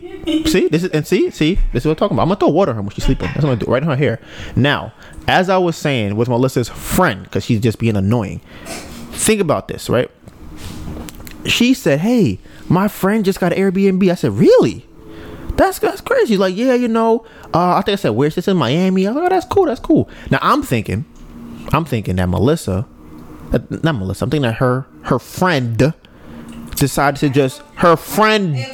see? 0.46 0.68
This 0.68 0.82
is 0.82 0.90
and 0.90 1.06
see, 1.06 1.30
see, 1.30 1.54
this 1.72 1.82
is 1.82 1.86
what 1.86 1.92
I'm 1.92 1.96
talking 1.96 2.16
about. 2.16 2.24
I'm 2.24 2.28
gonna 2.28 2.40
throw 2.40 2.48
water 2.48 2.70
on 2.72 2.76
her 2.76 2.82
when 2.82 2.90
she's 2.90 3.04
sleeping. 3.04 3.28
That's 3.28 3.36
what 3.36 3.52
I'm 3.52 3.58
gonna 3.58 3.64
do 3.64 3.72
right 3.72 3.82
in 3.82 3.88
her 3.88 3.96
hair. 3.96 4.20
Now, 4.54 4.92
as 5.26 5.48
I 5.48 5.56
was 5.56 5.76
saying 5.76 6.16
with 6.16 6.28
Melissa's 6.28 6.68
friend, 6.68 7.22
because 7.22 7.44
she's 7.44 7.60
just 7.60 7.78
being 7.78 7.96
annoying. 7.96 8.40
Think 9.12 9.40
about 9.40 9.68
this, 9.68 9.88
right? 9.88 10.10
She 11.48 11.74
said, 11.74 12.00
Hey, 12.00 12.38
my 12.68 12.88
friend 12.88 13.24
just 13.24 13.40
got 13.40 13.52
Airbnb. 13.52 14.10
I 14.10 14.14
said, 14.14 14.32
Really? 14.32 14.86
That's 15.56 15.78
that's 15.78 16.00
crazy. 16.00 16.36
Like, 16.36 16.54
Yeah, 16.56 16.74
you 16.74 16.88
know, 16.88 17.24
uh, 17.54 17.74
I 17.76 17.82
think 17.82 17.94
I 17.94 17.96
said, 17.96 18.10
Where's 18.10 18.34
this 18.34 18.48
in 18.48 18.56
Miami? 18.56 19.06
I 19.06 19.10
was 19.10 19.16
like, 19.22 19.26
Oh, 19.30 19.34
that's 19.34 19.46
cool, 19.46 19.66
that's 19.66 19.80
cool. 19.80 20.08
Now 20.30 20.38
I'm 20.42 20.62
thinking, 20.62 21.04
I'm 21.72 21.84
thinking 21.84 22.16
that 22.16 22.28
Melissa, 22.28 22.86
uh, 23.52 23.58
not 23.82 23.94
Melissa, 23.96 24.24
I'm 24.24 24.30
thinking 24.30 24.42
that 24.50 24.56
her 24.56 24.86
her 25.02 25.18
friend 25.18 25.94
decided 26.74 27.18
to 27.20 27.30
just 27.30 27.62
her 27.76 27.96
friend 27.96 28.54
It's 28.56 28.70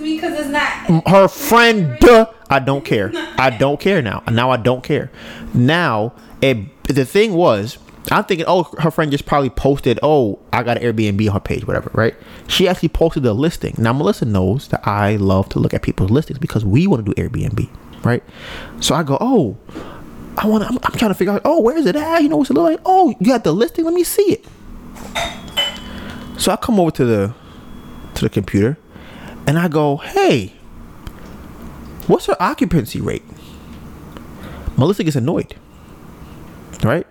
because 0.00 0.38
it's 0.38 0.48
not. 0.50 1.08
her 1.08 1.26
friend 1.26 1.96
duh, 2.00 2.26
i 2.50 2.58
don't 2.58 2.84
care 2.84 3.10
i 3.38 3.48
don't 3.48 3.80
care 3.80 4.02
now 4.02 4.22
now 4.30 4.50
i 4.50 4.58
don't 4.58 4.82
care 4.84 5.10
now 5.54 6.12
it, 6.42 6.58
the 6.84 7.06
thing 7.06 7.32
was 7.32 7.78
i'm 8.14 8.24
thinking 8.24 8.46
oh 8.48 8.64
her 8.78 8.90
friend 8.90 9.10
just 9.10 9.26
probably 9.26 9.50
posted 9.50 9.98
oh 10.02 10.38
i 10.52 10.62
got 10.62 10.76
an 10.78 10.82
airbnb 10.82 11.26
on 11.28 11.34
her 11.34 11.40
page 11.40 11.66
whatever 11.66 11.90
right? 11.94 12.14
She 12.46 12.68
actually 12.68 12.90
posted 12.90 13.22
the 13.22 13.34
listing. 13.34 13.74
Now 13.78 13.92
melissa 13.92 14.24
knows 14.24 14.68
that 14.68 14.86
i 14.86 15.16
love 15.16 15.48
to 15.50 15.58
look 15.58 15.74
at 15.74 15.82
people's 15.82 16.10
listings 16.10 16.38
because 16.38 16.64
we 16.64 16.86
want 16.86 17.04
to 17.04 17.12
do 17.14 17.20
airbnb 17.20 17.68
right? 18.04 18.22
So 18.80 18.94
i 18.94 19.02
go 19.02 19.18
oh 19.20 19.56
i 20.38 20.46
want 20.46 20.64
I'm, 20.64 20.78
I'm 20.82 20.92
trying 20.98 21.10
to 21.10 21.14
figure 21.14 21.32
out 21.32 21.42
oh 21.44 21.60
where 21.60 21.76
is 21.76 21.86
it 21.86 21.96
at? 21.96 22.22
You 22.22 22.28
know 22.28 22.36
what's 22.36 22.50
it 22.50 22.54
look 22.54 22.70
like? 22.70 22.80
Oh 22.84 23.14
you 23.18 23.26
got 23.26 23.44
the 23.44 23.52
listing? 23.52 23.84
Let 23.84 23.94
me 23.94 24.04
see 24.04 24.32
it. 24.32 24.44
So 26.38 26.52
i 26.52 26.56
come 26.56 26.78
over 26.78 26.90
to 26.92 27.04
the 27.04 27.34
to 28.14 28.22
the 28.22 28.30
computer 28.30 28.78
and 29.46 29.58
I 29.58 29.68
go, 29.68 29.98
hey, 29.98 30.48
what's 32.06 32.26
her 32.26 32.36
occupancy 32.40 33.00
rate? 33.00 33.22
Melissa 34.76 35.04
gets 35.04 35.16
annoyed, 35.16 35.54
right? 36.82 37.06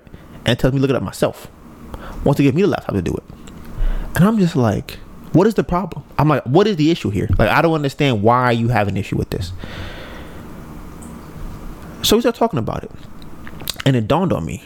And 0.45 0.57
tells 0.57 0.73
me 0.73 0.79
look 0.79 0.89
it 0.89 0.95
up 0.95 1.03
myself. 1.03 1.49
Wants 2.23 2.37
to 2.37 2.43
give 2.43 2.55
me 2.55 2.61
the 2.61 2.67
laptop 2.67 2.95
to 2.95 3.01
do 3.01 3.13
it. 3.13 3.23
And 4.15 4.23
I'm 4.23 4.37
just 4.39 4.55
like, 4.55 4.99
what 5.33 5.47
is 5.47 5.55
the 5.55 5.63
problem? 5.63 6.03
I'm 6.17 6.29
like, 6.29 6.43
what 6.43 6.67
is 6.67 6.77
the 6.77 6.91
issue 6.91 7.09
here? 7.09 7.27
Like, 7.37 7.49
I 7.49 7.61
don't 7.61 7.73
understand 7.73 8.23
why 8.23 8.51
you 8.51 8.69
have 8.69 8.87
an 8.87 8.97
issue 8.97 9.17
with 9.17 9.29
this. 9.29 9.51
So 12.03 12.15
we 12.15 12.21
start 12.21 12.35
talking 12.35 12.59
about 12.59 12.83
it. 12.83 12.91
And 13.85 13.95
it 13.95 14.07
dawned 14.07 14.31
on 14.31 14.45
me 14.45 14.63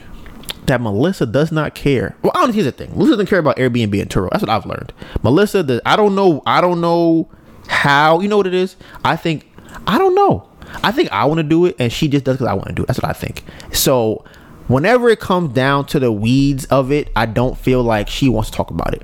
that 0.69 0.81
Melissa 0.81 1.25
does 1.25 1.51
not 1.51 1.73
care. 1.73 2.15
Well, 2.21 2.31
honestly, 2.35 2.61
here's 2.61 2.65
the 2.65 2.71
thing: 2.71 2.91
Melissa 2.91 3.13
doesn't 3.13 3.25
care 3.25 3.39
about 3.39 3.57
Airbnb 3.57 3.99
and 3.99 4.09
Turo. 4.09 4.29
That's 4.29 4.43
what 4.43 4.49
I've 4.49 4.65
learned. 4.65 4.93
Melissa, 5.23 5.63
does, 5.63 5.81
I 5.85 5.95
don't 5.95 6.15
know. 6.15 6.41
I 6.45 6.61
don't 6.61 6.79
know 6.79 7.27
how. 7.67 8.19
You 8.19 8.27
know 8.27 8.37
what 8.37 8.47
it 8.47 8.53
is? 8.53 8.75
I 9.03 9.15
think 9.15 9.51
I 9.87 9.97
don't 9.97 10.15
know. 10.15 10.47
I 10.83 10.91
think 10.91 11.11
I 11.11 11.25
want 11.25 11.39
to 11.39 11.43
do 11.43 11.65
it, 11.65 11.75
and 11.79 11.91
she 11.91 12.07
just 12.07 12.23
does 12.23 12.37
because 12.37 12.47
I 12.47 12.53
want 12.53 12.67
to 12.67 12.73
do 12.73 12.83
it. 12.83 12.87
That's 12.87 13.01
what 13.01 13.09
I 13.09 13.13
think. 13.13 13.43
So, 13.73 14.23
whenever 14.69 15.09
it 15.09 15.19
comes 15.19 15.53
down 15.53 15.85
to 15.87 15.99
the 15.99 16.11
weeds 16.11 16.63
of 16.65 16.91
it, 16.93 17.09
I 17.17 17.25
don't 17.25 17.57
feel 17.57 17.83
like 17.83 18.07
she 18.07 18.29
wants 18.29 18.49
to 18.51 18.55
talk 18.55 18.71
about 18.71 18.93
it. 18.93 19.03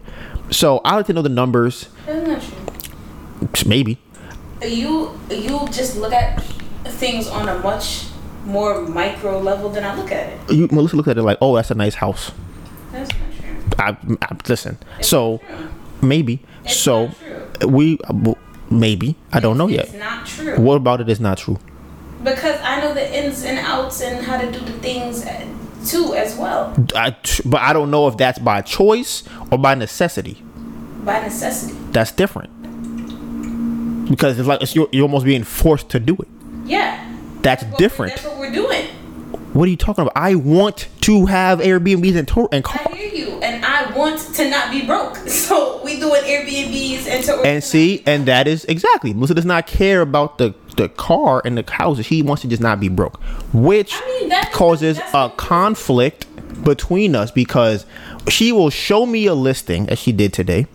So 0.51 0.77
I 0.85 0.95
like 0.95 1.07
to 1.07 1.13
know 1.13 1.21
the 1.21 1.27
numbers. 1.29 1.89
That's 2.05 2.25
not 2.27 2.41
true. 3.51 3.69
Maybe. 3.69 3.97
You 4.61 5.19
you 5.29 5.67
just 5.71 5.97
look 5.97 6.13
at 6.13 6.41
things 6.85 7.27
on 7.27 7.49
a 7.49 7.59
much 7.59 8.05
more 8.45 8.81
micro 8.83 9.39
level 9.39 9.69
than 9.69 9.83
I 9.83 9.95
look 9.95 10.11
at 10.11 10.29
it. 10.31 10.51
You, 10.53 10.67
Melissa 10.71 10.95
looked 10.95 11.09
at 11.09 11.17
it 11.17 11.23
like, 11.23 11.37
oh, 11.41 11.55
that's 11.55 11.71
a 11.71 11.75
nice 11.75 11.95
house. 11.95 12.31
That's 12.91 13.09
not 13.11 13.97
true. 13.97 14.17
I, 14.17 14.17
I 14.21 14.37
listen. 14.47 14.77
It's 14.99 15.09
so 15.09 15.41
maybe. 16.01 16.39
It's 16.63 16.77
so 16.77 17.11
we 17.67 17.99
uh, 18.05 18.33
maybe. 18.69 19.15
I 19.33 19.39
don't 19.39 19.57
know 19.57 19.67
It's 19.67 19.91
yet. 19.91 19.99
not 19.99 20.25
true. 20.25 20.57
What 20.59 20.75
about 20.75 21.01
it 21.01 21.09
is 21.09 21.19
not 21.19 21.37
true? 21.39 21.59
Because 22.25 22.59
I 22.61 22.81
know 22.81 22.93
the 22.93 23.05
ins 23.17 23.43
and 23.43 23.57
outs 23.59 24.01
and 24.01 24.25
how 24.25 24.37
to 24.41 24.51
do 24.51 24.59
the 24.59 24.73
things 24.79 25.23
too 25.89 26.15
as 26.15 26.35
well 26.35 26.73
I, 26.95 27.15
but 27.45 27.61
I 27.61 27.71
don't 27.71 27.91
know 27.91 28.07
if 28.07 28.17
that's 28.17 28.39
by 28.39 28.61
choice 28.61 29.23
or 29.51 29.57
by 29.59 29.75
necessity. 29.75 30.41
by 31.03 31.21
necessity. 31.21 31.77
That's 31.91 32.11
different. 32.11 32.49
Because 34.09 34.37
it's 34.39 34.47
like 34.47 34.61
it's, 34.61 34.75
you're, 34.75 34.87
you're 34.91 35.03
almost 35.03 35.25
being 35.25 35.43
forced 35.43 35.89
to 35.89 35.99
do 35.99 36.15
it. 36.15 36.27
Yeah. 36.65 37.11
That's 37.41 37.63
What 37.63 37.77
different. 37.77 38.15
That's 38.15 38.25
what 38.27 38.37
we're 38.39 38.51
doing. 38.51 38.87
What 39.53 39.67
are 39.67 39.71
you 39.71 39.77
talking 39.77 40.01
about? 40.01 40.13
I 40.15 40.35
want 40.35 40.87
to 41.01 41.27
have 41.27 41.59
Airbnbs 41.59 42.15
and 42.17 42.27
tour 42.27 42.49
and 42.51 42.63
car. 42.63 42.81
I 42.91 42.95
hear 42.95 43.13
you, 43.13 43.39
and 43.41 43.63
I 43.63 43.95
want 43.95 44.19
to 44.35 44.49
not 44.49 44.71
be 44.71 44.85
broke. 44.85 45.17
So 45.29 45.81
we 45.83 45.99
doing 45.99 46.23
Airbnbs 46.23 47.07
and 47.07 47.23
to 47.25 47.41
And 47.41 47.63
see, 47.63 48.01
and 48.07 48.25
that 48.25 48.47
is 48.47 48.65
exactly. 48.65 49.13
Melissa 49.13 49.35
does 49.35 49.45
not 49.45 49.67
care 49.67 50.01
about 50.01 50.39
the 50.39 50.53
the 50.77 50.89
car 50.89 51.41
and 51.45 51.57
the 51.57 51.69
houses. 51.71 52.05
She 52.05 52.21
wants 52.21 52.41
to 52.43 52.47
just 52.47 52.61
not 52.61 52.79
be 52.79 52.89
broke, 52.89 53.21
which 53.53 53.93
I 53.93 54.19
mean, 54.21 54.31
causes 54.51 54.97
that's- 54.97 55.13
a 55.13 55.29
conflict 55.35 56.27
between 56.63 57.15
us 57.15 57.31
because 57.31 57.85
she 58.29 58.51
will 58.51 58.69
show 58.69 59.05
me 59.05 59.25
a 59.27 59.33
listing 59.33 59.89
as 59.89 59.99
she 59.99 60.11
did 60.11 60.33
today, 60.33 60.67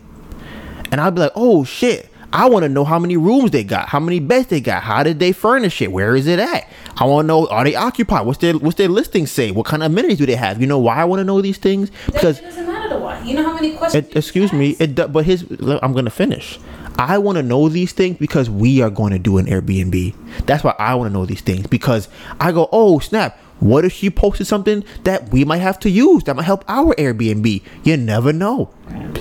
and 0.91 1.01
I'll 1.01 1.11
be 1.11 1.21
like, 1.21 1.33
"Oh 1.35 1.63
shit." 1.63 2.07
I 2.33 2.47
want 2.47 2.63
to 2.63 2.69
know 2.69 2.85
how 2.85 2.97
many 2.97 3.17
rooms 3.17 3.51
they 3.51 3.65
got, 3.65 3.89
how 3.89 3.99
many 3.99 4.21
beds 4.21 4.47
they 4.47 4.61
got, 4.61 4.83
how 4.83 5.03
did 5.03 5.19
they 5.19 5.33
furnish 5.33 5.81
it, 5.81 5.91
where 5.91 6.15
is 6.15 6.27
it 6.27 6.39
at? 6.39 6.65
I 6.95 7.03
want 7.03 7.25
to 7.25 7.27
know 7.27 7.45
are 7.47 7.65
they 7.65 7.75
occupied? 7.75 8.25
What's 8.25 8.39
their 8.39 8.53
what's 8.53 8.77
their 8.77 8.87
listing 8.87 9.27
say? 9.27 9.51
What 9.51 9.65
kind 9.65 9.83
of 9.83 9.91
amenities 9.91 10.17
do 10.17 10.25
they 10.25 10.35
have? 10.37 10.61
You 10.61 10.65
know 10.67 10.79
why 10.79 10.95
I 10.95 11.03
want 11.03 11.19
to 11.19 11.25
know 11.25 11.41
these 11.41 11.57
things 11.57 11.91
because 12.05 12.39
it 12.39 12.43
doesn't 12.43 12.67
matter 12.67 12.87
to 12.87 12.99
why. 12.99 13.21
You 13.25 13.33
know 13.35 13.43
how 13.43 13.53
many 13.53 13.75
questions? 13.75 14.07
it, 14.07 14.15
excuse 14.15 14.53
me. 14.53 14.77
It 14.79 14.95
but 15.11 15.25
his. 15.25 15.45
I'm 15.81 15.91
gonna 15.91 16.09
finish. 16.09 16.57
I 16.97 17.17
want 17.17 17.37
to 17.37 17.43
know 17.43 17.69
these 17.69 17.93
things 17.93 18.17
because 18.17 18.49
we 18.49 18.81
are 18.81 18.89
going 18.89 19.11
to 19.13 19.19
do 19.19 19.37
an 19.37 19.45
Airbnb. 19.45 20.15
That's 20.45 20.63
why 20.63 20.75
I 20.77 20.95
want 20.95 21.09
to 21.09 21.13
know 21.13 21.25
these 21.25 21.41
things 21.41 21.67
because 21.67 22.07
I 22.39 22.51
go, 22.51 22.69
oh 22.71 22.99
snap. 22.99 23.37
What 23.59 23.85
if 23.85 23.93
she 23.93 24.09
posted 24.09 24.47
something 24.47 24.83
that 25.03 25.29
we 25.29 25.45
might 25.45 25.59
have 25.59 25.79
to 25.81 25.89
use 25.89 26.23
that 26.23 26.35
might 26.35 26.45
help 26.45 26.65
our 26.67 26.95
Airbnb? 26.95 27.61
You 27.83 27.95
never 27.95 28.33
know. 28.33 28.71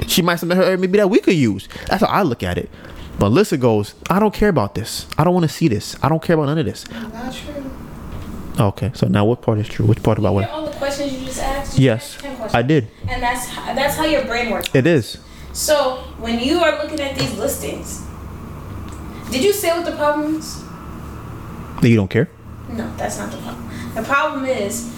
She 0.06 0.22
might 0.22 0.36
submit 0.36 0.56
her 0.56 0.64
Airbnb 0.64 0.96
that 0.96 1.10
we 1.10 1.20
could 1.20 1.34
use. 1.34 1.68
That's 1.88 2.00
how 2.00 2.06
I 2.06 2.22
look 2.22 2.42
at 2.42 2.56
it. 2.56 2.70
But 3.18 3.28
Melissa 3.28 3.58
goes, 3.58 3.94
I 4.08 4.18
don't 4.18 4.32
care 4.32 4.48
about 4.48 4.74
this. 4.74 5.06
I 5.18 5.24
don't 5.24 5.34
want 5.34 5.44
to 5.44 5.54
see 5.54 5.68
this. 5.68 5.94
I 6.02 6.08
don't 6.08 6.22
care 6.22 6.34
about 6.36 6.46
none 6.46 6.56
of 6.58 6.64
this. 6.64 6.90
Not 6.90 7.34
true. 7.34 7.70
Okay, 8.58 8.90
so 8.94 9.08
now 9.08 9.26
what 9.26 9.42
part 9.42 9.58
is 9.58 9.68
true? 9.68 9.84
Which 9.84 10.02
part 10.02 10.18
about 10.18 10.34
what? 10.34 10.48
all 10.48 10.64
the 10.64 10.76
questions 10.76 11.12
you 11.12 11.26
just 11.26 11.40
asked. 11.42 11.78
Yes, 11.78 12.14
asked 12.14 12.24
10 12.24 12.36
questions. 12.36 12.54
I 12.54 12.62
did. 12.62 12.88
And 13.08 13.22
that's 13.22 13.46
how, 13.46 13.74
that's 13.74 13.96
how 13.96 14.04
your 14.04 14.24
brain 14.24 14.50
works. 14.50 14.74
It 14.74 14.86
is. 14.86 15.18
So 15.52 15.96
when 16.18 16.38
you 16.38 16.58
are 16.60 16.82
looking 16.82 17.00
at 17.00 17.18
these 17.18 17.36
listings, 17.36 18.06
did 19.30 19.42
you 19.42 19.52
say 19.52 19.70
what 19.70 19.84
the 19.84 19.96
problem 19.96 20.36
is? 20.36 20.62
You 21.82 21.96
don't 21.96 22.08
care? 22.10 22.30
No, 22.68 22.92
that's 22.96 23.18
not 23.18 23.30
the 23.30 23.38
problem. 23.38 23.70
The 23.94 24.02
problem 24.02 24.44
is, 24.44 24.94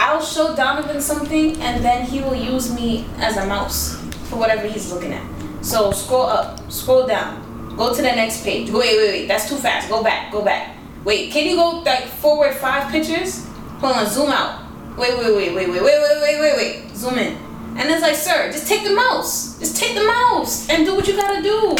I'll 0.00 0.22
show 0.22 0.54
Donivan 0.54 1.00
something 1.00 1.60
and 1.60 1.84
then 1.84 2.06
he 2.06 2.20
will 2.20 2.34
use 2.34 2.74
me 2.74 3.04
as 3.18 3.36
a 3.36 3.46
mouse 3.46 3.96
for 4.28 4.36
whatever 4.36 4.66
he's 4.66 4.92
looking 4.92 5.12
at. 5.12 5.24
So 5.64 5.90
scroll 5.92 6.26
up, 6.26 6.70
scroll 6.70 7.06
down, 7.06 7.76
go 7.76 7.94
to 7.94 7.96
the 8.02 8.02
next 8.02 8.44
page. 8.44 8.70
Wait, 8.70 8.96
wait, 8.96 9.08
wait, 9.10 9.26
that's 9.26 9.48
too 9.48 9.56
fast. 9.56 9.88
Go 9.88 10.02
back, 10.02 10.32
go 10.32 10.44
back. 10.44 10.76
Wait, 11.04 11.30
can 11.32 11.46
you 11.46 11.56
go 11.56 11.82
like 11.84 12.04
forward 12.04 12.54
five 12.54 12.90
pictures? 12.90 13.46
Hold 13.80 13.96
on, 13.96 14.06
zoom 14.06 14.30
out. 14.30 14.64
Wait, 14.96 15.16
wait, 15.16 15.34
wait, 15.34 15.54
wait, 15.54 15.68
wait, 15.68 15.82
wait, 15.82 15.82
wait, 15.82 16.20
wait, 16.20 16.40
wait, 16.40 16.56
wait. 16.56 16.96
Zoom 16.96 17.18
in. 17.18 17.47
And 17.78 17.88
it's 17.90 18.02
like, 18.02 18.16
sir, 18.16 18.50
just 18.50 18.66
take 18.66 18.82
the 18.84 18.94
mouse. 18.94 19.58
Just 19.58 19.76
take 19.76 19.94
the 19.94 20.04
mouse 20.04 20.68
and 20.68 20.84
do 20.84 20.94
what 20.96 21.06
you 21.06 21.16
gotta 21.16 21.40
do. 21.42 21.74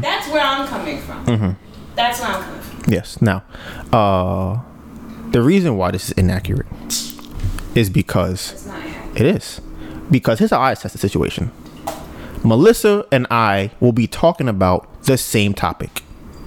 That's 0.00 0.28
where 0.28 0.42
I'm 0.42 0.66
coming 0.66 1.00
from. 1.00 1.56
That's 1.94 2.20
where 2.20 2.30
I'm 2.30 2.42
coming 2.42 2.60
from. 2.60 2.92
Yes. 2.92 3.22
Now, 3.22 3.42
uh, 3.92 4.60
the 5.30 5.40
reason 5.42 5.76
why 5.76 5.90
this 5.92 6.06
is 6.06 6.12
inaccurate 6.12 6.66
is 7.74 7.90
because 7.90 8.52
It's 8.52 8.66
not 8.66 8.82
it 9.14 9.26
is 9.26 9.60
because 10.10 10.38
here's 10.38 10.50
how 10.50 10.60
I 10.60 10.72
assess 10.72 10.92
the 10.92 10.98
situation. 10.98 11.50
Melissa 12.44 13.06
and 13.10 13.26
I 13.30 13.70
will 13.80 13.92
be 13.92 14.06
talking 14.06 14.48
about 14.48 15.02
the 15.04 15.16
same 15.16 15.52
topic. 15.54 16.02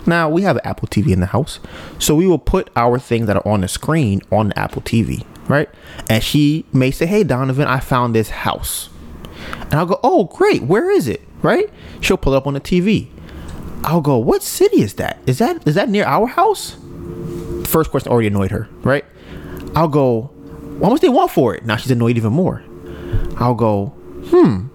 Now 0.05 0.29
we 0.29 0.43
have 0.43 0.57
Apple 0.63 0.87
TV 0.87 1.11
in 1.11 1.19
the 1.19 1.25
house, 1.27 1.59
so 1.99 2.15
we 2.15 2.25
will 2.25 2.39
put 2.39 2.69
our 2.75 2.97
things 2.99 3.27
that 3.27 3.35
are 3.37 3.47
on 3.47 3.61
the 3.61 3.67
screen 3.67 4.21
on 4.31 4.49
the 4.49 4.59
Apple 4.59 4.81
TV, 4.81 5.25
right? 5.49 5.67
And 6.09 6.23
she 6.23 6.65
may 6.71 6.91
say, 6.91 7.05
"Hey, 7.05 7.25
Donivan, 7.25 7.67
I 7.67 7.81
found 7.81 8.15
this 8.15 8.29
house," 8.29 8.89
and 9.59 9.73
I'll 9.73 9.85
go, 9.85 9.99
"Oh, 10.01 10.23
great! 10.23 10.63
Where 10.63 10.89
is 10.89 11.09
it?" 11.09 11.21
Right? 11.41 11.69
She'll 11.99 12.17
pull 12.17 12.33
it 12.33 12.37
up 12.37 12.47
on 12.47 12.53
the 12.53 12.61
TV. 12.61 13.09
I'll 13.83 14.01
go, 14.01 14.17
"What 14.17 14.43
city 14.43 14.81
is 14.81 14.93
that? 14.93 15.19
Is 15.25 15.39
that 15.39 15.67
is 15.67 15.75
that 15.75 15.89
near 15.89 16.05
our 16.05 16.27
house?" 16.27 16.77
First 17.65 17.91
question 17.91 18.11
already 18.11 18.27
annoyed 18.27 18.51
her, 18.51 18.69
right? 18.83 19.03
I'll 19.75 19.89
go, 19.89 20.31
"How 20.81 20.89
much 20.89 21.01
they 21.01 21.09
want 21.09 21.31
for 21.31 21.53
it?" 21.55 21.65
Now 21.65 21.75
she's 21.75 21.91
annoyed 21.91 22.15
even 22.15 22.31
more. 22.31 22.63
I'll 23.39 23.55
go, 23.55 23.87
hmm. 24.27 24.67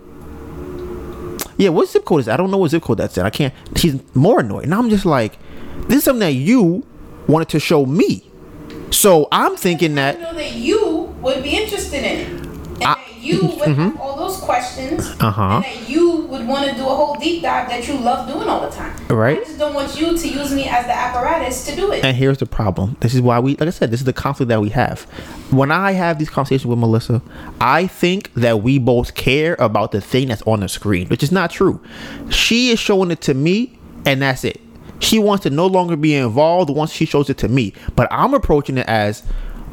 Yeah, 1.56 1.68
what 1.68 1.88
zip 1.88 2.04
code 2.04 2.20
is 2.20 2.26
that? 2.26 2.34
I 2.34 2.36
don't 2.36 2.50
know 2.50 2.56
what 2.56 2.70
zip 2.70 2.82
code 2.82 2.98
that's 2.98 3.16
in. 3.16 3.24
I 3.24 3.30
can't. 3.30 3.54
She's 3.76 4.00
more 4.14 4.40
annoyed. 4.40 4.64
And 4.64 4.74
I'm 4.74 4.90
just 4.90 5.04
like, 5.04 5.38
this 5.86 5.98
is 5.98 6.04
something 6.04 6.20
that 6.20 6.32
you 6.32 6.84
wanted 7.28 7.48
to 7.50 7.60
show 7.60 7.86
me. 7.86 8.30
So 8.90 9.28
I'm 9.32 9.56
thinking 9.56 9.92
I 9.92 10.12
that, 10.12 10.20
know 10.20 10.34
that 10.34 10.52
you 10.52 11.14
would 11.20 11.42
be 11.42 11.56
interested 11.56 11.98
in 11.98 12.04
it. 12.04 12.28
And 12.28 12.82
that 12.82 13.00
you 13.20 13.46
would 13.46 13.68
have 13.68 13.98
all 14.00 14.16
those 14.16 14.36
questions. 14.38 15.08
Uh-huh. 15.20 15.42
And 15.56 15.64
that 15.64 15.88
you 15.88 16.26
would 16.26 16.46
want 16.46 16.68
to 16.68 16.74
do 16.74 16.82
a 16.82 16.94
whole 16.94 17.14
deep 17.14 17.42
dive 17.42 17.68
that 17.68 17.86
you 17.88 17.94
love 17.96 18.28
doing 18.28 18.48
all 18.48 18.60
the 18.68 18.74
time. 18.74 18.94
Right. 19.08 19.38
I 19.38 19.44
just 19.44 19.58
don't 19.58 19.72
want 19.74 19.98
you 19.98 20.18
to 20.18 20.28
use 20.28 20.52
me 20.52 20.68
as 20.68 20.84
the 20.86 20.94
apparatus 20.94 21.64
to 21.66 21.76
do 21.76 21.92
it. 21.92 22.04
and 22.04 22.16
here's 22.16 22.38
the 22.38 22.46
problem. 22.46 22.96
This 23.00 23.14
is 23.14 23.20
why 23.22 23.38
we, 23.38 23.52
like 23.56 23.68
I 23.68 23.70
said, 23.70 23.90
this 23.90 24.00
is 24.00 24.06
the 24.06 24.12
conflict 24.12 24.48
that 24.48 24.60
we 24.60 24.70
have. 24.70 25.02
When 25.50 25.70
I 25.70 25.92
have 25.92 26.18
these 26.18 26.28
conversations 26.28 26.66
with 26.66 26.78
Melissa, 26.78 27.22
I 27.60 27.86
think 27.86 28.32
that 28.34 28.62
we 28.62 28.78
both 28.78 29.14
care 29.14 29.56
about 29.58 29.92
the 29.92 30.00
thing 30.00 30.28
that's 30.28 30.42
on 30.42 30.60
the 30.60 30.68
screen, 30.68 31.08
which 31.08 31.22
is 31.22 31.32
not 31.32 31.50
true. 31.50 31.80
She 32.30 32.70
is 32.70 32.78
showing 32.78 33.10
it 33.10 33.20
to 33.22 33.34
me, 33.34 33.78
and 34.04 34.20
that's 34.20 34.44
it. 34.44 34.60
She 35.04 35.18
wants 35.18 35.42
to 35.42 35.50
no 35.50 35.66
longer 35.66 35.96
be 35.96 36.14
involved 36.14 36.70
once 36.70 36.92
she 36.92 37.04
shows 37.04 37.28
it 37.28 37.38
to 37.38 37.48
me. 37.48 37.74
But 37.94 38.08
I'm 38.10 38.34
approaching 38.34 38.78
it 38.78 38.86
as, 38.88 39.22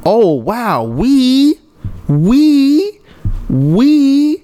oh 0.05 0.33
wow, 0.33 0.83
we, 0.83 1.57
we, 2.07 2.99
we, 3.49 4.43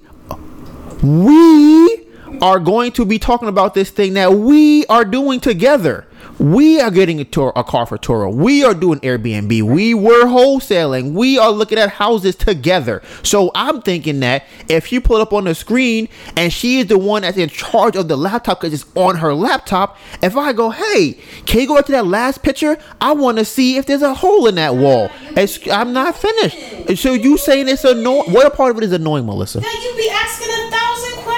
we 1.03 2.07
are 2.41 2.59
going 2.59 2.91
to 2.93 3.05
be 3.05 3.19
talking 3.19 3.49
about 3.49 3.73
this 3.73 3.89
thing 3.89 4.13
that 4.13 4.33
we 4.33 4.85
are 4.87 5.03
doing 5.03 5.39
together. 5.39 6.07
We 6.39 6.79
are 6.79 6.91
getting 6.91 7.19
a 7.19 7.23
tour, 7.23 7.51
a 7.55 7.63
car 7.63 7.85
for 7.85 7.97
Turo. 7.97 8.33
We 8.33 8.63
are 8.63 8.73
doing 8.73 8.99
Airbnb. 8.99 9.63
We 9.63 9.93
were 9.93 10.25
wholesaling. 10.25 11.13
We 11.13 11.37
are 11.37 11.51
looking 11.51 11.77
at 11.77 11.89
houses 11.89 12.35
together. 12.35 13.01
So 13.23 13.51
I'm 13.55 13.81
thinking 13.81 14.19
that 14.19 14.45
if 14.69 14.91
you 14.91 15.01
pull 15.01 15.17
it 15.17 15.21
up 15.21 15.33
on 15.33 15.45
the 15.45 15.55
screen 15.55 16.09
and 16.35 16.53
she 16.53 16.79
is 16.79 16.87
the 16.87 16.97
one 16.97 17.23
that's 17.23 17.37
in 17.37 17.49
charge 17.49 17.95
of 17.95 18.07
the 18.07 18.15
laptop 18.15 18.61
because 18.61 18.73
it's 18.73 18.89
on 18.95 19.17
her 19.17 19.33
laptop, 19.33 19.97
if 20.21 20.37
I 20.37 20.53
go, 20.53 20.69
hey, 20.69 21.13
can 21.45 21.61
you 21.61 21.67
go 21.67 21.75
back 21.75 21.85
to 21.87 21.91
that 21.93 22.05
last 22.05 22.43
picture? 22.43 22.77
I 23.01 23.13
want 23.13 23.37
to 23.39 23.45
see 23.45 23.77
if 23.77 23.85
there's 23.85 24.01
a 24.01 24.13
hole 24.13 24.47
in 24.47 24.55
that 24.55 24.75
wall. 24.75 25.09
It's, 25.35 25.67
I'm 25.69 25.93
not 25.93 26.15
finished. 26.15 27.01
So 27.01 27.13
you 27.13 27.37
saying 27.37 27.67
it's 27.67 27.83
annoying? 27.83 28.31
What 28.31 28.53
part 28.55 28.71
of 28.71 28.77
it 28.77 28.83
is 28.83 28.91
annoying, 28.91 29.25
Melissa? 29.25 29.59
That 29.59 29.83
you 29.83 29.95
be 29.97 30.09
asking 30.09 30.47
a 30.49 30.71
thousand 30.71 31.23
questions. 31.23 31.36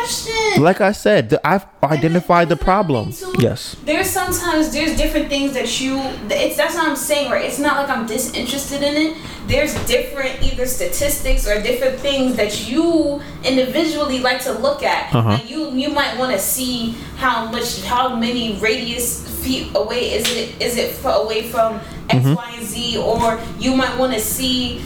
Like 0.59 0.81
I 0.81 0.91
said, 0.91 1.29
th- 1.29 1.41
I've 1.43 1.65
identified 1.83 2.49
the 2.49 2.55
problem. 2.57 3.09
another 3.09 3.35
too, 3.37 3.41
Yes. 3.41 3.75
There's 3.85 4.09
sometimes 4.09 4.71
there's 4.73 4.97
different 4.97 5.29
things 5.29 5.53
that 5.53 5.69
you. 5.81 5.99
It's 6.29 6.57
that's 6.57 6.75
what 6.75 6.87
I'm 6.87 6.95
saying, 6.95 7.31
right? 7.31 7.45
It's 7.45 7.59
not 7.59 7.77
like 7.77 7.89
I'm 7.89 8.05
disinterested 8.05 8.81
in 8.83 8.95
it. 8.95 9.17
There's 9.47 9.73
different 9.85 10.41
either 10.43 10.65
statistics 10.65 11.47
or 11.47 11.61
different 11.61 11.99
things 11.99 12.35
that 12.35 12.69
you 12.69 13.21
individually 13.43 14.19
like 14.19 14.41
to 14.43 14.51
look 14.53 14.83
at. 14.83 15.13
Uh-huh. 15.13 15.29
Like 15.29 15.49
you 15.49 15.71
you 15.71 15.89
might 15.89 16.17
want 16.17 16.31
to 16.33 16.39
see 16.39 16.91
how 17.17 17.49
much 17.51 17.83
how 17.85 18.15
many 18.15 18.57
radius 18.59 19.27
feet 19.43 19.71
away 19.75 20.13
is 20.13 20.25
it 20.35 20.61
is 20.61 20.75
it 20.77 20.89
f- 20.99 21.05
away 21.23 21.47
from 21.49 21.79
X, 22.09 22.25
Mm-hmm. 22.25 22.33
Y, 22.33 22.53
and 22.57 22.65
Z, 22.67 22.97
or 22.97 23.39
you 23.59 23.75
might 23.75 23.97
want 23.97 24.13
to 24.13 24.19
see. 24.19 24.81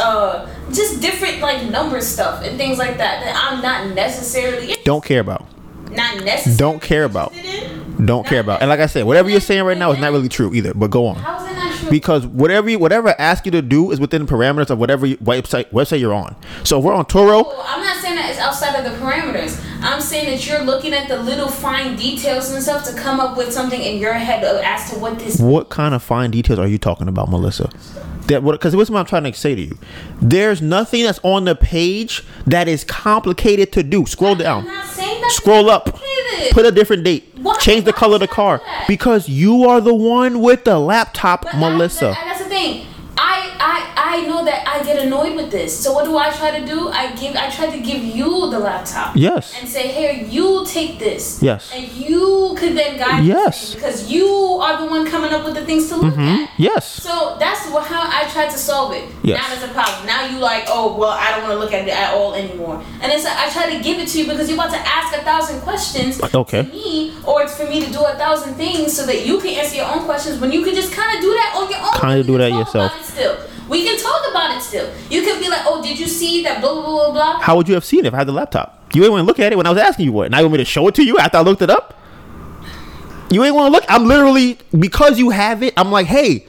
Uh, 0.00 0.46
just 0.72 1.00
different 1.00 1.40
like 1.40 1.68
number 1.70 2.00
stuff 2.00 2.42
and 2.42 2.56
things 2.58 2.78
like 2.78 2.98
that 2.98 3.24
that 3.24 3.34
I'm 3.50 3.62
not 3.62 3.94
necessarily 3.94 4.76
Don't 4.84 5.04
care 5.04 5.20
about. 5.20 5.46
not 5.90 6.22
necessarily 6.24 6.56
Don't 6.58 6.82
care 6.82 7.04
about. 7.04 7.32
Don't 8.04 8.26
care 8.26 8.40
about. 8.40 8.60
And 8.60 8.68
like 8.68 8.80
I 8.80 8.86
said, 8.86 9.04
whatever 9.06 9.30
you're 9.30 9.40
saying 9.40 9.64
right 9.64 9.78
now 9.78 9.90
is 9.92 9.98
not 9.98 10.12
really 10.12 10.28
true 10.28 10.52
either. 10.52 10.74
But 10.74 10.90
go 10.90 11.06
on. 11.06 11.16
That 11.16 11.54
not 11.56 11.74
true? 11.78 11.88
Because 11.90 12.26
whatever 12.26 12.68
you, 12.68 12.78
whatever 12.78 13.08
I 13.08 13.14
ask 13.18 13.46
you 13.46 13.52
to 13.52 13.62
do 13.62 13.90
is 13.90 13.98
within 14.00 14.26
the 14.26 14.32
parameters 14.32 14.68
of 14.70 14.78
whatever 14.78 15.06
website 15.06 15.70
website 15.70 16.00
you're 16.00 16.12
on. 16.12 16.36
So 16.64 16.78
if 16.78 16.84
we're 16.84 16.92
on 16.92 17.06
Turo, 17.06 17.46
Well, 17.46 17.64
I'm 17.66 17.82
not 17.82 17.96
saying 17.96 18.16
that 18.16 18.28
it's 18.30 18.38
outside 18.38 18.74
of 18.76 18.84
the 18.84 18.98
parameters. 18.98 19.62
I'm 19.82 20.00
saying 20.02 20.26
that 20.26 20.46
you're 20.46 20.62
looking 20.64 20.92
at 20.92 21.08
the 21.08 21.22
little 21.22 21.48
fine 21.48 21.96
details 21.96 22.50
and 22.50 22.62
stuff 22.62 22.84
to 22.86 22.94
come 22.94 23.18
up 23.20 23.36
with 23.38 23.52
something 23.52 23.80
in 23.80 23.98
your 23.98 24.12
head 24.14 24.44
as 24.44 24.90
to 24.90 24.98
what 24.98 25.18
this. 25.18 25.38
what 25.40 25.70
kind 25.70 25.94
of 25.94 26.02
fine 26.02 26.30
details 26.30 26.58
are 26.58 26.66
you 26.68 26.78
talking 26.78 27.08
about, 27.08 27.30
Melissa? 27.30 27.70
That 28.28 28.42
what? 28.42 28.52
Because 28.52 28.74
what's 28.74 28.90
what 28.90 28.98
I'm 29.00 29.06
trying 29.06 29.24
to 29.24 29.32
say 29.32 29.54
to 29.54 29.60
you? 29.60 29.78
There's 30.20 30.60
nothing 30.60 31.04
that's 31.04 31.20
on 31.22 31.44
the 31.44 31.54
page 31.54 32.24
that 32.46 32.68
is 32.68 32.84
complicated 32.84 33.72
to 33.72 33.82
do. 33.82 34.06
Scroll 34.06 34.34
down. 34.34 34.64
not 34.66 34.86
saying 34.86 35.20
that. 35.20 35.30
Scroll 35.32 35.70
up. 35.70 35.84
Complicated. 35.86 36.52
Put 36.52 36.66
a 36.66 36.70
different 36.72 37.04
date. 37.04 37.32
Change 37.60 37.84
the 37.84 37.92
color 37.92 38.14
of 38.14 38.20
the 38.20 38.28
car. 38.28 38.60
Because 38.88 39.28
you 39.28 39.64
are 39.68 39.80
the 39.80 39.94
one 39.94 40.40
with 40.40 40.64
the 40.64 40.78
laptop, 40.78 41.42
But 41.44 41.54
Melissa. 41.56 42.08
but 42.18 42.24
that's 42.24 42.42
the 42.42 42.48
thing. 42.48 42.86
I, 44.06 44.26
know 44.26 44.44
that 44.44 44.66
I 44.66 44.82
get 44.84 45.02
annoyed 45.02 45.36
with 45.36 45.50
this. 45.50 45.78
So 45.78 45.92
what 45.92 46.04
do 46.04 46.16
I 46.16 46.30
try 46.30 46.58
to 46.58 46.64
do? 46.64 46.88
I 46.88 47.14
give 47.14 47.34
I 47.36 47.50
try 47.50 47.70
to 47.70 47.80
give 47.80 48.02
you 48.02 48.50
the 48.50 48.58
laptop. 48.58 49.16
Yes. 49.16 49.54
And 49.58 49.68
say, 49.68 49.88
here, 49.88 50.12
you 50.12 50.64
take 50.66 50.98
this. 50.98 51.42
Yes. 51.42 51.70
And 51.74 51.88
you 51.92 52.54
could 52.58 52.76
then 52.76 52.98
guide 52.98 53.24
Yes. 53.24 53.74
because 53.74 54.10
you 54.10 54.26
are 54.26 54.80
the 54.82 54.86
one 54.86 55.06
coming 55.06 55.32
up 55.32 55.44
with 55.44 55.54
the 55.54 55.64
things 55.64 55.88
to 55.88 55.96
look 55.96 56.14
mm-hmm. 56.14 56.44
at. 56.44 56.50
Yes. 56.58 56.86
So 57.02 57.36
that's 57.38 57.60
how 57.66 58.02
I 58.08 58.28
tried 58.30 58.50
to 58.50 58.58
solve 58.58 58.92
it. 58.92 59.08
Yes. 59.22 59.40
Now 59.40 59.48
there's 59.54 59.70
a 59.70 59.74
problem. 59.74 60.06
Now 60.06 60.26
you 60.26 60.38
like, 60.38 60.64
oh 60.68 60.96
well, 60.96 61.10
I 61.10 61.30
don't 61.32 61.42
want 61.42 61.54
to 61.54 61.58
look 61.58 61.72
at 61.72 61.86
it 61.86 61.94
at 61.94 62.14
all 62.14 62.34
anymore. 62.34 62.82
And 63.00 63.12
it's 63.12 63.24
I 63.26 63.50
try 63.50 63.74
to 63.76 63.82
give 63.82 63.98
it 63.98 64.08
to 64.08 64.18
you 64.18 64.26
because 64.26 64.48
you're 64.48 64.58
about 64.58 64.72
to 64.72 64.78
ask 64.78 65.16
a 65.16 65.22
thousand 65.22 65.60
questions 65.60 66.20
uh, 66.20 66.28
Okay. 66.34 66.62
to 66.62 66.68
me, 66.68 67.14
or 67.24 67.42
it's 67.42 67.56
for 67.56 67.66
me 67.66 67.84
to 67.84 67.90
do 67.92 68.04
a 68.04 68.14
thousand 68.16 68.54
things 68.54 68.94
so 68.96 69.06
that 69.06 69.26
you 69.26 69.38
can 69.40 69.50
answer 69.50 69.76
your 69.76 69.86
own 69.86 70.04
questions 70.04 70.40
when 70.40 70.52
you 70.52 70.64
can 70.64 70.74
just 70.74 70.92
kind 70.92 71.14
of 71.16 71.22
do 71.22 71.30
that 71.30 71.54
on 71.56 71.70
your 71.70 71.80
own. 71.80 72.00
Kinda 72.00 72.16
We 72.18 72.22
do 72.22 72.38
that 72.38 72.52
yourself. 72.52 72.92
Still, 73.04 73.36
we 73.68 73.84
can 73.84 73.98
talk 73.98 74.30
about 74.30 74.56
it 74.56 74.62
still. 74.62 74.92
You 75.10 75.22
can 75.22 75.40
be 75.40 75.48
like, 75.48 75.62
oh, 75.64 75.82
did 75.82 75.98
you 75.98 76.06
see 76.06 76.42
that? 76.44 76.60
Blah 76.60 76.72
blah 76.74 76.82
blah 76.82 77.10
blah. 77.10 77.12
blah. 77.12 77.40
How 77.40 77.56
would 77.56 77.68
you 77.68 77.74
have 77.74 77.84
seen 77.84 78.00
it 78.00 78.08
if 78.08 78.14
I 78.14 78.18
had 78.18 78.28
the 78.28 78.32
laptop? 78.32 78.90
You 78.94 79.02
ain't 79.02 79.12
want 79.12 79.22
to 79.22 79.26
look 79.26 79.40
at 79.40 79.52
it 79.52 79.56
when 79.56 79.66
I 79.66 79.70
was 79.70 79.78
asking 79.78 80.06
you 80.06 80.12
what. 80.12 80.30
Now 80.30 80.38
you 80.38 80.44
want 80.44 80.52
me 80.52 80.58
to 80.58 80.64
show 80.64 80.86
it 80.88 80.94
to 80.96 81.04
you 81.04 81.18
after 81.18 81.38
I 81.38 81.40
looked 81.40 81.62
it 81.62 81.70
up? 81.70 81.98
You 83.30 83.42
ain't 83.44 83.54
want 83.54 83.66
to 83.66 83.72
look. 83.72 83.84
I'm 83.88 84.06
literally 84.06 84.58
because 84.78 85.18
you 85.18 85.30
have 85.30 85.62
it. 85.62 85.74
I'm 85.76 85.90
like, 85.90 86.06
hey, 86.06 86.46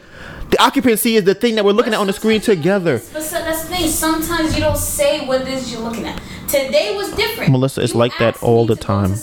the 0.52 0.62
occupancy 0.62 1.16
is 1.16 1.24
the 1.24 1.34
thing 1.34 1.56
that 1.56 1.66
we're 1.66 1.72
looking 1.72 1.94
at 1.94 2.00
on 2.00 2.08
the 2.08 2.14
screen 2.14 2.40
together. 2.40 3.02
But 3.12 3.24
so 3.24 3.40
that's 3.40 3.64
the 3.64 3.76
thing. 3.76 3.88
Sometimes 3.90 4.54
you 4.54 4.62
don't 4.62 4.78
say 4.78 5.26
what 5.26 5.42
it 5.42 5.48
is 5.48 5.72
you're 5.72 5.82
looking 5.82 6.06
at. 6.06 6.22
Today 6.48 6.96
was 6.96 7.12
different. 7.12 7.52
Melissa, 7.52 7.82
it's 7.82 7.94
You 7.94 8.00
like 8.00 8.18
that 8.20 8.42
all 8.42 8.66
the 8.66 8.76
time. 8.78 9.14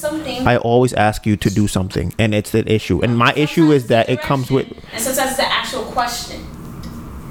I 0.46 0.58
always 0.58 0.92
ask 0.92 1.24
you 1.24 1.36
to 1.38 1.48
do 1.48 1.66
something, 1.66 2.12
and 2.18 2.34
it's 2.34 2.52
an 2.52 2.68
issue. 2.68 3.02
And 3.02 3.16
my 3.16 3.32
issue 3.34 3.72
is 3.72 3.86
that 3.86 4.10
it 4.10 4.20
comes 4.20 4.50
with. 4.50 4.66
And 4.92 5.02
sometimes 5.02 5.30
it's 5.30 5.38
the 5.38 5.50
actual 5.50 5.84
question. 5.84 6.44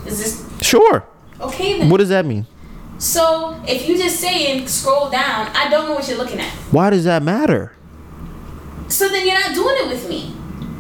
Is 0.08 0.18
this 0.18 0.53
Sure. 0.64 1.06
okay 1.42 1.80
then? 1.80 1.90
What 1.90 1.98
does 1.98 2.10
that 2.10 2.26
mean? 2.26 2.48
So 2.98 3.62
if 3.68 3.88
you 3.88 3.98
just 3.98 4.20
saying 4.20 4.68
scroll 4.68 5.10
down, 5.10 5.48
I 5.54 5.70
don't 5.70 5.88
know 5.88 5.96
what 5.96 6.08
you're 6.08 6.18
looking 6.18 6.40
at. 6.40 6.52
Why 6.72 6.90
does 6.90 7.04
that 7.04 7.22
matter? 7.22 7.74
So 8.88 9.10
then 9.10 9.26
you're 9.26 9.40
not 9.40 9.54
doing 9.54 9.76
it 9.80 9.88
with 9.90 10.08
me. 10.08 10.34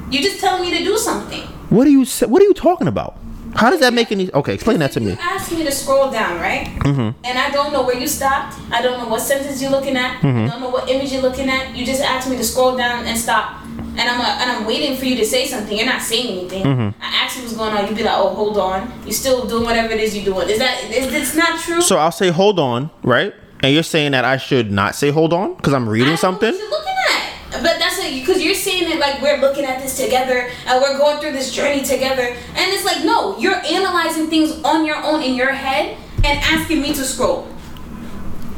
You're 0.10 0.24
just 0.24 0.40
telling 0.40 0.62
me 0.62 0.78
to 0.78 0.84
do 0.84 0.98
something. 0.98 1.42
What 1.70 1.88
are 1.88 1.90
you? 1.90 2.06
What 2.06 2.42
are 2.42 2.46
you 2.46 2.54
talking 2.54 2.88
about? 2.88 3.18
How 3.56 3.70
does 3.70 3.80
that 3.82 3.94
make 3.94 4.12
any? 4.12 4.32
Okay, 4.32 4.54
explain 4.54 4.80
that 4.80 4.92
to 4.94 5.00
me. 5.00 5.12
You 5.12 5.18
asked 5.20 5.52
me 5.52 5.64
to 5.64 5.72
scroll 5.72 6.10
down, 6.12 6.40
right? 6.40 6.68
Mm-hmm. 6.68 7.26
And 7.26 7.38
I 7.38 7.52
don't 7.52 7.74
know 7.74 7.84
where 7.84 7.98
you 7.98 8.08
stopped. 8.08 8.58
I 8.72 8.82
don't 8.82 9.00
know 9.00 9.08
what 9.08 9.22
sentence 9.22 9.62
you're 9.62 9.72
looking 9.72 9.98
at. 9.98 10.22
Mm-hmm. 10.22 10.46
I 10.46 10.48
don't 10.48 10.62
know 10.62 10.70
what 10.70 10.90
image 10.90 11.12
you're 11.12 11.22
looking 11.22 11.50
at. 11.50 11.76
You 11.76 11.86
just 11.86 12.02
asked 12.02 12.30
me 12.30 12.38
to 12.38 12.44
scroll 12.44 12.76
down 12.78 13.06
and 13.06 13.18
stop. 13.18 13.63
And 13.96 14.10
I'm 14.10 14.20
uh, 14.20 14.38
and 14.42 14.52
I'm 14.52 14.66
waiting 14.66 14.98
for 14.98 15.06
you 15.06 15.16
to 15.18 15.26
say 15.26 15.46
something. 15.46 15.78
You're 15.78 15.86
not 15.86 16.02
saying 16.02 16.38
anything. 16.38 16.64
Mm-hmm. 16.64 17.02
I 17.02 17.08
ask 17.24 17.38
you 17.38 17.44
what's 17.44 17.56
going 17.56 17.74
on. 17.74 17.88
You'd 17.88 17.98
be 17.98 18.04
like, 18.04 18.18
oh, 18.18 18.34
hold 18.34 18.58
on. 18.58 18.92
You're 19.04 19.14
still 19.14 19.46
doing 19.46 19.64
whatever 19.64 19.94
it 19.94 20.00
is 20.00 20.16
you're 20.16 20.26
doing. 20.26 20.50
Is 20.50 20.60
that 20.60 20.84
is 20.86 21.14
it's 21.14 21.36
not 21.36 21.60
true? 21.60 21.82
So 21.82 21.98
I'll 21.98 22.12
say 22.12 22.30
hold 22.30 22.60
on, 22.60 22.90
right? 23.04 23.34
And 23.62 23.74
you're 23.74 23.84
saying 23.84 24.12
that 24.12 24.26
I 24.26 24.38
should 24.38 24.72
not 24.72 24.96
say 24.96 25.10
hold 25.10 25.32
on 25.32 25.56
because 25.56 25.74
I'm 25.74 25.88
reading 25.88 26.18
something. 26.18 26.52
what 26.52 26.60
you're 26.60 26.70
looking 26.70 26.94
at. 27.10 27.64
But 27.64 27.80
that's 27.80 27.94
because 28.24 28.44
you're 28.44 28.56
saying 28.56 28.92
it 28.92 29.00
like 29.00 29.22
we're 29.22 29.40
looking 29.40 29.66
at 29.66 29.82
this 29.82 29.98
together 29.98 30.50
and 30.66 30.82
we're 30.82 30.98
going 30.98 31.20
through 31.20 31.34
this 31.34 31.54
journey 31.54 31.84
together. 31.84 32.24
And 32.24 32.74
it's 32.74 32.86
like, 32.86 33.04
no, 33.06 33.38
you're 33.38 33.56
analyzing 33.66 34.28
things 34.28 34.52
on 34.64 34.86
your 34.86 34.98
own 34.98 35.22
in 35.22 35.36
your 35.36 35.52
head 35.52 35.98
and 36.24 36.40
asking 36.40 36.82
me 36.82 36.94
to 36.94 37.04
scroll. 37.04 37.48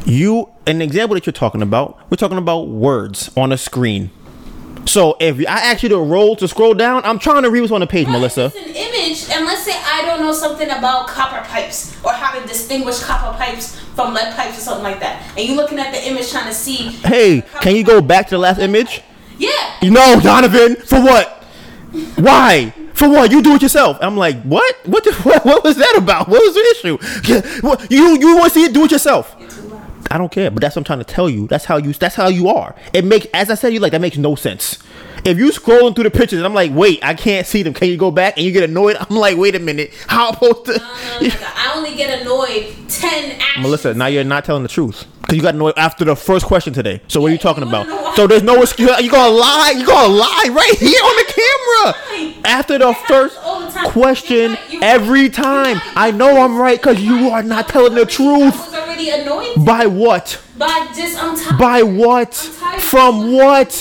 You 0.06 0.50
an 0.68 0.82
example 0.82 1.16
that 1.16 1.26
you're 1.26 1.34
talking 1.34 1.62
about. 1.62 2.00
We're 2.10 2.18
talking 2.18 2.38
about 2.38 2.68
words 2.68 3.32
on 3.36 3.52
a 3.52 3.58
screen. 3.58 4.12
So 4.86 5.18
if 5.20 5.40
I 5.40 5.72
ask 5.72 5.84
you 5.84 5.90
to 5.90 5.98
roll 5.98 6.36
to 6.38 6.48
scroll 6.48 6.74
down, 6.74 7.02
I'm 7.06 7.20
trying 7.20 7.44
to 7.44 7.50
read 7.50 7.62
what's 7.62 7.72
on 7.72 7.82
the 7.82 7.88
page, 7.88 8.08
Right, 8.08 8.14
Melissa. 8.14 8.46
It's 8.46 8.56
an 8.56 8.76
image, 8.76 9.30
and 9.36 9.46
let's 9.46 9.64
say 9.64 9.74
I 9.74 10.04
don't 10.06 10.22
know 10.22 10.32
something 10.32 10.70
about 10.70 11.08
copper 11.08 11.46
pipes 11.48 11.96
or 12.04 12.12
how 12.14 12.40
to 12.40 12.48
distinguish 12.48 13.00
copper 13.00 13.36
pipes 13.38 13.80
from 13.96 14.14
lead 14.14 14.36
pipes 14.36 14.58
or 14.58 14.62
something 14.62 14.84
like 14.84 15.00
that. 15.00 15.24
And 15.38 15.48
you're 15.48 15.58
looking 15.58 15.80
at 15.80 15.92
the 15.92 16.08
image 16.08 16.32
trying 16.32 16.46
to 16.48 16.54
see. 16.54 16.90
Hey, 17.04 17.42
can 17.62 17.76
you 17.76 17.84
go 17.84 18.02
back 18.02 18.28
to 18.28 18.36
the 18.36 18.40
last 18.40 18.60
image? 18.60 19.02
Yeah. 19.38 19.50
You 19.82 19.92
know, 19.92 20.16
Donivan, 20.20 20.78
for 20.88 21.02
what? 21.02 21.44
Why? 22.18 22.74
For 22.94 23.10
what? 23.10 23.32
You 23.32 23.42
do 23.42 23.56
it 23.56 23.62
yourself. 23.62 23.98
I'm 24.02 24.16
like, 24.16 24.42
what? 24.44 24.76
What? 24.86 25.04
The, 25.04 25.14
what, 25.24 25.46
what 25.46 25.64
was 25.64 25.76
that 25.78 25.96
about? 25.98 26.30
What 26.30 26.42
was 26.42 26.54
the 26.54 26.62
issue? 26.72 26.98
You 27.90 28.18
you 28.20 28.38
want 28.38 28.54
to 28.54 28.60
see 28.60 28.66
it? 28.66 28.74
Do 28.74 28.86
it 28.86 28.92
yourself. 28.92 29.36
I 30.12 30.18
don't 30.18 30.32
care, 30.32 30.52
but 30.52 30.62
that's 30.62 30.76
what 30.76 30.82
I'm 30.82 30.84
trying 30.86 31.00
to 31.00 31.06
tell 31.06 31.30
you. 31.30 31.48
That's 31.48 31.66
how 31.66 31.78
you. 31.78 31.94
That's 31.94 32.16
how 32.16 32.28
you 32.28 32.50
are. 32.50 32.76
It 32.94 33.06
makes, 33.06 33.28
as 33.34 33.50
I 33.50 33.56
said, 33.56 33.74
you 33.74 33.80
like 33.80 33.92
that 33.92 34.02
makes 34.02 34.18
no 34.18 34.36
sense. 34.36 34.80
If 35.26 35.40
you 35.40 35.50
scrolling 35.50 35.96
through 35.96 36.04
the 36.04 36.12
pictures 36.12 36.38
and 36.38 36.46
I'm 36.46 36.54
like, 36.54 36.72
wait, 36.72 37.00
I 37.04 37.16
can't 37.16 37.48
see 37.48 37.64
them. 37.64 37.74
Can 37.74 37.88
you 37.90 37.98
go 37.98 38.12
back? 38.12 38.38
And 38.38 38.46
you 38.46 38.52
get 38.52 38.64
annoyed. 38.64 38.96
I'm 39.00 39.16
like, 39.16 39.38
wait 39.38 39.56
a 39.56 39.60
minute. 39.60 39.92
How 40.08 40.28
am 40.28 40.30
I 40.30 40.34
supposed 40.34 40.66
to? 40.66 40.72
No, 40.74 40.78
no. 40.78 41.30
I 41.56 41.74
only 41.76 41.96
get 41.96 42.22
annoyed 42.22 42.76
ten 42.88 43.32
actions. 43.42 43.64
Melissa, 43.64 43.94
now 43.96 44.06
you're 44.06 44.24
not 44.24 44.46
telling 44.46 44.62
the 44.62 44.70
truth 44.70 45.06
because 45.22 45.36
you 45.36 45.42
got 45.42 45.56
annoyed 45.56 45.74
after 45.78 46.06
the 46.06 46.16
first 46.16 46.46
question 46.46 46.74
today. 46.74 47.02
So 47.08 47.22
what 47.22 47.30
are 47.30 47.34
you 47.34 47.40
talking 47.40 47.64
about? 47.64 47.88
wanna 47.88 47.96
know 48.02 48.04
why? 48.04 48.16
So 48.16 48.28
there's 48.28 48.44
no 48.44 48.62
excuse. 48.62 49.02
You 49.02 49.10
gonna 49.10 49.34
lie? 49.36 49.74
You 49.76 49.86
gonna 49.86 50.14
lie 50.14 50.50
right 50.52 50.76
here 50.78 51.02
on 51.02 51.16
the 51.16 51.34
camera? 52.36 52.42
After 52.46 52.78
the 52.78 52.94
first 53.08 53.36
question, 53.92 54.58
every 54.84 55.30
time. 55.30 55.82
I 55.96 56.12
know 56.12 56.40
I'm 56.44 56.56
right 56.58 56.80
because 56.80 57.02
you 57.02 57.30
are 57.30 57.42
not 57.42 57.68
telling 57.68 57.96
the 57.96 58.02
I 58.02 58.06
truth. 58.06 58.56
was 58.56 58.74
already 58.76 59.10
annoyed 59.10 59.66
By 59.66 59.88
what? 59.88 60.40
By 60.58 60.88
just 60.96 61.22
I'm 61.22 61.36
tired. 61.38 61.60
By 61.60 61.84
what? 61.84 62.32
Tired 62.60 62.82
From 62.82 63.34
what? 63.34 63.72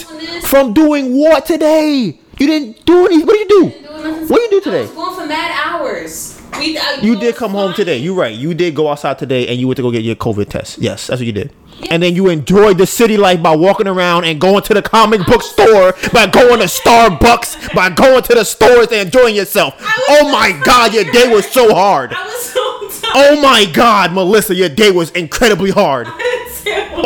From 0.42 0.72
doing 0.74 1.16
what 1.16 1.46
today? 1.46 2.18
You 2.38 2.46
didn't 2.46 2.84
do 2.84 3.06
any. 3.06 3.22
What 3.24 3.32
did 3.34 3.50
you 3.50 3.70
do? 3.70 4.26
What 4.26 4.40
you 4.42 4.50
do 4.50 4.56
I 4.56 4.60
today? 4.60 4.82
was 4.82 4.90
going 4.90 5.14
for 5.20 5.26
mad 5.26 5.50
hours. 5.64 6.40
We, 6.58 6.76
uh, 6.76 6.82
I, 6.82 6.98
You 7.00 7.18
did 7.18 7.36
come 7.36 7.52
home 7.52 7.74
today. 7.74 7.98
You're 7.98 8.14
right. 8.14 8.34
You 8.34 8.54
did 8.54 8.74
go 8.74 8.88
outside 8.88 9.18
today 9.18 9.48
and 9.48 9.58
you 9.58 9.66
went 9.66 9.76
to 9.76 9.82
go 9.82 9.90
get 9.90 10.02
your 10.02 10.14
COVID 10.16 10.48
test. 10.48 10.78
Yes, 10.78 11.06
that's 11.06 11.20
what 11.20 11.26
you 11.26 11.32
did. 11.32 11.52
And 11.90 12.02
then 12.02 12.14
you 12.14 12.28
enjoyed 12.28 12.78
the 12.78 12.86
city 12.86 13.16
life 13.16 13.42
by 13.42 13.54
walking 13.56 13.88
around 13.88 14.24
and 14.24 14.40
going 14.40 14.62
to 14.62 14.74
the 14.74 14.82
comic 14.82 15.26
book 15.26 15.42
store, 15.42 15.94
by 16.12 16.26
going 16.26 16.60
to 16.60 16.66
Starbucks, 16.66 17.74
by 17.74 17.90
going 17.90 18.22
to 18.22 18.34
the 18.34 18.44
stores 18.44 18.88
and 18.88 19.00
enjoying 19.06 19.34
yourself. 19.34 19.74
Oh 20.08 20.30
my 20.30 20.52
so 20.52 20.64
God, 20.64 20.94
your 20.94 21.04
day 21.04 21.28
was 21.28 21.46
so 21.46 21.74
hard. 21.74 22.12
I 22.12 22.24
was 22.24 22.44
so 22.52 22.60
oh 22.60 22.98
tired. 23.02 23.38
Oh 23.38 23.42
my 23.42 23.66
God, 23.72 24.12
Melissa, 24.12 24.54
your 24.54 24.68
day 24.68 24.90
was 24.92 25.10
incredibly 25.10 25.70
hard. 25.70 26.06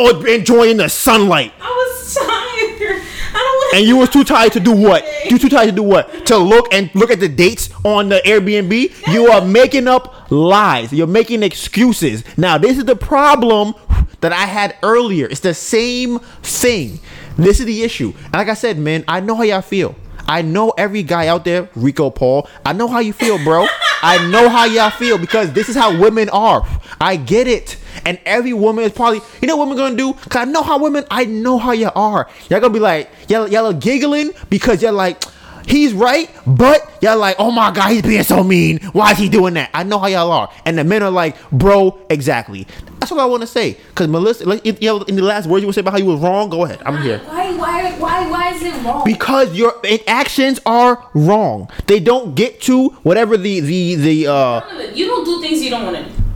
Oh, 0.01 0.25
enjoying 0.25 0.77
the 0.77 0.89
sunlight. 0.89 1.53
I 1.61 1.69
was 1.69 2.15
tired. 2.15 3.03
I 3.31 3.33
don't 3.33 3.57
want 3.57 3.75
And 3.77 3.85
you 3.85 3.97
were 3.97 4.07
too 4.07 4.23
tired 4.23 4.53
to 4.53 4.61
do 4.61 4.70
what? 4.77 5.05
You 5.29 5.39
too 5.39 5.49
tired 5.49 5.70
to 5.70 5.75
do 5.75 5.83
what? 5.83 6.27
To 6.27 6.39
look 6.39 6.73
and 6.73 6.89
look 6.95 7.11
at 7.11 7.19
the 7.19 7.29
dates 7.29 7.69
on 7.85 8.09
the 8.09 8.23
Airbnb. 8.25 9.12
You 9.12 9.27
are 9.27 9.45
making 9.45 9.89
up 9.89 10.31
lies. 10.31 10.93
You're 10.93 11.09
making 11.09 11.43
excuses. 11.43 12.23
Now, 12.39 12.59
this 12.59 12.79
is 12.79 12.85
the 12.85 12.95
problem 12.95 13.75
that 14.20 14.33
I 14.33 14.47
had 14.47 14.77
earlier. 14.85 15.27
It's 15.27 15.41
the 15.41 15.53
same 15.53 16.20
thing. 16.43 17.01
This 17.37 17.59
is 17.59 17.66
the 17.66 17.83
issue. 17.83 18.12
And 18.27 18.35
like 18.35 18.49
I 18.49 18.55
said, 18.55 18.79
man, 18.79 19.05
I 19.09 19.19
know 19.19 19.35
how 19.35 19.43
y'all 19.43 19.62
feel. 19.62 19.97
I 20.29 20.43
know 20.43 20.70
every 20.79 21.03
guy 21.03 21.27
out 21.27 21.45
there, 21.45 21.69
Rico 21.75 22.11
Paul. 22.11 22.49
I 22.65 22.73
know 22.73 22.87
how 22.87 23.01
you 23.01 23.12
feel, 23.12 23.43
bro. 23.43 23.66
I 24.03 24.29
know 24.31 24.49
how 24.49 24.66
y'all 24.66 24.91
feel 24.91 25.19
because 25.19 25.53
this 25.53 25.69
is 25.69 25.75
how 25.75 25.99
women 25.99 26.29
are. 26.29 26.65
I 27.01 27.16
get 27.16 27.49
it. 27.49 27.77
And 28.05 28.19
every 28.25 28.53
woman 28.53 28.85
is 28.85 28.93
probably, 28.93 29.20
you 29.41 29.49
know 29.49 29.57
what 29.57 29.69
women 29.69 29.79
gonna 29.79 29.97
do? 29.97 30.12
Cause 30.29 30.37
I 30.37 30.45
know 30.45 30.62
how 30.62 30.79
women, 30.79 31.05
I 31.11 31.25
know 31.25 31.59
how 31.59 31.73
y'all 31.73 31.93
are. 31.95 32.29
Y'all 32.49 32.61
gonna 32.61 32.73
be 32.73 32.81
like, 32.81 33.11
y'all, 33.29 33.49
y'all 33.49 33.66
are 33.66 33.73
giggling 33.73 34.31
because 34.51 34.83
you're 34.83 34.93
like, 34.93 35.23
he's 35.66 35.93
right, 35.93 36.31
but 36.47 36.91
y'all 37.03 37.19
like, 37.19 37.37
oh 37.39 37.51
my 37.51 37.70
god, 37.70 37.91
he's 37.91 38.03
being 38.03 38.23
so 38.23 38.43
mean. 38.43 38.79
Why 38.93 39.12
is 39.12 39.19
he 39.19 39.29
doing 39.29 39.55
that? 39.55 39.70
I 39.75 39.83
know 39.83 39.99
how 39.99 40.07
y'all 40.07 40.33
are. 40.33 40.51
And 40.65 40.79
the 40.79 40.85
men 40.85 41.03
are 41.03 41.11
like, 41.11 41.37
bro, 41.51 41.99
exactly. 42.11 42.66
That's 42.99 43.12
what 43.12 43.20
I 43.20 43.27
want 43.27 43.43
to 43.43 43.47
say. 43.47 43.77
Cause 43.95 44.09
Melissa, 44.09 44.49
like, 44.49 44.65
you 44.65 44.75
know, 44.83 45.03
in 45.03 45.16
the 45.16 45.23
last 45.23 45.47
words 45.47 45.62
you 45.62 45.66
want 45.66 45.75
to 45.75 45.79
say 45.79 45.81
about 45.81 45.93
how 45.93 45.99
you 45.99 46.07
was 46.07 46.20
wrong, 46.20 46.49
go 46.49 46.65
ahead. 46.65 46.81
I'm 46.85 47.01
here. 47.03 47.19
Why, 47.20 47.55
why, 47.57 47.93
why, 47.99 48.31
why 48.31 48.53
is 48.55 48.62
it 48.62 48.75
wrong? 48.85 49.05
Because 49.05 49.55
your 49.55 49.75
actions 50.07 50.61
are 50.66 51.09
wrong. 51.15 51.70
They 51.87 52.01
don't 52.01 52.35
get 52.35 52.61
to 52.62 52.89
whatever 53.03 53.37
the 53.37 53.61
the 53.61 53.95
the 53.95 54.27
uh 54.27 54.61
you 54.95 55.07
don't 55.07 55.25
do 55.25 55.41
things 55.41 55.62
you 55.62 55.70
don't 55.70 55.85
want 55.85 55.97
to 55.97 56.05
do. 56.05 56.27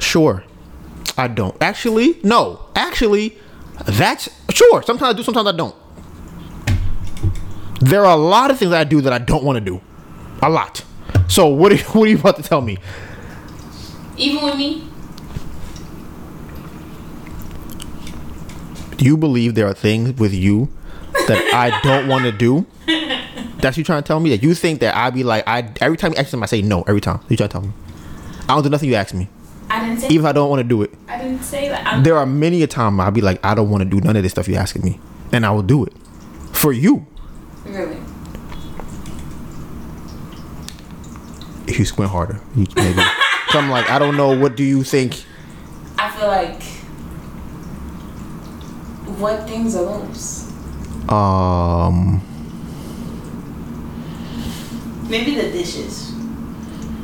Sure. 0.00 0.42
I 1.16 1.28
don't. 1.28 1.56
Actually, 1.62 2.18
no. 2.22 2.66
Actually, 2.74 3.36
that's 3.84 4.28
sure. 4.50 4.82
Sometimes 4.82 5.14
I 5.14 5.16
do, 5.16 5.22
sometimes 5.22 5.46
I 5.48 5.52
don't. 5.52 5.74
There 7.80 8.04
are 8.04 8.12
a 8.14 8.20
lot 8.20 8.50
of 8.50 8.58
things 8.58 8.72
I 8.72 8.84
do 8.84 9.00
that 9.02 9.12
I 9.12 9.18
don't 9.18 9.44
want 9.44 9.56
to 9.56 9.60
do. 9.64 9.80
A 10.42 10.50
lot. 10.50 10.84
So 11.28 11.46
what 11.48 11.72
are, 11.72 11.74
you- 11.76 11.84
what 11.84 12.04
are 12.04 12.10
you 12.10 12.18
about 12.18 12.36
to 12.36 12.42
tell 12.42 12.60
me? 12.60 12.78
Even 14.16 14.44
with 14.44 14.56
me, 14.56 14.86
Do 18.96 19.06
you 19.06 19.16
believe 19.16 19.54
there 19.54 19.66
are 19.66 19.72
things 19.72 20.12
with 20.18 20.34
you 20.34 20.68
that 21.26 21.54
I 21.54 21.80
don't 21.82 22.06
want 22.06 22.24
to 22.24 22.32
do? 22.32 22.66
That's 23.60 23.78
you 23.78 23.84
trying 23.84 24.02
to 24.02 24.06
tell 24.06 24.20
me 24.20 24.28
that 24.30 24.42
you 24.42 24.54
think 24.54 24.80
that 24.80 24.94
I'd 24.94 25.14
be 25.14 25.24
like 25.24 25.44
I 25.48 25.72
every 25.80 25.96
time 25.96 26.12
you 26.12 26.18
ask 26.18 26.30
them 26.30 26.42
I 26.42 26.46
say 26.46 26.60
no 26.60 26.82
every 26.82 27.00
time. 27.00 27.20
You 27.30 27.36
trying 27.38 27.48
to 27.48 27.52
tell 27.52 27.62
me? 27.62 27.70
I 28.42 28.48
don't 28.54 28.62
do 28.62 28.68
nothing 28.68 28.90
you 28.90 28.96
ask 28.96 29.14
me, 29.14 29.28
I 29.70 29.84
didn't 29.86 30.00
say. 30.00 30.08
even 30.08 30.26
if 30.26 30.28
I 30.28 30.32
don't 30.32 30.50
want 30.50 30.60
to 30.60 30.68
do 30.68 30.82
it. 30.82 30.90
I 31.08 31.16
didn't 31.18 31.42
say 31.42 31.68
that. 31.68 31.86
I'm, 31.86 32.02
there 32.02 32.16
are 32.16 32.26
many 32.26 32.62
a 32.62 32.66
time 32.66 33.00
I'll 33.00 33.10
be 33.10 33.20
like, 33.20 33.44
I 33.44 33.54
don't 33.54 33.70
want 33.70 33.82
to 33.84 33.88
do 33.88 34.00
none 34.00 34.16
of 34.16 34.22
this 34.22 34.32
stuff 34.32 34.48
you're 34.48 34.60
asking 34.60 34.82
me, 34.82 34.98
and 35.32 35.46
I 35.46 35.50
will 35.52 35.62
do 35.62 35.84
it 35.84 35.92
for 36.52 36.72
you. 36.72 37.06
really. 37.64 37.96
If 41.66 41.78
you 41.78 41.84
squint 41.84 42.10
harder, 42.10 42.40
you 42.56 42.66
maybe. 42.74 43.00
so 43.50 43.60
I'm 43.60 43.70
like, 43.70 43.88
I 43.88 43.98
don't 44.00 44.16
know. 44.16 44.36
What 44.36 44.56
do 44.56 44.64
you 44.64 44.82
think? 44.82 45.24
I 45.98 46.10
feel 46.10 46.26
like. 46.26 46.62
What 49.18 49.46
things 49.48 49.76
are 49.76 49.84
those? 49.84 50.50
Um, 51.08 52.22
Maybe 55.08 55.34
the 55.34 55.50
dishes. 55.50 56.09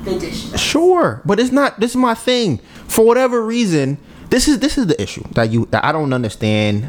The 0.07 0.57
sure, 0.57 1.21
but 1.25 1.41
it's 1.41 1.51
not. 1.51 1.81
This 1.81 1.91
is 1.91 1.97
my 1.97 2.15
thing. 2.15 2.59
For 2.87 3.05
whatever 3.05 3.45
reason, 3.45 3.99
this 4.31 4.47
is 4.47 4.61
this 4.61 4.79
is 4.79 4.87
the 4.87 5.01
issue 5.03 5.25
that 5.33 5.51
you 5.51 5.67
that 5.73 5.85
I 5.85 5.91
don't 5.91 6.13
understand 6.13 6.85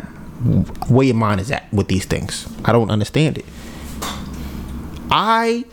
where 0.88 1.08
your 1.08 1.16
mind 1.16 1.42
is 1.42 1.50
at 1.50 1.72
with 1.74 1.88
these 1.88 2.06
things. 2.06 2.48
I 2.64 2.72
don't 2.72 2.92
understand 2.92 3.40
it. 3.40 3.46
I 5.10 5.66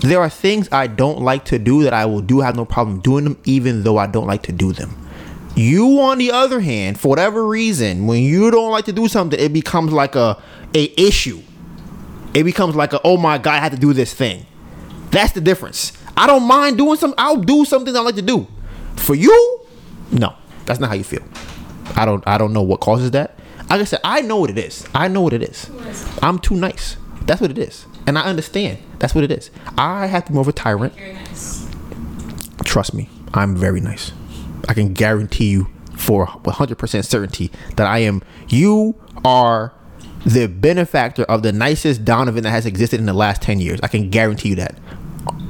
there 0.00 0.20
are 0.20 0.30
things 0.30 0.68
I 0.70 0.86
don't 0.86 1.22
like 1.22 1.46
to 1.46 1.58
do 1.58 1.82
that 1.82 1.92
I 1.92 2.06
will 2.06 2.20
do 2.20 2.40
have 2.40 2.54
no 2.54 2.64
problem 2.64 3.00
doing 3.00 3.24
them 3.24 3.38
even 3.44 3.82
though 3.82 3.98
I 3.98 4.06
don't 4.06 4.26
like 4.26 4.42
to 4.44 4.52
do 4.52 4.72
them. 4.72 4.96
You 5.56 6.00
on 6.00 6.18
the 6.18 6.30
other 6.30 6.60
hand, 6.60 7.00
for 7.00 7.08
whatever 7.08 7.46
reason, 7.46 8.06
when 8.06 8.22
you 8.22 8.50
don't 8.50 8.70
like 8.70 8.84
to 8.86 8.92
do 8.92 9.08
something, 9.08 9.38
it 9.38 9.52
becomes 9.52 9.92
like 9.92 10.14
a 10.14 10.40
a 10.74 11.00
issue. 11.00 11.42
It 12.34 12.44
becomes 12.44 12.76
like 12.76 12.92
a 12.92 13.00
oh 13.02 13.16
my 13.16 13.38
god, 13.38 13.54
I 13.54 13.58
have 13.58 13.72
to 13.72 13.78
do 13.78 13.92
this 13.92 14.12
thing. 14.14 14.46
That's 15.10 15.32
the 15.32 15.40
difference. 15.40 15.92
I 16.16 16.26
don't 16.26 16.44
mind 16.44 16.78
doing 16.78 16.96
some 16.96 17.14
I'll 17.18 17.36
do 17.36 17.64
something 17.64 17.94
I 17.96 18.00
like 18.00 18.14
to 18.16 18.22
do. 18.22 18.46
For 18.96 19.14
you, 19.14 19.66
no. 20.12 20.34
That's 20.66 20.80
not 20.80 20.88
how 20.88 20.94
you 20.94 21.04
feel. 21.04 21.22
I 21.96 22.04
don't 22.04 22.26
I 22.26 22.38
don't 22.38 22.52
know 22.52 22.62
what 22.62 22.80
causes 22.80 23.10
that. 23.12 23.38
Like 23.70 23.80
I 23.80 23.84
said, 23.84 24.00
I 24.04 24.20
know 24.20 24.36
what 24.36 24.50
it 24.50 24.58
is. 24.58 24.86
I 24.94 25.08
know 25.08 25.20
what 25.20 25.32
it 25.32 25.42
is. 25.42 25.70
I'm 26.22 26.38
too 26.38 26.54
nice. 26.54 26.96
That's 27.22 27.40
what 27.40 27.50
it 27.50 27.58
is. 27.58 27.86
And 28.06 28.18
I 28.18 28.22
understand. 28.22 28.78
That's 28.98 29.14
what 29.14 29.24
it 29.24 29.32
is. 29.32 29.50
I 29.78 30.06
have 30.06 30.26
to 30.26 30.30
be 30.30 30.34
more 30.34 30.42
of 30.42 30.48
a 30.48 30.52
tyrant. 30.52 30.94
Nice. 30.96 31.68
Trust 32.64 32.94
me, 32.94 33.08
I'm 33.32 33.56
very 33.56 33.80
nice. 33.80 34.12
I 34.68 34.74
can 34.74 34.92
guarantee 34.92 35.50
you 35.50 35.68
for 35.96 36.26
100% 36.26 37.04
certainty 37.04 37.50
that 37.76 37.86
I 37.86 37.98
am. 37.98 38.22
You 38.48 38.94
are 39.24 39.72
the 40.24 40.46
benefactor 40.46 41.24
of 41.24 41.42
the 41.42 41.52
nicest 41.52 42.04
Donivan 42.04 42.42
that 42.42 42.50
has 42.50 42.66
existed 42.66 43.00
in 43.00 43.06
the 43.06 43.12
last 43.12 43.42
10 43.42 43.60
years. 43.60 43.80
I 43.82 43.88
can 43.88 44.10
guarantee 44.10 44.50
you 44.50 44.54
that. 44.56 44.76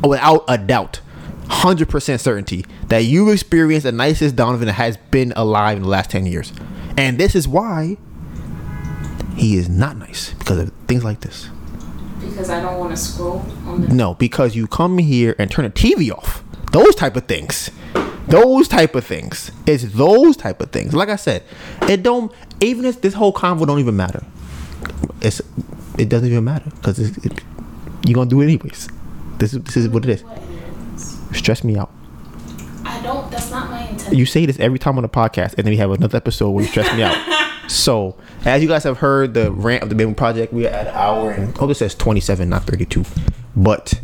Without 0.07 0.45
a 0.49 0.59
doubt. 0.59 1.01
100% 1.45 2.21
certainty 2.21 2.65
that 2.89 3.05
you 3.05 3.31
experienced 3.31 3.85
the 3.85 3.93
nicest 3.93 4.35
Donivan 4.35 4.65
that 4.65 4.73
has 4.73 4.97
been 4.97 5.33
alive 5.37 5.77
in 5.77 5.83
the 5.83 5.89
last 5.89 6.11
10 6.11 6.27
years. 6.27 6.53
And 6.97 7.19
this 7.19 7.35
is 7.35 7.47
why 7.47 7.97
He 9.37 9.57
is 9.57 9.69
not 9.69 9.97
nice 9.97 10.33
because 10.35 10.59
of 10.59 10.73
things 10.87 11.05
like 11.05 11.21
this. 11.21 11.51
Because 12.21 12.49
I 12.49 12.61
don't 12.63 12.79
want 12.79 12.93
to 12.93 12.97
scroll 12.97 13.45
on 13.67 13.83
the. 13.83 13.89
No, 13.89 14.15
because 14.15 14.57
you 14.57 14.67
come 14.67 14.99
here 14.99 15.37
and 15.39 15.51
turn 15.51 15.65
the 15.65 15.71
TV 15.71 16.11
off. 16.11 16.43
Those 16.73 16.95
type 16.95 17.17
of 17.17 17.27
things. 17.27 17.71
Those 18.27 18.69
type 18.69 18.95
of 18.95 19.05
things. 19.05 19.51
It's 19.67 19.85
those 19.85 20.37
type 20.37 20.61
of 20.61 20.71
things. 20.71 20.95
Like 20.95 21.11
I 21.11 21.17
said, 21.17 21.43
it 21.83 22.03
don't. 22.03 22.33
Even 22.61 22.87
if 22.87 23.03
this 23.03 23.15
whole 23.15 23.33
convo 23.33 23.67
don't 23.67 23.81
even 23.81 23.97
matter. 23.97 24.25
It's 25.21 25.43
it 25.99 26.09
doesn't 26.09 26.29
even 26.29 26.45
matter 26.45 26.71
because 26.71 26.99
it, 26.99 27.43
you're 28.07 28.15
gonna 28.15 28.31
do 28.31 28.41
it 28.41 28.45
anyways. 28.45 28.89
This 29.39 29.55
is 29.55 29.63
this 29.63 29.77
is 29.77 29.89
what 29.89 30.05
it 30.05 30.11
is. 30.11 30.23
What 30.25 30.39
it 30.39 30.43
is. 30.95 31.19
Stress 31.33 31.65
me 31.65 31.77
out. 31.77 31.91
I 32.85 33.01
don't. 33.03 33.31
That's 33.31 33.51
not 33.51 33.71
my 33.71 33.89
intention. 33.89 34.17
You 34.17 34.27
say 34.27 34.47
this 34.47 34.59
every 34.59 34.79
time 34.79 34.97
on 34.97 35.03
the 35.03 35.09
podcast, 35.09 35.55
and 35.55 35.65
then 35.67 35.71
we 35.71 35.77
have 35.79 35.91
another 35.91 36.17
episode 36.17 36.51
where 36.51 36.65
you 36.65 36.71
stress 36.71 36.95
me 36.95 37.03
out. 37.03 37.17
So, 37.69 38.17
as 38.45 38.63
you 38.63 38.69
guys 38.69 38.85
have 38.85 38.99
heard, 38.99 39.35
the 39.35 39.51
rant 39.51 39.83
of 39.83 39.89
the 39.89 39.95
Bamboo 39.95 40.15
Project, 40.15 40.53
we 40.53 40.67
are 40.67 40.71
at 40.71 40.89
an 40.89 40.95
hour 40.95 41.31
and 41.31 41.57
oh, 41.59 41.67
this 41.67 41.79
says 41.79 41.95
27, 41.95 42.49
not 42.49 42.65
32. 42.65 43.05
But 43.57 43.95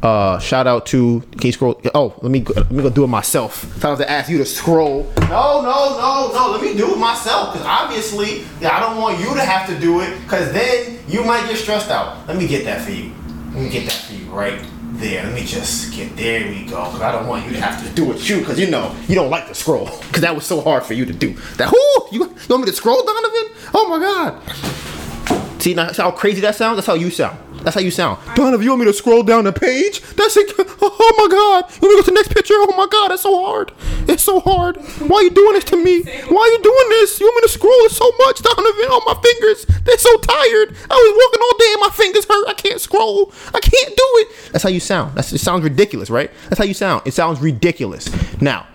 uh 0.00 0.38
shout 0.38 0.68
out 0.68 0.86
to 0.86 1.20
can 1.32 1.46
you 1.46 1.52
scroll? 1.52 1.80
Oh, 1.92 2.14
let 2.22 2.30
me 2.30 2.38
go, 2.40 2.54
let 2.54 2.70
me 2.70 2.82
go 2.84 2.90
do 2.90 3.02
it 3.02 3.08
myself. 3.08 3.76
So 3.80 3.88
I 3.88 3.90
have 3.90 3.98
to 3.98 4.08
ask 4.08 4.30
you 4.30 4.38
to 4.38 4.46
scroll. 4.46 5.12
No, 5.22 5.60
no, 5.62 5.98
no, 5.98 6.30
no. 6.32 6.50
Let 6.52 6.62
me 6.62 6.76
do 6.76 6.94
it 6.94 6.98
myself 6.98 7.52
because 7.52 7.66
obviously 7.66 8.44
yeah, 8.60 8.76
I 8.76 8.80
don't 8.80 8.96
want 8.98 9.18
you 9.18 9.34
to 9.34 9.40
have 9.40 9.66
to 9.68 9.78
do 9.80 10.00
it 10.00 10.16
because 10.22 10.52
then 10.52 11.00
you 11.08 11.24
might 11.24 11.48
get 11.48 11.56
stressed 11.56 11.90
out. 11.90 12.24
Let 12.28 12.36
me 12.36 12.46
get 12.46 12.64
that 12.66 12.82
for 12.82 12.92
you. 12.92 13.12
Let 13.52 13.64
me 13.64 13.68
get 13.68 13.86
that 13.86 14.04
for 14.04 14.14
you 14.14 14.26
right 14.26 14.64
there. 14.94 15.24
Let 15.24 15.34
me 15.34 15.44
just 15.44 15.92
get 15.94 16.16
there. 16.16 16.48
We 16.48 16.64
go. 16.64 16.84
Because 16.86 17.02
I 17.02 17.12
don't 17.12 17.26
want 17.26 17.44
you 17.46 17.52
to 17.52 17.60
have 17.60 17.82
to 17.86 17.94
do 17.94 18.12
it 18.12 18.28
you 18.28 18.38
because 18.38 18.58
you 18.58 18.70
know 18.70 18.94
you 19.08 19.14
don't 19.14 19.30
like 19.30 19.46
to 19.48 19.54
scroll 19.54 19.86
because 20.08 20.22
that 20.22 20.34
was 20.34 20.46
so 20.46 20.60
hard 20.60 20.84
for 20.84 20.94
you 20.94 21.04
to 21.04 21.12
do. 21.12 21.34
That 21.56 21.70
whoo, 21.72 22.08
you, 22.12 22.24
you 22.24 22.46
want 22.48 22.62
me 22.62 22.66
to 22.70 22.72
scroll, 22.72 23.02
Donivan? 23.02 23.70
Oh 23.74 23.86
my 23.88 23.98
God. 23.98 25.62
See 25.62 25.74
now 25.74 25.92
how 25.92 26.10
crazy 26.10 26.40
that 26.40 26.54
sounds? 26.54 26.76
That's 26.76 26.86
how 26.86 26.94
you 26.94 27.10
sound. 27.10 27.38
That's 27.68 27.74
how 27.74 27.82
you 27.82 27.90
sound. 27.90 28.18
Donivan, 28.34 28.62
you 28.62 28.70
want 28.70 28.80
me 28.80 28.86
to 28.86 28.94
scroll 28.94 29.22
down 29.22 29.44
the 29.44 29.52
page? 29.52 30.00
That's 30.16 30.38
it. 30.38 30.52
Oh, 30.80 30.96
oh 31.00 31.14
my 31.18 31.28
God. 31.28 31.70
You 31.82 31.88
want 31.88 31.96
me 31.96 31.96
to 31.96 31.96
go 31.96 32.02
to 32.02 32.10
the 32.10 32.14
next 32.14 32.32
picture? 32.32 32.54
Oh 32.56 32.72
my 32.78 32.86
God, 32.90 33.12
It's 33.12 33.22
so 33.22 33.44
hard. 33.44 33.72
It's 34.08 34.22
so 34.22 34.40
hard. 34.40 34.76
Why 35.04 35.18
are 35.18 35.22
you 35.24 35.30
doing 35.30 35.52
this 35.52 35.64
to 35.64 35.76
me? 35.76 36.02
Why 36.02 36.40
are 36.40 36.48
you 36.48 36.62
doing 36.62 36.88
this? 36.88 37.20
You 37.20 37.26
want 37.26 37.36
me 37.36 37.42
to 37.42 37.48
scroll 37.52 37.88
so 37.90 38.10
much, 38.24 38.38
Donivan? 38.38 38.88
Oh, 38.88 39.02
my 39.04 39.20
fingers. 39.20 39.66
They're 39.84 39.98
so 39.98 40.16
tired. 40.18 40.76
I 40.88 40.94
was 40.94 41.12
walking 41.20 41.40
all 41.42 41.58
day 41.58 41.72
and 41.72 41.80
my 41.82 41.90
fingers 41.90 42.24
hurt. 42.24 42.48
I 42.48 42.54
can't 42.54 42.80
scroll. 42.80 43.32
I 43.52 43.60
can't 43.60 43.88
do 43.96 44.08
it. 44.22 44.28
That's 44.52 44.62
how 44.62 44.70
you 44.70 44.80
sound. 44.80 45.14
That's, 45.14 45.30
it 45.34 45.40
sounds 45.40 45.62
ridiculous, 45.62 46.08
right? 46.08 46.30
That's 46.48 46.58
how 46.58 46.64
you 46.64 46.74
sound. 46.74 47.02
It 47.04 47.12
sounds 47.12 47.38
ridiculous. 47.40 48.08
Now, 48.40 48.66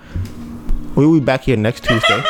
we'll 0.94 1.14
be 1.20 1.26
back 1.26 1.42
here 1.42 1.58
next 1.58 1.84
Tuesday. 1.84 2.22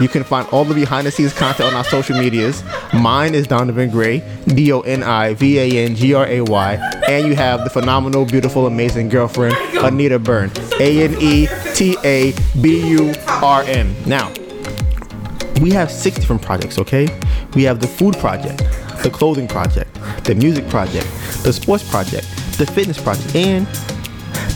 You 0.00 0.08
can 0.08 0.24
find 0.24 0.48
all 0.48 0.64
the 0.64 0.74
behind 0.74 1.06
the 1.06 1.10
scenes 1.10 1.32
content 1.32 1.68
on 1.68 1.74
our 1.74 1.84
social 1.84 2.18
medias. 2.18 2.64
Mine 2.92 3.34
is 3.34 3.46
Donivan 3.46 3.92
Gray, 3.92 4.22
D 4.46 4.72
O 4.72 4.80
N 4.80 5.02
I 5.02 5.34
V 5.34 5.58
A 5.58 5.84
N 5.84 5.94
G 5.94 6.14
R 6.14 6.26
A 6.26 6.40
Y. 6.40 6.74
And 7.08 7.26
you 7.28 7.36
have 7.36 7.62
the 7.62 7.70
phenomenal, 7.70 8.24
beautiful, 8.24 8.66
amazing 8.66 9.08
girlfriend, 9.08 9.54
Aneta 9.78 10.18
Burn. 10.18 10.50
A 10.80 11.04
N 11.04 11.14
E 11.20 11.46
T 11.74 11.96
A 12.04 12.32
B 12.60 12.88
U 12.88 13.14
R 13.28 13.62
N. 13.62 13.94
Now, 14.06 14.32
we 15.60 15.70
have 15.70 15.90
six 15.90 16.16
different 16.16 16.42
projects, 16.42 16.78
okay? 16.78 17.06
We 17.54 17.62
have 17.62 17.78
the 17.78 17.86
food 17.86 18.16
project, 18.18 18.58
the 19.04 19.10
clothing 19.12 19.46
project, 19.46 19.94
the 20.24 20.34
music 20.34 20.68
project, 20.68 21.06
the 21.44 21.52
sports 21.52 21.88
project, 21.88 22.26
the 22.58 22.66
fitness 22.66 23.00
project, 23.00 23.34
and 23.36 23.66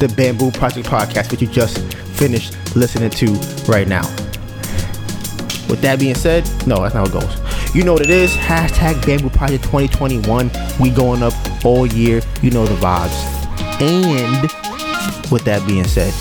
the 0.01 0.13
Bamboo 0.17 0.51
Project 0.51 0.89
podcast, 0.89 1.31
which 1.31 1.43
you 1.43 1.49
just 1.49 1.79
finished 2.19 2.57
listening 2.75 3.11
to 3.11 3.27
right 3.71 3.87
now. 3.87 4.03
With 5.69 5.81
that 5.83 5.99
being 5.99 6.15
said, 6.15 6.45
no, 6.67 6.83
that's 6.83 6.95
not 6.95 7.09
how 7.09 7.19
it 7.19 7.21
goes. 7.21 7.75
You 7.75 7.85
know 7.85 7.93
what 7.93 8.03
it 8.03 8.11
is. 8.11 8.35
Hashtag 8.35 9.05
Bamboo 9.05 9.31
Project 9.31 9.65
2021. 9.65 10.51
We 10.81 10.91
going 10.91 11.23
up 11.23 11.35
all 11.65 11.87
year. 11.87 12.23
You 12.43 12.51
know 12.51 12.67
the 12.67 12.75
vibes. 12.77 13.37
And 13.81 14.43
with 15.31 15.45
that 15.45 15.67
being 15.67 15.85
said, 15.85 16.13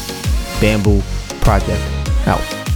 Bamboo 0.59 1.01
Project 1.41 1.81
out. 2.27 2.66